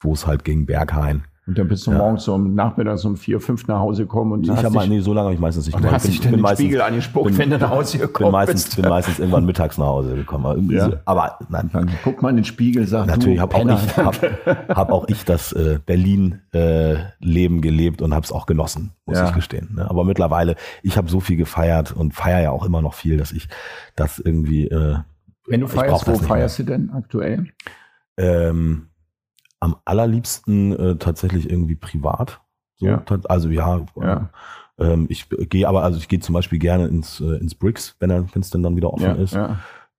wo 0.01 0.13
es 0.13 0.27
halt 0.27 0.45
ging, 0.45 0.65
Berghain. 0.67 1.25
Und 1.45 1.59
dann 1.59 1.67
bist 1.67 1.89
du 1.89 1.91
ja. 1.91 1.99
morgens 1.99 2.29
um 2.29 2.55
nachmittags 2.55 3.05
um 3.05 3.17
vier, 3.17 3.41
fünf 3.41 3.67
nach 3.67 3.81
Hause 3.81 4.05
gekommen 4.05 4.31
und 4.31 4.45
ich 4.45 4.65
habe 4.65 4.89
nee, 4.89 5.01
so 5.01 5.13
lange 5.13 5.25
habe 5.25 5.35
ich 5.35 5.41
meistens 5.41 5.67
nicht 5.67 5.77
gemacht. 5.77 5.95
Hast 5.95 6.07
dich 6.07 6.21
den 6.21 6.41
meistens, 6.41 6.61
Spiegel 6.61 6.81
angespuckt, 6.81 7.31
bin, 7.31 7.39
wenn 7.39 7.51
du 7.51 7.59
nach 7.59 7.71
Hause 7.71 7.99
gekommen 7.99 8.29
bin 8.29 8.33
meistens, 8.33 8.65
bist. 8.65 8.77
Bin 8.77 8.89
meistens 8.89 9.19
irgendwann 9.19 9.45
mittags 9.45 9.77
nach 9.77 9.87
Hause 9.87 10.15
gekommen. 10.15 10.71
Ja. 10.71 10.93
Aber 11.05 11.41
nein. 11.49 11.69
Dann 11.73 11.91
guck 12.05 12.23
mal 12.23 12.31
in 12.31 12.37
den 12.37 12.45
Spiegel, 12.45 12.87
sag 12.87 13.09
Natürlich 13.09 13.41
habe 13.41 13.57
auch, 13.57 13.67
ich, 13.67 13.97
hab, 13.97 14.69
hab 14.69 14.93
auch 14.93 15.09
ich 15.09 15.25
das 15.25 15.53
äh, 15.53 15.81
Berlin-Leben 15.85 17.59
äh, 17.59 17.61
gelebt 17.61 18.03
und 18.03 18.15
habe 18.15 18.25
es 18.25 18.31
auch 18.31 18.47
genossen, 18.47 18.93
muss 19.05 19.19
ja. 19.19 19.29
ich 19.29 19.35
gestehen. 19.35 19.75
Ne? 19.75 19.91
Aber 19.91 20.05
mittlerweile, 20.05 20.55
ich 20.85 20.97
habe 20.97 21.11
so 21.11 21.19
viel 21.19 21.37
gefeiert 21.37 21.91
und 21.91 22.15
feiere 22.15 22.41
ja 22.41 22.51
auch 22.53 22.65
immer 22.65 22.83
noch 22.83 22.95
viel, 22.95 23.17
dass 23.17 23.33
ich 23.33 23.49
das 23.97 24.21
irgendwie. 24.21 24.69
Äh, 24.69 24.99
wenn 25.49 25.61
du 25.61 25.67
feierst, 25.67 26.07
wo 26.07 26.15
feierst 26.15 26.61
du 26.61 26.63
denn 26.63 26.91
aktuell? 26.91 27.49
Ähm, 28.17 28.89
am 29.61 29.77
allerliebsten 29.85 30.73
äh, 30.79 30.97
tatsächlich 30.97 31.49
irgendwie 31.49 31.77
privat. 31.77 32.41
So, 32.77 32.87
ja. 32.87 33.05
Also 33.29 33.49
ja, 33.49 33.87
ja. 33.97 34.31
Ähm, 34.79 35.07
ich 35.09 35.29
gehe 35.29 35.69
aber, 35.69 35.85
also 35.85 35.99
ich 35.99 36.09
gehe 36.09 36.19
zum 36.21 36.33
Beispiel 36.33 36.59
gerne 36.59 36.87
ins, 36.89 37.21
äh, 37.21 37.37
ins 37.37 37.55
Bricks, 37.55 37.97
wenn 38.01 38.11
es 38.11 38.51
denn 38.51 38.63
dann 38.63 38.75
wieder 38.77 38.93
offen 38.93 39.05
ist. 39.17 39.35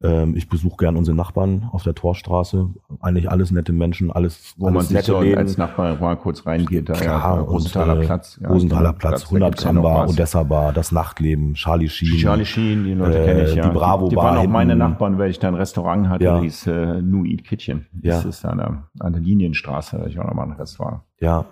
Ähm, 0.04 0.36
ich 0.36 0.50
besuche 0.50 0.76
gern 0.78 0.98
unsere 0.98 1.16
Nachbarn 1.16 1.70
auf 1.72 1.84
der 1.84 1.96
Torstraße. 1.96 2.70
Eigentlich 3.00 3.32
alles 3.32 3.52
nette 3.52 3.72
Menschen, 3.72 4.12
alles 4.12 4.54
Wo 4.58 4.68
alles 4.68 4.90
man 4.90 4.98
sich 4.98 5.06
so 5.06 5.18
als 5.18 5.58
Nachbar 5.58 5.98
mal 5.98 6.18
kurz 6.18 6.46
reingeht. 6.46 6.90
Da, 6.90 6.94
Klar, 6.94 7.38
ja, 7.38 7.42
Rosenthaler 7.42 7.98
und, 7.98 8.06
Platz. 8.06 8.38
Ja, 8.42 8.50
Rosenthaler 8.50 8.94
Platz, 8.94 9.24
100 9.24 9.58
Gramm 9.58 9.82
Bar, 9.82 10.10
Odessa 10.10 10.44
Bar, 10.44 10.74
das 10.74 10.92
Nachtleben, 10.92 11.54
Charlie 11.54 11.88
Sheen. 11.88 12.18
Charlie 12.18 12.46
Sheen, 12.46 12.84
die 12.84 12.94
Leute 12.94 13.20
äh, 13.20 13.26
kenne 13.26 13.44
ich, 13.46 13.56
ja. 13.56 13.64
Die 13.66 13.74
Bravo 13.74 14.10
die, 14.10 14.16
Bar. 14.16 14.32
Die 14.32 14.38
waren 14.38 14.46
auch 14.46 14.52
meine 14.52 14.76
Nachbarn, 14.76 15.18
weil 15.18 15.30
ich 15.30 15.40
da 15.40 15.48
ein 15.48 15.56
Restaurant 15.56 16.10
hatte, 16.10 16.26
ja. 16.26 16.40
hieß 16.42 16.68
äh, 16.68 17.02
New 17.02 17.24
Eat 17.24 17.46
Kitchen. 17.46 17.88
Das 17.94 18.24
ja. 18.24 18.30
ist 18.30 18.44
an 18.44 18.58
der, 18.58 18.84
an 19.00 19.14
der 19.14 19.22
Linienstraße, 19.22 20.00
da 20.00 20.06
ich 20.06 20.20
auch 20.20 20.26
nochmal 20.26 20.48
ein 20.48 20.54
Restaurant. 20.54 21.02
Ja. 21.22 21.46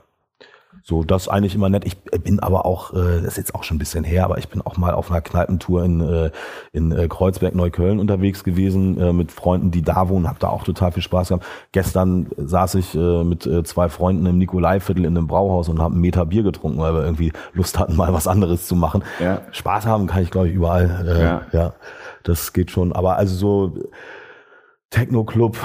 So, 0.84 1.04
das 1.04 1.24
ist 1.24 1.28
eigentlich 1.28 1.54
immer 1.54 1.70
nett. 1.70 1.86
Ich 1.86 2.02
bin 2.02 2.40
aber 2.40 2.66
auch, 2.66 2.94
äh, 2.94 3.22
das 3.22 3.34
ist 3.34 3.38
jetzt 3.38 3.56
auch 3.56 3.64
schon 3.64 3.76
ein 3.76 3.80
bisschen 3.80 4.04
her, 4.04 4.26
aber 4.26 4.40
ich 4.40 4.50
bin 4.50 4.62
auch 4.62 4.78
mal 4.78 4.94
auf 4.94 5.12
einer 5.12 5.22
Kneipentour 5.22 5.84
in, 5.84 6.02
äh, 6.02 6.32
in 6.74 6.92
äh, 6.92 7.08
Kreuzberg, 7.08 7.54
Neukölln 7.54 8.00
unterwegs 8.00 8.44
gewesen 8.44 9.00
äh, 9.00 9.14
mit 9.14 9.32
Freunden, 9.32 9.72
die 9.72 9.84
da 9.84 10.10
wohnen, 10.10 10.28
habe 10.28 10.40
da 10.40 10.50
auch 10.50 10.64
total 10.64 10.92
viel 10.92 11.04
Spaß 11.04 11.30
gehabt. 11.30 11.46
Gestern 11.72 12.28
saß 12.36 12.76
ich 12.76 12.96
äh, 12.96 13.24
mit 13.24 13.46
äh, 13.46 13.64
zwei 13.64 13.90
Freunden 13.90 14.26
im 14.26 14.38
Nikolaiviertel 14.40 15.06
in 15.06 15.16
einem 15.16 15.28
Brauhaus 15.28 15.70
und 15.70 15.80
haben 15.80 15.94
einen 15.94 16.02
Meter 16.02 16.26
Bier 16.26 16.44
getrunken, 16.44 16.80
weil 16.80 16.96
wir 16.96 17.04
irgendwie 17.04 17.32
Lust 17.54 17.78
hatten, 17.78 17.96
mal 17.96 18.14
was 18.14 18.28
anderes 18.28 18.68
zu 18.68 18.76
machen. 18.76 19.04
Ja. 19.20 19.42
Spaß 19.52 19.86
haben 19.86 20.08
kann 20.08 20.24
ich, 20.24 20.32
glaube 20.32 20.50
ich, 20.50 20.56
überall. 20.56 21.06
Äh, 21.08 21.22
ja. 21.22 21.42
ja, 21.52 21.74
das 22.24 22.54
geht 22.54 22.72
schon. 22.72 22.92
Aber 22.92 23.18
also 23.18 23.36
so 23.36 23.74
Techno-Club, 24.90 25.58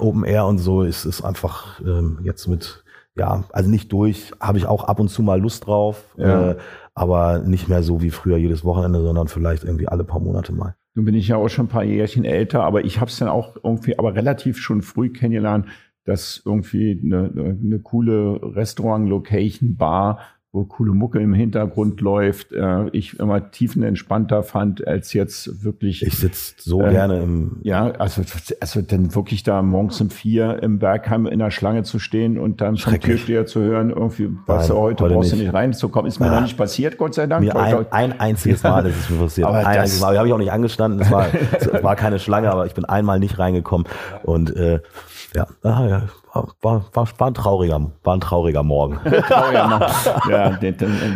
Open 0.00 0.24
Air 0.24 0.46
und 0.46 0.58
so 0.58 0.82
ist, 0.82 1.04
ist 1.04 1.22
einfach 1.22 1.80
ähm, 1.80 2.20
jetzt 2.22 2.46
mit 2.46 2.82
ja, 3.20 3.44
also 3.50 3.68
nicht 3.68 3.92
durch, 3.92 4.32
habe 4.40 4.56
ich 4.56 4.64
auch 4.64 4.84
ab 4.84 4.98
und 4.98 5.08
zu 5.08 5.22
mal 5.22 5.38
Lust 5.38 5.66
drauf, 5.66 6.06
ja. 6.16 6.52
äh, 6.52 6.56
aber 6.94 7.40
nicht 7.40 7.68
mehr 7.68 7.82
so 7.82 8.00
wie 8.00 8.08
früher 8.08 8.38
jedes 8.38 8.64
Wochenende, 8.64 9.02
sondern 9.02 9.28
vielleicht 9.28 9.62
irgendwie 9.62 9.88
alle 9.88 10.04
paar 10.04 10.20
Monate 10.20 10.54
mal. 10.54 10.74
Nun 10.94 11.04
bin 11.04 11.14
ich 11.14 11.28
ja 11.28 11.36
auch 11.36 11.50
schon 11.50 11.66
ein 11.66 11.68
paar 11.68 11.84
Jährchen 11.84 12.24
älter, 12.24 12.64
aber 12.64 12.82
ich 12.82 12.98
habe 12.98 13.10
es 13.10 13.18
dann 13.18 13.28
auch 13.28 13.56
irgendwie, 13.62 13.98
aber 13.98 14.14
relativ 14.14 14.56
schon 14.56 14.80
früh 14.80 15.10
kennengelernt, 15.10 15.66
dass 16.04 16.40
irgendwie 16.46 16.98
eine, 17.04 17.30
eine 17.62 17.78
coole 17.80 18.40
Restaurant-Location, 18.56 19.76
Bar 19.76 20.20
wo 20.52 20.64
coole 20.64 20.92
Mucke 20.92 21.20
im 21.20 21.32
Hintergrund 21.32 22.00
läuft, 22.00 22.52
äh, 22.52 22.88
ich 22.88 23.20
immer 23.20 23.52
tiefenentspannter 23.52 24.42
fand, 24.42 24.84
als 24.84 25.12
jetzt 25.12 25.62
wirklich. 25.62 26.04
Ich 26.04 26.18
sitze 26.18 26.54
so 26.58 26.82
äh, 26.82 26.90
gerne 26.90 27.22
im. 27.22 27.58
Ja, 27.62 27.92
also, 27.92 28.22
also 28.60 28.82
dann 28.82 29.14
wirklich 29.14 29.44
da 29.44 29.62
morgens 29.62 30.00
um 30.00 30.10
vier 30.10 30.60
im 30.60 30.80
Bergheim 30.80 31.26
in 31.26 31.38
der 31.38 31.52
Schlange 31.52 31.84
zu 31.84 32.00
stehen 32.00 32.36
und 32.36 32.60
dann 32.60 32.76
vom 32.76 32.98
Türsteher 32.98 33.46
zu 33.46 33.60
hören, 33.60 33.90
irgendwie, 33.90 34.30
was 34.46 34.68
Nein, 34.68 34.78
heute 34.78 35.04
brauchst 35.04 35.32
du 35.32 35.36
nicht 35.36 35.54
reinzukommen. 35.54 36.08
Ist 36.08 36.18
mir 36.18 36.26
ja. 36.26 36.34
noch 36.34 36.42
nicht 36.42 36.56
passiert, 36.56 36.98
Gott 36.98 37.14
sei 37.14 37.28
Dank. 37.28 37.44
Mir 37.44 37.54
ein, 37.54 37.86
ein 37.92 38.20
einziges 38.20 38.64
Mal 38.64 38.86
ist 38.86 38.98
es 38.98 39.10
mir 39.10 39.18
passiert. 39.18 39.46
aber 39.46 39.58
ein 39.58 39.66
einziges 39.66 40.00
Mal. 40.00 40.18
Habe 40.18 40.26
ich 40.26 40.34
auch 40.34 40.38
nicht 40.38 40.52
angestanden. 40.52 41.00
Es 41.00 41.12
war, 41.12 41.28
es 41.60 41.82
war 41.84 41.94
keine 41.94 42.18
Schlange, 42.18 42.50
aber 42.50 42.66
ich 42.66 42.74
bin 42.74 42.84
einmal 42.84 43.20
nicht 43.20 43.38
reingekommen. 43.38 43.86
Und 44.24 44.56
äh, 44.56 44.80
ja, 45.34 45.46
ja 45.64 46.02
war, 46.32 46.84
war, 46.92 47.08
war, 47.18 47.26
ein 47.26 47.34
trauriger, 47.34 47.90
war 48.04 48.14
ein 48.14 48.20
trauriger 48.20 48.62
Morgen. 48.62 48.98
trauriger 49.28 49.68
Morgen. 49.68 49.84
Ja, 50.28 50.50
das, 50.50 50.74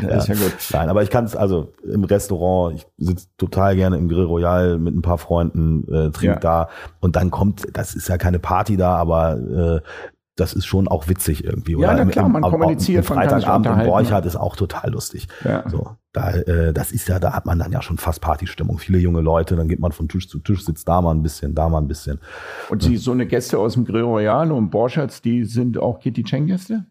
das 0.08 0.28
ist 0.28 0.28
ja 0.28 0.46
gut. 0.46 0.54
Nein, 0.72 0.88
aber 0.88 1.02
ich 1.02 1.10
kann 1.10 1.24
es 1.24 1.36
also 1.36 1.72
im 1.82 2.04
Restaurant, 2.04 2.76
ich 2.76 2.86
sitze 2.98 3.28
total 3.38 3.76
gerne 3.76 3.96
im 3.96 4.08
Grill 4.08 4.24
Royal 4.24 4.78
mit 4.78 4.94
ein 4.94 5.02
paar 5.02 5.18
Freunden, 5.18 5.84
äh, 5.92 6.10
trink 6.10 6.34
ja. 6.34 6.40
da 6.40 6.68
und 7.00 7.16
dann 7.16 7.30
kommt, 7.30 7.66
das 7.72 7.94
ist 7.94 8.08
ja 8.08 8.18
keine 8.18 8.38
Party 8.38 8.76
da, 8.76 8.96
aber 8.96 9.36
äh, 9.36 9.80
das 10.36 10.52
ist 10.52 10.66
schon 10.66 10.88
auch 10.88 11.08
witzig 11.08 11.44
irgendwie. 11.44 11.76
Oder? 11.76 11.88
Ja, 11.88 12.04
na 12.04 12.10
klar, 12.10 12.28
man 12.28 12.42
Im, 12.42 12.50
kommuniziert. 12.50 13.08
Am 13.10 13.16
Freitagabend 13.16 13.66
in 13.66 13.86
Borchardt 13.86 14.26
ist 14.26 14.36
auch 14.36 14.56
total 14.56 14.90
lustig. 14.90 15.28
Ja. 15.44 15.68
So, 15.68 15.90
da, 16.12 16.30
äh, 16.32 16.72
das 16.72 16.92
ist 16.92 17.08
ja, 17.08 17.18
da 17.18 17.32
hat 17.32 17.46
man 17.46 17.58
dann 17.58 17.70
ja 17.70 17.82
schon 17.82 17.98
fast 17.98 18.20
Partystimmung. 18.20 18.78
Viele 18.78 18.98
junge 18.98 19.20
Leute, 19.20 19.54
dann 19.54 19.68
geht 19.68 19.80
man 19.80 19.92
von 19.92 20.08
Tisch 20.08 20.28
zu 20.28 20.40
Tisch, 20.40 20.64
sitzt 20.64 20.88
da 20.88 21.00
mal 21.00 21.12
ein 21.12 21.22
bisschen, 21.22 21.54
da 21.54 21.68
mal 21.68 21.78
ein 21.78 21.88
bisschen. 21.88 22.18
Und 22.68 22.84
die, 22.84 22.96
so 22.96 23.12
eine 23.12 23.26
Gäste 23.26 23.58
aus 23.58 23.74
dem 23.74 23.84
Grill 23.84 24.02
Royal 24.02 24.50
und 24.50 24.70
Borchardt, 24.70 25.24
die 25.24 25.44
sind 25.44 25.78
auch 25.78 26.00
Kitty 26.00 26.24
Cheng 26.24 26.46
Gäste? 26.46 26.86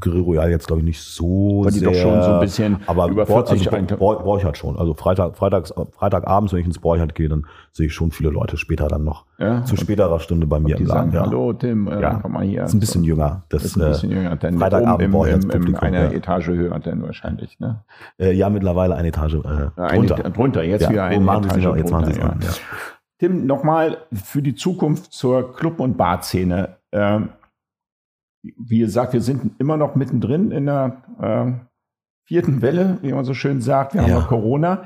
Grill 0.00 0.20
Royal 0.20 0.50
jetzt 0.50 0.66
glaube 0.66 0.80
ich 0.80 0.86
nicht 0.86 1.00
so 1.00 1.62
Weil 1.64 1.72
die 1.72 1.78
sehr, 1.78 1.92
doch 1.92 1.98
schon 1.98 2.22
so 2.22 2.30
ein 2.32 2.40
bisschen 2.40 2.78
aber 2.86 3.08
über 3.08 3.26
40 3.26 3.72
also 3.72 3.96
Borchardt 3.96 4.58
schon. 4.58 4.76
Also 4.76 4.94
Freitag, 4.94 5.36
Freitags, 5.36 5.72
Freitagabends, 5.92 6.52
wenn 6.52 6.60
ich 6.60 6.66
ins 6.66 6.80
Borchardt 6.80 7.14
gehe, 7.14 7.28
dann 7.28 7.46
sehe 7.72 7.86
ich 7.86 7.94
schon 7.94 8.10
viele 8.10 8.30
Leute 8.30 8.56
später 8.56 8.88
dann 8.88 9.04
noch. 9.04 9.24
Ja, 9.38 9.64
zu 9.64 9.76
späterer 9.76 10.20
Stunde 10.20 10.46
bei 10.46 10.58
mir 10.58 10.76
im 10.76 10.86
Laden. 10.86 11.12
ja. 11.12 11.22
Hallo 11.22 11.52
Tim, 11.52 11.86
äh, 11.86 12.00
ja. 12.00 12.18
komm 12.20 12.32
mal 12.32 12.44
hier. 12.44 12.64
Ist 12.64 12.74
ein 12.74 12.80
bisschen 12.80 13.04
jünger. 13.04 13.44
Das 13.48 13.64
ist 13.64 13.76
ein 13.76 13.88
bisschen 13.88 14.10
äh, 14.10 14.14
jünger. 14.14 14.36
Denn 14.36 14.58
Freitagabend 14.58 15.02
im, 15.02 15.14
im, 15.14 15.50
im, 15.50 15.66
im 15.68 15.76
einer 15.76 16.04
ja. 16.04 16.10
Etage 16.10 16.48
höher 16.48 16.78
dann 16.78 17.02
wahrscheinlich. 17.02 17.60
Ne? 17.60 17.84
Äh, 18.18 18.32
ja, 18.32 18.50
mittlerweile 18.50 18.96
eine 18.96 19.08
Etage 19.08 19.34
äh, 19.34 19.38
drunter. 19.38 20.16
Eine, 20.16 20.30
drunter, 20.32 20.62
jetzt 20.64 20.82
ja. 20.82 20.90
wieder 20.90 21.04
eine 21.04 21.20
machen 21.20 21.44
Etage 21.44 21.62
drunter. 21.62 21.78
Jetzt 21.78 21.90
machen 21.92 22.12
Sie 22.12 22.20
ja. 22.20 22.34
Tim, 23.18 23.46
nochmal 23.46 23.98
für 24.12 24.42
die 24.42 24.54
Zukunft 24.54 25.12
zur 25.12 25.54
Club- 25.54 25.80
und 25.80 25.96
Barszene. 25.96 26.76
Ähm, 26.90 27.30
wie 28.58 28.78
gesagt, 28.78 29.12
wir 29.12 29.20
sind 29.20 29.52
immer 29.58 29.76
noch 29.76 29.94
mittendrin 29.94 30.50
in 30.50 30.66
der 30.66 31.02
äh, 31.20 31.52
vierten 32.24 32.62
Welle, 32.62 32.98
wie 33.02 33.12
man 33.12 33.24
so 33.24 33.34
schön 33.34 33.60
sagt. 33.60 33.94
Wir 33.94 34.02
ja. 34.02 34.08
haben 34.08 34.14
noch 34.14 34.28
Corona. 34.28 34.84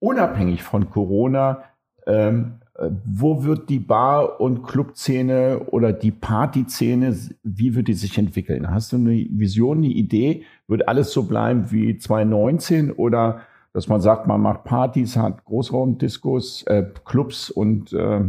Unabhängig 0.00 0.62
von 0.62 0.90
Corona, 0.90 1.62
ähm, 2.06 2.60
äh, 2.74 2.90
wo 3.04 3.44
wird 3.44 3.68
die 3.68 3.78
Bar- 3.78 4.40
und 4.40 4.64
Clubszene 4.64 5.60
oder 5.66 5.92
die 5.92 6.10
Partyszene, 6.10 7.16
wie 7.42 7.74
wird 7.74 7.88
die 7.88 7.94
sich 7.94 8.18
entwickeln? 8.18 8.70
Hast 8.70 8.92
du 8.92 8.96
eine 8.96 9.26
Vision, 9.30 9.78
eine 9.78 9.88
Idee? 9.88 10.44
Wird 10.66 10.88
alles 10.88 11.12
so 11.12 11.24
bleiben 11.24 11.70
wie 11.70 11.96
2019 11.96 12.90
oder 12.90 13.42
dass 13.72 13.88
man 13.88 14.00
sagt, 14.00 14.26
man 14.26 14.40
macht 14.40 14.64
Partys, 14.64 15.16
hat 15.16 15.44
Großraumdiskos, 15.44 16.64
äh, 16.64 16.84
Clubs 17.04 17.50
und 17.50 17.92
äh 17.92 18.22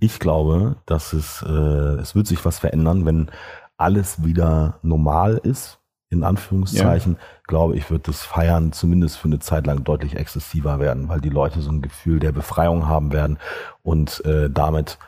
ich 0.00 0.18
glaube, 0.18 0.76
dass 0.84 1.12
es, 1.14 1.42
äh, 1.48 2.00
es 2.00 2.14
wird 2.14 2.26
sich 2.26 2.44
was 2.44 2.58
verändern, 2.58 3.06
wenn 3.06 3.30
alles 3.76 4.24
wieder 4.24 4.78
normal 4.82 5.40
ist, 5.42 5.78
in 6.10 6.22
Anführungszeichen, 6.22 7.14
ja. 7.14 7.18
glaube 7.46 7.76
ich, 7.76 7.90
wird 7.90 8.08
das 8.08 8.22
Feiern 8.22 8.72
zumindest 8.72 9.18
für 9.18 9.28
eine 9.28 9.40
Zeit 9.40 9.66
lang 9.66 9.84
deutlich 9.84 10.16
exzessiver 10.16 10.78
werden, 10.78 11.08
weil 11.08 11.20
die 11.20 11.30
Leute 11.30 11.60
so 11.60 11.70
ein 11.70 11.82
Gefühl 11.82 12.20
der 12.20 12.32
Befreiung 12.32 12.86
haben 12.86 13.12
werden 13.12 13.38
und 13.82 14.24
äh, 14.24 14.48
damit 14.48 14.98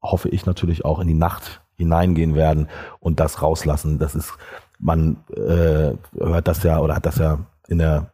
hoffe 0.00 0.28
ich 0.28 0.46
natürlich 0.46 0.84
auch 0.84 1.00
in 1.00 1.08
die 1.08 1.14
Nacht 1.14 1.60
hineingehen 1.74 2.34
werden 2.34 2.68
und 3.00 3.20
das 3.20 3.42
rauslassen. 3.42 3.98
Das 3.98 4.14
ist, 4.14 4.32
man 4.78 5.18
äh, 5.34 5.92
hört 6.18 6.48
das 6.48 6.62
ja 6.62 6.78
oder 6.80 6.96
hat 6.96 7.06
das 7.06 7.18
ja 7.18 7.40
in 7.68 7.78
der 7.78 8.12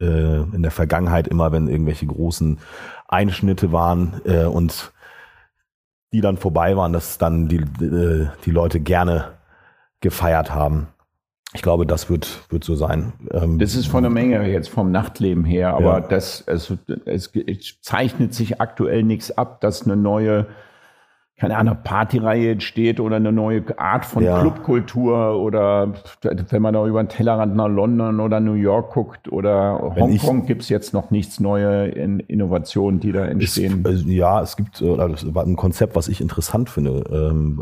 äh, 0.00 0.42
in 0.42 0.62
der 0.62 0.70
Vergangenheit 0.70 1.28
immer, 1.28 1.52
wenn 1.52 1.68
irgendwelche 1.68 2.06
großen 2.06 2.58
Einschnitte 3.08 3.72
waren 3.72 4.20
äh, 4.24 4.44
und 4.44 4.92
die 6.14 6.20
dann 6.20 6.36
vorbei 6.36 6.76
waren, 6.76 6.92
dass 6.92 7.18
dann 7.18 7.48
die, 7.48 7.56
äh, 7.56 8.28
die 8.44 8.52
Leute 8.52 8.78
gerne 8.78 9.32
gefeiert 10.00 10.54
haben. 10.54 10.86
Ich 11.54 11.62
glaube, 11.62 11.86
das 11.86 12.08
wird, 12.08 12.40
wird 12.50 12.62
so 12.62 12.76
sein. 12.76 13.14
Ähm, 13.32 13.58
das 13.58 13.74
ist 13.74 13.88
von 13.88 14.04
der 14.04 14.10
Menge 14.10 14.48
jetzt 14.48 14.68
vom 14.68 14.92
Nachtleben 14.92 15.44
her, 15.44 15.74
aber 15.74 15.98
ja. 15.98 16.00
das, 16.00 16.44
es, 16.46 16.72
es, 17.04 17.32
es 17.34 17.80
zeichnet 17.80 18.32
sich 18.32 18.60
aktuell 18.60 19.02
nichts 19.02 19.36
ab, 19.36 19.60
dass 19.60 19.84
eine 19.84 19.96
neue 19.96 20.46
keine 21.36 21.56
Ahnung, 21.56 21.78
Partyreihe 21.82 22.52
entsteht 22.52 23.00
oder 23.00 23.16
eine 23.16 23.32
neue 23.32 23.64
Art 23.76 24.04
von 24.04 24.22
ja. 24.22 24.40
Clubkultur 24.40 25.36
oder 25.40 25.92
wenn 26.22 26.62
man 26.62 26.74
da 26.74 26.86
über 26.86 27.02
den 27.02 27.08
Tellerrand 27.08 27.56
nach 27.56 27.68
London 27.68 28.20
oder 28.20 28.38
New 28.38 28.52
York 28.52 28.92
guckt 28.92 29.30
oder 29.32 29.80
Hongkong 29.96 30.46
gibt 30.46 30.62
es 30.62 30.68
jetzt 30.68 30.94
noch 30.94 31.10
nichts 31.10 31.40
neue 31.40 31.88
in 31.88 32.20
Innovationen, 32.20 33.00
die 33.00 33.10
da 33.10 33.24
entstehen. 33.24 33.84
Es, 33.84 34.04
ja, 34.06 34.40
es 34.42 34.56
gibt 34.56 34.80
äh, 34.80 34.96
ein 34.96 35.56
Konzept, 35.56 35.96
was 35.96 36.06
ich 36.06 36.20
interessant 36.20 36.70
finde, 36.70 37.04
ähm, 37.10 37.60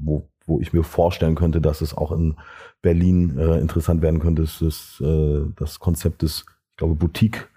wo, 0.00 0.24
wo 0.44 0.58
ich 0.58 0.72
mir 0.72 0.82
vorstellen 0.82 1.36
könnte, 1.36 1.60
dass 1.60 1.80
es 1.80 1.96
auch 1.96 2.10
in 2.10 2.34
Berlin 2.82 3.38
äh, 3.38 3.58
interessant 3.58 4.02
werden 4.02 4.18
könnte, 4.18 4.42
ist 4.42 4.60
das, 4.60 5.00
äh, 5.00 5.42
das 5.56 5.78
Konzept 5.78 6.22
des, 6.22 6.44
ich 6.70 6.76
glaube, 6.76 6.96
Boutique 6.96 7.48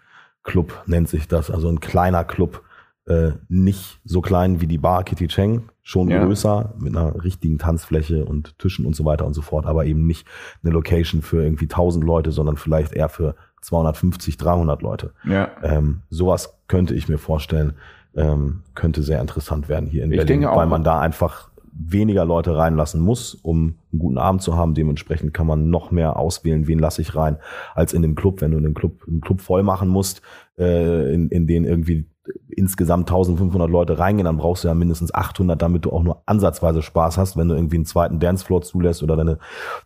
Club 0.44 0.84
nennt 0.86 1.10
sich 1.10 1.28
das, 1.28 1.50
also 1.50 1.70
ein 1.70 1.80
kleiner 1.80 2.24
Club, 2.24 2.62
äh, 3.08 3.32
nicht 3.50 4.00
so 4.04 4.22
klein 4.22 4.62
wie 4.62 4.68
die 4.68 4.78
Bar 4.78 5.04
Kitty 5.04 5.28
Cheng, 5.28 5.70
schon 5.84 6.10
ja. 6.10 6.24
größer, 6.24 6.74
mit 6.80 6.96
einer 6.96 7.24
richtigen 7.24 7.60
Tanzfläche 7.60 8.26
und 8.26 8.58
Tischen 8.58 8.86
und 8.86 8.96
so 8.96 9.06
weiter 9.06 9.26
und 9.26 9.34
so 9.34 9.42
fort, 9.42 9.66
aber 9.66 9.86
eben 9.86 10.08
nicht 10.08 10.28
eine 10.64 10.74
Location 10.74 11.22
für 11.22 11.44
irgendwie 11.44 11.66
1000 11.66 12.04
Leute, 12.04 12.32
sondern 12.32 12.58
vielleicht 12.58 12.94
eher 12.94 13.10
für 13.10 13.36
250, 13.62 14.38
300 14.38 14.82
Leute. 14.82 15.14
Ja. 15.24 15.50
Ähm, 15.62 16.02
sowas 16.10 16.58
könnte 16.68 16.96
ich 16.96 17.08
mir 17.08 17.18
vorstellen, 17.18 17.74
ähm, 18.16 18.64
könnte 18.74 19.04
sehr 19.04 19.22
interessant 19.22 19.70
werden 19.70 19.88
hier 19.88 20.04
in 20.04 20.12
ich 20.12 20.18
Berlin, 20.18 20.44
weil 20.44 20.68
man 20.68 20.84
da 20.84 21.00
einfach 21.00 21.50
weniger 21.78 22.26
Leute 22.26 22.56
reinlassen 22.56 23.02
muss, 23.02 23.36
um 23.36 23.76
einen 23.92 24.00
guten 24.00 24.18
Abend 24.18 24.42
zu 24.42 24.56
haben. 24.56 24.74
Dementsprechend 24.74 25.34
kann 25.34 25.48
man 25.48 25.70
noch 25.70 25.92
mehr 25.92 26.18
auswählen, 26.18 26.68
wen 26.68 26.80
lasse 26.80 27.02
ich 27.02 27.16
rein, 27.16 27.38
als 27.74 27.94
in 27.94 28.02
dem 28.02 28.16
Club, 28.16 28.42
wenn 28.42 28.52
du 28.52 28.60
den 28.60 28.74
Club, 28.74 29.04
einen 29.08 29.22
Club 29.22 29.42
voll 29.42 29.64
machen 29.64 29.90
musst, 29.90 30.22
äh, 30.58 31.14
in, 31.14 31.30
in 31.30 31.48
den 31.48 31.66
irgendwie 31.66 32.10
insgesamt 32.50 33.10
1500 33.10 33.70
Leute 33.70 34.00
reingehen, 34.00 34.26
dann 34.26 34.38
brauchst 34.38 34.64
du 34.64 34.68
ja 34.68 34.74
mindestens 34.74 35.14
800, 35.14 35.62
damit 35.62 35.86
du 35.86 35.92
auch 35.92 36.02
nur 36.02 36.24
ansatzweise 36.26 36.82
Spaß 36.82 37.18
hast, 37.18 37.38
wenn 37.38 37.50
du 37.50 37.56
irgendwie 37.56 37.76
einen 37.76 37.86
zweiten 37.86 38.20
Dancefloor 38.20 38.62
zulässt 38.62 39.04
oder 39.04 39.16
deine, 39.16 39.38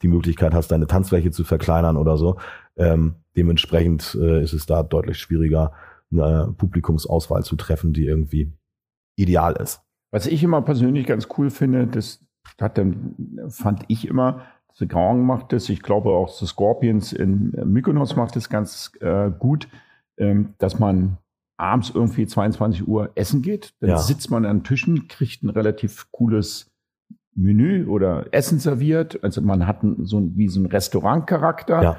die 0.01 0.07
Möglichkeit 0.07 0.53
hast, 0.53 0.69
deine 0.69 0.87
Tanzfläche 0.87 1.31
zu 1.31 1.43
verkleinern 1.43 1.97
oder 1.97 2.17
so. 2.17 2.37
Ähm, 2.77 3.15
dementsprechend 3.35 4.17
äh, 4.21 4.43
ist 4.43 4.53
es 4.53 4.65
da 4.65 4.83
deutlich 4.83 5.17
schwieriger, 5.17 5.73
eine 6.11 6.53
Publikumsauswahl 6.57 7.43
zu 7.43 7.55
treffen, 7.55 7.93
die 7.93 8.05
irgendwie 8.05 8.53
ideal 9.15 9.53
ist. 9.53 9.81
Was 10.11 10.25
ich 10.25 10.43
immer 10.43 10.61
persönlich 10.61 11.05
ganz 11.05 11.27
cool 11.37 11.49
finde, 11.49 11.87
das 11.87 12.25
hat 12.59 12.77
dann, 12.77 13.15
fand 13.49 13.83
ich 13.87 14.07
immer, 14.07 14.41
The 14.73 14.87
Grand 14.87 15.23
macht 15.23 15.51
das, 15.51 15.67
ich 15.69 15.81
glaube 15.81 16.11
auch 16.11 16.29
The 16.29 16.45
Scorpions 16.45 17.13
in 17.13 17.51
Mykonos 17.65 18.15
macht 18.15 18.35
das 18.35 18.49
ganz 18.49 18.91
äh, 19.01 19.29
gut, 19.29 19.67
ähm, 20.17 20.53
dass 20.57 20.79
man 20.79 21.17
abends 21.57 21.91
irgendwie 21.93 22.25
22 22.25 22.87
Uhr 22.87 23.11
essen 23.15 23.41
geht. 23.41 23.73
Dann 23.81 23.91
ja. 23.91 23.97
sitzt 23.97 24.31
man 24.31 24.45
an 24.45 24.63
Tischen, 24.63 25.07
kriegt 25.09 25.43
ein 25.43 25.49
relativ 25.49 26.09
cooles 26.11 26.71
Menü 27.35 27.85
oder 27.87 28.27
Essen 28.31 28.59
serviert. 28.59 29.21
Also 29.23 29.41
man 29.41 29.67
hat 29.67 29.79
so 30.03 30.19
ein, 30.19 30.37
wie 30.37 30.47
so 30.47 30.61
ein 30.61 30.65
Restaurantcharakter. 30.65 31.83
Ja. 31.83 31.97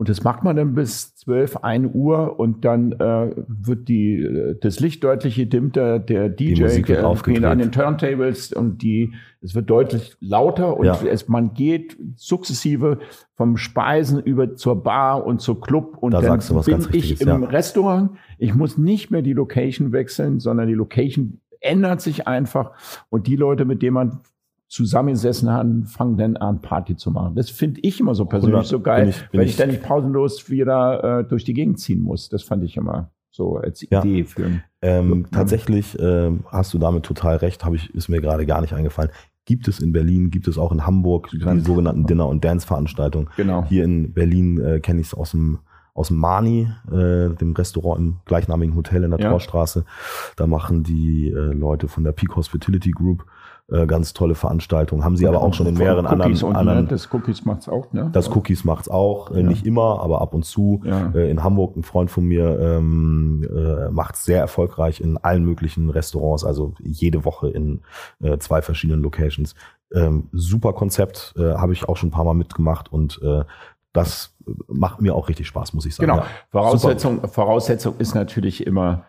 Und 0.00 0.08
das 0.08 0.24
macht 0.24 0.44
man 0.44 0.56
dann 0.56 0.74
bis 0.74 1.14
12, 1.16 1.58
1 1.58 1.90
Uhr 1.92 2.40
und 2.40 2.64
dann 2.64 2.92
äh, 2.92 3.34
wird 3.48 3.86
die, 3.86 4.56
das 4.62 4.80
Licht 4.80 5.04
deutlich 5.04 5.36
gedimmt, 5.36 5.76
der, 5.76 5.98
DJ 5.98 6.80
geht 6.80 7.44
an 7.44 7.58
den 7.58 7.70
Turntables 7.70 8.54
und 8.54 8.80
die, 8.80 9.12
es 9.42 9.54
wird 9.54 9.68
deutlich 9.68 10.16
lauter 10.20 10.78
und 10.78 10.86
ja. 10.86 10.98
es, 11.04 11.28
man 11.28 11.52
geht 11.52 11.98
sukzessive 12.16 12.98
vom 13.34 13.58
Speisen 13.58 14.20
über 14.20 14.54
zur 14.54 14.82
Bar 14.82 15.26
und 15.26 15.42
zur 15.42 15.60
Club 15.60 15.98
und 16.00 16.14
da 16.14 16.22
dann 16.22 16.40
bin 16.64 16.86
ich 16.92 17.20
im 17.20 17.28
ja. 17.28 17.36
Restaurant. 17.36 18.12
Ich 18.38 18.54
muss 18.54 18.78
nicht 18.78 19.10
mehr 19.10 19.20
die 19.20 19.34
Location 19.34 19.92
wechseln, 19.92 20.40
sondern 20.40 20.66
die 20.66 20.72
Location 20.72 21.40
ändert 21.60 22.00
sich 22.00 22.26
einfach 22.26 22.70
und 23.10 23.26
die 23.26 23.36
Leute, 23.36 23.66
mit 23.66 23.82
denen 23.82 23.92
man 23.92 24.20
zusammengesessen 24.70 25.50
haben, 25.50 25.84
fangen 25.84 26.16
dann 26.16 26.36
an, 26.36 26.60
Party 26.60 26.96
zu 26.96 27.10
machen. 27.10 27.34
Das 27.34 27.50
finde 27.50 27.80
ich 27.82 27.98
immer 27.98 28.14
so 28.14 28.24
persönlich 28.24 28.68
so 28.68 28.80
geil, 28.80 29.02
bin 29.02 29.10
ich, 29.10 29.28
bin 29.30 29.38
weil 29.40 29.44
ich, 29.46 29.50
ich 29.52 29.56
dann 29.56 29.68
nicht 29.68 29.82
pausenlos 29.82 30.48
wieder 30.48 31.20
äh, 31.20 31.24
durch 31.24 31.44
die 31.44 31.54
Gegend 31.54 31.80
ziehen 31.80 32.00
muss. 32.00 32.28
Das 32.28 32.44
fand 32.44 32.62
ich 32.62 32.76
immer 32.76 33.10
so 33.32 33.56
als 33.56 33.84
ja. 33.90 34.00
Idee 34.00 34.24
für 34.24 34.46
einen 34.46 34.62
ähm, 34.80 35.26
Tatsächlich 35.32 35.98
ähm, 36.00 36.44
hast 36.46 36.72
du 36.72 36.78
damit 36.78 37.04
total 37.04 37.36
recht, 37.36 37.64
habe 37.64 37.76
ich, 37.76 37.92
ist 37.94 38.08
mir 38.08 38.20
gerade 38.20 38.46
gar 38.46 38.60
nicht 38.60 38.72
eingefallen. 38.72 39.10
Gibt 39.44 39.66
es 39.66 39.80
in 39.80 39.90
Berlin, 39.90 40.30
gibt 40.30 40.46
es 40.46 40.56
auch 40.56 40.70
in 40.70 40.86
Hamburg 40.86 41.30
die 41.30 41.60
sogenannten 41.60 42.06
Dinner- 42.06 42.28
und 42.28 42.44
Dance-Veranstaltungen. 42.44 43.28
Genau. 43.36 43.64
Hier 43.68 43.82
in 43.82 44.12
Berlin 44.12 44.60
äh, 44.60 44.78
kenne 44.78 45.00
ich 45.00 45.08
es 45.08 45.14
aus 45.14 45.32
dem 45.32 45.58
aus 45.92 46.08
dem 46.08 46.18
Mani, 46.18 46.68
äh, 46.90 47.30
dem 47.34 47.52
Restaurant 47.52 47.98
im 47.98 48.16
gleichnamigen 48.24 48.76
Hotel 48.76 49.02
in 49.02 49.10
der 49.10 49.20
ja. 49.20 49.30
Torstraße. 49.30 49.84
Da 50.36 50.46
machen 50.46 50.84
die 50.84 51.28
äh, 51.30 51.52
Leute 51.52 51.88
von 51.88 52.04
der 52.04 52.12
Peak 52.12 52.36
Hospitality 52.36 52.92
Group 52.92 53.26
äh, 53.72 53.86
ganz 53.86 54.12
tolle 54.12 54.34
Veranstaltung. 54.34 55.04
Haben 55.04 55.16
sie 55.16 55.26
aber 55.26 55.42
auch 55.42 55.54
schon 55.54 55.66
in 55.66 55.74
mehreren 55.74 56.06
Cookies 56.06 56.42
anderen, 56.42 56.56
anderen. 56.56 56.88
Das 56.88 57.12
Cookies 57.12 57.44
macht's 57.44 57.68
auch, 57.68 57.92
ne? 57.92 58.10
Das 58.12 58.34
Cookies 58.34 58.64
macht's 58.64 58.88
auch, 58.88 59.30
äh, 59.30 59.40
ja. 59.40 59.42
nicht 59.42 59.66
immer, 59.66 60.00
aber 60.00 60.20
ab 60.20 60.34
und 60.34 60.44
zu. 60.44 60.82
Ja. 60.84 61.12
Äh, 61.14 61.30
in 61.30 61.42
Hamburg 61.42 61.76
ein 61.76 61.82
Freund 61.82 62.10
von 62.10 62.24
mir 62.24 62.58
ähm, 62.58 63.46
äh, 63.48 63.90
macht's 63.90 64.24
sehr 64.24 64.40
erfolgreich 64.40 65.00
in 65.00 65.18
allen 65.18 65.44
möglichen 65.44 65.90
Restaurants, 65.90 66.44
also 66.44 66.74
jede 66.80 67.24
Woche 67.24 67.48
in 67.50 67.82
äh, 68.22 68.38
zwei 68.38 68.62
verschiedenen 68.62 69.02
Locations. 69.02 69.54
Ähm, 69.92 70.28
super 70.32 70.72
Konzept, 70.72 71.34
äh, 71.36 71.54
habe 71.54 71.72
ich 71.72 71.88
auch 71.88 71.96
schon 71.96 72.08
ein 72.08 72.12
paar 72.12 72.24
Mal 72.24 72.34
mitgemacht 72.34 72.92
und 72.92 73.20
äh, 73.22 73.44
das 73.92 74.36
macht 74.68 75.00
mir 75.00 75.14
auch 75.14 75.28
richtig 75.28 75.46
Spaß, 75.48 75.74
muss 75.74 75.84
ich 75.86 75.94
sagen. 75.94 76.10
Genau. 76.10 76.22
Ja. 76.22 76.28
Voraussetzung, 76.50 77.28
Voraussetzung 77.28 77.94
ist 77.98 78.14
natürlich 78.14 78.66
immer 78.66 79.04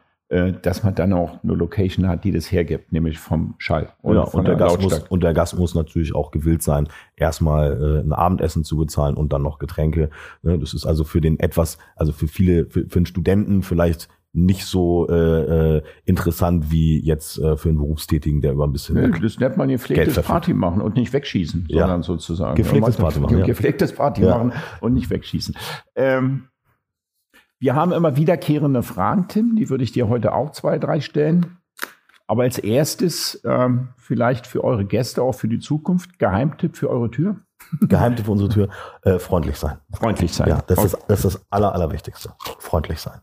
dass 0.61 0.83
man 0.83 0.95
dann 0.95 1.11
auch 1.11 1.43
eine 1.43 1.53
Location 1.53 2.07
hat, 2.07 2.23
die 2.23 2.31
das 2.31 2.49
hergibt, 2.51 2.93
nämlich 2.93 3.19
vom 3.19 3.55
Schall 3.57 3.89
und, 4.01 4.15
ja, 4.15 4.21
und 4.21 4.47
der, 4.47 4.55
Gast 4.55 4.81
muss, 4.81 4.99
und 4.99 5.23
der 5.23 5.33
Gast 5.33 5.59
muss 5.59 5.75
natürlich 5.75 6.15
auch 6.15 6.31
gewillt 6.31 6.63
sein, 6.63 6.87
erstmal 7.17 7.73
äh, 7.73 7.99
ein 7.99 8.13
Abendessen 8.13 8.63
zu 8.63 8.77
bezahlen 8.77 9.15
und 9.15 9.33
dann 9.33 9.41
noch 9.41 9.59
Getränke. 9.59 10.09
Ne, 10.41 10.57
das 10.57 10.73
ist 10.73 10.85
also 10.85 11.03
für 11.03 11.19
den 11.19 11.37
etwas, 11.39 11.77
also 11.97 12.13
für 12.13 12.29
viele, 12.29 12.65
für, 12.67 12.87
für 12.87 12.99
einen 12.99 13.05
Studenten 13.05 13.61
vielleicht 13.61 14.07
nicht 14.33 14.65
so 14.65 15.09
äh, 15.09 15.77
äh, 15.77 15.81
interessant 16.05 16.71
wie 16.71 17.03
jetzt 17.03 17.37
äh, 17.37 17.57
für 17.57 17.69
einen 17.69 17.79
Berufstätigen, 17.79 18.39
der 18.39 18.53
über 18.53 18.65
ein 18.65 18.71
bisschen. 18.71 18.95
Nee, 18.95 19.19
das 19.19 19.39
nennt 19.39 19.57
man 19.57 19.67
gepflegtes 19.67 20.21
Party 20.21 20.53
machen 20.53 20.81
und 20.81 20.95
nicht 20.95 21.11
wegschießen, 21.11 21.65
ja. 21.67 21.81
sondern 21.81 22.03
sozusagen. 22.03 22.55
Gepflegtes 22.55 22.95
Party 22.95 23.19
machen. 23.19 23.43
Gepflegtes 23.43 23.93
Party 23.93 24.21
ja. 24.23 24.37
machen 24.37 24.53
und 24.79 24.93
nicht 24.93 25.09
wegschießen. 25.09 25.55
Ähm, 25.95 26.47
wir 27.61 27.75
haben 27.75 27.91
immer 27.91 28.17
wiederkehrende 28.17 28.81
Fragen, 28.81 29.27
Tim. 29.27 29.55
Die 29.55 29.69
würde 29.69 29.83
ich 29.83 29.91
dir 29.91 30.09
heute 30.09 30.33
auch 30.33 30.51
zwei, 30.51 30.79
drei 30.79 30.99
stellen. 30.99 31.57
Aber 32.25 32.43
als 32.43 32.57
erstes 32.57 33.39
ähm, 33.45 33.89
vielleicht 33.97 34.47
für 34.47 34.63
eure 34.63 34.83
Gäste, 34.83 35.21
auch 35.21 35.33
für 35.33 35.47
die 35.47 35.59
Zukunft, 35.59 36.17
Geheimtipp 36.17 36.75
für 36.75 36.89
eure 36.89 37.11
Tür. 37.11 37.35
Geheimtipp 37.81 38.25
für 38.25 38.31
unsere 38.31 38.49
Tür, 38.49 38.69
äh, 39.03 39.19
freundlich 39.19 39.57
sein. 39.57 39.77
Freundlich 39.93 40.33
sein. 40.33 40.49
Ja, 40.49 40.63
das, 40.65 40.79
okay. 40.79 40.87
ist, 40.87 40.97
das 41.07 41.25
ist 41.25 41.35
das 41.35 41.45
Aller, 41.51 41.73
Allerwichtigste. 41.73 42.33
Freundlich 42.57 42.99
sein. 42.99 43.19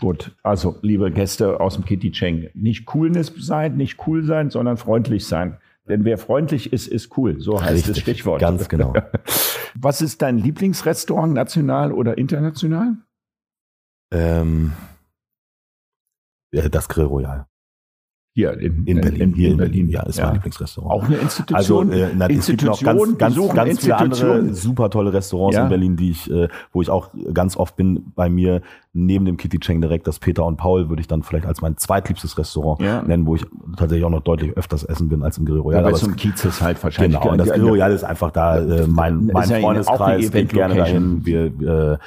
Gut, 0.00 0.36
also 0.42 0.76
liebe 0.82 1.10
Gäste 1.10 1.58
aus 1.58 1.76
dem 1.76 1.84
Kitty 1.84 2.10
Cheng, 2.10 2.50
nicht 2.52 2.84
Coolness 2.84 3.32
sein, 3.38 3.76
nicht 3.76 4.06
cool 4.06 4.24
sein, 4.24 4.50
sondern 4.50 4.76
freundlich 4.76 5.26
sein. 5.26 5.58
Denn 5.88 6.04
wer 6.04 6.18
freundlich 6.18 6.72
ist, 6.74 6.88
ist 6.88 7.16
cool. 7.16 7.40
So 7.40 7.62
heißt 7.62 7.72
Richtig, 7.72 7.94
das 7.94 7.98
Stichwort. 8.00 8.40
Ganz 8.40 8.68
genau. 8.68 8.92
Was 9.74 10.02
ist 10.02 10.20
dein 10.20 10.36
Lieblingsrestaurant, 10.36 11.32
national 11.32 11.92
oder 11.92 12.18
international? 12.18 12.96
Ähm, 14.10 14.72
das 16.50 16.88
Grill 16.88 17.06
Royal. 17.06 17.46
Hier 18.38 18.52
in, 18.52 18.84
in 18.84 19.00
Berlin. 19.00 19.20
In, 19.20 19.34
hier 19.34 19.50
in, 19.50 19.56
Berlin. 19.56 19.86
Berlin. 19.86 19.88
Ja, 19.88 20.02
ist 20.04 20.16
ja. 20.16 20.26
mein 20.26 20.34
Lieblingsrestaurant. 20.34 20.92
Auch 20.92 21.04
eine 21.04 21.16
Institution. 21.16 21.90
Also, 21.90 21.92
äh, 21.92 22.10
na, 22.16 22.30
es 22.30 22.46
gibt 22.46 22.62
noch 22.62 22.80
ganz, 22.80 23.18
ganz, 23.18 23.36
ganz 23.52 23.80
viele 23.80 23.96
andere 23.96 24.54
super 24.54 24.90
tolle 24.90 25.12
Restaurants 25.12 25.56
ja. 25.56 25.64
in 25.64 25.68
Berlin, 25.68 25.96
die 25.96 26.12
ich, 26.12 26.30
äh, 26.30 26.46
wo 26.72 26.80
ich 26.80 26.88
auch 26.88 27.08
ganz 27.34 27.56
oft 27.56 27.74
bin. 27.74 28.12
Bei 28.14 28.28
mir 28.28 28.62
neben 28.92 29.24
dem 29.24 29.38
Kitty 29.38 29.58
Cheng 29.58 29.80
direkt 29.80 30.06
das 30.06 30.20
Peter 30.20 30.46
und 30.46 30.56
Paul 30.56 30.88
würde 30.88 31.00
ich 31.00 31.08
dann 31.08 31.24
vielleicht 31.24 31.46
als 31.46 31.62
mein 31.62 31.78
zweitliebstes 31.78 32.38
Restaurant 32.38 32.80
ja. 32.80 33.02
nennen, 33.02 33.26
wo 33.26 33.34
ich 33.34 33.44
tatsächlich 33.76 34.04
auch 34.04 34.10
noch 34.10 34.22
deutlich 34.22 34.56
öfters 34.56 34.84
essen 34.84 35.08
bin 35.08 35.24
als 35.24 35.36
im 35.38 35.44
Grill 35.44 35.58
Royal. 35.58 35.82
Ja, 35.82 35.88
aber 35.88 35.96
zum 35.96 36.14
Kiez 36.14 36.44
ist 36.44 36.62
halt 36.62 36.80
wahrscheinlich. 36.80 37.18
Genau. 37.18 37.32
Und 37.32 37.38
das 37.38 37.50
Grill 37.50 37.64
Royal 37.64 37.90
ist 37.90 38.04
einfach 38.04 38.30
da 38.30 38.60
äh, 38.60 38.86
mein, 38.86 39.30
mein 39.32 39.48
Freundeskreis 39.48 40.30
geht 40.30 40.50
gerne 40.50 40.76
dahin. 40.76 41.26
Wir 41.26 41.46
äh, 41.46 41.98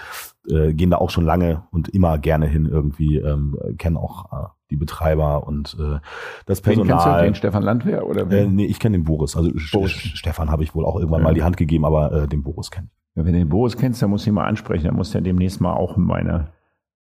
äh, 0.51 0.73
gehen 0.73 0.91
da 0.91 0.97
auch 0.97 1.09
schon 1.09 1.25
lange 1.25 1.63
und 1.71 1.89
immer 1.89 2.17
gerne 2.17 2.45
hin 2.45 2.65
irgendwie, 2.65 3.17
ähm, 3.17 3.57
kennen 3.77 3.97
auch 3.97 4.31
äh, 4.31 4.47
die 4.69 4.77
Betreiber 4.77 5.47
und 5.47 5.77
äh, 5.79 5.99
das 6.45 6.61
Personal. 6.61 6.87
Wen 6.87 7.03
kennst 7.03 7.05
du 7.05 7.23
den 7.23 7.35
Stefan 7.35 7.63
Landwehr 7.63 8.07
oder 8.07 8.29
Äh, 8.31 8.47
nee, 8.47 8.65
ich 8.65 8.79
kenne 8.79 8.97
den 8.97 9.03
Boris. 9.03 9.35
Also 9.35 9.51
Boris. 9.71 9.91
Stefan 9.91 10.49
habe 10.49 10.63
ich 10.63 10.75
wohl 10.75 10.85
auch 10.85 10.95
irgendwann 10.95 11.21
ja. 11.21 11.27
mal 11.27 11.33
die 11.33 11.43
Hand 11.43 11.57
gegeben, 11.57 11.85
aber 11.85 12.11
äh, 12.11 12.27
den 12.27 12.43
Boris 12.43 12.71
kenne 12.71 12.87
ich. 12.89 13.17
Ja, 13.17 13.25
wenn 13.25 13.33
du 13.33 13.39
den 13.39 13.49
Boris 13.49 13.75
kennst, 13.75 14.01
dann 14.01 14.09
musst 14.09 14.25
du 14.25 14.29
ihn 14.29 14.35
mal 14.35 14.45
ansprechen. 14.47 14.85
Dann 14.85 14.95
muss 14.95 15.11
der 15.11 15.21
demnächst 15.21 15.59
mal 15.59 15.73
auch 15.73 15.97
in 15.97 16.03
meine 16.03 16.47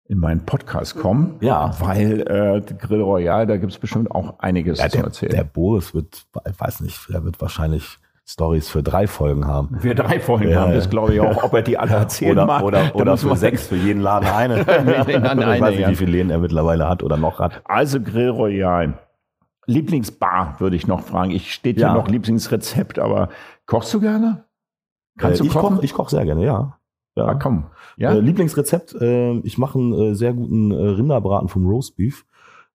in 0.08 0.18
meinen 0.18 0.46
Podcast 0.46 0.96
kommen. 0.96 1.36
Ja. 1.40 1.74
Weil 1.80 2.22
äh, 2.22 2.62
Grill 2.74 3.02
Royal, 3.02 3.46
da 3.46 3.58
gibt 3.58 3.72
es 3.72 3.78
bestimmt 3.78 4.10
auch 4.10 4.38
einiges 4.38 4.78
ja, 4.78 4.88
der, 4.88 5.00
zu 5.00 5.06
erzählen. 5.06 5.32
Der 5.32 5.44
Boris 5.44 5.94
wird, 5.94 6.26
ich 6.48 6.58
weiß 6.58 6.80
nicht, 6.80 7.10
der 7.10 7.24
wird 7.24 7.40
wahrscheinlich 7.42 7.98
Stories 8.28 8.68
für 8.68 8.82
drei 8.82 9.06
Folgen 9.06 9.46
haben. 9.46 9.80
Für 9.80 9.94
drei 9.94 10.20
Folgen 10.20 10.50
ja, 10.50 10.60
haben, 10.60 10.74
das 10.74 10.90
glaube 10.90 11.14
ich 11.14 11.20
auch. 11.20 11.44
Ob 11.44 11.54
er 11.54 11.62
die 11.62 11.78
alle 11.78 11.92
erzählen 11.94 12.32
oder, 12.32 12.46
mag. 12.46 12.62
Oder, 12.62 12.94
oder 12.94 13.16
für 13.16 13.34
sechs, 13.36 13.66
für 13.66 13.76
jeden 13.76 14.02
Laden 14.02 14.28
eine. 14.34 14.60
ich 14.60 14.66
weiß 14.66 15.76
nicht, 15.76 15.88
wie 15.88 15.96
viele 15.96 16.12
Läden 16.12 16.30
er 16.30 16.38
mittlerweile 16.38 16.88
hat 16.88 17.02
oder 17.02 17.16
noch 17.16 17.38
hat. 17.38 17.62
Also 17.64 18.00
Grill 18.00 18.28
Royal. 18.28 18.98
Lieblingsbar 19.64 20.56
würde 20.58 20.76
ich 20.76 20.86
noch 20.86 21.02
fragen. 21.02 21.30
Ich 21.30 21.52
steht 21.52 21.78
ja. 21.78 21.88
hier 21.88 22.00
noch 22.00 22.08
Lieblingsrezept, 22.08 22.98
aber 22.98 23.30
kochst 23.66 23.92
du 23.94 24.00
gerne? 24.00 24.44
Kannst 25.18 25.40
äh, 25.40 25.44
du 25.44 25.50
kochen? 25.50 25.76
Koch, 25.76 25.82
ich 25.82 25.94
koche 25.94 26.10
sehr 26.10 26.24
gerne, 26.24 26.44
ja. 26.44 26.78
Ja, 27.16 27.26
ah, 27.26 27.34
komm. 27.34 27.66
Ja? 27.96 28.12
Äh, 28.12 28.20
Lieblingsrezept, 28.20 28.94
äh, 29.00 29.38
ich 29.38 29.58
mache 29.58 29.78
einen 29.78 29.92
äh, 29.92 30.14
sehr 30.14 30.34
guten 30.34 30.70
äh, 30.70 30.74
Rinderbraten 30.76 31.48
vom 31.48 31.66
Roastbeef. 31.66 32.24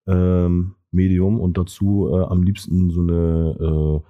Ähm, 0.08 0.76
Medium 0.92 1.40
und 1.40 1.58
dazu 1.58 2.10
äh, 2.12 2.24
am 2.26 2.44
liebsten 2.44 2.90
so 2.90 3.02
eine 3.02 3.56
äh, 3.60 4.02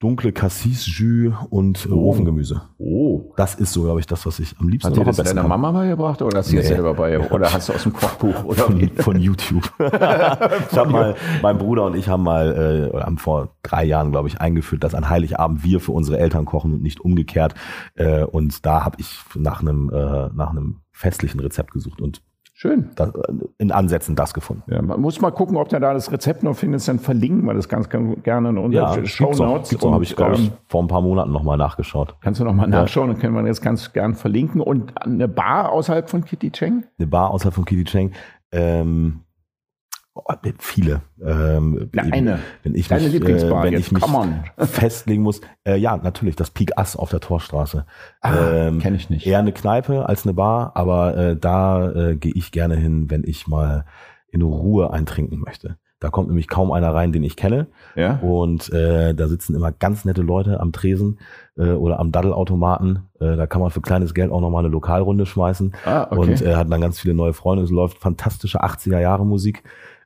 dunkle 0.00 0.32
Cassis-Jus 0.32 1.34
und 1.50 1.86
oh. 1.90 2.08
Ofengemüse. 2.08 2.62
Oh. 2.78 3.32
Das 3.36 3.54
ist 3.54 3.72
so, 3.72 3.82
glaube 3.82 4.00
ich, 4.00 4.06
das, 4.06 4.24
was 4.24 4.38
ich 4.40 4.58
am 4.58 4.68
liebsten 4.68 4.90
Hat 4.90 4.96
dir 4.96 5.04
das 5.04 5.16
deine 5.16 5.42
Mama 5.42 5.70
beigebracht 5.72 6.22
oder 6.22 6.38
hast 6.38 6.50
du 6.50 6.56
nee. 6.56 6.62
selber 6.62 6.94
bei 6.94 7.20
oder 7.30 7.52
hast 7.52 7.68
du 7.68 7.74
aus 7.74 7.82
dem 7.82 7.92
Kochbuch 7.92 8.44
oder 8.44 8.64
von, 8.64 8.90
von 8.96 9.20
YouTube? 9.20 9.70
ich 9.78 10.78
habe 10.78 10.90
mal, 10.90 11.14
mein 11.42 11.58
Bruder 11.58 11.84
und 11.84 11.96
ich 11.96 12.08
haben 12.08 12.22
mal, 12.22 12.90
äh, 12.94 12.98
haben 12.98 13.18
vor 13.18 13.54
drei 13.62 13.84
Jahren, 13.84 14.10
glaube 14.10 14.28
ich, 14.28 14.40
eingeführt, 14.40 14.82
dass 14.82 14.94
an 14.94 15.10
Heiligabend 15.10 15.62
wir 15.62 15.80
für 15.80 15.92
unsere 15.92 16.18
Eltern 16.18 16.46
kochen 16.46 16.72
und 16.72 16.82
nicht 16.82 17.00
umgekehrt. 17.00 17.54
Äh, 17.94 18.24
und 18.24 18.64
da 18.64 18.84
habe 18.84 18.96
ich 18.98 19.18
nach 19.34 19.60
einem 19.60 19.90
äh, 19.90 20.30
nach 20.32 20.50
einem 20.50 20.80
festlichen 20.92 21.40
Rezept 21.40 21.72
gesucht 21.72 22.00
und 22.00 22.22
Schön. 22.60 22.90
Das, 22.94 23.10
in 23.56 23.72
Ansätzen 23.72 24.16
das 24.16 24.34
gefunden. 24.34 24.70
Ja, 24.70 24.82
man 24.82 25.00
muss 25.00 25.18
mal 25.22 25.30
gucken, 25.30 25.56
ob 25.56 25.70
der 25.70 25.80
da 25.80 25.94
das 25.94 26.12
Rezept 26.12 26.42
noch 26.42 26.54
findet, 26.54 26.86
dann 26.86 26.98
verlinken 26.98 27.46
wir 27.46 27.54
das 27.54 27.70
ganz, 27.70 27.88
ganz 27.88 28.22
gerne 28.22 28.50
in 28.50 28.58
unseren 28.58 28.98
ja, 28.98 29.06
Show 29.06 29.32
Notes. 29.32 29.70
So 29.70 29.94
habe 29.94 30.04
ich, 30.04 30.14
glaube 30.14 30.34
ich, 30.34 30.48
ähm, 30.48 30.52
vor 30.66 30.82
ein 30.82 30.86
paar 30.86 31.00
Monaten 31.00 31.32
nochmal 31.32 31.56
nachgeschaut. 31.56 32.16
Kannst 32.20 32.38
du 32.38 32.44
nochmal 32.44 32.70
ja. 32.70 32.82
nachschauen, 32.82 33.08
dann 33.08 33.18
können 33.18 33.34
wir 33.34 33.42
das 33.44 33.62
ganz 33.62 33.94
gern 33.94 34.14
verlinken. 34.14 34.60
Und 34.60 34.92
eine 35.02 35.26
Bar 35.26 35.72
außerhalb 35.72 36.10
von 36.10 36.22
Kitty 36.22 36.50
Cheng? 36.50 36.84
Eine 36.98 37.06
Bar 37.06 37.30
außerhalb 37.30 37.54
von 37.54 37.64
Kitty 37.64 37.84
Cheng. 37.84 38.12
Ähm, 38.52 39.20
Oh, 40.14 40.24
viele. 40.58 41.02
Ähm, 41.24 41.88
Na, 41.92 42.02
eine. 42.02 42.40
Wenn 42.62 42.74
ich 42.74 42.88
Deine 42.88 43.04
mich, 43.04 43.12
Lieblingsbar, 43.12 43.64
äh, 43.64 43.70
wenn 43.70 43.78
ich 43.78 43.92
mich 43.92 44.04
festlegen 44.58 45.22
muss. 45.22 45.40
Äh, 45.64 45.76
ja, 45.76 45.96
natürlich, 45.96 46.34
das 46.34 46.50
Peak 46.50 46.76
Ass 46.76 46.96
auf 46.96 47.10
der 47.10 47.20
Torstraße. 47.20 47.86
Ah, 48.20 48.50
ähm, 48.50 48.80
Kenne 48.80 48.96
ich 48.96 49.08
nicht. 49.08 49.26
Eher 49.26 49.38
eine 49.38 49.52
Kneipe 49.52 50.08
als 50.08 50.24
eine 50.24 50.34
Bar, 50.34 50.72
aber 50.74 51.16
äh, 51.16 51.36
da 51.36 51.90
äh, 51.92 52.16
gehe 52.16 52.32
ich 52.34 52.50
gerne 52.50 52.74
hin, 52.74 53.10
wenn 53.10 53.22
ich 53.24 53.46
mal 53.46 53.84
in 54.28 54.42
Ruhe 54.42 54.92
eintrinken 54.92 55.38
möchte. 55.38 55.76
Da 56.00 56.08
kommt 56.08 56.28
nämlich 56.28 56.48
kaum 56.48 56.72
einer 56.72 56.94
rein, 56.94 57.12
den 57.12 57.22
ich 57.22 57.36
kenne. 57.36 57.66
Ja. 57.94 58.18
Und 58.20 58.72
äh, 58.72 59.14
da 59.14 59.28
sitzen 59.28 59.54
immer 59.54 59.70
ganz 59.70 60.06
nette 60.06 60.22
Leute 60.22 60.58
am 60.58 60.72
Tresen 60.72 61.20
äh, 61.58 61.72
oder 61.72 62.00
am 62.00 62.10
Daddelautomaten. 62.10 63.10
Äh, 63.20 63.36
da 63.36 63.46
kann 63.46 63.60
man 63.60 63.70
für 63.70 63.82
kleines 63.82 64.14
Geld 64.14 64.32
auch 64.32 64.40
nochmal 64.40 64.64
eine 64.64 64.72
Lokalrunde 64.72 65.26
schmeißen. 65.26 65.74
Ah, 65.84 66.06
okay. 66.10 66.18
Und 66.18 66.42
äh, 66.42 66.56
hat 66.56 66.72
dann 66.72 66.80
ganz 66.80 66.98
viele 66.98 67.12
neue 67.12 67.34
Freunde. 67.34 67.64
Es 67.64 67.70
läuft 67.70 67.98
fantastische 67.98 68.64
80er 68.64 68.98
Jahre 68.98 69.26
Musik. 69.26 69.62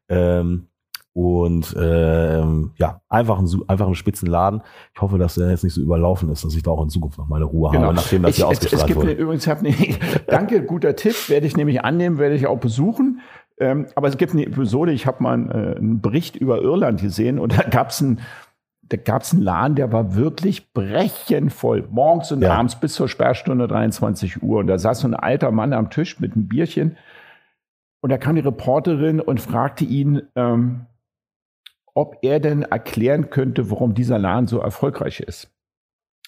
Ähm, 0.09 0.68
Und 1.12 1.76
ähm, 1.80 2.72
ja, 2.76 3.00
einfach 3.09 3.38
ein, 3.38 3.48
einfach 3.68 3.86
ein 3.86 3.94
Spitzenladen. 3.94 4.62
Ich 4.94 5.00
hoffe, 5.00 5.16
dass 5.16 5.36
der 5.36 5.48
jetzt 5.48 5.62
nicht 5.62 5.74
so 5.74 5.80
überlaufen 5.80 6.28
ist, 6.30 6.44
dass 6.44 6.57
ich 6.57 6.62
da 6.64 6.72
auch 6.72 6.82
in 6.82 6.88
Zukunft 6.88 7.18
noch 7.18 7.28
meine 7.28 7.44
Ruhe 7.44 7.70
genau. 7.70 7.84
habe, 7.84 7.94
nachdem 7.94 8.22
das 8.22 8.32
ich, 8.32 8.36
hier 8.38 8.46
es, 8.46 8.59
ausgestrahlt 8.59 8.82
es 8.82 8.86
gibt 8.88 9.00
wurde. 9.00 9.12
Übrigens, 9.12 9.46
hab 9.46 9.62
ne, 9.62 9.74
danke, 10.26 10.64
guter 10.64 10.96
Tipp, 10.96 11.28
werde 11.28 11.46
ich 11.46 11.57
nämlich 11.57 11.84
annehmen, 11.84 12.18
werde 12.18 12.34
ich 12.34 12.48
auch 12.48 12.59
besuchen. 12.59 13.20
Ähm, 13.59 13.86
aber 13.94 14.09
es 14.09 14.16
gibt 14.16 14.32
eine 14.32 14.44
Episode, 14.44 14.90
ich 14.90 15.07
habe 15.07 15.22
mal 15.22 15.34
einen, 15.34 15.50
äh, 15.50 15.76
einen 15.76 16.00
Bericht 16.00 16.34
über 16.34 16.61
Irland 16.61 17.00
gesehen 17.00 17.38
und 17.38 17.57
da 17.57 17.62
gab 17.62 17.90
es 17.90 18.02
einen 18.02 18.20
da 18.88 18.96
einen 19.16 19.42
Laden, 19.42 19.76
der 19.76 19.92
war 19.92 20.14
wirklich 20.14 20.72
brechenvoll. 20.72 21.86
Morgens 21.90 22.32
und 22.32 22.42
Ja. 22.42 22.55
abends 22.55 22.78
bis 22.78 22.94
zur 22.94 23.09
Sperrstunde 23.09 23.66
23 23.66 24.42
Uhr. 24.42 24.59
Und 24.59 24.66
da 24.66 24.78
saß 24.78 25.00
so 25.00 25.09
ein 25.09 25.14
alter 25.14 25.50
Mann 25.52 25.72
am 25.72 25.90
Tisch 25.90 26.20
mit 26.20 26.34
einem 26.34 26.48
Bierchen. 26.48 26.96
Und 28.05 28.11
da 28.11 28.18
kam 28.18 28.34
die 28.34 28.42
Reporterin 28.42 29.18
und 29.18 29.40
fragte 29.40 29.86
ihn, 29.86 30.20
ähm, 30.36 30.84
ob 31.94 32.18
er 32.20 32.38
denn 32.38 32.61
erklären 32.61 33.30
könnte, 33.30 33.70
warum 33.70 33.94
dieser 33.94 34.18
Laden 34.18 34.46
so 34.46 34.59
erfolgreich 34.59 35.20
ist. 35.20 35.50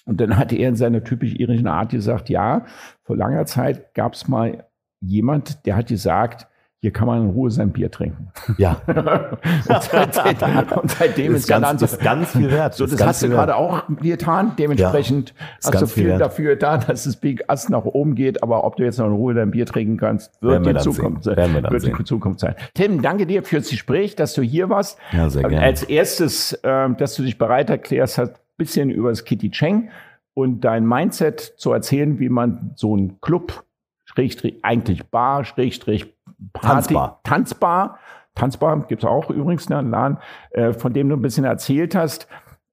Und 0.06 0.18
dann 0.22 0.38
hatte 0.38 0.56
er 0.56 0.70
in 0.70 0.76
seiner 0.76 1.04
typisch 1.04 1.34
irischen 1.34 1.66
Art 1.66 1.90
gesagt, 1.90 2.30
ja, 2.30 2.64
vor 3.02 3.14
langer 3.14 3.44
Zeit 3.44 3.92
gab 3.92 4.14
es 4.14 4.26
mal 4.26 4.66
jemand, 5.02 5.66
der 5.66 5.76
hat 5.76 5.88
gesagt, 5.88 6.48
hier 6.82 6.92
kann 6.92 7.06
man 7.06 7.22
in 7.22 7.30
Ruhe 7.30 7.50
sein 7.50 7.72
Bier 7.72 7.90
trinken. 7.90 8.28
Ja, 8.58 8.80
und, 8.86 10.14
seitdem, 10.14 10.78
und 10.78 10.90
seitdem 10.90 11.34
ist 11.34 11.40
ist 11.40 11.48
ganz, 11.48 11.62
Laden 11.62 11.78
so, 11.78 11.84
ist 11.86 12.00
ganz 12.00 12.30
viel 12.32 12.50
wert. 12.50 12.74
so, 12.74 12.86
das 12.86 13.04
hast 13.04 13.22
du 13.22 13.28
wert. 13.28 13.38
gerade 13.38 13.56
auch 13.56 13.82
getan. 14.00 14.52
Dementsprechend 14.58 15.34
ist 15.58 15.72
hast 15.72 15.82
du 15.82 15.86
viel 15.86 16.10
viel 16.10 16.18
dafür 16.18 16.54
getan, 16.54 16.84
dass 16.86 17.04
das 17.04 17.16
Big 17.16 17.44
Ass 17.48 17.68
nach 17.68 17.84
oben 17.84 18.14
geht. 18.14 18.42
Aber 18.42 18.64
ob 18.64 18.76
du 18.76 18.84
jetzt 18.84 18.98
noch 18.98 19.06
in 19.06 19.12
Ruhe 19.12 19.34
dein 19.34 19.50
Bier 19.50 19.66
trinken 19.66 19.96
kannst, 19.96 20.40
wird 20.42 20.64
wir 20.64 20.68
die 20.68 20.74
dann 20.74 20.82
Zukunft 20.82 21.24
sein. 21.24 21.36
Dann 21.36 21.54
Wird 21.54 21.86
die. 21.86 22.04
Zukunft 22.04 22.40
sein. 22.40 22.54
Tim, 22.74 23.02
danke 23.02 23.26
dir 23.26 23.42
fürs 23.42 23.70
Gespräch, 23.70 24.14
dass 24.14 24.34
du 24.34 24.42
hier 24.42 24.68
warst. 24.68 24.98
Ja, 25.12 25.30
sehr 25.30 25.42
gerne. 25.42 25.62
Als 25.62 25.82
erstes, 25.82 26.58
ähm, 26.62 26.96
dass 26.98 27.14
du 27.14 27.22
dich 27.22 27.38
bereit 27.38 27.70
erklärst, 27.70 28.18
hast 28.18 28.32
ein 28.32 28.38
bisschen 28.58 28.90
über 28.90 29.08
das 29.08 29.24
Kitty 29.24 29.50
Cheng 29.50 29.88
und 30.34 30.60
dein 30.60 30.86
Mindset 30.86 31.40
zu 31.40 31.72
erzählen, 31.72 32.20
wie 32.20 32.28
man 32.28 32.72
so 32.76 32.94
einen 32.94 33.20
Club, 33.20 33.64
Schrägstrich, 34.04 34.56
eigentlich 34.62 35.06
Bar, 35.06 35.44
Schrägstrich, 35.44 36.15
Party, 36.52 36.68
Tanzbar. 36.68 37.20
Tanzbar, 37.24 37.98
Tanzbar 38.34 38.86
gibt 38.86 39.02
es 39.02 39.08
auch 39.08 39.30
übrigens 39.30 39.70
einen 39.70 39.90
Laden, 39.90 40.18
äh, 40.50 40.72
von 40.72 40.92
dem 40.92 41.08
du 41.08 41.16
ein 41.16 41.22
bisschen 41.22 41.44
erzählt 41.44 41.94
hast. 41.94 42.28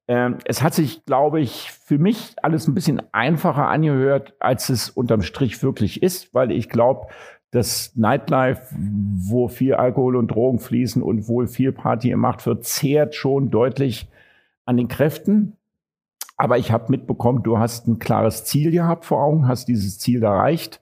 Ähm, 0.06 0.36
es 0.44 0.62
hat 0.62 0.74
sich, 0.74 1.04
glaube 1.06 1.40
ich, 1.40 1.70
für 1.70 1.98
mich 1.98 2.36
alles 2.42 2.68
ein 2.68 2.74
bisschen 2.74 3.02
einfacher 3.12 3.68
angehört, 3.68 4.34
als 4.38 4.68
es 4.68 4.90
unterm 4.90 5.22
Strich 5.22 5.62
wirklich 5.62 6.02
ist, 6.02 6.34
weil 6.34 6.50
ich 6.50 6.68
glaube, 6.68 7.06
das 7.50 7.92
Nightlife, 7.94 8.74
wo 8.76 9.48
viel 9.48 9.74
Alkohol 9.74 10.16
und 10.16 10.28
Drogen 10.28 10.58
fließen 10.58 11.02
und 11.02 11.28
wohl 11.28 11.46
viel 11.46 11.72
Party 11.72 12.10
gemacht 12.10 12.44
wird, 12.46 12.64
zehrt 12.64 13.14
schon 13.14 13.50
deutlich 13.50 14.10
an 14.66 14.76
den 14.76 14.88
Kräften. 14.88 15.56
Aber 16.36 16.58
ich 16.58 16.72
habe 16.72 16.90
mitbekommen, 16.90 17.44
du 17.44 17.58
hast 17.58 17.86
ein 17.86 18.00
klares 18.00 18.44
Ziel 18.44 18.72
gehabt 18.72 19.04
vor 19.04 19.22
Augen, 19.22 19.46
hast 19.46 19.68
dieses 19.68 20.00
Ziel 20.00 20.22
erreicht, 20.24 20.80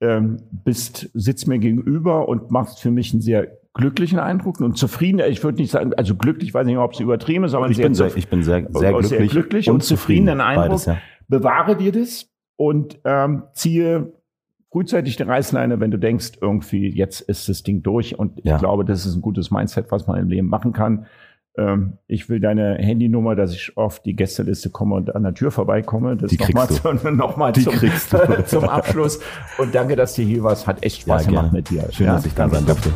ähm, 0.00 0.38
bist, 0.64 1.10
sitzt 1.14 1.46
mir 1.48 1.58
gegenüber 1.58 2.28
und 2.28 2.50
machst 2.50 2.80
für 2.80 2.90
mich 2.90 3.12
einen 3.12 3.22
sehr 3.22 3.58
glücklichen 3.74 4.18
Eindruck 4.18 4.60
und 4.60 4.76
zufrieden. 4.76 5.20
Ich 5.28 5.44
würde 5.44 5.58
nicht 5.58 5.70
sagen, 5.70 5.92
also 5.94 6.16
glücklich, 6.16 6.52
weiß 6.52 6.66
nicht, 6.66 6.78
ob 6.78 6.92
es 6.92 7.00
übertrieben 7.00 7.44
ist, 7.44 7.54
aber 7.54 7.70
ich, 7.70 7.76
bin 7.80 7.94
sehr, 7.94 8.16
ich 8.16 8.28
bin 8.28 8.42
sehr, 8.42 8.66
sehr 8.70 8.80
Sehr 8.80 8.92
glücklich, 8.92 9.30
glücklich 9.30 9.70
und 9.70 9.82
zufriedenen 9.82 10.40
Eindruck. 10.40 10.68
Beides, 10.68 10.86
ja. 10.86 10.98
bewahre 11.28 11.76
dir 11.76 11.92
das 11.92 12.28
und 12.56 12.98
ähm, 13.04 13.44
ziehe 13.54 14.12
frühzeitig 14.72 15.16
die 15.16 15.22
Reißleine, 15.22 15.80
wenn 15.80 15.90
du 15.90 15.98
denkst, 15.98 16.32
irgendwie, 16.40 16.88
jetzt 16.88 17.20
ist 17.22 17.48
das 17.48 17.62
Ding 17.62 17.82
durch. 17.82 18.18
Und 18.18 18.44
Ja. 18.44 18.54
ich 18.54 18.60
glaube, 18.60 18.84
das 18.84 19.06
ist 19.06 19.16
ein 19.16 19.20
gutes 19.22 19.50
Mindset, 19.50 19.90
was 19.90 20.06
man 20.06 20.18
im 20.18 20.28
Leben 20.28 20.48
machen 20.48 20.72
kann. 20.72 21.06
Ähm, 21.56 21.94
ich 22.06 22.28
will 22.28 22.40
deine 22.40 22.76
Handynummer, 22.76 23.34
dass 23.34 23.52
ich 23.52 23.76
auf 23.76 24.00
die 24.00 24.14
Gästeliste 24.14 24.70
komme 24.70 24.94
und 24.94 25.14
an 25.14 25.22
der 25.22 25.34
Tür 25.34 25.50
vorbeikomme. 25.50 26.16
Das 26.16 26.32
nochmal 26.32 26.68
zum, 26.68 27.16
noch 27.16 27.36
mal 27.36 27.54
zum, 27.54 27.74
zum 28.46 28.64
Abschluss. 28.64 29.20
Und 29.58 29.74
danke, 29.74 29.96
dass 29.96 30.14
du 30.14 30.22
hier 30.22 30.42
warst. 30.42 30.66
Hat 30.66 30.84
echt 30.84 31.02
Spaß 31.02 31.24
Ja, 31.24 31.30
gemacht 31.30 31.52
mit 31.52 31.70
dir. 31.70 31.88
Schön, 31.90 32.06
ja? 32.06 32.14
dass 32.14 32.26
ich 32.26 32.34
da 32.34 32.48
sein 32.48 32.64
durfte. 32.66 32.90